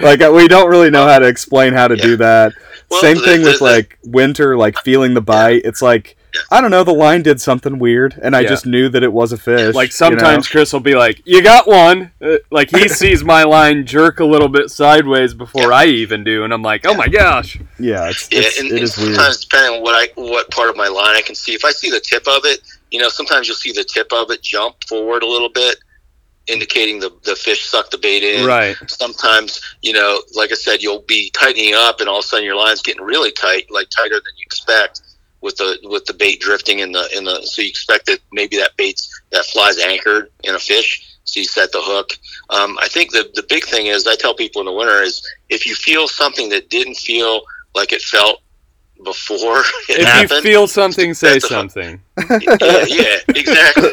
like 0.00 0.32
we 0.32 0.48
don't 0.48 0.70
really 0.70 0.90
know 0.90 1.06
how 1.06 1.18
to 1.18 1.26
explain 1.28 1.72
how 1.74 1.86
to 1.88 1.96
Yeah. 1.96 2.02
do 2.04 2.16
that 2.18 2.52
Well, 2.90 3.00
same 3.02 3.16
the- 3.18 3.22
thing 3.24 3.40
the- 3.42 3.46
with 3.50 3.58
the- 3.58 3.64
like 3.64 3.98
winter 4.04 4.56
like 4.56 4.78
feeling 4.78 5.14
the 5.14 5.20
bite 5.20 5.62
it's 5.64 5.82
like 5.82 6.16
Yeah. 6.32 6.42
I 6.52 6.60
don't 6.60 6.70
know. 6.70 6.84
The 6.84 6.92
line 6.94 7.22
did 7.24 7.40
something 7.40 7.80
weird, 7.80 8.14
and 8.22 8.36
I 8.36 8.42
Yeah. 8.42 8.50
just 8.50 8.64
knew 8.64 8.88
that 8.90 9.02
it 9.02 9.12
was 9.12 9.32
a 9.32 9.36
fish. 9.36 9.74
Like 9.74 9.88
you 9.88 9.92
sometimes 10.04 10.44
know? 10.46 10.52
Chris 10.52 10.72
will 10.72 10.78
be 10.92 10.94
like, 10.94 11.20
"You 11.24 11.42
got 11.42 11.66
one." 11.66 12.12
Uh, 12.22 12.36
like 12.52 12.70
he 12.70 12.86
sees 13.02 13.24
my 13.24 13.42
line 13.42 13.84
jerk 13.84 14.20
a 14.20 14.24
little 14.24 14.46
bit 14.48 14.70
sideways 14.70 15.34
before 15.34 15.72
I 15.72 15.86
even 15.86 16.22
do, 16.22 16.44
and 16.44 16.52
I'm 16.54 16.62
like, 16.62 16.86
"Oh 16.86 16.94
my 16.94 17.08
gosh!" 17.08 17.58
yeah, 17.80 18.10
it's, 18.10 18.28
Yeah, 18.30 18.42
it's 18.42 18.60
and, 18.60 18.68
it 18.68 18.74
and 18.74 18.80
is 18.80 18.96
weird. 18.96 19.18
depending 19.40 19.78
on 19.78 19.82
what 19.82 19.96
I 19.96 20.06
what 20.14 20.48
part 20.52 20.70
of 20.70 20.76
my 20.76 20.86
line 20.86 21.16
I 21.16 21.22
can 21.22 21.34
see, 21.34 21.52
if 21.52 21.64
I 21.64 21.72
see 21.72 21.90
the 21.90 21.98
tip 21.98 22.22
of 22.28 22.44
it, 22.44 22.60
you 22.92 23.00
know, 23.00 23.08
sometimes 23.08 23.48
you'll 23.48 23.56
see 23.56 23.72
the 23.72 23.82
tip 23.82 24.12
of 24.12 24.30
it 24.30 24.40
jump 24.40 24.76
forward 24.88 25.24
a 25.24 25.26
little 25.26 25.48
bit, 25.50 25.78
indicating 26.46 27.00
the 27.00 27.10
the 27.24 27.36
fish 27.36 27.64
suck 27.64 27.90
the 27.90 27.98
bait 27.98 28.22
in. 28.22 28.46
Right. 28.46 28.76
Sometimes, 28.86 29.60
you 29.82 29.92
know, 29.92 30.20
like 30.34 30.52
I 30.52 30.54
said, 30.54 30.82
you'll 30.82 31.02
be 31.02 31.30
tightening 31.30 31.74
up, 31.74 32.00
and 32.00 32.08
all 32.08 32.18
of 32.18 32.24
a 32.24 32.28
sudden 32.28 32.44
your 32.44 32.56
line's 32.56 32.82
getting 32.82 33.02
really 33.02 33.32
tight, 33.32 33.70
like 33.70 33.88
tighter 33.90 34.14
than 34.14 34.36
you 34.36 34.44
expect, 34.44 35.02
with 35.40 35.56
the 35.56 35.78
with 35.84 36.04
the 36.06 36.14
bait 36.14 36.40
drifting 36.40 36.80
in 36.80 36.92
the 36.92 37.08
in 37.16 37.24
the. 37.24 37.42
So 37.42 37.62
you 37.62 37.68
expect 37.68 38.06
that 38.06 38.20
maybe 38.32 38.56
that 38.56 38.76
bait's 38.76 39.08
that 39.30 39.44
flies 39.44 39.78
anchored 39.78 40.30
in 40.44 40.54
a 40.54 40.58
fish. 40.58 41.06
So 41.24 41.40
you 41.40 41.46
set 41.46 41.70
the 41.70 41.80
hook. 41.80 42.10
Um, 42.50 42.76
I 42.80 42.88
think 42.88 43.12
the 43.12 43.30
the 43.34 43.44
big 43.48 43.64
thing 43.64 43.86
is 43.86 44.06
I 44.06 44.16
tell 44.16 44.34
people 44.34 44.60
in 44.60 44.66
the 44.66 44.72
winter 44.72 45.02
is 45.02 45.26
if 45.48 45.66
you 45.66 45.74
feel 45.74 46.08
something 46.08 46.48
that 46.48 46.70
didn't 46.70 46.96
feel 46.96 47.42
like 47.74 47.92
it 47.92 48.02
felt 48.02 48.42
before 49.04 49.58
it 49.88 50.00
If 50.00 50.06
happened, 50.06 50.30
you 50.30 50.42
feel 50.42 50.66
something, 50.66 51.14
say 51.14 51.34
That's 51.34 51.44
a- 51.46 51.48
something. 51.48 52.00
yeah, 52.18 52.38
yeah, 52.86 53.16
exactly. 53.28 53.90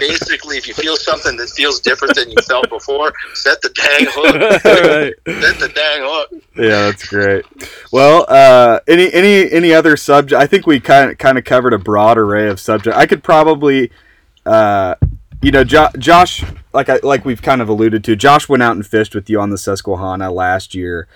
Basically, 0.00 0.56
if 0.58 0.66
you 0.66 0.74
feel 0.74 0.96
something 0.96 1.36
that 1.36 1.48
feels 1.50 1.80
different 1.80 2.14
than 2.16 2.30
you 2.30 2.36
felt 2.48 2.68
before, 2.68 3.12
set 3.34 3.60
the 3.62 3.68
dang 3.70 4.06
hook. 4.10 4.34
right. 4.64 5.42
Set 5.42 5.58
the 5.60 5.68
dang 5.68 6.00
hook. 6.02 6.42
Yeah, 6.56 6.86
that's 6.90 7.06
great. 7.08 7.44
Well, 7.92 8.26
uh, 8.28 8.80
any 8.88 9.12
any 9.12 9.50
any 9.50 9.72
other 9.72 9.96
subject? 9.96 10.40
I 10.40 10.46
think 10.46 10.66
we 10.66 10.80
kind 10.80 11.10
of 11.12 11.18
kind 11.18 11.38
of 11.38 11.44
covered 11.44 11.72
a 11.72 11.78
broad 11.78 12.18
array 12.18 12.48
of 12.48 12.58
subject. 12.58 12.96
I 12.96 13.06
could 13.06 13.22
probably, 13.22 13.90
uh, 14.44 14.96
you 15.42 15.50
know, 15.52 15.62
jo- 15.64 15.90
Josh, 15.98 16.42
like 16.72 16.88
I 16.88 16.98
like 17.02 17.24
we've 17.24 17.42
kind 17.42 17.62
of 17.62 17.68
alluded 17.68 18.02
to. 18.04 18.16
Josh 18.16 18.48
went 18.48 18.62
out 18.62 18.74
and 18.74 18.84
fished 18.84 19.14
with 19.14 19.30
you 19.30 19.40
on 19.40 19.50
the 19.50 19.58
Susquehanna 19.58 20.32
last 20.32 20.74
year, 20.74 21.06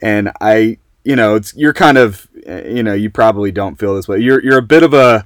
and 0.00 0.32
I, 0.40 0.78
you 1.06 1.16
know, 1.16 1.36
it's 1.36 1.54
you're 1.54 1.72
kind 1.72 1.96
of, 1.98 2.26
uh, 2.48 2.62
you 2.64 2.82
know, 2.82 2.94
you 2.94 3.08
probably 3.10 3.52
don't 3.52 3.78
feel 3.78 3.94
this 3.94 4.08
way. 4.08 4.18
You're 4.18 4.42
you're 4.42 4.58
a 4.58 4.62
bit 4.62 4.82
of 4.82 4.92
a 4.92 5.24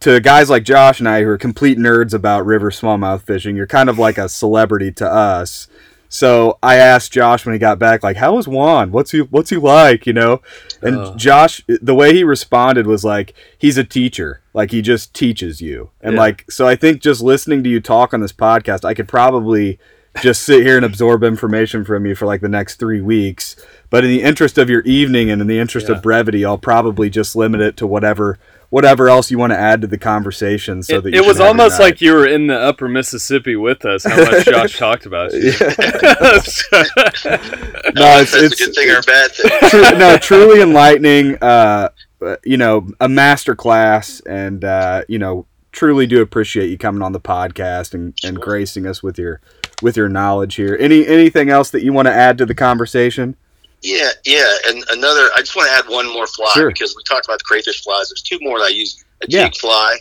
to 0.00 0.18
guys 0.20 0.48
like 0.50 0.64
Josh 0.64 0.98
and 0.98 1.08
I 1.08 1.22
who 1.22 1.28
are 1.28 1.38
complete 1.38 1.78
nerds 1.78 2.12
about 2.14 2.44
river 2.46 2.70
smallmouth 2.70 3.22
fishing, 3.22 3.54
you're 3.56 3.66
kind 3.66 3.88
of 3.90 3.98
like 3.98 4.18
a 4.18 4.28
celebrity 4.28 4.90
to 4.92 5.06
us. 5.10 5.68
So 6.12 6.58
I 6.62 6.76
asked 6.76 7.12
Josh 7.12 7.46
when 7.46 7.52
he 7.52 7.58
got 7.60 7.78
back, 7.78 8.02
like, 8.02 8.16
"How 8.16 8.34
was 8.34 8.48
Juan? 8.48 8.90
What's 8.90 9.12
he 9.12 9.20
What's 9.20 9.50
he 9.50 9.56
like?" 9.56 10.06
You 10.06 10.12
know, 10.12 10.40
and 10.82 10.96
Oh. 10.96 11.14
Josh, 11.16 11.62
the 11.68 11.94
way 11.94 12.12
he 12.14 12.24
responded 12.24 12.86
was 12.88 13.04
like, 13.04 13.32
"He's 13.56 13.78
a 13.78 13.84
teacher. 13.84 14.40
Like 14.52 14.72
he 14.72 14.82
just 14.82 15.14
teaches 15.14 15.60
you." 15.60 15.90
And 16.00 16.14
Yeah. 16.14 16.20
like, 16.20 16.50
so 16.50 16.66
I 16.66 16.74
think 16.74 17.00
just 17.00 17.20
listening 17.22 17.62
to 17.62 17.70
you 17.70 17.78
talk 17.80 18.12
on 18.12 18.20
this 18.20 18.32
podcast, 18.32 18.84
I 18.84 18.94
could 18.94 19.06
probably 19.06 19.78
just 20.22 20.42
sit 20.42 20.64
here 20.66 20.76
and 20.76 20.84
absorb 20.84 21.22
information 21.22 21.84
from 21.84 22.04
you 22.06 22.14
for 22.14 22.26
like 22.26 22.40
the 22.40 22.48
next 22.48 22.76
three 22.76 23.00
weeks. 23.00 23.56
But 23.90 24.04
in 24.04 24.10
the 24.10 24.22
interest 24.22 24.58
of 24.58 24.68
your 24.70 24.82
evening 24.82 25.30
and 25.30 25.40
in 25.40 25.46
the 25.48 25.58
interest 25.58 25.88
Yeah. 25.88 25.96
of 25.96 26.02
brevity, 26.02 26.44
I'll 26.44 26.58
probably 26.58 27.10
just 27.10 27.34
limit 27.36 27.60
it 27.60 27.76
to 27.78 27.86
whatever 27.86 28.38
whatever 28.70 29.08
else 29.08 29.32
you 29.32 29.38
want 29.38 29.52
to 29.52 29.58
add 29.58 29.80
to 29.80 29.86
the 29.88 29.98
conversation. 29.98 30.80
So 30.82 30.98
it, 30.98 31.04
that 31.04 31.12
you 31.12 31.22
it 31.22 31.26
was 31.26 31.38
should 31.38 31.46
have 31.46 31.56
your 31.56 31.58
almost 31.62 31.78
night. 31.80 31.84
like 31.86 32.00
you 32.00 32.12
were 32.12 32.26
in 32.26 32.46
the 32.46 32.56
upper 32.56 32.88
Mississippi 32.88 33.56
with 33.56 33.84
us. 33.84 34.04
How 34.04 34.16
much 34.16 34.44
Josh 34.44 34.78
talked 34.78 35.06
about 35.06 35.32
you. 35.32 35.50
no, 35.54 35.56
it's 38.20 38.32
That's 38.32 38.34
a 38.34 38.48
good 38.56 38.74
thing 38.74 38.90
or 38.90 39.02
bad 39.02 39.30
thing. 39.32 39.50
Tru- 39.70 39.98
no, 39.98 40.16
truly 40.18 40.60
enlightening. 40.60 41.36
Uh, 41.42 41.88
uh, 42.24 42.36
you 42.44 42.58
know, 42.58 42.86
a 43.00 43.08
master 43.08 43.56
class, 43.56 44.20
and 44.20 44.64
uh, 44.64 45.02
you 45.08 45.18
know, 45.18 45.46
truly 45.72 46.06
do 46.06 46.20
appreciate 46.20 46.68
you 46.68 46.78
coming 46.78 47.02
on 47.02 47.12
the 47.12 47.20
podcast 47.20 47.94
and, 47.94 48.14
and 48.22 48.38
gracing 48.40 48.86
us 48.86 49.02
with 49.02 49.18
your 49.18 49.40
with 49.82 49.96
your 49.96 50.08
knowledge 50.08 50.54
here. 50.56 50.76
Any 50.80 51.06
anything 51.06 51.50
else 51.50 51.70
that 51.70 51.82
you 51.82 51.92
want 51.92 52.06
to 52.06 52.12
add 52.14 52.38
to 52.38 52.46
the 52.46 52.54
conversation? 52.54 53.36
Yeah, 53.82 54.10
yeah, 54.24 54.54
and 54.68 54.84
another. 54.90 55.30
I 55.34 55.40
just 55.40 55.56
want 55.56 55.68
to 55.68 55.74
add 55.74 55.88
one 55.92 56.12
more 56.12 56.26
fly 56.26 56.50
Sure. 56.54 56.68
because 56.68 56.94
we 56.96 57.02
talked 57.04 57.26
about 57.26 57.38
the 57.38 57.44
crayfish 57.44 57.82
flies. 57.82 58.10
There's 58.10 58.22
two 58.22 58.38
more 58.40 58.58
that 58.58 58.66
I 58.66 58.68
use. 58.68 59.02
A 59.22 59.26
Yeah. 59.28 59.44
jig 59.44 59.56
fly. 59.56 59.98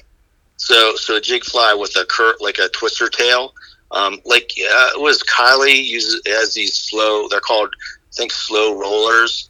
So, 0.57 0.95
so 0.97 1.15
a 1.15 1.21
jig 1.21 1.43
fly 1.45 1.73
with 1.73 1.95
a 1.95 2.05
cur 2.05 2.35
like 2.41 2.57
a 2.57 2.67
twister 2.69 3.07
tail. 3.09 3.53
Um, 3.91 4.19
like 4.25 4.51
uh, 4.61 4.89
it 4.95 5.01
was 5.01 5.23
Kylie 5.23 5.83
uses 5.83 6.21
has 6.27 6.53
these 6.53 6.75
slow. 6.75 7.27
They're 7.29 7.39
called 7.39 7.73
I 7.81 8.11
think 8.15 8.31
slow 8.31 8.77
rollers, 8.77 9.49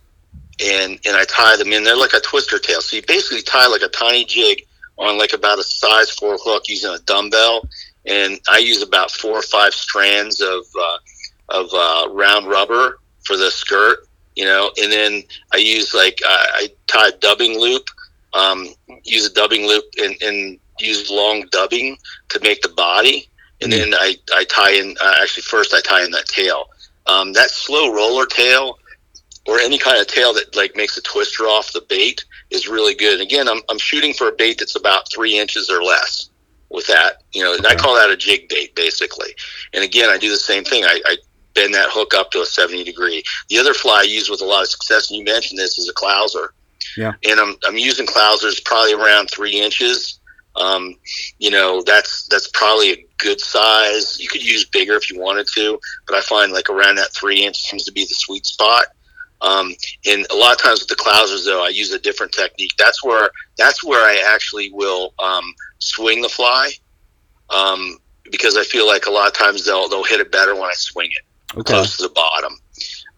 and 0.64 1.00
and 1.06 1.16
I 1.18 1.26
tie 1.26 1.58
them 1.58 1.74
in. 1.74 1.84
They're 1.84 1.98
like 1.98 2.14
a 2.14 2.20
twister 2.22 2.60
tail. 2.60 2.82
So 2.82 2.98
you 2.98 3.02
basically 3.08 3.42
tie 3.42 3.68
like 3.68 3.82
a 3.82 3.90
tiny 3.90 4.26
jig 4.26 4.66
on 4.98 5.18
like 5.18 5.34
about 5.34 5.58
a 5.60 5.64
size 5.64 6.12
four 6.12 6.38
hook 6.38 6.64
using 6.70 6.92
a 6.94 7.00
dumbbell, 7.00 7.68
and 8.10 8.40
I 8.50 8.58
use 8.58 8.82
about 8.82 9.12
four 9.12 9.34
or 9.34 9.44
five 9.44 9.74
strands 9.74 10.42
of 10.42 10.66
uh, 10.78 10.98
of 11.50 11.70
uh, 11.74 12.08
round 12.12 12.48
rubber 12.48 13.00
for 13.24 13.38
the 13.38 13.52
skirt, 13.52 14.08
you 14.36 14.46
know, 14.46 14.72
and 14.82 14.92
then 14.92 15.24
I 15.54 15.58
use 15.58 15.94
like 15.94 16.20
I, 16.26 16.50
I 16.54 16.68
tie 16.88 17.10
a 17.10 17.18
dubbing 17.18 17.60
loop, 17.60 17.88
um, 18.34 18.68
use 19.04 19.26
a 19.28 19.34
dubbing 19.34 19.68
loop 19.68 19.86
and, 19.98 20.16
and 20.22 20.60
use 20.80 21.10
long 21.10 21.46
dubbing 21.52 21.98
to 22.30 22.40
make 22.42 22.62
the 22.62 22.70
body, 22.70 23.30
and 23.62 23.72
then 23.72 23.94
I, 23.94 24.16
I 24.34 24.44
tie 24.46 24.72
in 24.72 24.96
uh, 25.00 25.14
actually 25.22 25.44
first 25.44 25.74
I 25.74 25.82
tie 25.82 26.04
in 26.04 26.12
that 26.12 26.26
tail. 26.26 26.70
Um, 27.06 27.34
that 27.34 27.50
slow 27.50 27.94
roller 27.94 28.26
tail 28.26 28.78
or 29.48 29.60
any 29.60 29.80
kind 29.80 30.00
of 30.00 30.06
tail 30.08 30.34
that 30.34 30.56
like 30.56 30.76
makes 30.76 30.98
a 30.98 31.02
twister 31.02 31.46
off 31.46 31.74
the 31.74 31.82
bait 31.90 32.24
is 32.52 32.68
really 32.68 32.94
good. 32.94 33.14
And 33.14 33.22
again, 33.24 33.48
I'm, 33.48 33.62
I'm 33.68 33.80
shooting 33.80 34.14
for 34.14 34.30
a 34.30 34.32
bait 34.32 34.60
that's 34.60 34.76
about 34.76 35.12
three 35.12 35.40
inches 35.40 35.72
or 35.72 35.82
less 35.82 36.29
with 36.70 36.88
that, 36.88 37.24
you 37.34 37.44
know, 37.44 37.58
I 37.68 37.76
call 37.76 37.96
that 37.96 38.10
a 38.10 38.18
jig 38.18 38.48
bait 38.50 38.76
basically. 38.76 39.34
And 39.74 39.84
again, 39.84 40.10
I 40.10 40.18
do 40.18 40.30
the 40.30 40.38
same 40.38 40.64
thing. 40.64 40.84
I, 40.84 41.02
I 41.06 41.18
bend 41.56 41.74
that 41.74 41.90
hook 41.90 42.14
up 42.14 42.32
to 42.32 42.42
a 42.42 42.46
70 42.46 42.84
degree. 42.84 43.24
The 43.50 43.58
other 43.58 43.74
fly 43.74 44.02
I 44.02 44.04
use 44.04 44.30
with 44.30 44.42
a 44.42 44.46
lot 44.46 44.62
of 44.62 44.70
success, 44.70 45.10
and 45.10 45.18
you 45.18 45.26
mentioned 45.26 45.60
this, 45.60 45.78
is 45.78 45.90
a 45.90 45.94
clouser. 45.94 46.50
Yeah. 46.96 47.14
And 47.30 47.40
I'm, 47.40 47.56
I'm 47.68 47.78
using 47.78 48.06
clousers 48.06 48.64
probably 48.64 48.94
around 48.94 49.30
three 49.30 49.60
inches. 49.60 50.20
Um, 50.56 50.96
you 51.38 51.52
know, 51.52 51.82
that's 51.84 52.28
that's 52.28 52.50
probably 52.50 52.92
a 52.92 53.06
good 53.18 53.40
size. 53.40 54.20
You 54.20 54.28
could 54.28 54.44
use 54.44 54.66
bigger 54.66 54.96
if 54.96 55.10
you 55.10 55.20
wanted 55.20 55.48
to, 55.56 55.80
but 56.08 56.16
I 56.16 56.22
find 56.22 56.52
like 56.52 56.70
around 56.70 56.96
that 56.96 57.14
three 57.14 57.46
inch 57.46 57.58
seems 57.58 57.86
to 57.86 57.92
be 57.92 58.04
the 58.04 58.16
sweet 58.16 58.46
spot. 58.46 58.88
Um, 59.42 59.74
and 60.06 60.26
a 60.32 60.36
lot 60.36 60.52
of 60.52 60.62
times 60.62 60.82
with 60.82 60.90
the 60.90 61.02
clousers, 61.02 61.46
though, 61.46 61.64
I 61.64 61.70
use 61.70 61.94
a 61.94 62.00
different 62.00 62.34
technique. 62.34 62.74
That's 62.78 63.04
where 63.04 63.30
that's 63.58 63.84
where 63.84 64.04
I 64.04 64.22
actually 64.34 64.72
will 64.72 65.14
um, 65.20 65.54
swing 65.80 66.22
the 66.22 66.30
fly, 66.30 66.72
um, 67.50 67.98
because 68.32 68.58
I 68.58 68.64
feel 68.64 68.86
like 68.86 69.06
a 69.08 69.12
lot 69.12 69.28
of 69.28 69.34
times 69.34 69.66
they'll 69.66 69.90
they'll 69.90 70.04
hit 70.04 70.20
it 70.20 70.32
better 70.32 70.54
when 70.56 70.66
I 70.66 70.74
swing 70.74 71.10
it 71.12 71.58
Okay. 71.60 71.74
close 71.74 71.98
to 71.98 72.04
the 72.04 72.10
bottom. 72.10 72.54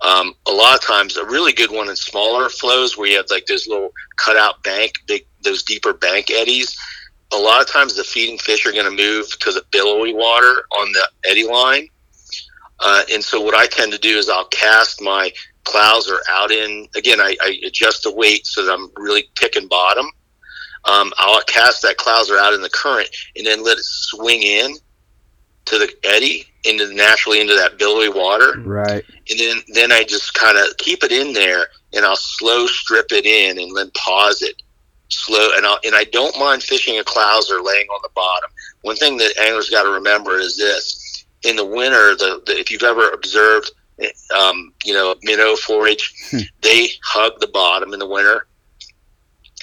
Um, 0.02 0.34
a 0.48 0.52
lot 0.52 0.74
of 0.76 0.82
times, 0.82 1.18
a 1.18 1.26
really 1.26 1.54
good 1.54 1.70
one 1.70 1.90
in 1.90 1.96
smaller 1.96 2.50
flows 2.50 2.98
where 2.98 3.08
you 3.08 3.18
have 3.18 3.28
like 3.30 3.46
those 3.46 3.68
little 3.68 3.92
cutout 4.18 4.64
bank, 4.64 4.94
big 5.06 5.26
those 5.44 5.64
deeper 5.64 5.94
bank 5.94 6.32
eddies. 6.32 6.76
A 7.34 7.38
lot 7.38 7.62
of 7.62 7.68
times, 7.68 7.96
the 7.96 8.04
feeding 8.04 8.38
fish 8.38 8.66
are 8.66 8.72
going 8.72 8.86
to 8.86 8.92
move 8.92 9.28
to 9.40 9.52
the 9.52 9.64
billowy 9.72 10.14
water 10.14 10.64
on 10.78 10.92
the 10.94 11.08
eddy 11.30 11.46
line, 11.48 11.88
uh, 12.80 13.04
and 13.12 13.24
so 13.24 13.40
what 13.42 13.54
I 13.54 13.68
tend 13.68 13.92
to 13.92 14.00
do 14.00 14.18
is 14.18 14.28
I'll 14.30 14.46
cast 14.46 15.02
my 15.02 15.32
clouser 15.66 16.18
out 16.30 16.52
in. 16.52 16.88
Again, 16.96 17.20
I, 17.22 17.36
I 17.42 17.60
adjust 17.66 18.04
the 18.04 18.14
weight 18.14 18.48
so 18.48 18.66
that 18.66 18.74
I'm 18.74 18.90
really 18.98 19.26
picking 19.36 19.68
bottom. 19.68 20.08
Um, 20.86 21.12
I'll 21.18 21.42
cast 21.44 21.82
that 21.84 21.98
clouser 21.98 22.40
out 22.40 22.54
in 22.54 22.62
the 22.62 22.70
current 22.70 23.10
and 23.36 23.46
then 23.46 23.64
let 23.64 23.78
it 23.78 23.84
swing 23.86 24.42
in 24.42 24.76
to 25.66 25.78
the 25.78 25.92
eddy 26.04 26.46
into 26.64 26.92
naturally 26.94 27.40
into 27.40 27.54
that 27.56 27.78
billowy 27.78 28.10
water 28.10 28.60
Right. 28.62 29.04
and 29.30 29.40
then 29.40 29.58
then 29.74 29.92
I 29.92 30.04
just 30.04 30.34
kind 30.34 30.58
of 30.58 30.66
keep 30.78 31.04
it 31.04 31.12
in 31.12 31.34
there, 31.34 31.68
and 31.94 32.04
I'll 32.06 32.16
slow 32.16 32.66
strip 32.68 33.12
it 33.12 33.26
in, 33.26 33.60
and 33.60 33.76
then 33.78 33.92
pause 33.96 34.42
it 34.42 34.62
slow. 35.10 35.50
And 35.56 35.66
I 35.68 35.78
and 35.84 35.96
I 35.96 36.04
don't 36.06 36.38
mind 36.40 36.64
fishing 36.64 36.98
a 37.00 37.04
clouser 37.04 37.62
laying 37.64 37.88
on 37.88 38.00
the 38.04 38.10
bottom. 38.16 38.50
One 38.82 38.96
thing 38.96 39.18
that 39.18 39.38
anglers 39.40 39.70
got 39.70 39.84
to 39.84 39.90
remember 39.90 40.40
is 40.40 40.58
this: 40.58 41.26
in 41.44 41.56
the 41.56 41.66
winter, 41.66 42.16
the, 42.16 42.42
the 42.46 42.60
if 42.60 42.72
you've 42.72 42.84
ever 42.84 43.10
observed, 43.12 43.72
um, 44.36 44.74
you 44.84 44.94
know, 44.94 45.16
minnow 45.24 45.56
forage, 45.56 46.14
Hmm. 46.32 46.40
they 46.62 46.90
hug 47.04 47.40
the 47.40 47.48
bottom 47.48 47.94
in 47.94 48.00
the 48.00 48.08
winter, 48.08 48.48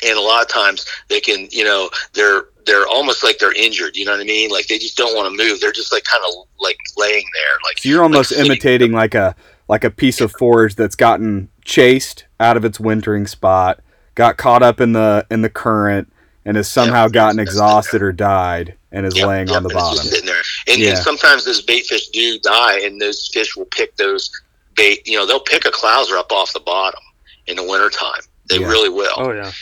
and 0.05 0.18
a 0.18 0.20
lot 0.20 0.42
of 0.42 0.49
times 0.49 0.86
they 1.09 1.20
can, 1.20 1.49
you 1.51 1.64
know, 1.64 1.90
they're 2.14 2.44
they're 2.66 2.86
almost 2.86 3.24
like 3.24 3.38
they're 3.38 3.53
injured. 3.57 3.96
You 3.96 4.05
know 4.05 4.12
what 4.12 4.20
I 4.20 4.24
mean? 4.24 4.51
Like 4.51 4.66
they 4.66 4.78
just 4.78 4.96
don't 4.96 5.16
want 5.16 5.30
to 5.34 5.44
move. 5.44 5.61
They're 5.61 5.72
just 5.72 5.92
like 5.92 6.05
kind 6.05 6.22
of 6.28 6.46
like 6.61 6.76
laying 6.96 7.24
there, 7.34 7.57
like 7.64 7.78
So 7.78 7.88
you're 7.88 8.03
almost 8.03 8.28
sitting- 8.30 8.46
imitating 8.46 8.92
like 8.92 9.14
a 9.14 9.34
like 9.68 9.84
a 9.84 9.90
piece 9.90 10.20
of 10.20 10.32
forage 10.32 10.74
that's 10.74 10.94
gotten 10.96 11.49
chased 11.64 12.24
out 12.40 12.57
of 12.57 12.64
its 12.64 12.78
wintering 12.80 13.26
spot, 13.26 13.80
got 14.14 14.36
caught 14.36 14.62
up 14.62 14.80
in 14.80 14.92
the 14.92 15.26
in 15.30 15.42
the 15.42 15.51
current, 15.51 16.12
and 16.44 16.57
has 16.57 16.68
somehow 16.70 17.05
Yep. 17.05 17.12
gotten 17.12 17.40
exhausted 17.40 18.03
or 18.03 18.12
died 18.12 18.74
and 18.92 19.05
is 19.07 19.16
Yep, 19.16 19.26
laying 19.26 19.51
on 19.51 19.62
the 19.62 19.68
and 19.70 19.78
bottom. 19.78 20.05
sitting 20.05 20.24
there. 20.26 20.42
And, 20.66 20.78
Yeah. 20.80 20.90
and 20.90 20.99
sometimes 20.99 21.44
those 21.44 21.61
bait 21.62 21.86
fish 21.86 22.09
do 22.09 22.38
die, 22.40 22.80
and 22.80 22.99
those 23.01 23.28
fish 23.32 23.55
will 23.57 23.66
pick 23.66 23.96
those 23.96 24.30
bait. 24.74 25.07
You 25.07 25.18
know, 25.18 25.26
they'll 25.26 25.40
pick 25.40 25.66
a 25.66 25.70
clouser 25.70 26.16
up 26.16 26.32
off 26.32 26.53
the 26.55 26.61
bottom 26.61 27.01
in 27.46 27.57
the 27.57 27.62
wintertime. 27.62 28.20
They 28.49 28.59
Yeah. 28.61 28.68
really 28.68 28.88
will. 28.88 29.12
Oh 29.16 29.32
yeah. 29.32 29.53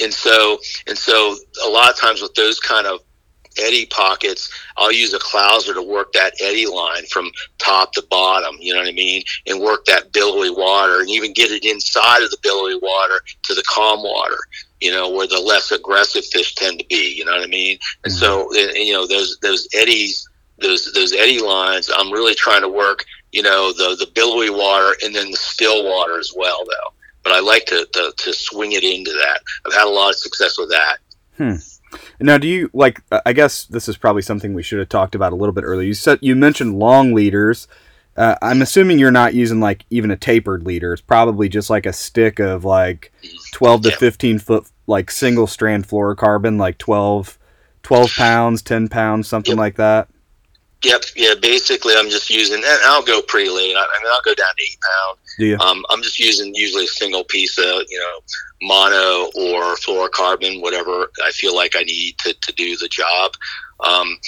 And 0.00 0.14
so, 0.14 0.58
and 0.86 0.96
so, 0.96 1.36
a 1.66 1.68
lot 1.68 1.90
of 1.90 1.98
times 1.98 2.22
with 2.22 2.34
those 2.34 2.60
kind 2.60 2.86
of 2.86 3.00
eddy 3.58 3.86
pockets, 3.86 4.48
I'll 4.76 4.92
use 4.92 5.12
a 5.12 5.18
clouser 5.18 5.74
to 5.74 5.82
work 5.82 6.12
that 6.12 6.34
eddy 6.40 6.66
line 6.66 7.04
from 7.06 7.32
top 7.58 7.92
to 7.94 8.02
bottom. 8.08 8.56
You 8.60 8.74
know 8.74 8.80
what 8.80 8.88
I 8.88 8.92
mean? 8.92 9.24
And 9.46 9.60
work 9.60 9.84
that 9.86 10.12
billowy 10.12 10.50
water, 10.50 11.00
and 11.00 11.10
even 11.10 11.32
get 11.32 11.50
it 11.50 11.64
inside 11.64 12.22
of 12.22 12.30
the 12.30 12.38
billowy 12.42 12.78
water 12.78 13.20
to 13.42 13.54
the 13.54 13.64
calm 13.66 14.02
water. 14.02 14.38
You 14.80 14.92
know, 14.92 15.10
where 15.10 15.26
the 15.26 15.40
less 15.40 15.72
aggressive 15.72 16.24
fish 16.26 16.54
tend 16.54 16.78
to 16.78 16.86
be. 16.86 17.14
You 17.16 17.24
know 17.24 17.32
what 17.32 17.42
I 17.42 17.48
mean? 17.48 17.78
And 18.04 18.12
so, 18.12 18.44
mm-hmm. 18.44 18.58
and, 18.58 18.70
and, 18.76 18.86
you 18.86 18.92
know, 18.92 19.08
those 19.08 19.36
those 19.42 19.66
eddies, 19.74 20.28
those 20.58 20.92
those 20.92 21.12
eddy 21.12 21.40
lines, 21.40 21.90
I'm 21.92 22.12
really 22.12 22.34
trying 22.34 22.62
to 22.62 22.68
work. 22.68 23.04
You 23.32 23.42
know, 23.42 23.72
the 23.72 23.96
the 23.98 24.10
billowy 24.14 24.50
water 24.50 24.94
and 25.02 25.12
then 25.12 25.32
the 25.32 25.36
still 25.36 25.84
water 25.84 26.20
as 26.20 26.32
well, 26.36 26.64
though. 26.64 26.92
But 27.28 27.36
I 27.36 27.40
like 27.40 27.66
to, 27.66 27.86
to 27.92 28.12
to 28.16 28.32
swing 28.32 28.72
it 28.72 28.82
into 28.84 29.10
that. 29.12 29.40
I've 29.66 29.74
had 29.74 29.86
a 29.86 29.90
lot 29.90 30.08
of 30.10 30.16
success 30.16 30.56
with 30.58 30.70
that. 30.70 30.98
Now, 32.20 32.38
do 32.38 32.48
you 32.48 32.70
like? 32.72 33.02
I 33.26 33.32
guess 33.32 33.64
this 33.64 33.88
is 33.88 33.96
probably 33.96 34.22
something 34.22 34.54
we 34.54 34.62
should 34.62 34.78
have 34.78 34.88
talked 34.88 35.14
about 35.14 35.32
a 35.32 35.36
little 35.36 35.52
bit 35.52 35.64
earlier. 35.64 35.86
You 35.86 35.94
said 35.94 36.18
you 36.22 36.34
mentioned 36.34 36.78
long 36.78 37.12
leaders. 37.14 37.68
Uh, 38.16 38.34
I'm 38.42 38.62
assuming 38.62 38.98
you're 38.98 39.10
not 39.12 39.34
using 39.34 39.60
like 39.60 39.84
even 39.90 40.10
a 40.10 40.16
tapered 40.16 40.64
leader. 40.66 40.92
It's 40.92 41.02
probably 41.02 41.48
just 41.48 41.70
like 41.70 41.86
a 41.86 41.92
stick 41.92 42.40
of 42.40 42.64
like 42.64 43.12
12 43.52 43.82
to 43.82 43.88
Yeah. 43.90 43.96
15 43.96 44.38
foot 44.40 44.66
like 44.88 45.10
single 45.10 45.46
strand 45.46 45.86
fluorocarbon, 45.86 46.58
like 46.58 46.78
12, 46.78 47.38
12 47.84 48.10
pounds, 48.16 48.62
10 48.62 48.88
pounds, 48.88 49.28
something 49.28 49.52
Yep. 49.52 49.58
like 49.58 49.76
that. 49.76 50.08
Yep, 50.84 51.02
yeah. 51.16 51.34
Basically, 51.40 51.94
I'm 51.96 52.08
just 52.08 52.30
using, 52.30 52.56
and 52.56 52.80
I'll 52.84 53.02
go 53.02 53.20
pretty 53.20 53.50
late. 53.50 53.74
I, 53.74 53.80
I 53.80 54.02
mean, 54.02 54.12
I'll 54.12 54.22
go 54.22 54.34
down 54.34 54.54
to 54.56 54.62
eight 54.62 54.78
pound. 54.80 55.18
You? 55.38 55.58
Um, 55.58 55.84
I'm 55.90 56.02
just 56.02 56.18
using 56.20 56.54
usually 56.54 56.84
a 56.84 56.88
single 56.88 57.24
piece 57.24 57.58
of, 57.58 57.82
you 57.88 57.98
know, 57.98 58.20
mono 58.62 59.26
or 59.36 59.76
fluorocarbon, 59.76 60.62
whatever 60.62 61.10
I 61.24 61.30
feel 61.32 61.54
like 61.54 61.74
I 61.76 61.82
need 61.82 62.18
to, 62.18 62.32
to 62.32 62.52
do 62.52 62.76
the 62.76 62.88
job. 62.88 63.32
Um, 63.80 64.18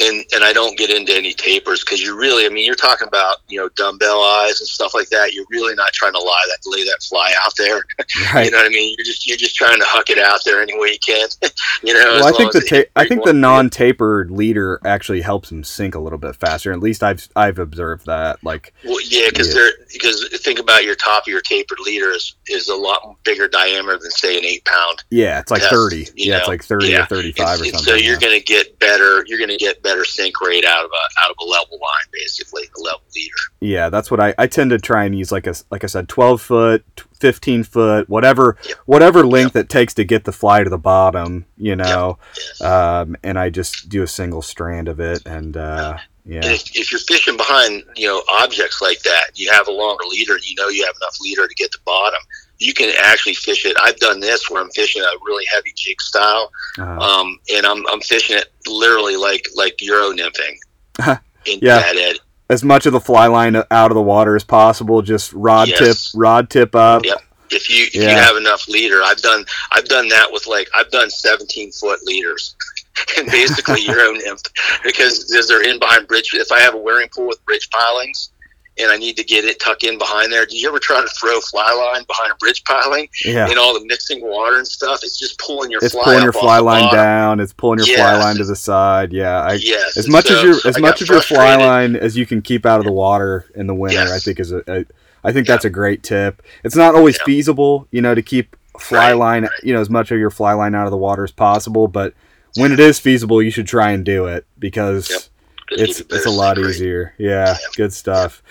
and 0.00 0.24
and 0.34 0.42
I 0.44 0.52
don't 0.52 0.76
get 0.76 0.90
into 0.90 1.14
any 1.14 1.32
tapers 1.32 1.84
because 1.84 2.02
you 2.02 2.16
really, 2.18 2.46
I 2.46 2.48
mean, 2.48 2.64
you're 2.66 2.74
talking 2.74 3.06
about 3.08 3.38
you 3.48 3.58
know 3.60 3.68
dumbbell 3.76 4.22
eyes 4.22 4.60
and 4.60 4.68
stuff 4.68 4.94
like 4.94 5.08
that. 5.10 5.32
You're 5.32 5.46
really 5.50 5.74
not 5.74 5.92
trying 5.92 6.12
to 6.14 6.18
lie 6.20 6.44
that 6.48 6.68
lay 6.70 6.84
that 6.84 7.02
fly 7.08 7.32
out 7.44 7.52
there. 7.56 7.82
Right. 8.32 8.46
you 8.46 8.50
know 8.52 8.58
what 8.58 8.66
I 8.66 8.70
mean? 8.70 8.94
You're 8.96 9.04
just 9.04 9.26
you're 9.26 9.36
just 9.36 9.54
trying 9.56 9.78
to 9.78 9.84
huck 9.86 10.08
it 10.10 10.18
out 10.18 10.40
there 10.44 10.60
any 10.62 10.76
way 10.78 10.88
you 10.92 10.98
can. 11.04 11.28
you 11.82 11.92
know. 11.94 12.00
well, 12.20 12.26
I 12.26 12.32
think 12.36 12.52
the 12.52 12.60
ta- 12.60 12.90
I 12.96 13.06
think 13.06 13.24
the 13.24 13.32
non-tapered 13.32 14.30
leader 14.30 14.80
actually 14.84 15.20
helps 15.20 15.48
them 15.50 15.64
sink 15.64 15.94
a 15.94 15.98
little 16.00 16.18
bit 16.18 16.36
faster. 16.36 16.72
At 16.72 16.80
least 16.80 17.02
I've 17.02 17.28
I've 17.36 17.58
observed 17.58 18.06
that. 18.06 18.42
Like, 18.44 18.72
Well, 18.84 18.98
yeah, 19.08 19.28
because 19.30 19.48
Yeah. 19.48 19.54
they're 19.54 19.72
because 19.92 20.28
think 20.42 20.58
about 20.58 20.84
your 20.84 20.94
top 20.96 21.24
of 21.24 21.28
your 21.28 21.40
tapered 21.40 21.78
leader 21.80 22.10
is, 22.10 22.34
is 22.48 22.68
a 22.68 22.74
lot 22.76 23.16
bigger 23.24 23.48
diameter 23.48 23.98
than 23.98 24.10
say 24.10 24.36
an 24.38 24.44
eight 24.44 24.64
pound. 24.64 25.04
yeah, 25.10 25.40
it's 25.40 25.50
like 25.50 25.62
Yes, 25.62 25.70
thirty. 25.70 26.08
Yeah, 26.16 26.38
it's 26.38 26.48
like 26.48 26.64
thirty 26.64 26.88
yeah. 26.88 27.02
or 27.02 27.06
thirty-five 27.06 27.46
or 27.60 27.64
And- 27.64 27.72
and 27.74 27.74
something. 27.76 27.84
So 27.84 27.94
you're 27.94 28.14
yeah. 28.14 28.20
going 28.20 28.38
to 28.40 28.44
get 28.44 28.78
better. 28.78 29.24
You're 29.26 29.38
going 29.38 29.50
to 29.50 29.56
get 29.56 29.82
better 29.84 30.04
sink 30.04 30.40
rate 30.40 30.64
out 30.64 30.84
of 30.84 30.90
a 30.90 31.24
out 31.24 31.30
of 31.30 31.36
a 31.40 31.44
level 31.44 31.78
line, 31.80 32.06
basically 32.12 32.62
a 32.64 32.80
level 32.82 33.02
leader. 33.14 33.34
Yeah, 33.60 33.88
that's 33.90 34.10
what 34.10 34.18
I, 34.18 34.34
I 34.36 34.48
tend 34.48 34.70
to 34.70 34.78
try 34.78 35.04
and 35.04 35.16
use 35.16 35.30
like 35.30 35.46
a 35.46 35.54
like 35.70 35.84
I 35.84 35.86
said, 35.86 36.08
twelve 36.08 36.42
foot, 36.42 36.84
fifteen 37.20 37.62
foot, 37.62 38.08
whatever 38.08 38.56
Yep. 38.66 38.78
whatever 38.86 39.24
length 39.24 39.54
it 39.54 39.68
takes 39.68 39.94
to 39.94 40.04
get 40.04 40.24
the 40.24 40.32
fly 40.32 40.64
to 40.64 40.70
the 40.70 40.78
bottom, 40.78 41.46
you 41.56 41.76
know. 41.76 42.18
Um, 42.60 43.14
and 43.22 43.38
I 43.38 43.50
just 43.50 43.88
do 43.88 44.02
a 44.02 44.08
single 44.08 44.42
strand 44.42 44.88
of 44.88 44.98
it, 44.98 45.22
and 45.26 45.56
uh, 45.56 45.98
And 45.98 46.34
yeah, 46.34 46.50
if, 46.50 46.74
if 46.74 46.90
you're 46.90 47.00
fishing 47.00 47.36
behind, 47.36 47.82
you 47.96 48.08
know, 48.08 48.22
objects 48.40 48.80
like 48.80 49.00
that, 49.02 49.32
you 49.34 49.52
have 49.52 49.68
a 49.68 49.72
longer 49.72 50.04
leader, 50.08 50.34
and 50.34 50.48
you 50.48 50.56
know 50.56 50.68
you 50.68 50.84
have 50.84 50.94
enough 51.00 51.16
leader 51.20 51.46
to 51.46 51.54
get 51.54 51.70
to 51.72 51.78
the 51.78 51.84
bottom. 51.84 52.20
You 52.64 52.72
can 52.72 52.90
actually 52.98 53.34
fish 53.34 53.66
it. 53.66 53.76
I've 53.78 53.98
done 53.98 54.20
this 54.20 54.48
where 54.48 54.62
I'm 54.62 54.70
fishing 54.70 55.02
a 55.02 55.06
really 55.26 55.44
heavy 55.52 55.70
jig 55.76 56.00
style, 56.00 56.50
uh, 56.78 56.82
um, 56.98 57.38
and 57.54 57.66
I'm, 57.66 57.86
I'm 57.88 58.00
fishing 58.00 58.38
it 58.38 58.46
literally 58.66 59.16
like 59.16 59.46
like 59.54 59.80
euro 59.82 60.12
nymphing 60.12 60.56
Yeah. 61.46 62.12
as 62.48 62.64
much 62.64 62.86
of 62.86 62.92
the 62.94 63.00
fly 63.00 63.26
line 63.26 63.54
out 63.54 63.90
of 63.90 63.94
the 63.94 64.02
water 64.02 64.34
as 64.34 64.44
possible, 64.44 65.02
just 65.02 65.32
rod 65.34 65.68
Yes. 65.68 65.78
tip, 66.12 66.18
rod 66.18 66.48
tip 66.48 66.74
up. 66.74 67.04
Yep. 67.04 67.18
If 67.50 67.68
you 67.68 67.84
if 67.84 67.94
Yeah. 67.96 68.10
you 68.12 68.16
have 68.16 68.36
enough 68.36 68.66
leader, 68.66 69.02
I've 69.02 69.20
done 69.20 69.44
I've 69.70 69.84
done 69.84 70.08
that 70.08 70.32
with 70.32 70.46
like 70.46 70.68
I've 70.74 70.90
done 70.90 71.10
17 71.10 71.70
foot 71.72 72.02
leaders, 72.04 72.56
and 73.18 73.30
basically 73.30 73.82
euro 73.86 74.12
nymph 74.12 74.40
because 74.82 75.28
they're 75.48 75.68
in 75.70 75.78
behind 75.78 76.08
bridge. 76.08 76.30
If 76.32 76.50
I 76.50 76.60
have 76.60 76.72
a 76.74 76.78
wearing 76.78 77.08
pool 77.14 77.28
with 77.28 77.44
bridge 77.44 77.68
pilings. 77.68 78.30
And 78.76 78.90
I 78.90 78.96
need 78.96 79.16
to 79.18 79.22
get 79.24 79.44
it 79.44 79.60
tucked 79.60 79.84
in 79.84 79.98
behind 79.98 80.32
there. 80.32 80.44
Did 80.46 80.60
you 80.60 80.68
ever 80.68 80.80
try 80.80 81.00
to 81.00 81.06
throw 81.06 81.40
fly 81.40 81.62
line 81.92 82.04
behind 82.08 82.32
a 82.32 82.34
bridge 82.36 82.64
piling? 82.64 83.08
Yeah, 83.24 83.48
and 83.48 83.56
all 83.56 83.78
the 83.78 83.86
mixing 83.86 84.20
water 84.20 84.56
and 84.56 84.66
stuff. 84.66 85.04
It's 85.04 85.16
just 85.16 85.38
pulling 85.38 85.70
your 85.70 85.78
it's 85.84 85.94
fly 85.94 86.02
pulling 86.04 86.22
your 86.24 86.32
fly 86.32 86.58
line 86.58 86.92
down. 86.92 87.38
It's 87.38 87.52
pulling 87.52 87.78
your 87.78 87.96
fly 87.96 88.16
line 88.18 88.34
to 88.36 88.44
the 88.44 88.56
side. 88.56 89.12
Yeah, 89.12 89.42
I, 89.42 89.52
Yes. 89.54 89.96
as 89.96 90.08
much 90.08 90.28
as 90.30 90.42
your 90.42 90.54
as 90.68 90.76
I 90.76 90.80
much 90.80 91.02
of 91.02 91.08
your 91.08 91.20
fly 91.20 91.54
line 91.54 91.94
as 91.94 92.16
you 92.16 92.26
can 92.26 92.42
keep 92.42 92.66
out 92.66 92.80
of 92.80 92.84
the 92.84 92.92
water 92.92 93.46
in 93.54 93.68
the 93.68 93.74
winter, 93.74 93.96
Yes. 93.98 94.10
I 94.10 94.18
think 94.18 94.40
is 94.40 94.50
a, 94.50 94.62
a 94.66 94.84
I 95.22 95.32
think 95.32 95.46
that's 95.46 95.64
a 95.64 95.70
great 95.70 96.02
tip. 96.02 96.42
It's 96.64 96.74
not 96.76 96.96
always 96.96 97.16
Yeah. 97.18 97.24
feasible, 97.26 97.86
you 97.92 98.02
know, 98.02 98.14
to 98.16 98.22
keep 98.22 98.56
fly 98.80 99.10
Right, 99.10 99.12
line, 99.16 99.42
right. 99.44 99.52
you 99.62 99.72
know, 99.72 99.80
as 99.80 99.88
much 99.88 100.10
of 100.10 100.18
your 100.18 100.30
fly 100.30 100.52
line 100.52 100.74
out 100.74 100.84
of 100.86 100.90
the 100.90 100.96
water 100.96 101.22
as 101.22 101.30
possible. 101.30 101.86
But 101.86 102.12
when 102.56 102.72
it 102.72 102.80
is 102.80 102.98
feasible, 102.98 103.40
you 103.40 103.50
should 103.52 103.68
try 103.68 103.92
and 103.92 104.04
do 104.04 104.26
it 104.26 104.46
because 104.58 105.30
it's 105.70 106.00
it's 106.00 106.26
a 106.26 106.30
lot 106.30 106.58
easier. 106.58 107.14
Yeah, 107.18 107.56
good 107.76 107.92
stuff. 107.92 108.42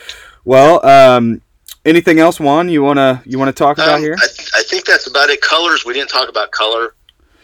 Well, 0.46 0.86
um, 0.86 1.42
anything 1.86 2.20
else, 2.20 2.40
Juan? 2.40 2.70
You 2.70 2.84
wanna 2.84 3.22
you 3.26 3.40
wanna 3.40 3.54
talk 3.54 3.78
about 3.78 3.96
Um, 3.96 4.02
here? 4.02 4.16
I, 4.22 4.28
th- 4.28 4.52
I 4.56 4.64
think 4.64 4.86
that's 4.86 5.08
about 5.08 5.30
it. 5.30 5.42
Colors. 5.42 5.86
We 5.86 5.94
didn't 5.94 6.10
talk 6.10 6.30
about 6.30 6.52
color. 6.52 6.96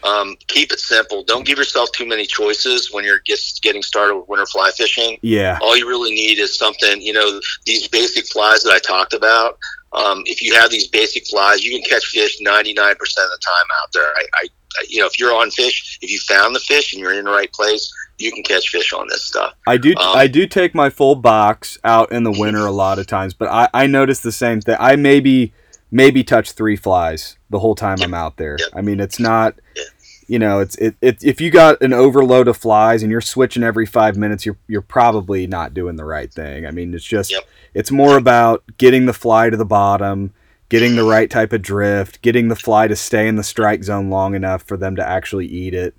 Um, 0.01 0.37
keep 0.47 0.71
it 0.71 0.79
simple. 0.79 1.23
Don't 1.23 1.45
give 1.45 1.57
yourself 1.57 1.91
too 1.91 2.05
many 2.05 2.25
choices 2.25 2.89
when 2.93 3.03
you're 3.03 3.19
just 3.27 3.61
getting 3.61 3.83
started 3.83 4.15
with 4.15 4.29
winter 4.29 4.45
fly 4.45 4.71
fishing. 4.71 5.17
Yeah, 5.21 5.59
All 5.61 5.75
you 5.75 5.89
really 5.89 6.11
need 6.11 6.39
is 6.39 6.55
something. 6.57 7.01
You 7.01 7.11
know, 7.13 7.41
these 7.65 7.87
basic 7.89 8.25
flies 8.27 8.63
that 8.63 8.71
I 8.71 8.79
talked 8.79 9.13
about. 9.13 9.57
Um, 9.91 10.23
if 10.25 10.41
you 10.41 10.53
have 10.55 10.69
these 10.69 10.87
basic 10.87 11.27
flies, 11.27 11.65
you 11.65 11.71
can 11.77 11.81
catch 11.83 12.05
fish 12.05 12.39
99% 12.39 12.91
of 12.91 12.97
the 12.97 13.39
time 13.43 13.65
out 13.81 13.91
there. 13.93 14.05
I, 14.15 14.21
I, 14.35 14.41
I- 14.43 14.85
you 14.87 14.99
know, 15.01 15.07
if 15.07 15.19
you're 15.19 15.35
on 15.35 15.49
fish, 15.51 15.97
if 16.01 16.09
you 16.11 16.19
found 16.19 16.55
the 16.55 16.59
fish 16.61 16.93
and 16.93 17.01
you're 17.01 17.11
in 17.13 17.25
the 17.25 17.31
right 17.31 17.51
place, 17.51 17.91
you 18.19 18.31
can 18.31 18.43
catch 18.43 18.69
fish 18.69 18.93
on 18.93 19.07
this 19.07 19.23
stuff. 19.23 19.53
I 19.65 19.77
do. 19.77 19.91
Um, 19.91 20.17
I 20.17 20.27
do 20.27 20.45
take 20.45 20.75
my 20.75 20.89
full 20.89 21.15
box 21.15 21.79
out 21.83 22.11
in 22.11 22.23
the 22.23 22.31
winter 22.31 22.65
a 22.65 22.71
lot 22.71 22.99
of 22.99 23.07
times, 23.07 23.33
but 23.33 23.47
I, 23.47 23.69
I 23.73 23.87
notice 23.87 24.19
the 24.19 24.31
same 24.31 24.61
thing. 24.61 24.75
I 24.79 24.95
maybe 24.95 25.53
maybe 25.89 26.23
touch 26.23 26.51
three 26.51 26.75
flies 26.75 27.37
the 27.49 27.59
whole 27.59 27.75
time 27.75 27.97
I'm 28.01 28.13
out 28.13 28.37
there. 28.37 28.57
I 28.73 28.81
mean, 28.81 28.99
it's 28.99 29.19
not. 29.19 29.55
Yeah. 29.75 29.83
You 30.27 30.37
know, 30.37 30.59
it's 30.59 30.75
it, 30.75 30.95
it. 31.01 31.23
If 31.23 31.41
you 31.41 31.49
got 31.49 31.81
an 31.81 31.91
overload 31.91 32.47
of 32.47 32.55
flies 32.55 33.01
and 33.01 33.11
you're 33.11 33.19
switching 33.19 33.63
every 33.63 33.87
five 33.87 34.15
minutes, 34.15 34.45
you're 34.45 34.57
you're 34.67 34.83
probably 34.83 35.47
not 35.47 35.73
doing 35.73 35.95
the 35.95 36.05
right 36.05 36.31
thing. 36.31 36.67
I 36.67 36.71
mean, 36.71 36.93
it's 36.93 37.03
just 37.03 37.33
it's 37.73 37.89
more 37.89 38.15
about 38.15 38.63
getting 38.77 39.07
the 39.07 39.13
fly 39.13 39.49
to 39.49 39.57
the 39.57 39.65
bottom, 39.65 40.31
getting 40.69 40.95
the 40.95 41.03
right 41.03 41.31
type 41.31 41.51
of 41.51 41.63
drift, 41.63 42.21
getting 42.21 42.47
the 42.47 42.55
fly 42.55 42.87
to 42.87 42.95
stay 42.95 43.27
in 43.27 43.37
the 43.37 43.43
strike 43.43 43.83
zone 43.83 44.11
long 44.11 44.35
enough 44.35 44.61
for 44.61 44.77
them 44.77 44.95
to 44.97 45.07
actually 45.07 45.47
eat 45.47 45.73
it. 45.73 45.95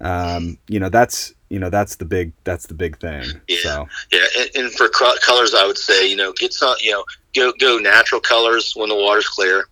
Um, 0.00 0.58
you 0.66 0.80
know, 0.80 0.88
that's 0.88 1.34
you 1.50 1.58
know 1.58 1.70
that's 1.70 1.96
the 1.96 2.04
big 2.04 2.32
that's 2.44 2.66
the 2.66 2.74
big 2.74 2.98
thing. 2.98 3.24
Yeah. 3.48 3.58
So 3.62 3.88
Yeah, 4.12 4.26
and, 4.38 4.50
and 4.54 4.72
for 4.72 4.88
cro- 4.88 5.16
colors, 5.24 5.54
I 5.54 5.66
would 5.66 5.78
say 5.78 6.08
you 6.08 6.16
know 6.16 6.32
get 6.32 6.52
some 6.52 6.74
you 6.80 6.92
know 6.92 7.04
go 7.34 7.52
go 7.58 7.78
natural 7.78 8.20
colors 8.20 8.72
when 8.76 8.88
the 8.88 8.94
water's 8.94 9.28
clear, 9.28 9.68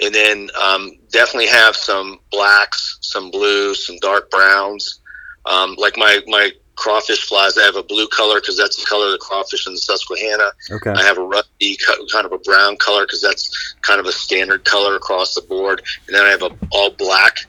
and 0.00 0.14
then 0.14 0.50
um, 0.60 0.92
definitely 1.10 1.48
have 1.48 1.76
some 1.76 2.18
blacks, 2.30 2.98
some 3.02 3.30
blues, 3.30 3.86
some 3.86 3.98
dark 3.98 4.30
browns. 4.30 5.00
Um, 5.46 5.74
like 5.78 5.96
my 5.96 6.20
my 6.26 6.52
crawfish 6.78 7.26
flies, 7.26 7.58
I 7.58 7.64
have 7.64 7.76
a 7.76 7.82
blue 7.82 8.06
color 8.08 8.40
because 8.40 8.56
that's 8.56 8.76
the 8.76 8.86
color 8.86 9.06
of 9.06 9.12
the 9.12 9.18
crawfish 9.18 9.66
in 9.66 9.74
the 9.74 9.80
Susquehanna. 9.80 10.50
okay. 10.70 10.92
I 10.92 11.02
have 11.02 11.18
a 11.18 11.24
rusty 11.24 11.76
kind 12.12 12.24
of 12.24 12.32
a 12.32 12.38
brown 12.38 12.76
color 12.76 13.04
because 13.04 13.20
that's 13.20 13.74
kind 13.82 13.98
of 13.98 14.06
a 14.06 14.12
standard 14.12 14.64
color 14.64 14.96
across 14.96 15.34
the 15.34 15.42
board, 15.42 15.82
and 16.06 16.16
then 16.16 16.24
I 16.24 16.30
have 16.30 16.42
a 16.42 16.50
all 16.72 16.90
black 16.90 17.46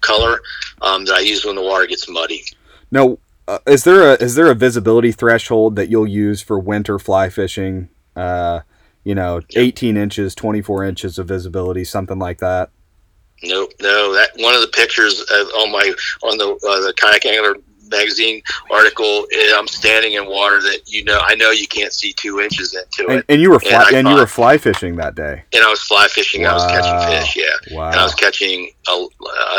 color 0.00 0.40
um, 0.82 1.04
that 1.04 1.14
I 1.14 1.20
use 1.20 1.44
when 1.44 1.56
the 1.56 1.62
water 1.62 1.86
gets 1.86 2.08
muddy. 2.08 2.44
Now, 2.90 3.18
uh, 3.48 3.58
is 3.66 3.84
there 3.84 4.02
a 4.02 4.14
is 4.14 4.34
there 4.34 4.50
a 4.50 4.54
visibility 4.54 5.12
threshold 5.12 5.76
that 5.76 5.90
you'll 5.90 6.06
use 6.06 6.40
for 6.42 6.58
winter 6.58 6.98
fly 6.98 7.28
fishing? 7.30 7.88
Uh, 8.16 8.60
you 9.04 9.14
know, 9.14 9.40
18 9.56 9.96
inches, 9.96 10.34
24 10.34 10.84
inches 10.84 11.18
of 11.18 11.26
visibility, 11.26 11.84
something 11.84 12.18
like 12.18 12.38
that. 12.38 12.70
Nope, 13.42 13.72
no. 13.80 14.12
That 14.12 14.30
one 14.36 14.54
of 14.54 14.60
the 14.60 14.68
pictures 14.68 15.24
uh, 15.32 15.44
on 15.60 15.72
my 15.72 15.92
on 16.22 16.36
the 16.36 16.44
uh, 16.50 16.80
the 16.86 16.92
kayak 16.96 17.24
angler 17.24 17.56
magazine 17.90 18.42
article. 18.70 19.26
eh, 19.32 19.52
I'm 19.56 19.66
standing 19.66 20.12
in 20.12 20.26
water 20.28 20.60
that 20.60 20.80
you 20.86 21.02
know 21.04 21.18
I 21.22 21.34
know 21.34 21.50
you 21.50 21.66
can't 21.66 21.92
see 21.92 22.12
two 22.12 22.40
inches 22.40 22.74
into 22.76 23.10
And, 23.10 23.18
it, 23.20 23.24
and 23.30 23.40
you 23.40 23.50
were 23.50 23.58
fly, 23.58 23.86
I 23.92 23.96
and 23.96 24.06
you 24.06 24.14
were 24.14 24.26
fly 24.26 24.58
fishing 24.58 24.96
that 24.96 25.14
day. 25.14 25.42
and 25.54 25.64
I 25.64 25.70
was 25.70 25.80
fly 25.80 26.06
fishing. 26.08 26.46
I 26.46 26.52
was 26.52 26.66
catching 26.66 27.08
fish, 27.08 27.36
yeah, 27.36 27.74
Wow. 27.76 27.90
and 27.90 27.96
I 27.98 28.02
was 28.04 28.14
catching 28.14 28.70
a, 28.88 28.92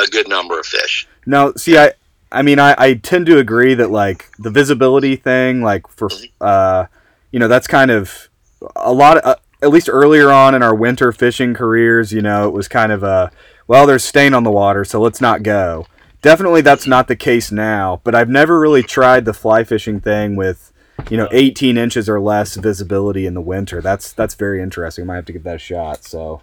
a 0.04 0.08
good 0.12 0.30
number 0.30 0.60
of 0.60 0.66
fish. 0.68 1.08
Now, 1.26 1.52
see, 1.54 1.78
I 1.80 1.94
I 2.32 2.42
mean, 2.42 2.60
I, 2.60 2.76
I 2.78 2.94
tend 2.94 3.26
to 3.28 3.38
agree 3.38 3.74
that 3.74 3.92
like 3.92 4.30
the 4.38 4.50
visibility 4.50 5.16
thing, 5.16 5.62
like 5.62 5.88
for 5.88 6.10
uh, 6.40 6.86
you 7.32 7.40
know, 7.40 7.48
that's 7.48 7.68
kind 7.68 7.92
of 7.92 8.30
a 8.76 8.94
lot 8.94 9.18
of. 9.18 9.26
Uh, 9.26 9.36
at 9.64 9.70
least 9.70 9.88
earlier 9.92 10.32
on 10.32 10.56
in 10.56 10.64
our 10.64 10.74
winter 10.74 11.12
fishing 11.12 11.54
careers, 11.54 12.12
you 12.12 12.20
know, 12.20 12.48
it 12.48 12.52
was 12.52 12.68
kind 12.68 12.92
of 12.92 13.04
a 13.04 13.32
well, 13.68 13.86
there's 13.88 14.04
stain 14.04 14.34
on 14.34 14.44
the 14.44 14.52
water, 14.52 14.84
so 14.84 15.00
let's 15.00 15.22
not 15.22 15.44
go. 15.44 15.86
Definitely, 16.22 16.62
that's 16.62 16.86
not 16.86 17.08
the 17.08 17.16
case 17.16 17.52
now. 17.52 18.02
But 18.04 18.16
I've 18.16 18.28
never 18.28 18.60
really 18.60 18.84
tried 18.84 19.26
the 19.26 19.34
fly 19.34 19.64
fishing 19.64 20.02
thing 20.02 20.36
with, 20.36 20.74
you 21.10 21.18
know, 21.18 21.30
18 21.32 21.78
inches 21.78 22.10
or 22.10 22.20
less 22.20 22.56
visibility 22.56 23.26
in 23.26 23.34
the 23.34 23.42
winter. 23.42 23.82
That's 23.82 24.12
that's 24.12 24.36
very 24.36 24.62
interesting. 24.62 25.04
I 25.04 25.08
might 25.08 25.16
have 25.16 25.26
to 25.26 25.34
give 25.34 25.44
that 25.44 25.56
a 25.56 25.60
shot. 25.60 26.04
So, 26.04 26.42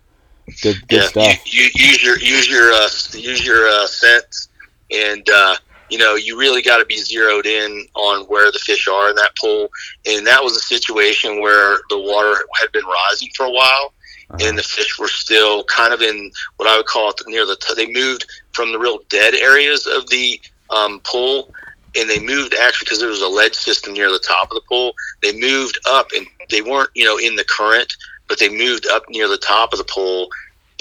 good 0.62 0.89
good 0.89 1.03
yeah, 1.03 1.09
stuff. 1.09 1.53
You, 1.53 1.69
you 1.75 1.87
use 1.89 2.03
your 2.03 2.19
use 2.19 2.49
your 2.49 2.73
uh, 2.73 2.89
use 3.12 3.45
your 3.45 3.69
uh, 3.69 3.87
sense, 3.87 4.49
and 4.91 5.29
uh, 5.29 5.57
you 5.90 5.98
know 5.98 6.15
you 6.15 6.39
really 6.39 6.62
got 6.62 6.78
to 6.78 6.85
be 6.85 6.98
zeroed 6.98 7.47
in 7.47 7.86
on 7.94 8.24
where 8.27 8.51
the 8.52 8.59
fish 8.59 8.86
are 8.89 9.10
in 9.10 9.16
that 9.16 9.36
pool. 9.40 9.69
And 10.06 10.27
that 10.27 10.43
was 10.43 10.56
a 10.56 10.60
situation 10.60 11.40
where 11.40 11.78
the 11.90 11.98
water 11.98 12.35
had 12.60 12.70
been 12.73 12.85
rising 12.85 13.28
for 13.36 13.47
a 13.47 13.51
while, 13.51 13.93
Uh-huh. 14.31 14.47
and 14.47 14.59
the 14.59 14.62
fish 14.62 14.98
were 14.98 15.09
still 15.09 15.65
kind 15.65 15.93
of 15.94 16.02
in 16.02 16.31
what 16.56 16.69
I 16.69 16.77
would 16.77 16.86
call 16.86 17.10
it 17.10 17.20
near 17.27 17.47
the. 17.47 17.56
T- 17.56 17.74
they 17.74 17.90
moved 17.90 18.27
from 18.52 18.73
the 18.73 18.78
real 18.78 18.98
dead 19.09 19.35
areas 19.35 19.86
of 19.86 20.09
the 20.10 20.40
um, 20.70 21.01
pool, 21.01 21.52
and 21.97 22.09
they 22.10 22.20
moved 22.20 22.55
actually 22.55 22.85
because 22.85 23.01
there 23.01 23.09
was 23.09 23.23
a 23.23 23.28
ledge 23.28 23.55
system 23.55 23.94
near 23.94 24.10
the 24.10 24.19
top 24.19 24.51
of 24.51 24.55
the 24.56 24.66
pool. 24.69 24.93
They 25.23 25.32
moved 25.32 25.78
up, 25.86 26.09
and 26.16 26.27
they 26.51 26.60
weren't 26.62 26.90
you 26.94 27.05
know 27.05 27.16
in 27.19 27.36
the 27.36 27.44
current, 27.44 27.97
but 28.28 28.39
they 28.39 28.51
moved 28.51 28.86
up 28.86 29.05
near 29.09 29.28
the 29.28 29.39
top 29.39 29.73
of 29.73 29.78
the 29.78 29.85
pool, 29.85 30.28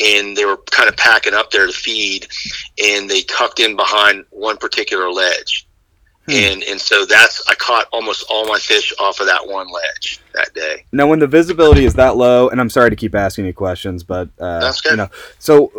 and 0.03 0.35
they 0.35 0.45
were 0.45 0.57
kind 0.71 0.89
of 0.89 0.95
packing 0.97 1.33
up 1.33 1.51
there 1.51 1.67
to 1.67 1.73
feed, 1.73 2.27
and 2.83 3.09
they 3.09 3.21
tucked 3.23 3.59
in 3.59 3.75
behind 3.75 4.25
one 4.29 4.57
particular 4.57 5.11
ledge. 5.11 5.67
Hmm. 6.27 6.33
And 6.33 6.63
and 6.63 6.81
so 6.81 7.05
that's 7.05 7.47
I 7.47 7.55
caught 7.55 7.87
almost 7.93 8.25
all 8.29 8.45
my 8.47 8.59
fish 8.59 8.93
off 8.99 9.19
of 9.19 9.27
that 9.27 9.47
one 9.47 9.67
ledge 9.71 10.19
that 10.33 10.53
day. 10.53 10.85
Now, 10.91 11.07
when 11.07 11.19
the 11.19 11.27
visibility 11.27 11.85
is 11.85 11.93
that 11.93 12.17
low, 12.17 12.49
and 12.49 12.59
I'm 12.59 12.69
sorry 12.69 12.89
to 12.89 12.95
keep 12.95 13.15
asking 13.15 13.45
you 13.45 13.53
questions, 13.53 14.03
but 14.03 14.29
uh, 14.39 14.59
That's 14.59 14.81
good. 14.81 14.91
you 14.91 14.97
know, 14.97 15.09
so 15.39 15.71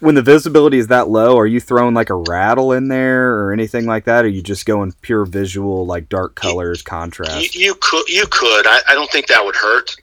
when 0.00 0.14
the 0.14 0.22
visibility 0.22 0.78
is 0.78 0.88
that 0.88 1.08
low, 1.08 1.38
are 1.38 1.46
you 1.46 1.60
throwing 1.60 1.94
like 1.94 2.10
a 2.10 2.14
rattle 2.14 2.72
in 2.72 2.88
there 2.88 3.34
or 3.34 3.52
anything 3.52 3.86
like 3.86 4.04
that? 4.04 4.24
Or 4.24 4.28
are 4.28 4.30
you 4.30 4.42
just 4.42 4.66
going 4.66 4.92
pure 5.02 5.24
visual, 5.24 5.86
like 5.86 6.08
dark 6.08 6.34
colors, 6.34 6.82
contrast? 6.82 7.54
You, 7.54 7.66
you 7.66 7.74
could, 7.80 8.08
you 8.08 8.26
could. 8.26 8.66
I, 8.66 8.80
I 8.88 8.94
don't 8.94 9.10
think 9.10 9.26
that 9.28 9.44
would 9.44 9.56
hurt. 9.56 9.96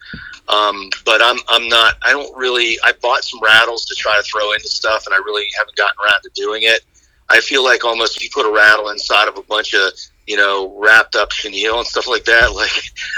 Um, 0.49 0.89
but 1.05 1.21
I'm, 1.21 1.37
I'm 1.49 1.67
not. 1.67 1.95
I 2.05 2.11
don't 2.11 2.35
really. 2.37 2.77
I 2.83 2.93
bought 3.01 3.23
some 3.23 3.41
rattles 3.41 3.85
to 3.85 3.95
try 3.95 4.15
to 4.17 4.23
throw 4.23 4.53
into 4.53 4.67
stuff, 4.67 5.05
and 5.05 5.13
I 5.13 5.17
really 5.17 5.45
haven't 5.57 5.75
gotten 5.75 5.97
around 6.03 6.21
to 6.21 6.29
doing 6.33 6.63
it. 6.63 6.81
I 7.29 7.41
feel 7.41 7.63
like 7.63 7.83
almost 7.83 8.17
if 8.17 8.23
you 8.23 8.29
put 8.33 8.45
a 8.45 8.51
rattle 8.51 8.89
inside 8.89 9.27
of 9.27 9.37
a 9.37 9.41
bunch 9.41 9.73
of 9.73 9.91
you 10.25 10.37
know 10.37 10.73
wrapped 10.77 11.15
up 11.15 11.31
chenille 11.31 11.79
and 11.79 11.87
stuff 11.87 12.07
like 12.07 12.23
that, 12.25 12.53
like 12.55 12.71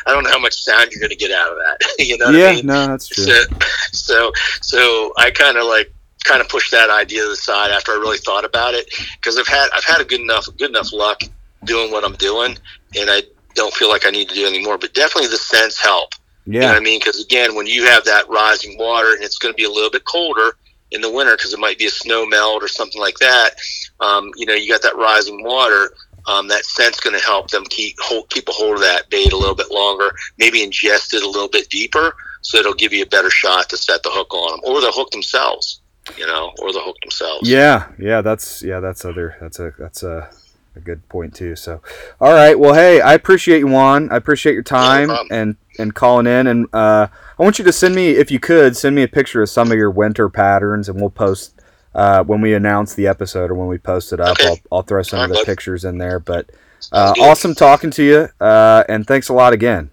I 0.05 0.13
don't 0.13 0.23
know 0.23 0.31
how 0.31 0.39
much 0.39 0.53
sound 0.53 0.91
you're 0.91 0.99
going 0.99 1.11
to 1.11 1.15
get 1.15 1.31
out 1.31 1.51
of 1.51 1.57
that. 1.57 1.95
you 1.99 2.17
know? 2.17 2.27
What 2.27 2.35
yeah, 2.35 2.47
I 2.47 2.55
mean? 2.55 2.65
no, 2.65 2.87
that's 2.87 3.07
true. 3.07 3.25
So, 3.25 3.43
so, 3.91 4.31
so 4.61 5.13
I 5.17 5.31
kind 5.31 5.57
of 5.57 5.65
like 5.65 5.93
kind 6.23 6.41
of 6.41 6.49
pushed 6.49 6.71
that 6.71 6.89
idea 6.89 7.23
to 7.23 7.29
the 7.29 7.35
side 7.35 7.71
after 7.71 7.91
I 7.91 7.95
really 7.95 8.17
thought 8.17 8.45
about 8.45 8.73
it 8.73 8.91
because 9.15 9.37
I've 9.37 9.47
had 9.47 9.69
I've 9.73 9.85
had 9.85 10.01
a 10.01 10.05
good 10.05 10.21
enough 10.21 10.47
good 10.57 10.69
enough 10.69 10.91
luck 10.91 11.21
doing 11.63 11.91
what 11.91 12.03
I'm 12.03 12.15
doing, 12.15 12.57
and 12.97 13.09
I 13.09 13.21
don't 13.53 13.73
feel 13.73 13.89
like 13.89 14.05
I 14.05 14.09
need 14.09 14.29
to 14.29 14.35
do 14.35 14.47
any 14.47 14.63
more. 14.63 14.77
But 14.77 14.93
definitely 14.93 15.29
the 15.29 15.37
scents 15.37 15.79
help. 15.79 16.13
You 16.53 16.61
know 16.61 16.67
Yeah, 16.67 16.73
what 16.73 16.77
I 16.77 16.83
mean? 16.83 16.99
Because 16.99 17.23
again, 17.23 17.55
when 17.55 17.67
you 17.67 17.85
have 17.85 18.05
that 18.05 18.29
rising 18.29 18.77
water 18.77 19.13
and 19.13 19.23
it's 19.23 19.37
going 19.37 19.53
to 19.53 19.57
be 19.57 19.65
a 19.65 19.69
little 19.71 19.91
bit 19.91 20.05
colder 20.05 20.57
in 20.91 21.01
the 21.01 21.11
winter 21.11 21.35
because 21.37 21.53
it 21.53 21.59
might 21.59 21.77
be 21.77 21.85
a 21.85 21.91
snow 21.91 22.25
melt 22.25 22.63
or 22.63 22.67
something 22.67 23.01
like 23.01 23.17
that, 23.19 23.51
um, 23.99 24.31
you 24.37 24.45
know, 24.45 24.53
you 24.55 24.69
got 24.71 24.81
that 24.83 24.95
rising 24.97 25.43
water. 25.43 25.91
Um, 26.27 26.47
that 26.49 26.65
scent's 26.65 26.99
going 26.99 27.17
to 27.17 27.25
help 27.25 27.49
them 27.49 27.63
keep 27.65 27.95
hold, 27.99 28.29
keep 28.29 28.47
a 28.49 28.51
hold 28.51 28.75
of 28.75 28.81
that 28.81 29.09
bait 29.09 29.33
a 29.33 29.37
little 29.37 29.55
bit 29.55 29.71
longer, 29.71 30.11
maybe 30.37 30.59
ingest 30.59 31.13
it 31.13 31.23
a 31.23 31.29
little 31.29 31.47
bit 31.49 31.69
deeper, 31.69 32.13
so 32.41 32.59
it'll 32.59 32.73
give 32.75 32.93
you 32.93 33.03
a 33.03 33.07
better 33.07 33.29
shot 33.31 33.69
to 33.69 33.77
set 33.77 34.03
the 34.03 34.09
hook 34.11 34.33
on 34.33 34.51
them, 34.51 34.59
or 34.65 34.81
the 34.81 34.91
hook 34.91 35.09
themselves, 35.11 35.81
you 36.17 36.27
know, 36.27 36.53
or 36.59 36.73
the 36.73 36.81
hook 36.81 36.97
themselves. 37.01 37.49
yeah, 37.49 37.87
yeah. 37.99 38.21
That's 38.21 38.61
yeah. 38.63 38.79
That's 38.79 39.05
other. 39.05 39.37
That's 39.41 39.59
a 39.59 39.73
that's 39.79 40.03
a, 40.03 40.29
a 40.75 40.79
good 40.79 41.07
point 41.09 41.35
too. 41.35 41.55
So, 41.55 41.81
all 42.21 42.33
right. 42.33 42.59
Well, 42.59 42.73
hey, 42.73 43.01
I 43.01 43.13
appreciate 43.13 43.59
you, 43.59 43.67
Juan. 43.67 44.09
I 44.11 44.17
appreciate 44.17 44.53
your 44.53 44.63
time 44.63 45.07
problem. 45.07 45.27
and 45.31 45.55
and 45.79 45.95
calling 45.95 46.27
in. 46.27 46.47
And 46.47 46.67
uh, 46.73 47.07
I 47.39 47.43
want 47.43 47.57
you 47.57 47.65
to 47.65 47.71
send 47.71 47.95
me, 47.95 48.09
if 48.09 48.29
you 48.29 48.39
could, 48.39 48.75
send 48.77 48.95
me 48.95 49.03
a 49.03 49.07
picture 49.07 49.41
of 49.41 49.49
some 49.49 49.71
of 49.71 49.77
your 49.77 49.89
winter 49.91 50.29
patterns, 50.29 50.89
and 50.89 50.99
we'll 50.99 51.09
post. 51.09 51.55
Uh, 51.95 52.23
when 52.23 52.39
we 52.39 52.53
announce 52.53 52.93
the 52.93 53.07
episode 53.07 53.49
or 53.49 53.55
when 53.55 53.67
we 53.67 53.79
post 53.79 54.13
it 54.13 54.19
up, 54.19 54.39
Okay. 54.39 54.47
I'll, 54.49 54.57
I'll 54.71 54.81
throw 54.83 55.01
some 55.01 55.19
All 55.21 55.25
of 55.25 55.31
the 55.31 55.43
pictures 55.43 55.85
in 55.85 55.97
there. 55.97 56.19
But 56.19 56.51
uh, 56.91 57.13
awesome 57.19 57.55
talking 57.55 57.89
to 57.91 58.03
you, 58.03 58.27
uh, 58.39 58.83
and 58.87 59.07
thanks 59.07 59.29
a 59.29 59.33
lot 59.33 59.53
again. 59.53 59.89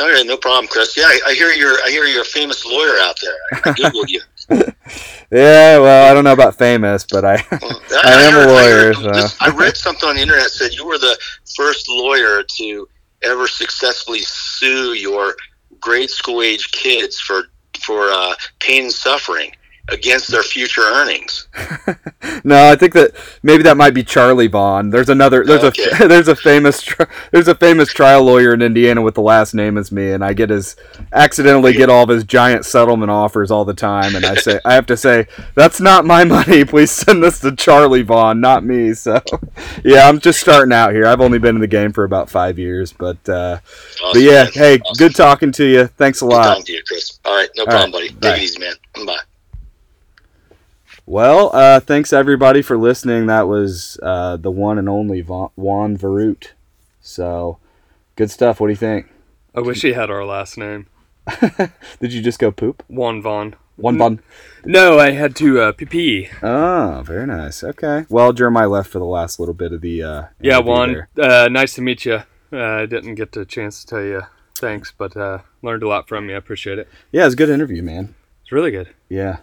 All 0.00 0.06
right, 0.10 0.26
no 0.26 0.36
problem, 0.36 0.66
Chris. 0.66 0.96
Yeah, 0.96 1.04
I, 1.04 1.20
I 1.28 1.34
hear 1.34 1.50
you're 1.52 1.80
I 1.84 1.90
hear 1.90 2.04
you're 2.06 2.22
a 2.22 2.24
famous 2.24 2.66
lawyer 2.66 2.98
out 2.98 3.16
there. 3.22 3.34
I, 3.52 3.70
I 3.70 3.72
googled 3.72 4.08
you. 4.08 4.20
Yeah, 5.30 5.78
well, 5.78 6.10
I 6.10 6.12
don't 6.14 6.24
know 6.24 6.32
about 6.32 6.58
famous, 6.58 7.06
but 7.10 7.24
I 7.24 7.34
I 7.52 8.22
am 8.22 8.34
a 8.34 8.40
heard- 8.40 8.46
lawyer, 8.48 8.86
heard- 8.86 8.96
so. 8.96 9.12
this- 9.12 9.36
I 9.40 9.48
read 9.50 9.76
something 9.76 10.08
on 10.08 10.16
the 10.16 10.22
internet 10.22 10.42
that 10.44 10.50
said 10.50 10.72
you 10.74 10.84
were 10.86 10.98
the 10.98 11.16
first 11.56 11.88
lawyer 11.88 12.42
to 12.42 12.88
ever 13.22 13.46
successfully 13.46 14.20
sue 14.22 14.94
your 14.94 15.36
grade 15.80 16.10
school 16.10 16.42
age 16.42 16.70
kids 16.72 17.20
for 17.20 17.44
for 17.80 18.10
uh, 18.12 18.34
pain 18.60 18.84
and 18.84 18.92
suffering 18.92 19.52
against 19.92 20.30
their 20.30 20.42
future 20.42 20.80
earnings. 20.82 21.46
no, 22.44 22.70
I 22.70 22.76
think 22.76 22.94
that 22.94 23.12
maybe 23.42 23.62
that 23.64 23.76
might 23.76 23.94
be 23.94 24.02
Charlie 24.02 24.46
Vaughn. 24.46 24.90
There's 24.90 25.08
another. 25.08 25.44
There's 25.44 25.62
Okay. 25.64 25.84
a 26.00 26.08
there's 26.08 26.28
a 26.28 26.34
famous 26.36 26.82
there's 27.30 27.48
a 27.48 27.54
famous 27.54 27.92
trial 27.92 28.24
lawyer 28.24 28.54
in 28.54 28.62
Indiana 28.62 29.02
with 29.02 29.14
the 29.14 29.22
last 29.22 29.54
name 29.54 29.76
as 29.78 29.92
me, 29.92 30.12
and 30.12 30.24
I 30.24 30.32
get 30.32 30.50
his 30.50 30.76
accidentally 31.12 31.72
get 31.72 31.88
all 31.90 32.04
of 32.04 32.08
his 32.08 32.24
giant 32.24 32.64
settlement 32.64 33.10
offers 33.10 33.50
all 33.50 33.64
the 33.64 33.74
time, 33.74 34.14
and 34.16 34.24
I 34.24 34.34
say 34.34 34.58
I 34.64 34.74
have 34.74 34.86
to 34.86 34.96
say 34.96 35.26
that's 35.54 35.80
not 35.80 36.04
my 36.04 36.24
money. 36.24 36.64
Please 36.72 36.90
send 36.90 37.22
this 37.22 37.40
to 37.40 37.54
Charlie 37.54 38.02
Vaughn, 38.02 38.40
not 38.40 38.64
me. 38.64 38.94
So, 38.94 39.20
yeah, 39.84 40.08
I'm 40.08 40.18
just 40.20 40.40
starting 40.40 40.72
out 40.72 40.92
here. 40.92 41.06
I've 41.06 41.20
only 41.20 41.38
been 41.38 41.54
in 41.56 41.60
the 41.60 41.66
game 41.66 41.92
for 41.92 42.04
about 42.04 42.30
five 42.30 42.58
years, 42.58 42.92
but 42.92 43.16
uh, 43.28 43.58
but 44.12 44.20
yeah, 44.20 44.44
man. 44.44 44.52
hey, 44.54 44.78
Awesome. 44.80 44.94
good 44.98 45.14
talking 45.14 45.52
to 45.52 45.64
you. 45.64 45.86
Thanks 45.86 46.22
a 46.22 46.24
Good 46.24 46.30
lot. 46.32 46.44
talking 46.44 46.64
to 46.64 46.72
you, 46.72 46.82
Chris. 46.86 47.18
All 47.24 47.34
right, 47.36 47.48
no 47.56 47.62
All 47.64 47.66
problem, 47.66 47.92
right, 47.92 47.92
buddy. 47.92 48.08
bye. 48.14 48.30
Take 48.30 48.38
it 48.38 48.44
easy, 48.44 48.58
man. 48.58 48.74
Bye. 49.06 49.18
Well, 51.12 51.50
uh, 51.52 51.78
thanks 51.78 52.10
everybody 52.10 52.62
for 52.62 52.78
listening. 52.78 53.26
That 53.26 53.46
was 53.46 53.98
uh, 54.02 54.38
the 54.38 54.50
one 54.50 54.78
and 54.78 54.88
only 54.88 55.20
Va- 55.20 55.48
Juan 55.56 55.94
Veruete. 55.94 56.52
So, 57.02 57.58
good 58.16 58.30
stuff. 58.30 58.60
What 58.60 58.68
do 58.68 58.70
you 58.70 58.76
think? 58.78 59.08
I 59.54 59.60
wish 59.60 59.82
he 59.82 59.92
had 59.92 60.10
our 60.10 60.24
last 60.24 60.56
name, 60.56 60.86
Did 62.00 62.14
you 62.14 62.22
just 62.22 62.38
go 62.38 62.50
poop? 62.50 62.82
Juan 62.88 63.20
Vaughn. 63.20 63.56
One 63.76 63.98
bun. 63.98 64.20
No, 64.64 64.98
I 64.98 65.10
had 65.10 65.36
to 65.36 65.60
uh, 65.60 65.72
pee. 65.72 66.30
Oh, 66.42 67.02
very 67.04 67.26
nice. 67.26 67.62
Okay. 67.62 68.06
Well, 68.08 68.32
Jeremiah 68.32 68.70
left 68.70 68.88
for 68.88 68.98
the 68.98 69.04
last 69.04 69.38
little 69.38 69.52
bit 69.52 69.74
of 69.74 69.82
the. 69.82 70.02
Uh, 70.02 70.22
Yeah, 70.40 70.60
Juan. 70.60 71.08
Uh, 71.20 71.48
nice 71.50 71.74
to 71.74 71.82
meet 71.82 72.06
you. 72.06 72.22
Uh, 72.50 72.56
I 72.56 72.86
didn't 72.86 73.16
get 73.16 73.32
the 73.32 73.44
chance 73.44 73.82
to 73.82 73.86
tell 73.86 74.02
you 74.02 74.22
thanks, 74.54 74.94
but 74.96 75.14
uh, 75.14 75.40
learned 75.60 75.82
a 75.82 75.88
lot 75.88 76.08
from 76.08 76.30
you. 76.30 76.36
I 76.36 76.38
appreciate 76.38 76.78
it. 76.78 76.88
Yeah, 77.10 77.22
it 77.22 77.24
was 77.26 77.34
a 77.34 77.36
good 77.36 77.50
interview, 77.50 77.82
man. 77.82 78.14
It's 78.42 78.52
really 78.52 78.70
good. 78.70 78.90
Yeah. 79.08 79.38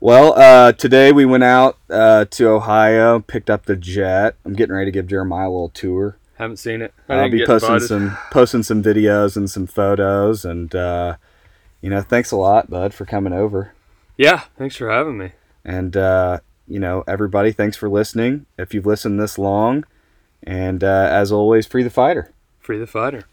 Well, 0.00 0.38
uh, 0.38 0.72
today 0.72 1.12
we 1.12 1.24
went 1.24 1.44
out 1.44 1.78
uh, 1.88 2.24
to 2.26 2.48
Ohio, 2.48 3.20
picked 3.20 3.50
up 3.50 3.66
the 3.66 3.76
jet. 3.76 4.36
I'm 4.44 4.54
getting 4.54 4.74
ready 4.74 4.86
to 4.86 4.94
give 4.94 5.06
Jeremiah 5.06 5.48
a 5.48 5.50
little 5.50 5.68
tour. 5.68 6.16
Haven't 6.38 6.56
seen 6.56 6.80
it. 6.80 6.94
I 7.08 7.16
I'll 7.16 7.30
be 7.30 7.44
posting 7.44 7.74
invited. 7.74 7.88
some 7.88 8.18
posting 8.30 8.62
some 8.62 8.82
videos 8.82 9.36
and 9.36 9.50
some 9.50 9.66
photos, 9.66 10.44
and 10.44 10.74
uh, 10.74 11.16
you 11.82 11.90
know, 11.90 12.00
thanks 12.00 12.30
a 12.32 12.36
lot, 12.36 12.70
bud, 12.70 12.94
for 12.94 13.04
coming 13.04 13.34
over. 13.34 13.74
Yeah, 14.16 14.44
thanks 14.56 14.74
for 14.76 14.90
having 14.90 15.18
me. 15.18 15.32
And 15.64 15.96
uh, 15.98 16.38
you 16.66 16.78
know, 16.80 17.04
everybody, 17.06 17.52
thanks 17.52 17.76
for 17.76 17.90
listening. 17.90 18.46
If 18.56 18.72
you've 18.72 18.86
listened 18.86 19.20
this 19.20 19.36
long, 19.36 19.84
and 20.42 20.82
uh, 20.82 21.08
as 21.10 21.30
always, 21.30 21.66
free 21.66 21.82
the 21.82 21.90
fighter. 21.90 22.32
Free 22.58 22.78
the 22.78 22.86
fighter. 22.86 23.24